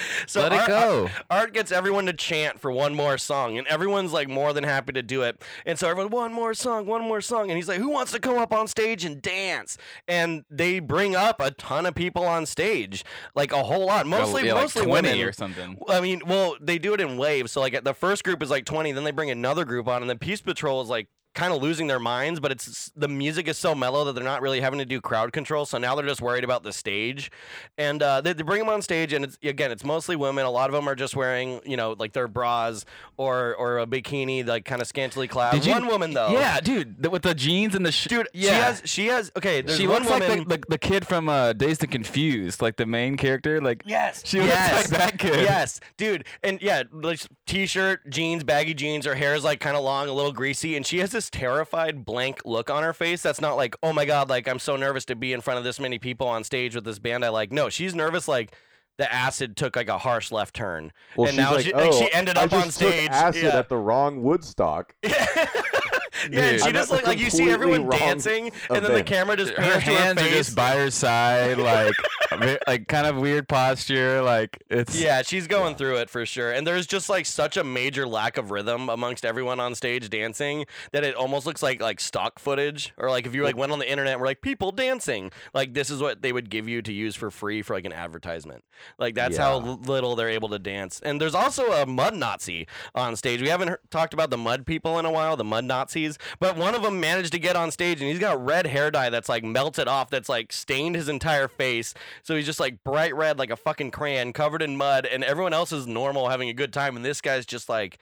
So 0.28 0.41
Let 0.41 0.54
it 0.54 0.60
Art- 0.60 0.68
go. 0.68 1.10
Art, 1.30 1.54
gets 1.54 1.72
everyone 1.72 2.06
to 2.06 2.14
chant 2.14 2.60
for 2.60 2.72
one 2.72 2.93
more 2.93 3.18
song, 3.18 3.58
and 3.58 3.66
everyone's 3.68 4.14
like 4.14 4.30
more 4.30 4.54
than 4.54 4.64
happy 4.64 4.93
to 4.93 5.02
do 5.02 5.24
it. 5.24 5.41
And 5.66 5.80
so 5.80 5.89
everyone, 5.89 6.12
one 6.12 6.34
more 6.34 6.54
song, 6.54 6.86
one 6.86 7.02
more 7.02 7.22
song, 7.22 7.50
and 7.50 7.58
he's 7.58 7.68
like, 7.68 7.80
"Who 7.80 7.89
wants 7.89 8.12
to 8.12 8.20
come 8.20 8.38
up 8.38 8.54
on 8.54 8.68
stage 8.68 9.06
and 9.06 9.22
dance?" 9.22 9.78
And 10.08 10.43
they 10.50 10.80
bring 10.80 11.16
up 11.16 11.41
a 11.41 11.52
ton 11.52 11.86
of 11.86 11.95
people 11.95 12.24
on 12.26 12.45
stage, 12.45 13.04
like 13.36 13.52
a 13.52 13.64
whole 13.64 13.86
lot, 13.86 14.06
mostly 14.06 14.45
yeah, 14.45 14.54
like 14.54 14.64
mostly 14.64 14.86
20 14.86 14.91
women 15.10 15.28
or 15.28 15.32
something. 15.32 15.78
I 15.88 16.02
mean, 16.02 16.22
well, 16.26 16.56
they 16.62 16.78
do 16.78 16.93
it 16.93 17.02
in 17.02 17.18
waves. 17.18 17.52
So 17.52 17.62
like 17.62 17.84
the 17.84 17.93
first 17.93 18.24
group 18.24 18.43
is 18.43 18.50
like 18.50 18.66
20, 18.66 18.91
then 18.91 19.04
they 19.04 19.12
bring 19.12 19.32
another 19.32 19.66
group 19.66 19.88
on, 19.88 20.02
and 20.02 20.10
then 20.10 20.20
Peace 20.20 20.41
Patrol 20.41 20.82
is 20.82 20.89
like 20.89 21.08
kind 21.36 21.53
of 21.53 21.61
losing 21.61 21.88
their 21.88 21.99
minds, 21.99 22.39
but 22.39 22.51
it's 22.51 22.91
the 22.95 23.07
music 23.07 23.47
is 23.47 23.57
so 23.57 23.73
mellow 23.75 24.03
that 24.05 24.13
they're 24.15 24.23
not 24.23 24.41
really 24.41 24.59
having 24.61 24.80
to 24.80 24.86
do 24.86 24.99
crowd 24.99 25.32
control. 25.32 25.65
So 25.65 25.77
now 25.77 25.95
they're 25.95 26.05
just 26.05 26.21
worried 26.21 26.43
about 26.43 26.63
the 26.63 26.73
stage, 26.73 27.32
and 27.77 28.01
uh, 28.01 28.19
they, 28.21 28.34
they 28.34 28.43
bring 28.43 28.59
them 28.59 28.69
on 28.69 28.82
stage, 28.82 29.13
and 29.13 29.23
it's 29.23 29.38
again, 29.43 29.71
it's 29.71 29.84
mostly 29.86 30.15
women. 30.15 30.45
A 30.45 30.49
lot 30.51 30.69
of 30.69 30.73
them 30.73 30.88
are 30.89 30.95
just 30.95 31.15
wearing, 31.15 31.61
you 31.65 31.77
know, 31.77 31.95
like 31.97 32.13
their 32.13 32.27
bras 32.27 32.84
or 33.17 33.55
or 33.55 33.80
a 33.80 33.86
bikini, 33.86 34.45
like 34.45 34.65
kind 34.65 34.82
of 34.82 34.88
scantily 34.88 35.27
clad. 35.27 35.53
Did 35.53 35.65
you- 35.65 35.73
one 35.73 35.88
woman 35.88 36.13
though, 36.13 36.32
Yeah, 36.32 36.59
dude, 36.59 37.01
the, 37.03 37.09
with 37.09 37.21
the 37.21 37.36
jeans 37.36 37.75
and 37.75 37.86
the 37.86 37.91
sh- 37.91 38.07
dude, 38.07 38.27
Yeah. 38.34 38.49
she 38.49 38.55
has 38.55 38.82
she 38.86 39.05
has 39.07 39.32
okay. 39.38 39.61
There's 39.61 39.77
she 39.77 39.88
one 39.88 40.03
looks 40.03 40.11
woman. 40.11 40.30
like 40.39 40.47
the, 40.47 40.57
the, 40.57 40.63
the 40.69 40.77
kid 40.77 41.05
from 41.07 41.30
uh, 41.30 41.53
Dazed 41.53 41.84
and 41.84 41.91
Confused, 41.91 42.61
like 42.61 42.75
the 42.77 42.86
main 42.86 43.17
character. 43.17 43.61
Like 43.61 43.84
Yes. 43.86 44.23
she 44.25 44.39
looks 44.39 44.51
yes. 44.53 44.91
like 44.91 44.99
that 44.99 45.19
kid. 45.19 45.41
Yes, 45.41 45.80
dude. 45.97 46.25
And 46.43 46.61
yeah, 46.61 46.84
like 46.91 47.19
t-shirt, 47.45 48.09
jeans, 48.09 48.43
baggy 48.43 48.73
jeans. 48.73 49.05
Her 49.05 49.15
hair 49.15 49.36
is 49.36 49.43
like 49.43 49.59
kind 49.59 49.77
of 49.77 49.84
long, 49.84 50.07
a 50.09 50.13
little 50.13 50.32
greasy, 50.34 50.75
and 50.75 50.86
she 50.86 50.99
has 50.99 51.11
this 51.11 51.18
terrified 51.28 52.05
blank 52.05 52.41
look 52.45 52.70
on 52.70 52.84
her 52.84 52.93
face. 52.93 53.24
That's 53.24 53.41
not 53.41 53.55
like, 53.55 53.76
oh 53.82 53.93
my 53.93 54.05
god, 54.05 54.30
like 54.30 54.47
I'm 54.47 54.59
so 54.59 54.76
nervous 54.76 55.05
to 55.05 55.15
be 55.15 55.34
in 55.34 55.41
front 55.41 55.57
of 55.57 55.63
this 55.63 55.80
many 55.80 55.97
people 55.97 56.28
on 56.28 56.43
stage 56.43 56.76
with 56.76 56.84
this 56.84 56.99
band 56.99 57.26
I 57.26 57.30
like. 57.30 57.51
No, 57.51 57.70
she's 57.70 57.95
nervous 57.95 58.28
like. 58.28 58.53
The 58.97 59.09
acid 59.13 59.55
took 59.55 59.78
like 59.78 59.88
a 59.88 59.97
harsh 59.97 60.30
left 60.30 60.53
turn, 60.53 60.91
Well, 61.15 61.30
and 61.30 61.36
she's 61.36 61.38
now 61.38 61.53
like, 61.53 61.65
she, 61.65 61.72
oh, 61.72 61.89
like 61.89 61.93
she 61.93 62.13
ended 62.13 62.38
I 62.38 62.43
up 62.43 62.51
on 62.51 62.70
stage. 62.70 63.09
Acid 63.09 63.43
yeah. 63.43 63.57
at 63.57 63.70
the 63.70 63.78
wrong 63.78 64.24
Woodstock. 64.24 64.93
yeah, 66.20 66.26
and 66.26 66.32
Dude. 66.34 66.59
she 66.61 66.67
I'm 66.67 66.74
just 66.74 66.91
at 66.91 66.95
like 66.97 67.07
like 67.07 67.20
you 67.20 67.30
see 67.30 67.49
everyone 67.49 67.86
wrong 67.86 67.99
dancing, 67.99 68.51
and 68.70 68.84
then 68.86 68.93
the 68.93 69.03
camera 69.03 69.36
just 69.38 69.53
her 69.53 69.61
pans 69.61 69.84
to 69.84 69.91
her 69.91 69.97
hands 69.97 70.22
are 70.22 70.30
just 70.30 70.55
by 70.55 70.72
her 70.78 70.89
side, 70.91 71.57
like 71.57 71.93
like 72.67 72.88
kind 72.88 73.07
of 73.07 73.17
weird 73.17 73.47
posture. 73.47 74.22
Like 74.22 74.61
it's 74.70 74.99
Yeah, 74.99 75.22
she's 75.22 75.47
going 75.47 75.76
through 75.76 75.97
it 75.97 76.09
for 76.09 76.26
sure. 76.26 76.51
And 76.51 76.65
there's 76.65 76.86
just 76.88 77.09
like 77.09 77.26
such 77.26 77.57
a 77.57 77.63
major 77.63 78.07
lack 78.07 78.38
of 78.38 78.51
rhythm 78.51 78.89
amongst 78.89 79.26
everyone 79.26 79.59
on 79.59 79.76
stage 79.76 80.09
dancing 80.09 80.65
that 80.91 81.03
it 81.03 81.15
almost 81.15 81.45
looks 81.45 81.63
like 81.63 81.82
like 81.82 81.99
stock 81.99 82.39
footage 82.39 82.93
or 82.97 83.09
like 83.09 83.26
if 83.26 83.34
you 83.36 83.43
like 83.43 83.57
went 83.57 83.72
on 83.72 83.80
the 83.80 83.89
internet 83.89 84.13
and 84.13 84.22
were 84.22 84.28
like 84.28 84.41
people 84.41 84.72
dancing, 84.72 85.32
like 85.53 85.74
this 85.74 85.89
is 85.89 86.01
what 86.01 86.22
they 86.22 86.32
would 86.32 86.49
give 86.49 86.67
you 86.67 86.82
to 86.82 86.93
use 86.93 87.15
for 87.15 87.32
free 87.32 87.61
for 87.61 87.74
like 87.74 87.86
an 87.86 87.93
advertisement. 87.93 88.63
Like 88.97 89.15
that's 89.15 89.38
how 89.38 89.59
Yeah. 89.59 89.65
l- 89.67 89.80
little 89.86 90.15
they're 90.15 90.30
able 90.30 90.49
to 90.49 90.59
dance. 90.59 90.99
And 91.03 91.20
there's 91.20 91.36
also 91.36 91.72
a 91.72 91.86
mud 91.86 92.15
Nazi 92.15 92.67
on 92.95 93.15
stage. 93.15 93.41
We 93.41 93.49
haven't 93.49 93.70
heard, 93.70 93.80
talked 93.89 94.13
about 94.13 94.30
the 94.30 94.38
mud 94.38 94.65
people 94.65 94.99
in 94.99 95.05
a 95.05 95.11
while, 95.11 95.36
the 95.38 95.43
mud 95.43 95.65
Nazis, 95.65 96.09
but 96.39 96.57
one 96.57 96.74
of 96.76 96.82
them 96.82 96.99
managed 96.99 97.32
to 97.34 97.39
get 97.39 97.55
on 97.55 97.72
stage 97.72 98.01
and 98.01 98.10
he's 98.10 98.20
got 98.20 98.43
red 98.43 98.66
hair 98.68 98.89
dye 98.89 99.10
that's 99.10 99.30
like 99.30 99.43
melted 99.43 99.88
off 99.88 100.10
that's 100.10 100.30
like 100.30 100.51
stained 100.51 100.95
his 100.95 101.10
entire 101.10 101.47
face. 101.47 101.93
So 102.24 102.36
he's 102.36 102.45
just 102.45 102.60
like 102.60 102.84
bright 102.84 103.16
red 103.16 103.38
like 103.38 103.49
a 103.51 103.55
fucking 103.55 103.91
crayon 103.91 104.34
covered 104.34 104.62
in 104.62 104.78
mud 104.78 105.05
and 105.05 105.24
everyone 105.24 105.53
else 105.53 105.72
is 105.72 105.86
normal 105.88 106.30
having 106.30 106.49
a 106.49 106.53
good 106.53 106.74
time 106.74 106.95
and 106.95 107.03
this 107.05 107.22
guy's 107.22 107.45
just 107.45 107.70
like 107.70 107.97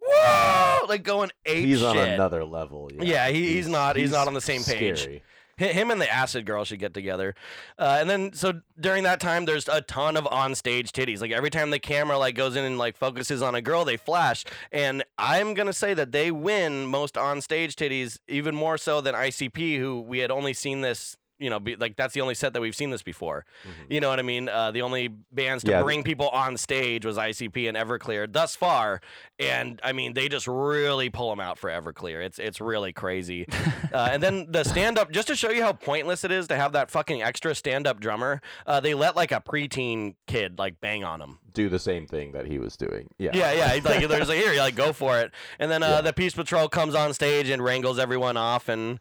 whoa 0.00 0.86
like 0.88 1.02
going 1.02 1.30
ape 1.46 1.64
He's 1.64 1.78
shit. 1.78 1.86
on 1.88 1.96
another 1.98 2.44
level. 2.44 2.90
Yeah, 2.94 3.02
Yeah, 3.04 3.28
he, 3.28 3.54
he's, 3.54 3.68
not 3.68 3.96
he's, 3.96 4.12
not 4.12 4.26
on 4.28 4.34
the 4.34 4.40
same 4.40 4.62
page. 4.62 5.00
scary. 5.00 5.22
Hi- 5.58 5.66
Him 5.66 5.90
and 5.90 6.00
the 6.00 6.12
acid 6.12 6.46
girl 6.46 6.64
should 6.64 6.78
get 6.78 6.94
together, 6.94 7.34
uh, 7.78 7.98
and 8.00 8.08
then 8.10 8.32
so 8.32 8.60
during 8.78 9.04
that 9.04 9.20
time, 9.20 9.44
there's 9.44 9.68
a 9.68 9.80
ton 9.80 10.16
of 10.16 10.26
on-stage 10.28 10.92
titties. 10.92 11.20
Like 11.20 11.30
every 11.32 11.50
time 11.50 11.70
the 11.70 11.78
camera 11.78 12.18
like 12.18 12.34
goes 12.34 12.56
in 12.56 12.64
and 12.64 12.78
like 12.78 12.96
focuses 12.96 13.42
on 13.42 13.54
a 13.54 13.62
girl, 13.62 13.84
they 13.84 13.96
flash. 13.96 14.44
And 14.72 15.04
I'm 15.18 15.54
gonna 15.54 15.72
say 15.72 15.94
that 15.94 16.12
they 16.12 16.30
win 16.30 16.86
most 16.86 17.16
on-stage 17.16 17.76
titties, 17.76 18.18
even 18.28 18.54
more 18.54 18.78
so 18.78 19.00
than 19.00 19.14
ICP, 19.14 19.78
who 19.78 20.00
we 20.00 20.18
had 20.18 20.30
only 20.30 20.52
seen 20.54 20.80
this. 20.80 21.16
You 21.38 21.50
know, 21.50 21.58
be, 21.58 21.74
like 21.74 21.96
that's 21.96 22.14
the 22.14 22.20
only 22.20 22.34
set 22.34 22.52
that 22.52 22.60
we've 22.60 22.76
seen 22.76 22.90
this 22.90 23.02
before. 23.02 23.44
You 23.90 24.00
know 24.00 24.08
what 24.08 24.20
I 24.20 24.22
mean? 24.22 24.48
Uh, 24.48 24.70
the 24.70 24.82
only 24.82 25.08
bands 25.08 25.64
to 25.64 25.70
Yeah. 25.72 25.82
bring 25.82 26.04
people 26.04 26.28
on 26.28 26.56
stage 26.56 27.04
was 27.04 27.16
ICP 27.18 27.68
and 27.68 27.76
Everclear 27.76 28.32
thus 28.32 28.54
far, 28.54 29.00
and 29.40 29.80
I 29.82 29.92
mean 29.92 30.14
they 30.14 30.28
just 30.28 30.46
really 30.46 31.10
pull 31.10 31.30
them 31.30 31.40
out 31.40 31.58
for 31.58 31.68
Everclear. 31.70 32.24
It's 32.24 32.38
it's 32.38 32.60
really 32.60 32.92
crazy. 32.92 33.46
uh, 33.92 34.10
and 34.12 34.22
then 34.22 34.46
the 34.50 34.62
stand 34.64 34.96
up, 34.98 35.10
just 35.10 35.26
to 35.28 35.34
show 35.34 35.50
you 35.50 35.62
how 35.62 35.72
pointless 35.72 36.22
it 36.22 36.30
is 36.30 36.46
to 36.48 36.56
have 36.56 36.72
that 36.72 36.90
fucking 36.90 37.20
extra 37.20 37.54
stand 37.54 37.86
up 37.88 37.98
drummer, 37.98 38.40
uh, 38.66 38.78
they 38.78 38.94
let 38.94 39.16
like 39.16 39.32
a 39.32 39.40
preteen 39.40 40.14
kid 40.28 40.58
like 40.58 40.80
bang 40.80 41.02
on 41.02 41.20
him. 41.20 41.38
Do 41.52 41.68
the 41.68 41.78
same 41.80 42.06
thing 42.06 42.32
that 42.32 42.46
he 42.46 42.58
was 42.60 42.76
doing. 42.76 43.08
Yeah. 43.18 43.30
Yeah, 43.34 43.52
yeah. 43.52 43.80
Like, 43.84 44.08
there's 44.08 44.28
like, 44.28 44.38
here, 44.38 44.52
you're 44.52 44.62
like, 44.62 44.74
go 44.76 44.92
for 44.92 45.20
it. 45.20 45.32
And 45.58 45.70
then 45.70 45.82
uh, 45.82 45.88
Yeah. 45.88 46.00
the 46.00 46.12
Peace 46.12 46.34
Patrol 46.34 46.68
comes 46.68 46.94
on 46.94 47.12
stage 47.14 47.48
and 47.48 47.62
wrangles 47.62 47.98
everyone 47.98 48.36
off, 48.36 48.68
and 48.68 48.98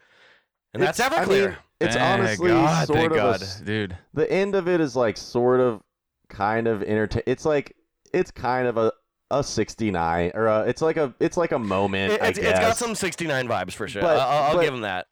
and 0.74 0.82
that's 0.82 1.00
It's- 1.00 1.12
I 1.14 1.24
Everclear. 1.26 1.48
mean, 1.50 1.58
it's 1.84 1.96
Thank 1.96 2.20
honestly 2.20 2.50
God, 2.50 2.88
sort 2.88 2.98
thank 2.98 3.12
of 3.12 3.18
God, 3.18 3.42
s- 3.42 3.60
dude. 3.62 3.98
the 4.14 4.32
end 4.32 4.56
of 4.56 4.68
it 4.68 4.80
is 4.82 4.96
like 4.96 5.18
sort 5.18 5.60
of 5.60 5.82
kind 6.30 6.68
of 6.68 6.82
entertain. 6.84 7.24
It's 7.26 7.46
like 7.46 7.76
it's 8.14 8.32
kind 8.32 8.68
of 8.68 8.78
a 8.78 8.92
a 9.32 9.44
69 9.44 10.32
or 10.36 10.46
a, 10.48 10.62
it's 10.62 10.82
like 10.82 10.98
a 10.98 11.14
it's 11.20 11.38
like 11.38 11.52
a 11.52 11.60
moment. 11.60 12.14
It- 12.14 12.22
I 12.22 12.28
it's, 12.28 12.40
it's 12.40 12.60
got 12.60 12.78
some 12.78 12.94
69 12.96 13.48
vibes 13.48 13.74
for 13.74 13.88
sure. 13.88 14.02
But- 14.02 14.20
I'll, 14.20 14.44
I'll 14.50 14.56
but- 14.56 14.64
give 14.64 14.74
him 14.74 14.82
that. 14.82 15.08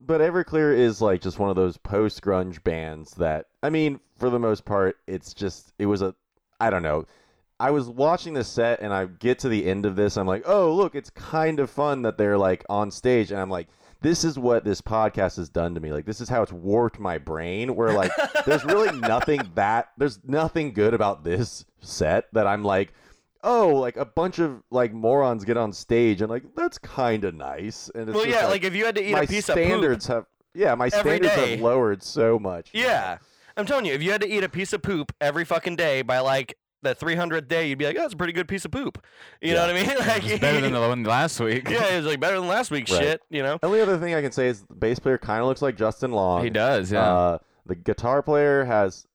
but 0.00 0.20
Everclear 0.20 0.76
is 0.76 1.00
like 1.00 1.20
just 1.20 1.38
one 1.38 1.50
of 1.50 1.56
those 1.56 1.76
post 1.76 2.22
grunge 2.22 2.62
bands 2.64 3.12
that 3.14 3.46
I 3.62 3.70
mean, 3.70 4.00
for 4.18 4.30
the 4.30 4.38
most 4.38 4.64
part, 4.64 4.96
it's 5.06 5.32
just 5.34 5.72
it 5.78 5.86
was 5.86 6.02
a 6.02 6.14
I 6.60 6.70
don't 6.70 6.82
know. 6.82 7.06
I 7.60 7.70
was 7.72 7.88
watching 7.90 8.32
the 8.32 8.42
set 8.42 8.80
and 8.80 8.90
I 8.92 9.04
get 9.04 9.38
to 9.40 9.48
the 9.50 9.66
end 9.66 9.84
of 9.84 9.94
this, 9.94 10.16
I'm 10.16 10.26
like, 10.26 10.42
oh 10.46 10.74
look, 10.74 10.94
it's 10.94 11.10
kind 11.10 11.60
of 11.60 11.68
fun 11.70 12.02
that 12.02 12.16
they're 12.18 12.38
like 12.38 12.64
on 12.70 12.90
stage, 12.90 13.30
and 13.30 13.38
I'm 13.40 13.50
like, 13.50 13.68
this 14.02 14.24
is 14.24 14.38
what 14.38 14.64
this 14.64 14.80
podcast 14.80 15.36
has 15.36 15.48
done 15.48 15.74
to 15.74 15.80
me. 15.80 15.92
Like 15.92 16.06
this 16.06 16.20
is 16.20 16.28
how 16.28 16.42
it's 16.42 16.52
warped 16.52 16.98
my 16.98 17.18
brain. 17.18 17.74
Where 17.76 17.92
like 17.92 18.12
there's 18.46 18.64
really 18.64 18.98
nothing 19.00 19.40
that 19.54 19.90
there's 19.98 20.20
nothing 20.24 20.72
good 20.72 20.94
about 20.94 21.24
this 21.24 21.64
set 21.80 22.26
that 22.32 22.46
I'm 22.46 22.64
like. 22.64 22.92
Oh, 23.42 23.68
like 23.68 23.96
a 23.96 24.04
bunch 24.04 24.38
of 24.38 24.62
like 24.70 24.92
morons 24.92 25.46
get 25.46 25.56
on 25.56 25.72
stage 25.72 26.20
and 26.20 26.28
like 26.28 26.42
that's 26.54 26.76
kind 26.76 27.24
of 27.24 27.34
nice. 27.34 27.90
And 27.94 28.06
it's 28.10 28.14
Well, 28.14 28.26
just 28.26 28.38
yeah, 28.38 28.46
like 28.48 28.64
if 28.64 28.74
you 28.74 28.84
had 28.84 28.96
to 28.96 29.02
eat 29.02 29.12
my 29.12 29.22
a 29.22 29.26
piece 29.26 29.48
of 29.48 29.54
poop, 29.56 29.64
standards 29.64 30.06
have 30.08 30.26
yeah 30.54 30.74
my 30.74 30.90
standards 30.90 31.34
day. 31.34 31.52
have 31.52 31.60
lowered 31.60 32.02
so 32.02 32.38
much 32.38 32.68
Yeah. 32.74 33.16
I'm 33.56 33.64
telling 33.64 33.86
you, 33.86 33.94
if 33.94 34.02
you 34.02 34.10
had 34.12 34.20
to 34.20 34.28
eat 34.28 34.44
a 34.44 34.48
piece 34.50 34.74
of 34.74 34.82
poop 34.82 35.12
every 35.22 35.46
fucking 35.46 35.76
day 35.76 36.02
by 36.02 36.18
like 36.20 36.58
the 36.82 36.94
300th 36.94 37.48
day, 37.48 37.68
you'd 37.68 37.78
be 37.78 37.84
like, 37.86 37.96
oh, 37.96 38.02
that's 38.02 38.14
a 38.14 38.16
pretty 38.16 38.32
good 38.32 38.48
piece 38.48 38.64
of 38.64 38.70
poop. 38.70 39.04
You 39.40 39.54
know 39.54 39.60
what 39.66 39.70
I 39.70 39.72
mean? 39.74 39.86
Like, 39.98 40.26
It's 40.26 40.40
better 40.40 40.60
than 40.60 40.72
the 40.72 40.80
one 40.80 41.02
last 41.04 41.38
week. 41.40 41.68
yeah, 41.70 41.92
it 41.92 41.96
was 41.98 42.06
like 42.06 42.20
better 42.20 42.38
than 42.38 42.48
last 42.48 42.70
week's 42.70 42.90
Right. 42.90 43.02
shit, 43.02 43.22
you 43.30 43.42
know? 43.42 43.58
The 43.58 43.66
only 43.66 43.80
other 43.80 43.98
thing 43.98 44.14
i 44.14 44.22
can 44.22 44.32
say 44.32 44.46
is 44.48 44.62
the 44.62 44.74
bass 44.74 44.98
player 44.98 45.18
kind 45.18 45.40
of 45.40 45.46
looks 45.46 45.62
like 45.62 45.76
justin 45.76 46.12
long 46.12 46.42
He 46.44 46.50
does, 46.50 46.90
yeah. 46.92 47.02
uh, 47.02 47.38
the 47.66 47.74
guitar 47.74 48.22
player 48.22 48.64
has 48.64 49.06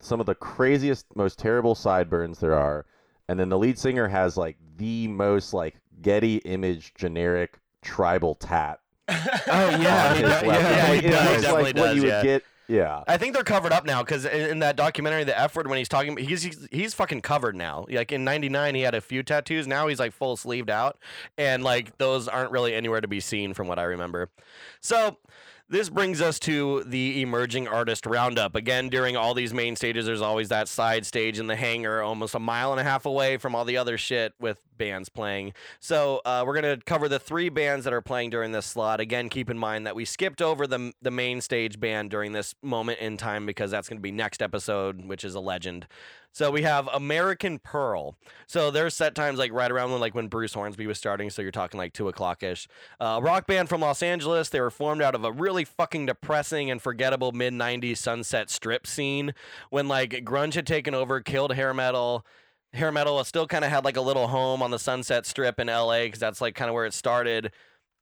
some 0.00 0.20
of 0.20 0.26
the 0.26 0.34
craziest 0.34 1.06
most 1.16 1.38
terrible 1.38 1.74
sideburns 1.74 2.38
there 2.38 2.54
are 2.54 2.86
and 3.28 3.38
then 3.38 3.48
the 3.48 3.58
lead 3.58 3.78
singer 3.78 4.08
has 4.08 4.36
like 4.36 4.56
the 4.76 5.06
most 5.08 5.52
like 5.52 5.74
getty 6.00 6.36
image 6.38 6.94
generic 6.94 7.58
tribal 7.82 8.34
tat 8.36 8.78
oh 9.08 9.14
yeah, 9.48 10.10
on 10.10 10.16
he 10.16 10.22
does, 10.22 10.42
left. 10.44 10.62
yeah, 10.62 10.88
Like, 10.88 11.00
he 11.00 11.06
it 11.06 11.10
does. 11.10 11.28
looks 11.30 11.42
definitely 11.42 11.62
like 11.64 11.76
what 11.76 11.86
does, 11.86 11.96
you 11.96 12.02
would 12.02 12.08
yeah. 12.08 12.22
get 12.22 12.42
yeah 12.70 13.02
I 13.06 13.16
think 13.16 13.34
they're 13.34 13.42
covered 13.42 13.72
up 13.72 13.84
now 13.84 14.02
because 14.02 14.24
in, 14.24 14.60
that 14.60 14.76
documentary, 14.76 15.24
the 15.24 15.38
F 15.38 15.56
word, 15.56 15.66
when 15.66 15.78
he's 15.78 15.88
talking, 15.88 16.16
he's, 16.16 16.42
he's 16.42 16.68
he's 16.70 16.94
fucking 16.94 17.22
covered 17.22 17.56
now. 17.56 17.86
Like 17.90 18.12
in 18.12 18.24
'99, 18.24 18.74
he 18.74 18.82
had 18.82 18.94
a 18.94 19.00
few 19.00 19.22
tattoos. 19.22 19.66
Now 19.66 19.88
he's 19.88 19.98
like 19.98 20.12
full 20.12 20.36
sleeved 20.36 20.70
out, 20.70 20.98
and 21.36 21.62
like 21.62 21.98
those 21.98 22.28
aren't 22.28 22.50
really 22.50 22.74
anywhere 22.74 23.00
to 23.00 23.08
be 23.08 23.20
seen 23.20 23.54
from 23.54 23.68
what 23.68 23.78
I 23.78 23.84
remember. 23.84 24.30
So. 24.80 25.18
This 25.72 25.88
brings 25.88 26.20
us 26.20 26.40
to 26.40 26.82
the 26.82 27.22
emerging 27.22 27.68
artist 27.68 28.04
roundup. 28.04 28.56
Again, 28.56 28.88
during 28.88 29.16
all 29.16 29.34
these 29.34 29.54
main 29.54 29.76
stages, 29.76 30.04
there's 30.04 30.20
always 30.20 30.48
that 30.48 30.66
side 30.66 31.06
stage 31.06 31.38
in 31.38 31.46
the 31.46 31.54
hangar, 31.54 32.02
almost 32.02 32.34
a 32.34 32.40
mile 32.40 32.72
and 32.72 32.80
a 32.80 32.82
half 32.82 33.06
away 33.06 33.36
from 33.36 33.54
all 33.54 33.64
the 33.64 33.76
other 33.76 33.96
shit 33.96 34.34
with 34.40 34.58
bands 34.80 35.10
playing. 35.10 35.52
So 35.78 36.22
uh, 36.24 36.42
we're 36.46 36.54
gonna 36.54 36.78
cover 36.78 37.06
the 37.06 37.18
three 37.18 37.50
bands 37.50 37.84
that 37.84 37.92
are 37.92 38.00
playing 38.00 38.30
during 38.30 38.52
this 38.52 38.64
slot. 38.64 38.98
Again, 38.98 39.28
keep 39.28 39.50
in 39.50 39.58
mind 39.58 39.86
that 39.86 39.94
we 39.94 40.06
skipped 40.06 40.40
over 40.40 40.66
the 40.66 40.92
the 41.02 41.10
main 41.10 41.42
stage 41.42 41.78
band 41.78 42.10
during 42.10 42.32
this 42.32 42.54
moment 42.62 42.98
in 42.98 43.18
time 43.18 43.44
because 43.44 43.70
that's 43.70 43.88
gonna 43.90 44.00
be 44.00 44.10
next 44.10 44.40
episode, 44.40 45.04
which 45.04 45.22
is 45.22 45.34
a 45.34 45.40
legend. 45.40 45.86
So 46.32 46.50
we 46.50 46.62
have 46.62 46.88
American 46.94 47.58
Pearl. 47.58 48.16
So 48.46 48.70
their 48.70 48.88
set 48.88 49.14
times 49.14 49.38
like 49.38 49.52
right 49.52 49.70
around 49.70 49.90
when 49.90 50.00
like 50.00 50.14
when 50.14 50.28
Bruce 50.28 50.54
Hornsby 50.54 50.86
was 50.86 50.96
starting. 50.96 51.28
So 51.28 51.42
you're 51.42 51.50
talking 51.50 51.76
like 51.76 51.92
two 51.92 52.08
o'clock 52.08 52.42
ish. 52.42 52.66
Uh, 52.98 53.20
rock 53.22 53.46
band 53.46 53.68
from 53.68 53.82
Los 53.82 54.02
Angeles. 54.02 54.48
They 54.48 54.60
were 54.62 54.70
formed 54.70 55.02
out 55.02 55.14
of 55.14 55.24
a 55.24 55.32
really 55.32 55.66
fucking 55.66 56.06
depressing 56.06 56.70
and 56.70 56.80
forgettable 56.80 57.32
mid 57.32 57.52
'90s 57.52 57.98
Sunset 57.98 58.48
Strip 58.48 58.86
scene 58.86 59.34
when 59.68 59.88
like 59.88 60.10
grunge 60.24 60.54
had 60.54 60.66
taken 60.66 60.94
over, 60.94 61.20
killed 61.20 61.52
hair 61.54 61.74
metal. 61.74 62.24
Hair 62.72 62.92
metal 62.92 63.22
still 63.24 63.46
kind 63.46 63.64
of 63.64 63.70
had 63.70 63.84
like 63.84 63.96
a 63.96 64.00
little 64.00 64.28
home 64.28 64.62
on 64.62 64.70
the 64.70 64.78
Sunset 64.78 65.26
Strip 65.26 65.58
in 65.58 65.66
LA 65.66 66.04
because 66.04 66.20
that's 66.20 66.40
like 66.40 66.54
kind 66.54 66.68
of 66.68 66.74
where 66.74 66.86
it 66.86 66.94
started. 66.94 67.52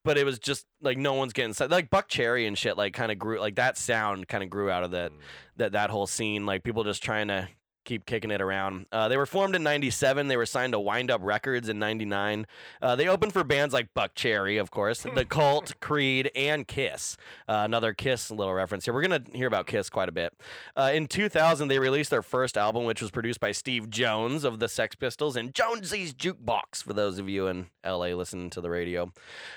But 0.05 0.19
it 0.19 0.25
was 0.25 0.39
just 0.39 0.67
like 0.81 0.99
no 0.99 1.15
one's 1.15 1.33
getting. 1.33 1.55
Like 1.69 1.91
Buckcherry 1.91 2.47
and 2.47 2.57
shit 2.57 2.77
like 2.77 2.95
kind 2.95 3.11
of 3.11 3.19
grew 3.19 3.41
like 3.41 3.57
that 3.57 3.77
sound 3.77 4.29
kind 4.29 4.45
of 4.45 4.51
grew 4.51 4.71
out 4.71 4.85
of 4.85 4.93
that 4.93 5.13
mm. 5.13 5.19
that 5.57 5.73
that 5.73 5.91
whole 5.91 6.07
scene. 6.07 6.47
Like 6.47 6.63
people 6.65 6.85
just 6.85 7.03
trying 7.03 7.29
to 7.29 7.49
keep 7.89 8.05
kicking 8.05 8.31
it 8.31 8.43
around. 8.43 8.87
Uh, 8.93 9.09
they 9.09 9.17
were 9.17 9.27
formed 9.27 9.57
in 9.57 9.63
'97. 9.63 10.29
They 10.29 10.37
were 10.37 10.47
signed 10.47 10.75
to 10.75 10.79
Wind 10.79 11.11
Up 11.11 11.23
Records 11.25 11.69
in 11.69 11.79
'99. 11.79 12.47
Uh, 12.83 12.95
they 12.95 13.09
opened 13.09 13.33
for 13.33 13.43
bands 13.43 13.73
like 13.73 13.95
Buckcherry, 13.95 14.61
of 14.61 14.71
course, 14.71 15.03
The 15.03 15.25
Cult, 15.29 15.81
Creed, 15.81 16.31
and 16.37 16.69
Kiss. 16.69 17.17
Uh, 17.49 17.63
another 17.65 17.95
Kiss 17.95 18.31
little 18.31 18.53
reference 18.53 18.85
here. 18.85 18.93
We're 18.93 19.03
gonna 19.03 19.23
hear 19.33 19.49
about 19.49 19.67
Kiss 19.67 19.89
quite 19.89 20.11
a 20.11 20.13
bit. 20.13 20.35
Uh, 20.77 20.91
in 20.93 21.07
2000, 21.07 21.69
they 21.69 21.79
released 21.79 22.11
their 22.11 22.23
first 22.23 22.59
album, 22.59 22.85
which 22.85 23.01
was 23.01 23.11
produced 23.11 23.41
by 23.41 23.53
Steve 23.53 23.89
Jones 23.89 24.45
of 24.45 24.59
the 24.59 24.69
Sex 24.69 24.95
Pistols 24.95 25.35
and 25.35 25.55
Jonesy's 25.55 26.13
Jukebox. 26.13 26.83
For 26.83 26.93
those 26.93 27.19
of 27.19 27.29
you 27.29 27.47
in 27.47 27.69
LA 27.85 28.09
listening 28.09 28.51
to 28.51 28.61
the 28.61 28.71
radio, 28.71 29.13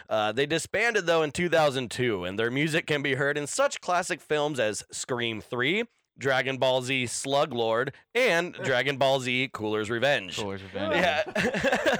uh, 0.10 0.32
they 0.32 0.46
disbanded 0.46 1.06
though 1.06 1.22
in 1.22 1.32
2002, 1.32 2.24
and 2.24 2.40
their 2.40 2.50
music 2.50 2.88
can 2.88 3.02
be 3.02 3.16
heard 3.16 3.38
in 3.38 3.46
such 3.46 3.82
classic 3.82 4.22
films 4.22 4.58
as 4.58 4.86
Scream 4.90 5.42
3. 5.42 5.84
Dragon 6.22 6.58
Ball 6.58 6.82
Z 6.82 7.08
Slug 7.08 7.52
Lord 7.54 7.94
and 8.16 8.54
Dragon 8.64 8.98
Ball 8.98 9.20
Z 9.20 9.50
Cooler's 9.54 9.90
Revenge. 9.90 10.38
Cooler's 10.38 10.62
Revenge. 10.64 10.96
Yeah. 10.96 11.24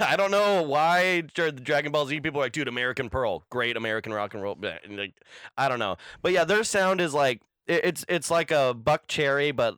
I 0.00 0.16
don't 0.16 0.30
know 0.30 0.62
why 0.62 1.24
the 1.34 1.52
Dragon 1.52 1.92
Ball 1.92 2.06
Z 2.06 2.20
people 2.20 2.40
are 2.40 2.44
like, 2.44 2.52
dude, 2.52 2.68
American 2.68 3.10
Pearl, 3.10 3.44
great 3.50 3.76
American 3.76 4.12
rock 4.12 4.32
and 4.34 4.42
roll. 4.42 4.56
And, 4.84 4.96
Like, 4.96 5.14
I 5.58 5.68
don't 5.68 5.78
know. 5.80 5.96
But 6.22 6.32
yeah, 6.32 6.44
their 6.44 6.64
sound 6.64 7.00
is 7.00 7.12
like 7.12 7.42
it's 7.66 8.04
it's 8.08 8.30
like 8.30 8.50
a 8.50 8.74
Buckcherry, 8.74 9.54
but 9.54 9.76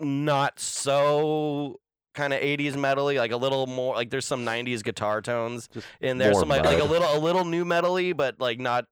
not 0.00 0.58
so 0.60 1.80
kind 2.14 2.32
of 2.32 2.40
80s 2.40 2.72
metally 2.72 3.18
like 3.18 3.30
a 3.30 3.36
little 3.36 3.66
more 3.66 3.94
like 3.94 4.08
there's 4.08 4.24
some 4.24 4.44
90s 4.44 4.82
guitar 4.82 5.20
tones 5.20 5.68
Just 5.68 5.86
in 6.00 6.16
there 6.16 6.32
more 6.32 6.40
some 6.40 6.48
like, 6.48 6.64
like 6.64 6.80
a 6.80 6.84
little 6.84 7.14
a 7.14 7.20
little 7.20 7.44
new 7.44 7.62
metally 7.64 8.16
but 8.16 8.40
like 8.40 8.58
not 8.58 8.86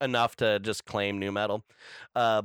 enough 0.00 0.34
to 0.36 0.58
just 0.58 0.84
claim 0.84 1.18
new 1.20 1.30
metal 1.30 1.64
uh 2.16 2.42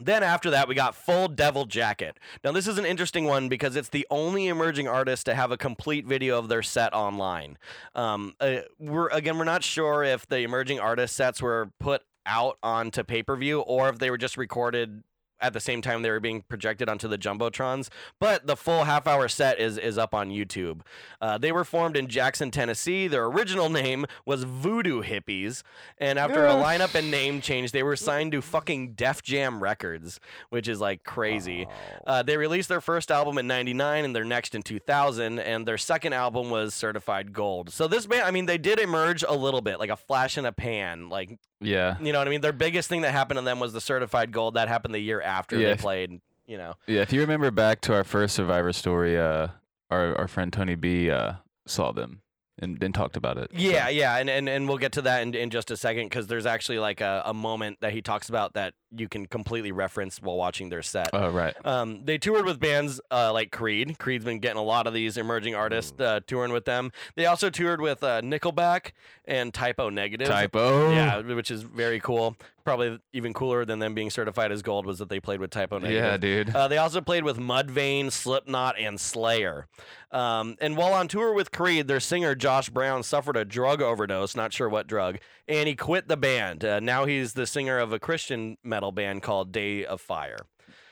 then 0.00 0.22
after 0.22 0.50
that, 0.50 0.68
we 0.68 0.74
got 0.74 0.94
Full 0.94 1.28
Devil 1.28 1.66
Jacket. 1.66 2.18
Now, 2.42 2.52
this 2.52 2.66
is 2.66 2.78
an 2.78 2.86
interesting 2.86 3.24
one 3.24 3.48
because 3.48 3.76
it's 3.76 3.88
the 3.88 4.06
only 4.10 4.48
emerging 4.48 4.88
artist 4.88 5.26
to 5.26 5.34
have 5.34 5.52
a 5.52 5.56
complete 5.56 6.06
video 6.06 6.38
of 6.38 6.48
their 6.48 6.62
set 6.62 6.92
online. 6.92 7.58
Um, 7.94 8.34
uh, 8.40 8.60
we're 8.78 9.08
again, 9.08 9.38
we're 9.38 9.44
not 9.44 9.62
sure 9.62 10.02
if 10.02 10.26
the 10.26 10.38
emerging 10.38 10.80
artist 10.80 11.14
sets 11.14 11.40
were 11.40 11.70
put 11.78 12.02
out 12.26 12.58
onto 12.62 13.02
pay 13.02 13.22
per 13.22 13.36
view 13.36 13.60
or 13.60 13.88
if 13.88 13.98
they 13.98 14.10
were 14.10 14.18
just 14.18 14.36
recorded 14.36 15.02
at 15.40 15.52
the 15.52 15.60
same 15.60 15.82
time 15.82 16.02
they 16.02 16.10
were 16.10 16.20
being 16.20 16.42
projected 16.42 16.88
onto 16.88 17.08
the 17.08 17.18
jumbotrons. 17.18 17.88
But 18.18 18.46
the 18.46 18.56
full 18.56 18.84
half 18.84 19.06
hour 19.06 19.28
set 19.28 19.58
is 19.60 19.78
is 19.78 19.98
up 19.98 20.14
on 20.14 20.30
YouTube. 20.30 20.80
Uh, 21.20 21.38
they 21.38 21.52
were 21.52 21.64
formed 21.64 21.96
in 21.96 22.06
Jackson, 22.08 22.50
Tennessee. 22.50 23.08
Their 23.08 23.24
original 23.26 23.68
name 23.70 24.06
was 24.24 24.44
Voodoo 24.44 25.02
Hippies, 25.02 25.62
and 25.98 26.18
after 26.18 26.46
a 26.46 26.52
lineup 26.52 26.94
and 26.94 27.10
name 27.10 27.40
change, 27.40 27.72
they 27.72 27.82
were 27.82 27.96
signed 28.04 28.32
to 28.32 28.40
fucking 28.40 28.92
Def 28.94 29.22
Jam 29.22 29.62
Records, 29.62 30.20
which 30.50 30.68
is 30.68 30.80
like 30.80 31.04
crazy. 31.04 31.66
Uh, 32.06 32.22
they 32.22 32.36
released 32.36 32.68
their 32.68 32.80
first 32.80 33.10
album 33.10 33.38
in 33.38 33.46
'99 33.46 34.04
and 34.04 34.14
their 34.16 34.24
next 34.24 34.54
in 34.54 34.62
2000, 34.62 35.38
and 35.38 35.66
their 35.66 35.78
second 35.78 36.12
album 36.12 36.50
was 36.50 36.74
certified 36.74 37.32
gold. 37.32 37.70
So 37.72 37.88
this 37.88 38.06
band, 38.06 38.22
I 38.24 38.30
mean, 38.30 38.46
they 38.46 38.58
did 38.58 38.78
emerge 38.78 39.22
a 39.22 39.34
little 39.34 39.60
bit, 39.60 39.78
like 39.78 39.90
a 39.90 39.96
flash 39.96 40.38
in 40.38 40.44
a 40.46 40.52
pan, 40.52 41.08
like 41.08 41.38
Yeah. 41.60 41.96
you 42.00 42.12
know 42.12 42.18
what 42.18 42.28
I 42.28 42.30
mean. 42.30 42.40
Their 42.40 42.52
biggest 42.52 42.88
thing 42.88 43.02
that 43.02 43.12
happened 43.12 43.38
to 43.38 43.44
them 43.44 43.60
was 43.60 43.72
the 43.72 43.80
certified 43.80 44.32
gold. 44.32 44.54
That 44.54 44.68
happened 44.68 44.94
the 44.94 45.00
year 45.00 45.20
after 45.24 45.58
Yeah, 45.58 45.70
they 45.70 45.76
played. 45.76 46.20
You 46.46 46.58
know. 46.58 46.74
Yeah, 46.86 47.00
if 47.00 47.12
you 47.12 47.20
remember 47.22 47.50
back 47.50 47.80
to 47.82 47.94
our 47.94 48.04
first 48.04 48.34
Survivor 48.34 48.72
story, 48.72 49.18
uh, 49.18 49.48
our 49.90 50.14
our 50.18 50.28
friend 50.28 50.52
Tony 50.52 50.74
B 50.74 51.10
uh, 51.10 51.34
saw 51.66 51.90
them 51.92 52.20
and 52.60 52.78
then 52.78 52.92
talked 52.92 53.16
about 53.16 53.36
it. 53.38 53.50
so- 53.50 53.58
Yeah, 53.58 53.88
yeah, 53.88 54.16
and, 54.18 54.28
and 54.30 54.48
and 54.48 54.68
we'll 54.68 54.78
get 54.78 54.92
to 54.92 55.02
that 55.02 55.22
in, 55.22 55.34
in 55.34 55.48
just 55.50 55.70
a 55.70 55.76
second 55.76 56.04
because 56.10 56.26
there's 56.28 56.46
actually 56.46 56.78
like 56.78 57.00
a, 57.00 57.22
a 57.24 57.34
moment 57.34 57.78
that 57.80 57.92
he 57.92 58.00
talks 58.02 58.28
about 58.28 58.52
that 58.54 58.74
you 58.96 59.08
can 59.08 59.26
completely 59.26 59.72
reference 59.72 60.20
while 60.22 60.36
watching 60.36 60.68
their 60.68 60.82
set. 60.82 61.08
Oh 61.14 61.30
right. 61.30 61.54
Um, 61.66 62.02
they 62.04 62.16
toured 62.18 62.44
with 62.44 62.60
bands 62.60 63.00
uh, 63.10 63.32
like 63.32 63.50
Creed. 63.50 63.98
Creed's 63.98 64.24
been 64.24 64.38
getting 64.38 64.58
a 64.58 64.62
lot 64.62 64.86
of 64.86 64.92
these 64.94 65.16
emerging 65.16 65.54
artists 65.56 65.98
uh, 65.98 66.20
touring 66.28 66.52
with 66.52 66.64
them. 66.66 66.92
They 67.16 67.26
also 67.26 67.48
toured 67.50 67.80
with 67.80 68.04
uh, 68.04 68.20
Nickelback 68.20 68.92
and 69.26 69.52
Type 69.52 69.78
O 69.78 69.88
Negative. 69.88 70.28
Type 70.28 70.54
O. 70.54 70.90
Yeah, 70.90 71.20
which 71.20 71.50
is 71.50 71.62
very 71.62 72.00
cool. 72.00 72.36
Probably 72.64 72.98
even 73.12 73.32
cooler 73.34 73.64
than 73.64 73.78
them 73.78 73.94
being 73.94 74.10
certified 74.10 74.52
as 74.52 74.62
gold 74.62 74.86
was 74.86 74.98
that 74.98 75.08
they 75.08 75.20
played 75.20 75.40
with 75.40 75.50
Type 75.50 75.72
O 75.72 75.78
Negative. 75.78 76.02
Yeah, 76.04 76.16
dude. 76.16 76.54
Uh, 76.54 76.68
they 76.68 76.78
also 76.78 77.00
played 77.00 77.24
with 77.24 77.38
Mudvayne, 77.38 78.10
Slipknot, 78.10 78.78
and 78.78 79.00
Slayer. 79.00 79.66
Um, 80.10 80.56
and 80.60 80.76
while 80.76 80.92
on 80.92 81.08
tour 81.08 81.32
with 81.34 81.50
Creed, 81.52 81.88
their 81.88 82.00
singer 82.00 82.34
Josh 82.34 82.68
Brown 82.70 83.02
suffered 83.02 83.36
a 83.36 83.44
drug 83.44 83.82
overdose, 83.82 84.36
not 84.36 84.52
sure 84.52 84.68
what 84.68 84.86
drug, 84.86 85.18
and 85.48 85.68
he 85.68 85.74
quit 85.74 86.08
the 86.08 86.16
band. 86.16 86.64
Uh, 86.64 86.80
now 86.80 87.04
he's 87.04 87.32
the 87.32 87.46
singer 87.46 87.78
of 87.78 87.92
a 87.92 87.98
Christian 87.98 88.56
metal 88.62 88.92
band 88.92 89.22
called 89.22 89.52
Day 89.52 89.84
of 89.84 90.00
Fire. 90.00 90.38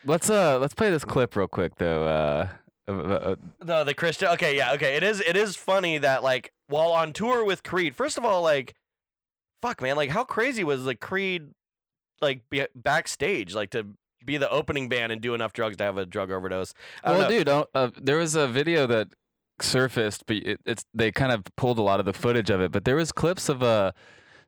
Let's 0.04 0.28
uh 0.28 0.58
let's 0.58 0.74
play 0.74 0.90
this 0.90 1.04
clip 1.04 1.36
real 1.36 1.46
quick 1.46 1.76
though. 1.76 2.04
Uh, 2.04 2.48
uh, 2.88 3.36
The 3.60 3.84
the 3.84 3.94
Christian. 3.94 4.28
Okay, 4.28 4.56
yeah, 4.56 4.72
okay. 4.72 4.96
It 4.96 5.02
is 5.02 5.20
it 5.20 5.36
is 5.36 5.56
funny 5.56 5.98
that 5.98 6.22
like 6.22 6.52
while 6.68 6.92
on 6.92 7.12
tour 7.12 7.44
with 7.44 7.62
Creed, 7.62 7.94
first 7.94 8.18
of 8.18 8.24
all, 8.24 8.42
like, 8.42 8.74
fuck, 9.60 9.80
man, 9.80 9.96
like 9.96 10.10
how 10.10 10.24
crazy 10.24 10.64
was 10.64 10.82
like 10.82 11.00
Creed, 11.00 11.50
like 12.20 12.42
be, 12.50 12.66
backstage, 12.74 13.54
like 13.54 13.70
to 13.70 13.86
be 14.24 14.36
the 14.36 14.50
opening 14.50 14.88
band 14.88 15.12
and 15.12 15.20
do 15.20 15.34
enough 15.34 15.52
drugs 15.52 15.76
to 15.76 15.84
have 15.84 15.96
a 15.96 16.06
drug 16.06 16.30
overdose. 16.30 16.74
Well, 17.04 17.22
know. 17.22 17.28
dude, 17.28 17.48
uh, 17.48 17.64
uh, 17.74 17.90
there 18.00 18.16
was 18.16 18.34
a 18.34 18.46
video 18.48 18.86
that 18.86 19.08
surfaced, 19.60 20.26
but 20.26 20.36
it, 20.36 20.60
it's 20.64 20.84
they 20.94 21.10
kind 21.12 21.32
of 21.32 21.44
pulled 21.56 21.78
a 21.78 21.82
lot 21.82 22.00
of 22.00 22.06
the 22.06 22.12
footage 22.12 22.50
of 22.50 22.60
it. 22.60 22.72
But 22.72 22.84
there 22.84 22.96
was 22.96 23.12
clips 23.12 23.48
of 23.48 23.62
uh, 23.62 23.92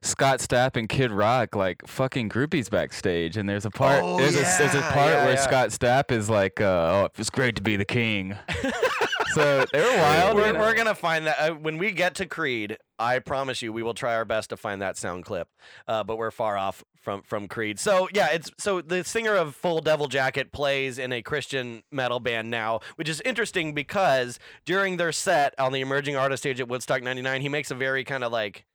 Scott 0.05 0.39
Stapp 0.39 0.77
and 0.77 0.87
Kid 0.87 1.11
Rock 1.11 1.55
like 1.55 1.85
fucking 1.87 2.29
groupies 2.29 2.69
backstage, 2.69 3.37
and 3.37 3.49
there's 3.49 3.65
a 3.65 3.71
part 3.71 4.01
Oh, 4.03 4.17
there's, 4.17 4.35
a, 4.35 4.41
there's 4.57 4.75
a 4.75 4.81
part 4.81 5.11
yeah, 5.11 5.25
where 5.25 5.33
yeah. 5.33 5.41
Scott 5.41 5.69
Stapp 5.69 6.11
is 6.11 6.29
like, 6.29 6.61
uh, 6.61 6.65
"Oh, 6.65 7.09
it's 7.17 7.29
great 7.29 7.55
to 7.55 7.61
be 7.61 7.75
the 7.75 7.85
king." 7.85 8.35
so 9.33 9.65
they 9.73 9.81
were 9.81 9.97
wild. 9.97 10.35
We're, 10.35 10.53
we're 10.53 10.75
gonna 10.75 10.95
find 10.95 11.25
that 11.27 11.39
uh, 11.39 11.53
when 11.53 11.77
we 11.77 11.91
get 11.91 12.15
to 12.15 12.25
Creed. 12.25 12.77
I 12.97 13.19
promise 13.19 13.61
you, 13.61 13.73
we 13.73 13.83
will 13.83 13.93
try 13.93 14.15
our 14.15 14.23
best 14.23 14.51
to 14.51 14.57
find 14.57 14.81
that 14.81 14.95
sound 14.95 15.25
clip. 15.25 15.49
Uh, 15.85 16.01
but 16.05 16.17
we're 16.17 16.31
far 16.31 16.55
off 16.55 16.83
from 17.01 17.23
from 17.23 17.47
Creed. 17.47 17.79
So 17.79 18.07
yeah, 18.13 18.29
it's 18.31 18.49
so 18.57 18.81
the 18.81 19.03
singer 19.03 19.35
of 19.35 19.55
Full 19.55 19.81
Devil 19.81 20.07
Jacket 20.07 20.51
plays 20.51 20.97
in 20.97 21.11
a 21.11 21.21
Christian 21.21 21.83
metal 21.91 22.19
band 22.19 22.49
now, 22.49 22.79
which 22.95 23.09
is 23.09 23.21
interesting 23.21 23.73
because 23.73 24.39
during 24.65 24.97
their 24.97 25.11
set 25.11 25.53
on 25.59 25.73
the 25.73 25.81
emerging 25.81 26.15
artist 26.15 26.43
stage 26.43 26.61
at 26.61 26.69
Woodstock 26.69 27.03
'99, 27.03 27.41
he 27.41 27.49
makes 27.49 27.69
a 27.69 27.75
very 27.75 28.03
kind 28.03 28.23
of 28.23 28.31
like 28.31 28.65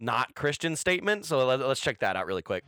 not 0.00 0.34
Christian 0.34 0.76
statement. 0.76 1.24
So 1.24 1.44
let, 1.46 1.60
let's 1.60 1.80
check 1.80 1.98
that 2.00 2.16
out 2.16 2.26
really 2.26 2.42
quick. 2.42 2.64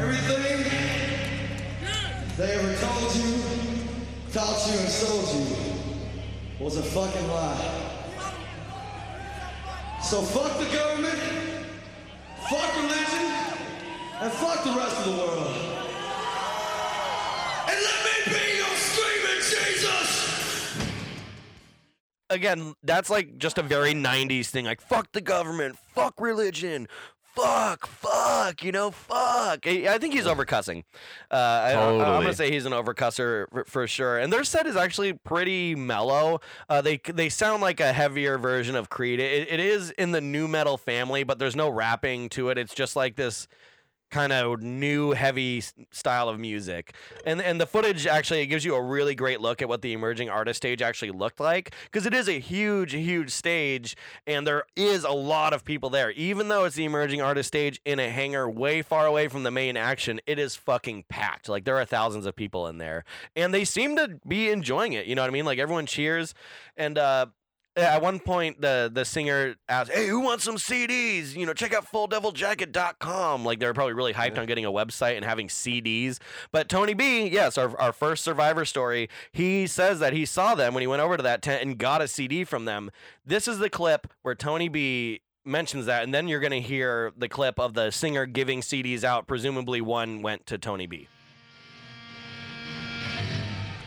Everything 0.00 0.42
they 2.36 2.52
ever 2.52 2.74
told 2.76 3.14
you, 3.14 3.42
taught 4.32 4.66
you, 4.66 4.78
and 4.78 4.88
sold 4.88 5.28
you 5.36 5.56
was 6.58 6.76
a 6.76 6.82
fucking 6.82 7.28
lie. 7.28 7.92
So 10.02 10.22
fuck 10.22 10.58
the 10.58 10.66
government, 10.76 11.18
fuck 12.48 12.76
religion, 12.76 13.32
and 14.20 14.32
fuck 14.32 14.64
the 14.64 14.72
rest 14.72 14.96
of 14.98 15.04
the 15.04 15.12
world. 15.12 15.54
And 17.68 17.78
let 17.80 18.04
me 18.04 18.21
again, 22.32 22.74
that's 22.82 23.10
like 23.10 23.38
just 23.38 23.58
a 23.58 23.62
very 23.62 23.94
90s 23.94 24.46
thing. 24.46 24.64
Like, 24.64 24.80
fuck 24.80 25.12
the 25.12 25.20
government, 25.20 25.76
fuck 25.94 26.20
religion, 26.20 26.88
fuck, 27.34 27.86
fuck, 27.86 28.62
you 28.62 28.72
know, 28.72 28.90
fuck. 28.90 29.66
I 29.66 29.98
think 29.98 30.14
he's 30.14 30.26
overcussing. 30.26 30.84
Uh, 31.30 31.34
I, 31.34 31.70
am 31.72 31.98
going 31.98 32.26
to 32.26 32.34
say 32.34 32.50
he's 32.50 32.66
an 32.66 32.72
overcusser 32.72 33.46
for, 33.50 33.64
for 33.64 33.86
sure. 33.86 34.18
And 34.18 34.32
their 34.32 34.44
set 34.44 34.66
is 34.66 34.76
actually 34.76 35.14
pretty 35.14 35.74
mellow. 35.74 36.40
Uh, 36.68 36.80
they 36.80 36.98
they 36.98 37.28
sound 37.28 37.62
like 37.62 37.80
a 37.80 37.92
heavier 37.92 38.38
version 38.38 38.76
of 38.76 38.90
Creed. 38.90 39.20
It, 39.20 39.48
it 39.50 39.60
is 39.60 39.90
in 39.92 40.12
the 40.12 40.20
new 40.20 40.48
metal 40.48 40.76
family, 40.76 41.24
but 41.24 41.38
there's 41.38 41.56
no 41.56 41.68
rapping 41.68 42.28
to 42.30 42.50
it. 42.50 42.58
It's 42.58 42.74
just 42.74 42.96
like 42.96 43.16
this 43.16 43.48
kind 44.12 44.32
of 44.32 44.60
new 44.62 45.12
heavy 45.12 45.62
style 45.90 46.28
of 46.28 46.38
music. 46.38 46.94
And 47.26 47.40
and 47.42 47.60
the 47.60 47.66
footage 47.66 48.06
actually 48.06 48.46
gives 48.46 48.64
you 48.64 48.76
a 48.76 48.82
really 48.82 49.14
great 49.14 49.40
look 49.40 49.60
at 49.62 49.68
what 49.68 49.82
the 49.82 49.92
emerging 49.92 50.28
artist 50.28 50.58
stage 50.58 50.82
actually 50.82 51.10
looked 51.10 51.40
like 51.40 51.74
because 51.84 52.06
it 52.06 52.14
is 52.14 52.28
a 52.28 52.38
huge 52.38 52.92
huge 52.92 53.30
stage 53.30 53.96
and 54.26 54.46
there 54.46 54.64
is 54.76 55.02
a 55.04 55.10
lot 55.10 55.52
of 55.52 55.64
people 55.64 55.90
there. 55.90 56.10
Even 56.12 56.48
though 56.48 56.64
it's 56.64 56.76
the 56.76 56.84
emerging 56.84 57.22
artist 57.22 57.48
stage 57.48 57.80
in 57.84 57.98
a 57.98 58.10
hangar 58.10 58.48
way 58.48 58.82
far 58.82 59.06
away 59.06 59.26
from 59.26 59.42
the 59.42 59.50
main 59.50 59.76
action 59.76 60.20
it 60.26 60.38
is 60.38 60.54
fucking 60.54 61.04
packed. 61.08 61.48
Like 61.48 61.64
there 61.64 61.78
are 61.78 61.84
thousands 61.84 62.26
of 62.26 62.36
people 62.36 62.68
in 62.68 62.78
there 62.78 63.04
and 63.34 63.52
they 63.52 63.64
seem 63.64 63.96
to 63.96 64.20
be 64.28 64.50
enjoying 64.50 64.92
it 64.92 65.06
you 65.06 65.14
know 65.14 65.22
what 65.22 65.28
i 65.28 65.32
mean? 65.32 65.46
Like 65.46 65.58
everyone 65.58 65.86
cheers 65.86 66.34
and 66.76 66.98
uh 66.98 67.26
at 67.76 68.02
one 68.02 68.20
point 68.20 68.60
the 68.60 68.90
the 68.92 69.04
singer 69.04 69.54
asked, 69.68 69.90
"Hey, 69.90 70.06
who 70.06 70.20
wants 70.20 70.44
some 70.44 70.56
CDs? 70.56 71.34
You 71.34 71.46
know, 71.46 71.54
check 71.54 71.72
out 71.72 71.90
fulldeviljacket.com." 71.90 73.44
Like 73.44 73.60
they're 73.60 73.74
probably 73.74 73.94
really 73.94 74.12
hyped 74.12 74.38
on 74.38 74.46
getting 74.46 74.64
a 74.64 74.72
website 74.72 75.16
and 75.16 75.24
having 75.24 75.48
CDs. 75.48 76.18
But 76.50 76.68
Tony 76.68 76.94
B, 76.94 77.28
yes, 77.28 77.56
our 77.56 77.78
our 77.80 77.92
first 77.92 78.24
survivor 78.24 78.64
story, 78.64 79.08
he 79.32 79.66
says 79.66 80.00
that 80.00 80.12
he 80.12 80.26
saw 80.26 80.54
them 80.54 80.74
when 80.74 80.82
he 80.82 80.86
went 80.86 81.02
over 81.02 81.16
to 81.16 81.22
that 81.22 81.42
tent 81.42 81.62
and 81.62 81.78
got 81.78 82.02
a 82.02 82.08
CD 82.08 82.44
from 82.44 82.64
them. 82.66 82.90
This 83.24 83.48
is 83.48 83.58
the 83.58 83.70
clip 83.70 84.06
where 84.22 84.34
Tony 84.34 84.68
B 84.68 85.22
mentions 85.44 85.86
that 85.86 86.04
and 86.04 86.14
then 86.14 86.28
you're 86.28 86.38
going 86.38 86.52
to 86.52 86.60
hear 86.60 87.12
the 87.16 87.28
clip 87.28 87.58
of 87.58 87.74
the 87.74 87.90
singer 87.90 88.26
giving 88.26 88.60
CDs 88.60 89.02
out, 89.02 89.26
presumably 89.26 89.80
one 89.80 90.22
went 90.22 90.46
to 90.46 90.56
Tony 90.58 90.86
B. 90.86 91.08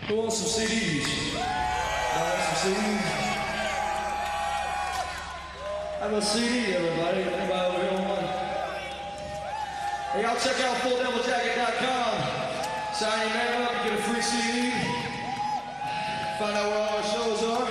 Who 0.07 0.15
wants 0.17 0.37
some 0.37 0.65
CDs? 0.65 1.35
I 1.37 2.21
want 2.21 2.57
some 2.57 2.73
CDs. 2.73 3.24
I 5.99 6.07
have 6.07 6.13
a 6.13 6.21
CD, 6.21 6.73
everybody. 6.75 7.21
Anybody 7.21 7.53
over 7.53 7.81
here 7.81 7.91
want 7.93 8.07
one? 8.07 8.25
Hey, 10.11 10.21
y'all 10.21 10.35
check 10.37 10.59
out 10.61 10.75
FullDevilJacket.com. 10.77 12.13
Sign 12.93 13.27
your 13.27 13.37
name 13.37 13.61
up, 13.63 13.71
you 13.85 13.91
get 13.91 13.99
a 13.99 14.03
free 14.03 14.21
CD. 14.21 14.71
Find 16.39 16.55
out 16.57 16.65
where 16.69 16.79
all 16.79 16.97
our 16.97 17.03
shows 17.03 17.43
are. 17.43 17.67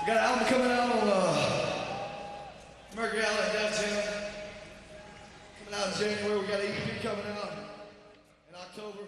We 0.00 0.06
got 0.06 0.16
an 0.16 0.24
album 0.24 0.46
coming 0.48 0.70
out 0.70 0.90
on 0.92 1.08
uh, 1.08 1.76
Mercury 2.96 3.24
Outlet 3.24 3.52
downtown. 3.52 4.02
Coming 5.64 5.80
out 5.80 5.86
in 5.88 5.98
January. 5.98 6.40
We 6.40 6.46
got 6.46 6.60
an 6.60 6.66
EP 6.66 7.02
coming 7.02 7.26
out 7.36 7.52
in 8.48 8.54
October. 8.56 8.98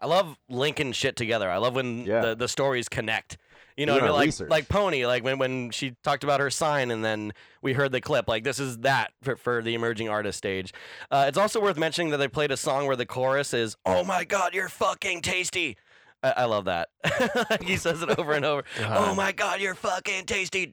I 0.00 0.06
love 0.06 0.36
linking 0.48 0.92
shit 0.92 1.14
together. 1.16 1.50
I 1.50 1.58
love 1.58 1.74
when 1.74 2.04
Yeah. 2.04 2.20
the, 2.20 2.34
the 2.34 2.48
stories 2.48 2.88
connect. 2.88 3.36
You 3.80 3.86
know, 3.86 3.94
what 3.94 4.02
I 4.02 4.06
mean? 4.06 4.14
like 4.14 4.26
research. 4.26 4.50
like 4.50 4.68
Pony, 4.68 5.06
like 5.06 5.24
when, 5.24 5.38
when 5.38 5.70
she 5.70 5.94
talked 6.04 6.22
about 6.22 6.38
her 6.38 6.50
sign, 6.50 6.90
and 6.90 7.02
then 7.02 7.32
we 7.62 7.72
heard 7.72 7.92
the 7.92 8.02
clip. 8.02 8.28
Like 8.28 8.44
this 8.44 8.58
is 8.58 8.76
that 8.80 9.12
for, 9.22 9.36
for 9.36 9.62
the 9.62 9.72
emerging 9.72 10.10
artist 10.10 10.36
stage. 10.36 10.74
Uh, 11.10 11.24
it's 11.28 11.38
also 11.38 11.62
worth 11.62 11.78
mentioning 11.78 12.10
that 12.10 12.18
they 12.18 12.28
played 12.28 12.50
a 12.50 12.58
song 12.58 12.86
where 12.86 12.94
the 12.94 13.06
chorus 13.06 13.54
is 13.54 13.78
"Oh 13.86 14.04
my 14.04 14.24
God, 14.24 14.52
you're 14.52 14.68
fucking 14.68 15.22
tasty." 15.22 15.78
I, 16.22 16.30
I 16.30 16.44
love 16.44 16.66
that. 16.66 16.88
he 17.62 17.76
says 17.76 18.02
it 18.02 18.18
over 18.18 18.32
and 18.32 18.44
over. 18.44 18.64
oh 18.80 19.14
my 19.14 19.32
God, 19.32 19.60
you're 19.60 19.74
fucking 19.74 20.26
tasty. 20.26 20.70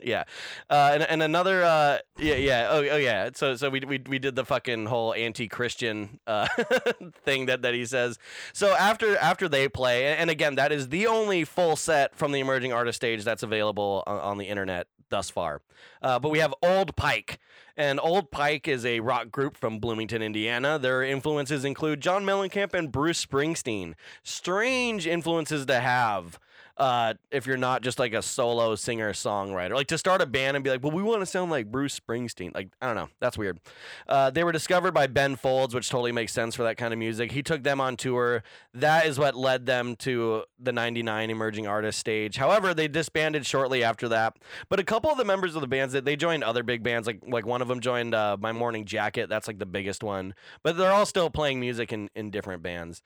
Yeah, 0.00 0.24
uh, 0.68 0.90
and, 0.94 1.02
and 1.02 1.22
another, 1.22 1.62
uh, 1.62 1.98
yeah, 2.18 2.34
yeah, 2.34 2.68
oh, 2.70 2.84
oh, 2.90 2.96
yeah. 2.96 3.30
So, 3.34 3.56
so 3.56 3.70
we, 3.70 3.80
we, 3.80 4.00
we 4.06 4.18
did 4.18 4.34
the 4.34 4.44
fucking 4.44 4.86
whole 4.86 5.14
anti-Christian 5.14 6.20
uh, 6.26 6.48
thing 7.24 7.46
that, 7.46 7.62
that 7.62 7.74
he 7.74 7.86
says. 7.86 8.18
So 8.52 8.74
after 8.74 9.16
after 9.16 9.48
they 9.48 9.68
play, 9.68 10.14
and 10.16 10.30
again, 10.30 10.56
that 10.56 10.72
is 10.72 10.88
the 10.88 11.06
only 11.06 11.44
full 11.44 11.76
set 11.76 12.14
from 12.14 12.32
the 12.32 12.40
emerging 12.40 12.72
artist 12.72 12.96
stage 12.96 13.24
that's 13.24 13.42
available 13.42 14.02
on, 14.06 14.18
on 14.18 14.38
the 14.38 14.46
internet 14.46 14.86
thus 15.12 15.30
far. 15.30 15.60
Uh, 16.00 16.18
but 16.18 16.30
we 16.30 16.40
have 16.40 16.52
Old 16.62 16.96
Pike, 16.96 17.38
and 17.76 17.98
Old 18.00 18.30
Pike 18.30 18.68
is 18.68 18.84
a 18.84 19.00
rock 19.00 19.30
group 19.30 19.56
from 19.56 19.78
Bloomington, 19.78 20.22
Indiana. 20.22 20.78
Their 20.78 21.02
influences 21.02 21.64
include 21.64 22.00
John 22.00 22.24
Mellencamp 22.24 22.74
and 22.74 22.92
Bruce 22.92 23.24
Springsteen. 23.24 23.94
Strange 24.22 25.06
influences 25.06 25.66
to 25.66 25.80
have 25.80 26.38
uh, 26.76 27.14
if 27.30 27.46
you're 27.46 27.56
not 27.56 27.82
just 27.82 27.98
like 27.98 28.14
a 28.14 28.22
solo 28.22 28.74
singer 28.74 29.12
songwriter. 29.12 29.74
Like 29.74 29.88
to 29.88 29.98
start 29.98 30.22
a 30.22 30.26
band 30.26 30.56
and 30.56 30.64
be 30.64 30.70
like, 30.70 30.82
well, 30.82 30.92
we 30.92 31.02
want 31.02 31.20
to 31.20 31.26
sound 31.26 31.50
like 31.50 31.70
Bruce 31.70 31.98
Springsteen. 31.98 32.54
Like, 32.54 32.68
I 32.80 32.86
don't 32.86 32.96
know. 32.96 33.08
That's 33.20 33.36
weird. 33.36 33.60
Uh, 34.08 34.30
they 34.30 34.42
were 34.42 34.52
discovered 34.52 34.92
by 34.92 35.06
Ben 35.06 35.36
Folds, 35.36 35.74
which 35.74 35.90
totally 35.90 36.12
makes 36.12 36.32
sense 36.32 36.54
for 36.54 36.62
that 36.62 36.76
kind 36.76 36.92
of 36.92 36.98
music. 36.98 37.32
He 37.32 37.42
took 37.42 37.62
them 37.62 37.80
on 37.80 37.96
tour. 37.96 38.42
That 38.72 39.06
is 39.06 39.18
what 39.18 39.34
led 39.34 39.66
them 39.66 39.96
to 39.96 40.44
the 40.58 40.72
99 40.72 41.30
Emerging 41.30 41.66
Artist 41.66 41.98
stage. 41.98 42.36
However, 42.36 42.72
they 42.72 42.88
disbanded 42.88 43.44
shortly 43.44 43.84
after 43.84 44.08
that. 44.08 44.36
But 44.68 44.80
a 44.80 44.84
couple 44.84 45.10
of 45.10 45.18
the 45.18 45.24
members 45.24 45.54
of 45.54 45.60
the 45.60 45.68
bands, 45.68 45.92
that 45.92 46.04
they 46.04 46.16
joined 46.16 46.42
other 46.42 46.62
big 46.62 46.82
bands. 46.82 47.06
Like, 47.06 47.20
like 47.26 47.44
one 47.44 47.60
of 47.60 47.68
them 47.68 47.80
joined 47.80 48.14
uh, 48.14 48.36
My 48.40 48.52
Morning 48.52 48.86
Jacket. 48.86 49.28
That's 49.28 49.46
like 49.46 49.58
the 49.58 49.66
biggest 49.66 50.02
one. 50.02 50.34
But 50.62 50.76
they're 50.76 50.92
all 50.92 51.06
still 51.06 51.28
playing 51.28 51.60
music 51.60 51.92
in, 51.92 52.08
in 52.14 52.30
different 52.30 52.62
bands. 52.62 53.02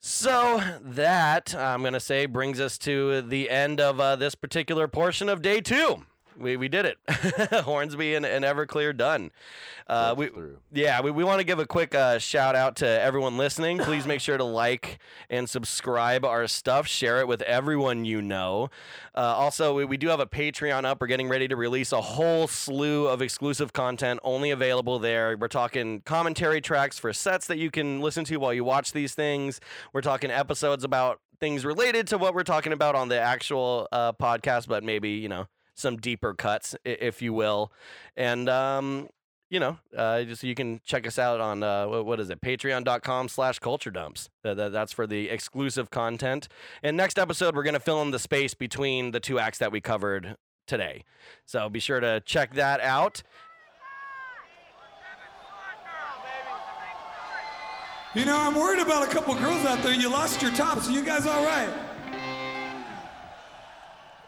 So 0.00 0.62
that 0.80 1.54
I'm 1.54 1.82
gonna 1.82 2.00
say 2.00 2.26
brings 2.26 2.60
us 2.60 2.78
to 2.78 3.22
the 3.22 3.50
end 3.50 3.80
of 3.80 3.98
uh, 4.00 4.16
this 4.16 4.34
particular 4.34 4.88
portion 4.88 5.28
of 5.28 5.42
day 5.42 5.60
two. 5.60 6.04
We, 6.38 6.56
we 6.56 6.68
did 6.68 6.86
it. 6.86 6.98
Hornsby 7.64 8.14
and, 8.14 8.26
and 8.26 8.44
Everclear 8.44 8.96
done. 8.96 9.30
Uh, 9.86 10.14
we, 10.16 10.30
yeah, 10.72 11.00
we, 11.00 11.10
we 11.10 11.22
want 11.22 11.38
to 11.38 11.44
give 11.44 11.58
a 11.58 11.66
quick 11.66 11.94
uh, 11.94 12.18
shout 12.18 12.56
out 12.56 12.76
to 12.76 12.86
everyone 12.86 13.38
listening. 13.38 13.78
Please 13.78 14.06
make 14.06 14.20
sure 14.20 14.36
to 14.36 14.44
like 14.56 14.98
and 15.30 15.48
subscribe 15.48 16.24
our 16.24 16.46
stuff. 16.46 16.86
Share 16.86 17.20
it 17.20 17.28
with 17.28 17.42
everyone 17.42 18.04
you 18.04 18.20
know. 18.20 18.68
Uh, 19.14 19.20
also, 19.20 19.74
we, 19.74 19.84
we 19.84 19.96
do 19.96 20.08
have 20.08 20.20
a 20.20 20.26
Patreon 20.26 20.84
up. 20.84 21.00
We're 21.00 21.06
getting 21.06 21.28
ready 21.28 21.48
to 21.48 21.56
release 21.56 21.92
a 21.92 22.00
whole 22.00 22.48
slew 22.48 23.06
of 23.06 23.22
exclusive 23.22 23.72
content 23.72 24.20
only 24.22 24.50
available 24.50 24.98
there. 24.98 25.36
We're 25.36 25.48
talking 25.48 26.00
commentary 26.02 26.60
tracks 26.60 26.98
for 26.98 27.12
sets 27.12 27.46
that 27.46 27.58
you 27.58 27.70
can 27.70 28.00
listen 28.00 28.24
to 28.26 28.36
while 28.38 28.52
you 28.52 28.64
watch 28.64 28.92
these 28.92 29.14
things. 29.14 29.60
We're 29.92 30.02
talking 30.02 30.30
episodes 30.30 30.84
about 30.84 31.20
things 31.38 31.64
related 31.64 32.06
to 32.08 32.18
what 32.18 32.34
we're 32.34 32.42
talking 32.42 32.72
about 32.72 32.94
on 32.94 33.08
the 33.08 33.20
actual 33.20 33.88
uh, 33.92 34.12
podcast, 34.12 34.68
but 34.68 34.82
maybe, 34.82 35.10
you 35.10 35.28
know, 35.28 35.46
some 35.76 35.96
deeper 35.96 36.34
cuts, 36.34 36.74
if 36.84 37.22
you 37.22 37.32
will. 37.32 37.70
And, 38.16 38.48
um, 38.48 39.08
you 39.48 39.60
know, 39.60 39.78
uh, 39.96 40.24
just 40.24 40.42
you 40.42 40.56
can 40.56 40.80
check 40.84 41.06
us 41.06 41.18
out 41.18 41.40
on 41.40 41.62
uh, 41.62 41.86
what 41.86 42.18
is 42.18 42.30
it? 42.30 42.40
Patreon.com 42.40 43.28
slash 43.28 43.60
culture 43.60 43.92
dumps. 43.92 44.28
That, 44.42 44.56
that, 44.56 44.72
that's 44.72 44.92
for 44.92 45.06
the 45.06 45.28
exclusive 45.28 45.90
content. 45.90 46.48
And 46.82 46.96
next 46.96 47.18
episode, 47.18 47.54
we're 47.54 47.62
going 47.62 47.74
to 47.74 47.80
fill 47.80 48.02
in 48.02 48.10
the 48.10 48.18
space 48.18 48.54
between 48.54 49.12
the 49.12 49.20
two 49.20 49.38
acts 49.38 49.58
that 49.58 49.70
we 49.70 49.80
covered 49.80 50.36
today. 50.66 51.04
So 51.44 51.68
be 51.68 51.78
sure 51.78 52.00
to 52.00 52.20
check 52.20 52.54
that 52.54 52.80
out. 52.80 53.22
You 58.14 58.24
know, 58.24 58.38
I'm 58.38 58.54
worried 58.54 58.80
about 58.80 59.06
a 59.06 59.10
couple 59.12 59.34
girls 59.34 59.64
out 59.66 59.82
there. 59.82 59.92
You 59.92 60.08
lost 60.08 60.40
your 60.40 60.50
tops. 60.52 60.88
Are 60.88 60.92
you 60.92 61.04
guys 61.04 61.26
all 61.26 61.44
right? 61.44 61.85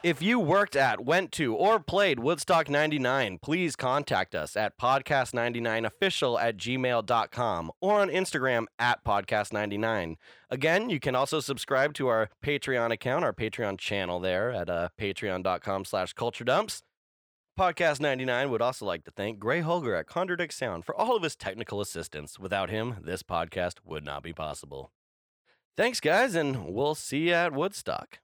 If 0.04 0.22
you 0.22 0.38
worked 0.38 0.76
at, 0.76 1.04
went 1.04 1.32
to, 1.32 1.56
or 1.56 1.80
played 1.80 2.20
Woodstock 2.20 2.70
99, 2.70 3.40
please 3.42 3.74
contact 3.74 4.32
us 4.32 4.54
at 4.56 4.78
podcast99official 4.78 6.40
at 6.40 6.56
gmail.com 6.56 7.72
or 7.80 8.00
on 8.00 8.08
Instagram 8.08 8.66
at 8.78 9.04
podcast99. 9.04 10.14
Again, 10.50 10.88
you 10.88 11.00
can 11.00 11.16
also 11.16 11.40
subscribe 11.40 11.94
to 11.94 12.06
our 12.06 12.30
Patreon 12.44 12.92
account, 12.92 13.24
our 13.24 13.32
Patreon 13.32 13.76
channel 13.76 14.20
there 14.20 14.52
at 14.52 14.70
uh, 14.70 14.90
patreon.com 15.00 15.84
slash 15.84 16.12
culture 16.12 16.44
dumps. 16.44 16.82
Podcast 17.58 17.98
99 17.98 18.50
would 18.50 18.62
also 18.62 18.86
like 18.86 19.02
to 19.02 19.10
thank 19.10 19.40
Gray 19.40 19.62
Holger 19.62 19.96
at 19.96 20.06
Contradict 20.06 20.54
Sound 20.54 20.84
for 20.84 20.94
all 20.94 21.16
of 21.16 21.24
his 21.24 21.34
technical 21.34 21.80
assistance. 21.80 22.38
Without 22.38 22.70
him, 22.70 22.98
this 23.02 23.24
podcast 23.24 23.78
would 23.84 24.04
not 24.04 24.22
be 24.22 24.32
possible. 24.32 24.92
Thanks, 25.76 25.98
guys, 25.98 26.36
and 26.36 26.72
we'll 26.72 26.94
see 26.94 27.28
you 27.28 27.34
at 27.34 27.52
Woodstock. 27.52 28.20